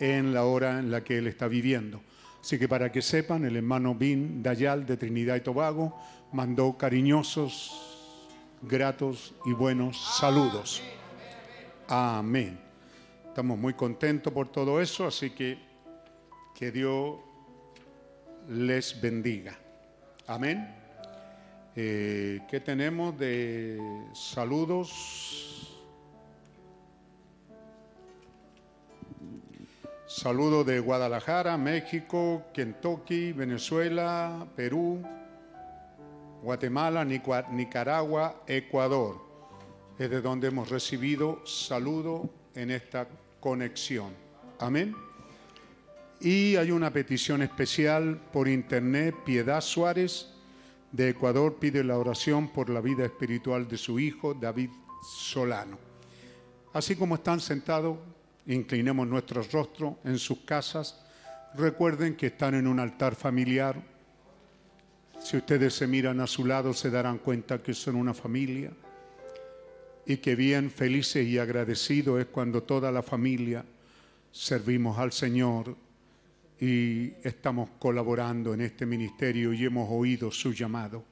en 0.00 0.34
la 0.34 0.42
hora 0.42 0.80
en 0.80 0.90
la 0.90 1.04
que 1.04 1.18
él 1.18 1.28
está 1.28 1.46
viviendo. 1.46 2.02
Así 2.40 2.58
que 2.58 2.66
para 2.66 2.90
que 2.90 3.02
sepan, 3.02 3.44
el 3.44 3.54
hermano 3.54 3.94
Bin 3.94 4.42
Dayal 4.42 4.86
de 4.86 4.96
Trinidad 4.96 5.36
y 5.36 5.40
Tobago 5.40 6.00
mandó 6.32 6.76
cariñosos, 6.76 8.28
gratos 8.62 9.34
y 9.44 9.52
buenos 9.52 10.18
saludos. 10.18 10.82
Amén. 11.88 12.58
Estamos 13.26 13.58
muy 13.58 13.74
contentos 13.74 14.32
por 14.32 14.48
todo 14.48 14.80
eso, 14.80 15.06
así 15.06 15.30
que 15.30 15.70
que 16.54 16.70
Dios 16.70 17.16
les 18.48 19.00
bendiga. 19.00 19.58
Amén. 20.26 20.74
Eh, 21.74 22.40
¿Qué 22.50 22.60
tenemos 22.60 23.18
de 23.18 23.80
saludos? 24.12 25.80
Saludo 30.06 30.64
de 30.64 30.80
Guadalajara, 30.80 31.56
México, 31.56 32.42
Kentucky, 32.52 33.32
Venezuela, 33.32 34.46
Perú, 34.54 35.02
Guatemala, 36.42 37.04
Nicaragua, 37.04 38.42
Ecuador. 38.46 39.20
Es 39.98 40.08
de 40.10 40.20
donde 40.20 40.48
hemos 40.48 40.70
recibido 40.70 41.44
saludo 41.44 42.30
en 42.54 42.70
esta 42.70 43.06
conexión. 43.40 44.14
Amén. 44.58 44.94
Y 46.20 46.56
hay 46.56 46.70
una 46.70 46.92
petición 46.92 47.42
especial 47.42 48.20
por 48.32 48.48
internet. 48.48 49.14
Piedad 49.24 49.60
Suárez 49.60 50.28
de 50.92 51.10
Ecuador 51.10 51.56
pide 51.58 51.84
la 51.84 51.98
oración 51.98 52.48
por 52.48 52.68
la 52.68 52.80
vida 52.80 53.04
espiritual 53.04 53.68
de 53.68 53.78
su 53.78 53.98
hijo 53.98 54.34
David 54.34 54.70
Solano. 55.02 55.78
Así 56.72 56.96
como 56.96 57.16
están 57.16 57.40
sentados, 57.40 57.98
inclinemos 58.46 59.06
nuestro 59.06 59.42
rostro 59.50 59.98
en 60.04 60.18
sus 60.18 60.40
casas. 60.40 61.00
Recuerden 61.54 62.16
que 62.16 62.26
están 62.28 62.54
en 62.54 62.66
un 62.66 62.78
altar 62.80 63.14
familiar. 63.14 63.76
Si 65.20 65.36
ustedes 65.36 65.74
se 65.74 65.86
miran 65.86 66.18
a 66.20 66.26
su 66.26 66.46
lado, 66.46 66.72
se 66.72 66.90
darán 66.90 67.18
cuenta 67.18 67.62
que 67.62 67.74
son 67.74 67.96
una 67.96 68.14
familia. 68.14 68.72
Y 70.06 70.16
que 70.16 70.34
bien 70.34 70.70
felices 70.70 71.26
y 71.26 71.38
agradecidos 71.38 72.20
es 72.20 72.26
cuando 72.26 72.62
toda 72.62 72.90
la 72.90 73.02
familia 73.02 73.64
servimos 74.32 74.98
al 74.98 75.12
Señor 75.12 75.76
y 76.58 77.12
estamos 77.22 77.70
colaborando 77.78 78.54
en 78.54 78.62
este 78.62 78.86
ministerio 78.86 79.52
y 79.52 79.64
hemos 79.64 79.88
oído 79.90 80.30
su 80.30 80.52
llamado. 80.52 81.04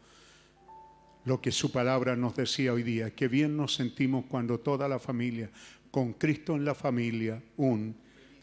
Lo 1.26 1.40
que 1.40 1.52
su 1.52 1.70
palabra 1.70 2.16
nos 2.16 2.34
decía 2.34 2.72
hoy 2.72 2.82
día, 2.82 3.14
que 3.14 3.28
bien 3.28 3.56
nos 3.56 3.74
sentimos 3.74 4.24
cuando 4.26 4.58
toda 4.58 4.88
la 4.88 4.98
familia 4.98 5.50
con 5.90 6.14
Cristo 6.14 6.56
en 6.56 6.64
la 6.64 6.74
familia 6.74 7.42
un 7.58 7.94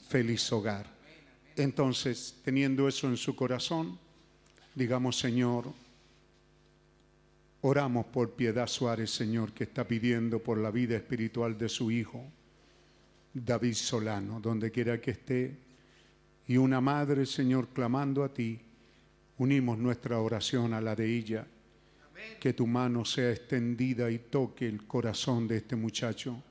feliz 0.07 0.51
hogar. 0.51 0.93
Entonces, 1.55 2.39
teniendo 2.43 2.87
eso 2.87 3.07
en 3.07 3.17
su 3.17 3.35
corazón, 3.35 3.97
digamos, 4.75 5.17
Señor, 5.17 5.71
oramos 7.61 8.05
por 8.07 8.33
Piedad 8.33 8.67
Suárez, 8.67 9.09
Señor, 9.09 9.53
que 9.53 9.63
está 9.63 9.87
pidiendo 9.87 10.39
por 10.39 10.57
la 10.57 10.69
vida 10.69 10.97
espiritual 10.97 11.57
de 11.57 11.69
su 11.69 11.89
hijo, 11.89 12.23
David 13.33 13.73
Solano, 13.73 14.39
donde 14.39 14.71
quiera 14.71 14.99
que 14.99 15.11
esté, 15.11 15.55
y 16.47 16.57
una 16.57 16.79
madre, 16.81 17.25
Señor, 17.25 17.69
clamando 17.69 18.23
a 18.23 18.33
ti, 18.33 18.59
unimos 19.37 19.77
nuestra 19.77 20.19
oración 20.19 20.73
a 20.73 20.81
la 20.81 20.95
de 20.95 21.15
ella, 21.15 21.47
que 22.39 22.53
tu 22.53 22.67
mano 22.67 23.05
sea 23.05 23.31
extendida 23.31 24.11
y 24.11 24.19
toque 24.19 24.67
el 24.67 24.85
corazón 24.85 25.47
de 25.47 25.57
este 25.57 25.75
muchacho 25.75 26.41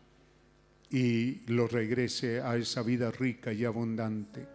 y 0.91 1.41
lo 1.47 1.67
regrese 1.67 2.41
a 2.41 2.57
esa 2.57 2.83
vida 2.83 3.11
rica 3.11 3.53
y 3.53 3.65
abundante, 3.65 4.47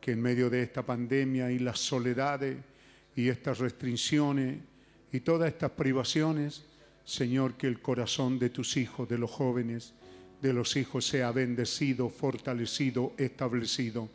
que 0.00 0.12
en 0.12 0.22
medio 0.22 0.48
de 0.48 0.62
esta 0.62 0.84
pandemia 0.84 1.50
y 1.50 1.58
las 1.58 1.78
soledades 1.78 2.56
y 3.18 3.30
estas 3.30 3.58
restricciones 3.58 4.58
y 5.10 5.18
todas 5.20 5.48
estas 5.48 5.72
privaciones, 5.72 6.64
Señor, 7.04 7.54
que 7.54 7.66
el 7.66 7.82
corazón 7.82 8.38
de 8.38 8.48
tus 8.48 8.76
hijos, 8.76 9.08
de 9.08 9.18
los 9.18 9.28
jóvenes, 9.28 9.92
de 10.40 10.52
los 10.52 10.76
hijos 10.76 11.04
sea 11.04 11.32
bendecido, 11.32 12.10
fortalecido, 12.10 13.14
establecido, 13.18 14.08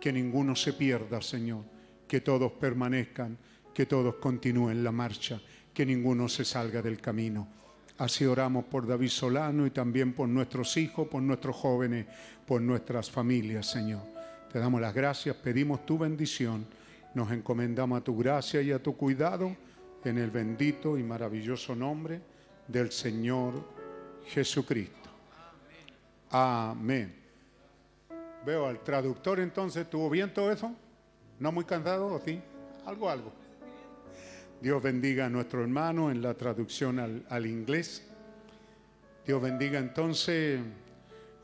que 0.00 0.12
ninguno 0.12 0.56
se 0.56 0.72
pierda, 0.72 1.22
Señor, 1.22 1.62
que 2.08 2.20
todos 2.20 2.50
permanezcan, 2.50 3.38
que 3.72 3.86
todos 3.86 4.16
continúen 4.16 4.82
la 4.82 4.90
marcha, 4.90 5.40
que 5.72 5.86
ninguno 5.86 6.28
se 6.28 6.44
salga 6.44 6.82
del 6.82 7.00
camino. 7.00 7.46
Así 7.98 8.24
oramos 8.24 8.64
por 8.64 8.88
David 8.88 9.10
Solano 9.10 9.66
y 9.66 9.70
también 9.70 10.14
por 10.14 10.28
nuestros 10.28 10.76
hijos, 10.76 11.06
por 11.06 11.22
nuestros 11.22 11.54
jóvenes, 11.54 12.06
por 12.44 12.60
nuestras 12.60 13.08
familias, 13.08 13.70
Señor. 13.70 14.02
Te 14.52 14.58
damos 14.58 14.80
las 14.80 14.94
gracias, 14.94 15.36
pedimos 15.36 15.86
tu 15.86 15.96
bendición, 15.96 16.66
nos 17.14 17.30
encomendamos 17.32 18.00
a 18.00 18.04
tu 18.04 18.16
gracia 18.16 18.62
y 18.62 18.72
a 18.72 18.82
tu 18.82 18.96
cuidado 18.96 19.56
en 20.04 20.18
el 20.18 20.30
bendito 20.30 20.96
y 20.96 21.02
maravilloso 21.02 21.74
nombre 21.74 22.20
del 22.66 22.92
Señor 22.92 23.54
Jesucristo. 24.26 25.08
Amén. 26.30 27.14
Veo 28.44 28.66
al 28.66 28.82
traductor 28.82 29.40
entonces, 29.40 29.88
¿tuvo 29.88 30.08
bien 30.08 30.32
todo 30.32 30.52
eso? 30.52 30.74
¿No 31.38 31.52
muy 31.52 31.64
cansado 31.64 32.06
o 32.06 32.20
sí? 32.20 32.40
Algo, 32.86 33.10
algo. 33.10 33.32
Dios 34.60 34.82
bendiga 34.82 35.26
a 35.26 35.28
nuestro 35.28 35.62
hermano 35.62 36.10
en 36.10 36.20
la 36.20 36.34
traducción 36.34 36.98
al, 37.28 37.46
inglés. 37.46 38.04
Dios 39.26 39.40
bendiga 39.40 39.78
entonces 39.78 40.60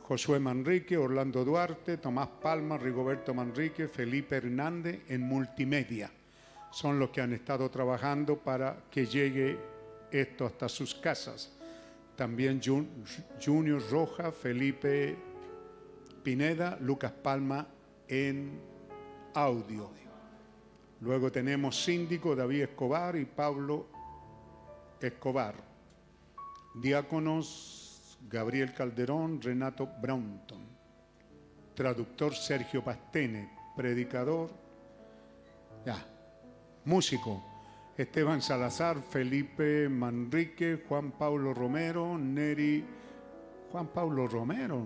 Josué 0.06 0.38
Manrique, 0.38 0.98
Orlando 0.98 1.46
Duarte, 1.46 1.96
Tomás 1.96 2.28
Palma, 2.28 2.76
Rigoberto 2.76 3.32
Manrique, 3.32 3.88
Felipe 3.88 4.36
Hernández 4.36 5.00
en 5.08 5.22
multimedia. 5.22 6.10
Son 6.70 6.98
los 6.98 7.08
que 7.08 7.22
han 7.22 7.32
estado 7.32 7.70
trabajando 7.70 8.36
para 8.36 8.84
que 8.90 9.06
llegue 9.06 9.58
esto 10.10 10.44
hasta 10.44 10.68
sus 10.68 10.94
casas. 10.94 11.56
También 12.16 12.60
Junior 13.42 13.82
Roja, 13.90 14.30
Felipe 14.30 15.16
Pineda, 16.22 16.76
Lucas 16.82 17.12
Palma 17.12 17.66
en 18.06 18.60
audio. 19.32 19.90
Luego 21.00 21.32
tenemos 21.32 21.82
síndico 21.82 22.36
David 22.36 22.64
Escobar 22.64 23.16
y 23.16 23.24
Pablo 23.24 23.86
Escobar. 25.00 25.54
Diáconos 26.74 27.83
Gabriel 28.28 28.72
Calderón, 28.72 29.40
Renato 29.40 29.88
Brownton. 30.00 30.62
Traductor 31.74 32.34
Sergio 32.34 32.82
Pastene. 32.82 33.50
Predicador. 33.76 34.50
Ya. 35.84 36.04
Músico. 36.84 37.42
Esteban 37.96 38.42
Salazar, 38.42 39.00
Felipe 39.02 39.88
Manrique, 39.88 40.82
Juan 40.88 41.12
Pablo 41.12 41.54
Romero, 41.54 42.18
Neri. 42.18 42.84
Juan 43.70 43.88
Pablo 43.88 44.26
Romero. 44.26 44.84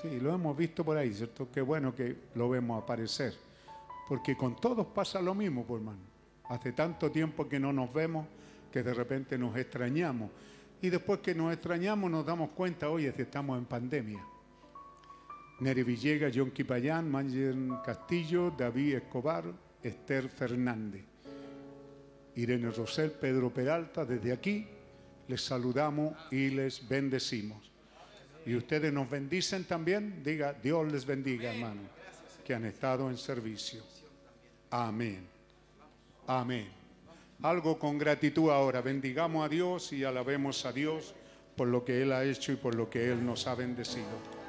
Sí, 0.00 0.20
lo 0.20 0.34
hemos 0.34 0.56
visto 0.56 0.84
por 0.84 0.96
ahí, 0.96 1.12
¿cierto? 1.12 1.50
Qué 1.50 1.60
bueno 1.60 1.94
que 1.94 2.16
lo 2.34 2.48
vemos 2.48 2.82
aparecer. 2.82 3.34
Porque 4.08 4.36
con 4.36 4.56
todos 4.56 4.86
pasa 4.86 5.20
lo 5.20 5.34
mismo, 5.34 5.64
pues, 5.64 5.80
hermano. 5.80 6.00
Hace 6.48 6.72
tanto 6.72 7.10
tiempo 7.10 7.48
que 7.48 7.60
no 7.60 7.72
nos 7.72 7.92
vemos 7.92 8.26
que 8.70 8.82
de 8.82 8.94
repente 8.94 9.36
nos 9.36 9.56
extrañamos. 9.56 10.30
Y 10.82 10.88
después 10.88 11.20
que 11.20 11.34
nos 11.34 11.52
extrañamos 11.52 12.10
nos 12.10 12.24
damos 12.24 12.50
cuenta, 12.50 12.88
oye, 12.88 13.12
que 13.12 13.22
estamos 13.22 13.58
en 13.58 13.66
pandemia. 13.66 14.24
Neri 15.60 15.82
Villegas, 15.82 16.32
John 16.34 16.50
Kipayán, 16.50 17.10
Manger 17.10 17.54
Castillo, 17.84 18.50
David 18.50 18.94
Escobar, 18.94 19.44
Esther 19.82 20.28
Fernández, 20.28 21.04
Irene 22.36 22.70
Rosel, 22.70 23.12
Pedro 23.12 23.52
Peralta, 23.52 24.04
desde 24.06 24.32
aquí 24.32 24.66
les 25.28 25.42
saludamos 25.42 26.14
y 26.32 26.48
les 26.48 26.88
bendecimos. 26.88 27.70
Y 28.46 28.54
ustedes 28.56 28.92
nos 28.92 29.08
bendicen 29.08 29.64
también, 29.64 30.22
diga, 30.24 30.54
Dios 30.54 30.90
les 30.90 31.04
bendiga, 31.04 31.52
hermano, 31.52 31.82
que 32.44 32.54
han 32.54 32.64
estado 32.64 33.10
en 33.10 33.18
servicio. 33.18 33.82
Amén. 34.70 35.26
Amén. 36.26 36.79
Algo 37.42 37.78
con 37.78 37.96
gratitud 37.96 38.50
ahora. 38.50 38.82
Bendigamos 38.82 39.44
a 39.44 39.48
Dios 39.48 39.92
y 39.94 40.04
alabemos 40.04 40.66
a 40.66 40.72
Dios 40.72 41.14
por 41.56 41.68
lo 41.68 41.84
que 41.84 42.02
Él 42.02 42.12
ha 42.12 42.22
hecho 42.24 42.52
y 42.52 42.56
por 42.56 42.74
lo 42.74 42.90
que 42.90 43.10
Él 43.10 43.24
nos 43.24 43.46
ha 43.46 43.54
bendecido. 43.54 44.39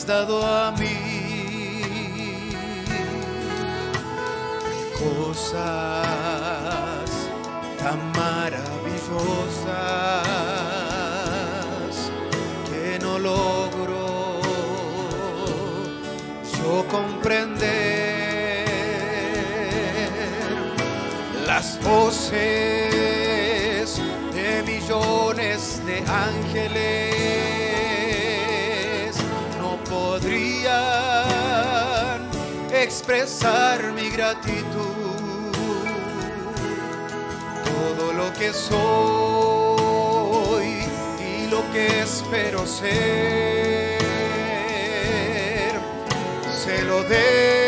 Has 0.00 0.06
dado 0.06 0.46
a 0.46 0.72
mí. 0.72 1.82
Cosas 4.98 5.60
tan 7.78 8.00
maravillosas 8.12 8.62
que 12.70 12.98
no 13.00 13.18
logro 13.18 14.40
yo 16.56 16.86
comprender. 16.88 17.80
las 21.46 21.78
voces 21.82 22.40
de 24.32 24.62
millones 24.62 25.82
de 25.84 25.98
ángeles 26.06 27.09
expresar 33.00 33.92
mi 33.94 34.10
gratitud, 34.10 35.52
todo 37.64 38.12
lo 38.12 38.30
que 38.34 38.52
soy 38.52 39.86
y 41.18 41.46
lo 41.50 41.62
que 41.72 42.02
espero 42.02 42.66
ser, 42.66 43.98
se 46.62 46.82
lo 46.82 47.02
debo 47.04 47.59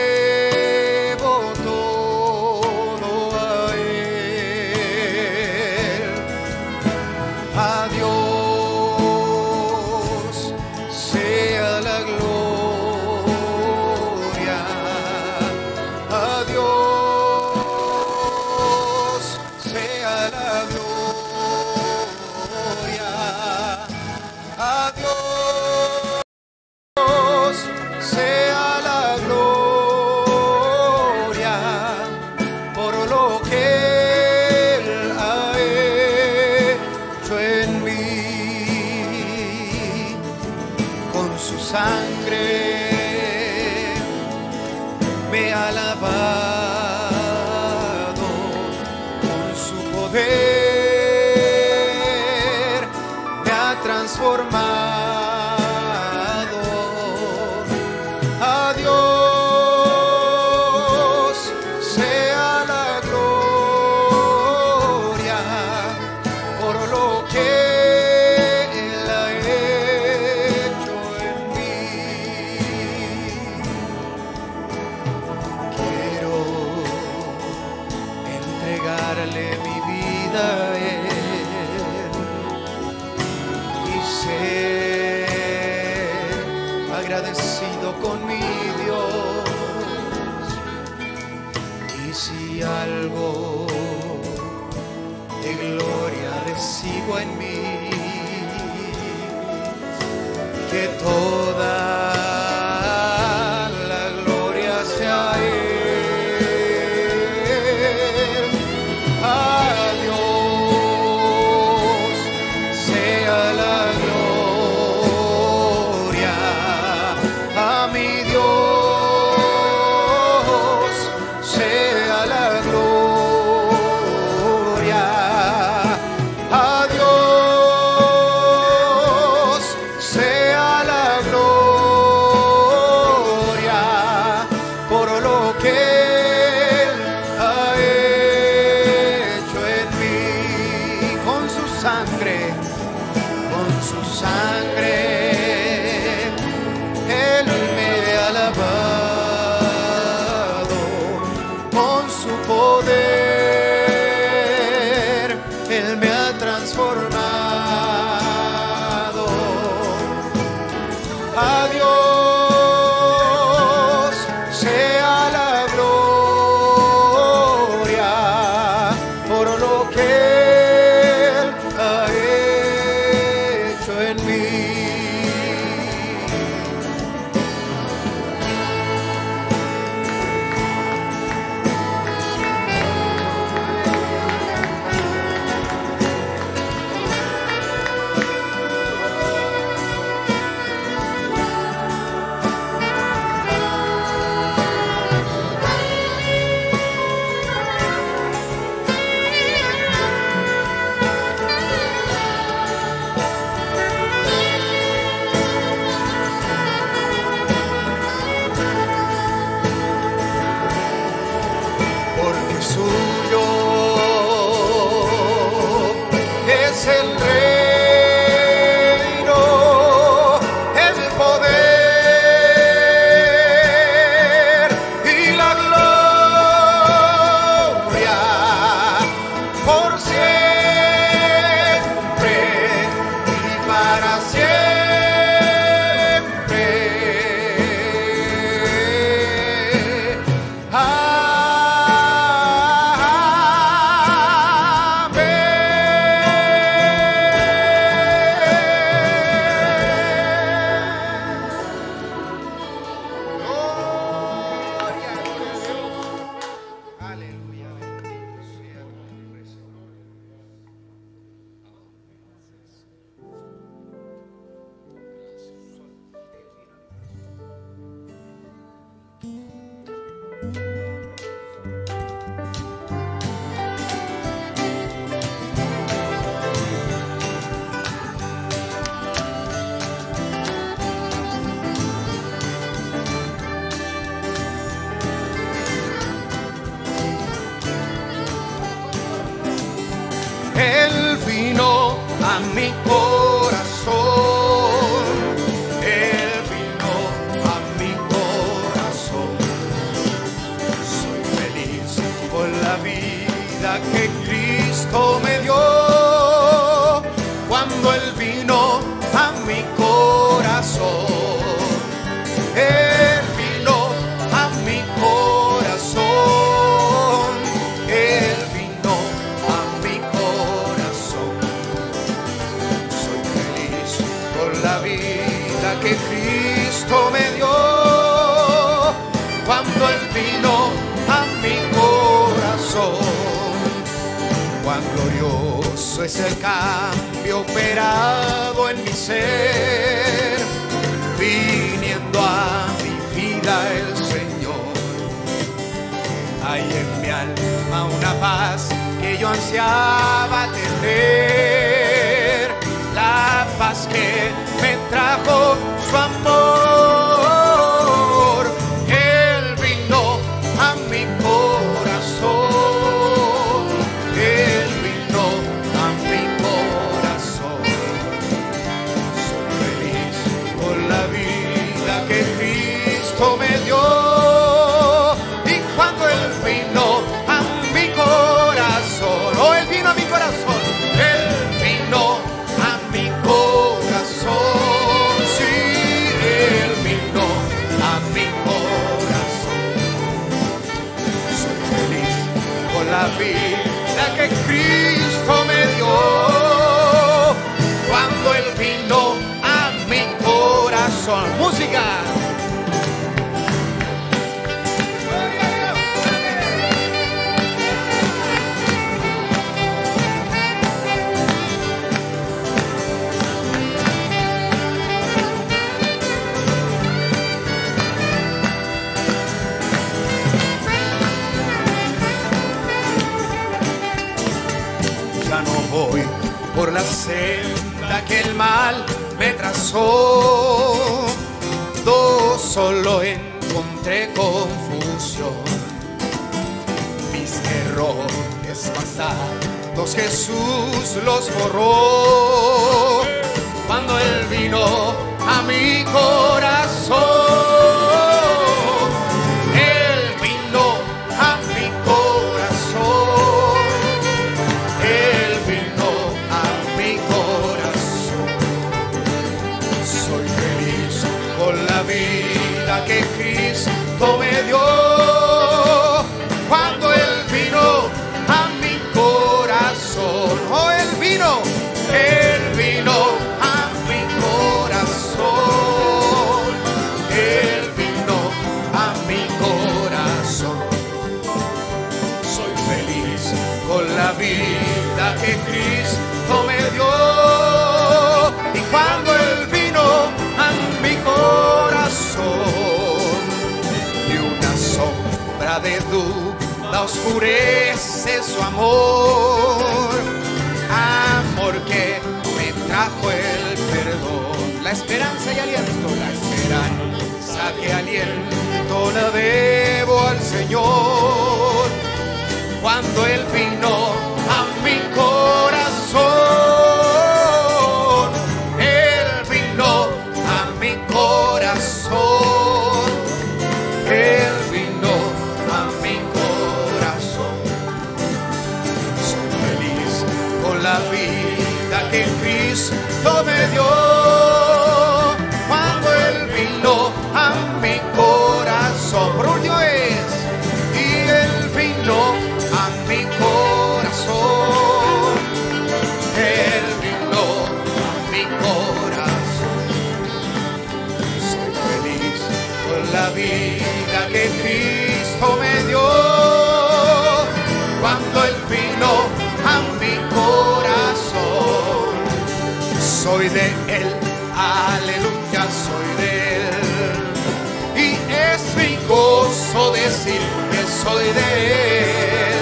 soy 570.83 571.05
de 571.05 571.31
él, 571.49 572.41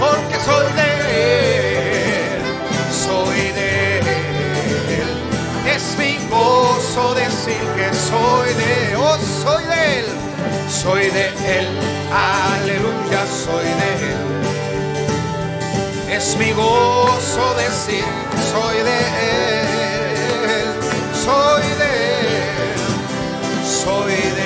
porque 0.00 0.36
soy 0.44 0.66
de 0.80 0.90
él, 1.22 2.42
soy 3.04 3.40
de 3.58 3.70
él. 3.98 5.08
Es 5.74 5.84
mi 5.98 6.12
gozo 6.28 7.14
decir 7.14 7.62
que 7.76 7.88
soy 8.10 8.48
de 8.54 8.70
él, 8.92 8.98
soy 9.42 9.64
de 9.64 9.98
él, 9.98 10.08
soy 10.68 11.04
de 11.10 11.26
él, 11.58 11.68
aleluya, 12.12 13.22
soy 13.44 13.68
de 13.80 13.90
él. 14.10 14.22
Es 16.10 16.36
mi 16.38 16.50
gozo 16.52 17.54
decir, 17.54 18.04
soy 18.52 18.76
de 18.88 18.98
él, 19.30 19.66
soy 21.24 21.66
de 21.82 21.90
él, 22.24 22.80
soy 23.64 24.12
de 24.12 24.40
él. 24.40 24.45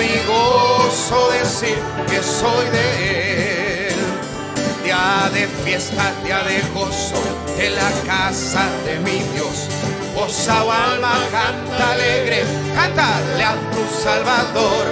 Mi 0.00 0.16
gozo 0.26 1.30
decir 1.30 1.76
que 2.08 2.22
soy 2.22 2.66
de 2.70 3.88
Él. 3.88 3.96
Día 4.82 5.28
de 5.34 5.46
fiesta, 5.62 6.14
día 6.24 6.42
de 6.42 6.62
gozo, 6.72 7.22
en 7.58 7.76
la 7.76 7.90
casa 8.06 8.64
de 8.86 8.98
mi 9.00 9.18
Dios. 9.34 9.68
Oh, 10.16 10.26
alma, 10.72 11.12
canta 11.30 11.92
alegre, 11.92 12.44
cántale 12.74 13.44
a 13.44 13.54
tu 13.72 14.02
Salvador, 14.02 14.86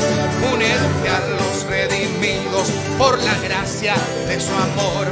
únete 0.52 1.08
a 1.08 1.20
los 1.36 1.64
redimidos 1.64 2.68
por 2.98 3.18
la 3.18 3.34
gracia 3.38 3.94
de 4.26 4.38
su 4.38 4.52
amor 4.52 5.06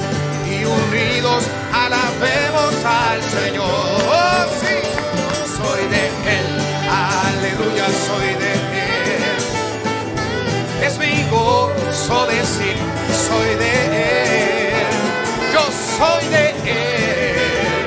y 0.46 0.62
unidos 0.62 1.42
alabemos 1.72 2.74
al 2.84 3.22
Señor. 3.22 3.64
Oh, 3.64 4.44
sí, 4.60 4.76
soy 5.56 5.88
de 5.88 6.06
Él, 6.36 6.48
aleluya, 6.90 7.86
soy 8.06 8.34
de 8.34 8.52
Él. 8.52 8.55
Es 10.96 11.02
mi 11.02 11.28
gozo 11.28 12.26
decir, 12.26 12.74
soy 13.28 13.54
de 13.56 14.70
Él, 14.70 14.86
yo 15.52 15.60
soy 15.98 16.28
de 16.30 16.50
Él, 16.64 17.86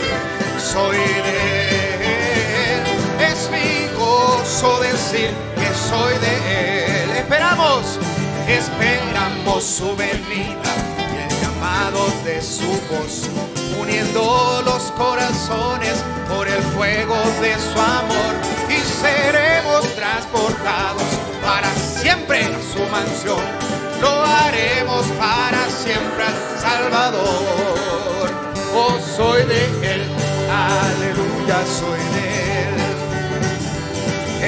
soy 0.59 0.97
de 0.97 2.75
Él. 2.75 2.83
Es 3.19 3.49
mi 3.49 3.88
gozo 3.97 4.79
decir 4.81 5.31
que 5.55 5.89
soy 5.89 6.13
de 6.19 7.03
Él. 7.03 7.09
Esperamos 7.17 7.97
esperamos 8.47 9.63
su 9.63 9.95
venida 9.95 10.71
y 10.99 11.33
el 11.33 11.41
llamado 11.41 12.05
de 12.23 12.39
su 12.43 12.69
voz, 12.91 13.27
uniendo 13.81 14.61
los 14.65 14.83
corazones 14.91 16.03
por 16.27 16.47
el 16.47 16.61
fuego 16.61 17.15
de 17.41 17.55
su 17.55 17.81
amor 17.81 18.35
y 18.69 18.77
seremos 19.01 19.95
transportados 19.95 21.03
para 21.41 21.69
siempre 21.73 21.89
a 22.08 22.61
su 22.74 22.80
mansión. 22.92 23.44
Lo 24.02 24.26
haremos 24.26 25.06
para 25.19 25.68
siempre 25.69 26.24
al 26.24 26.60
Salvador. 26.60 28.30
Oh, 28.74 28.98
soy 29.18 29.44
de 29.44 29.66
Él, 29.94 30.03
aleluya, 30.50 31.58
soy 31.80 32.03
de 32.16 32.26
Él. 32.64 32.76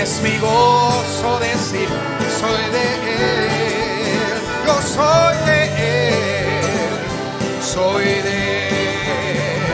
Es 0.02 0.22
mi 0.22 0.38
gozo 0.38 1.40
decir, 1.40 1.90
soy 2.40 2.64
de 2.72 2.84
Él 2.84 3.62
soy 4.80 5.38
de 5.46 5.64
Él, 6.10 6.54
soy 7.62 8.06
de 8.06 8.68
Él. 8.68 9.72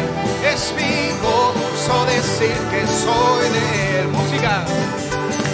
Es 0.54 0.74
mi 0.76 1.12
gozo 1.22 2.06
decir 2.06 2.58
que 2.72 2.82
soy 2.88 3.50
de 3.50 4.00
Él. 4.00 4.08
Música, 4.10 4.66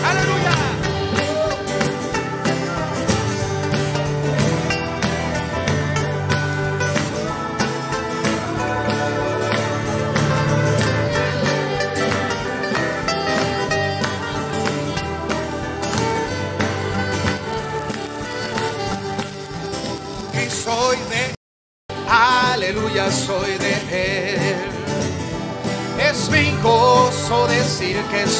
aleluya, 0.09 0.53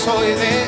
soy 0.03 0.35
de 0.35 0.62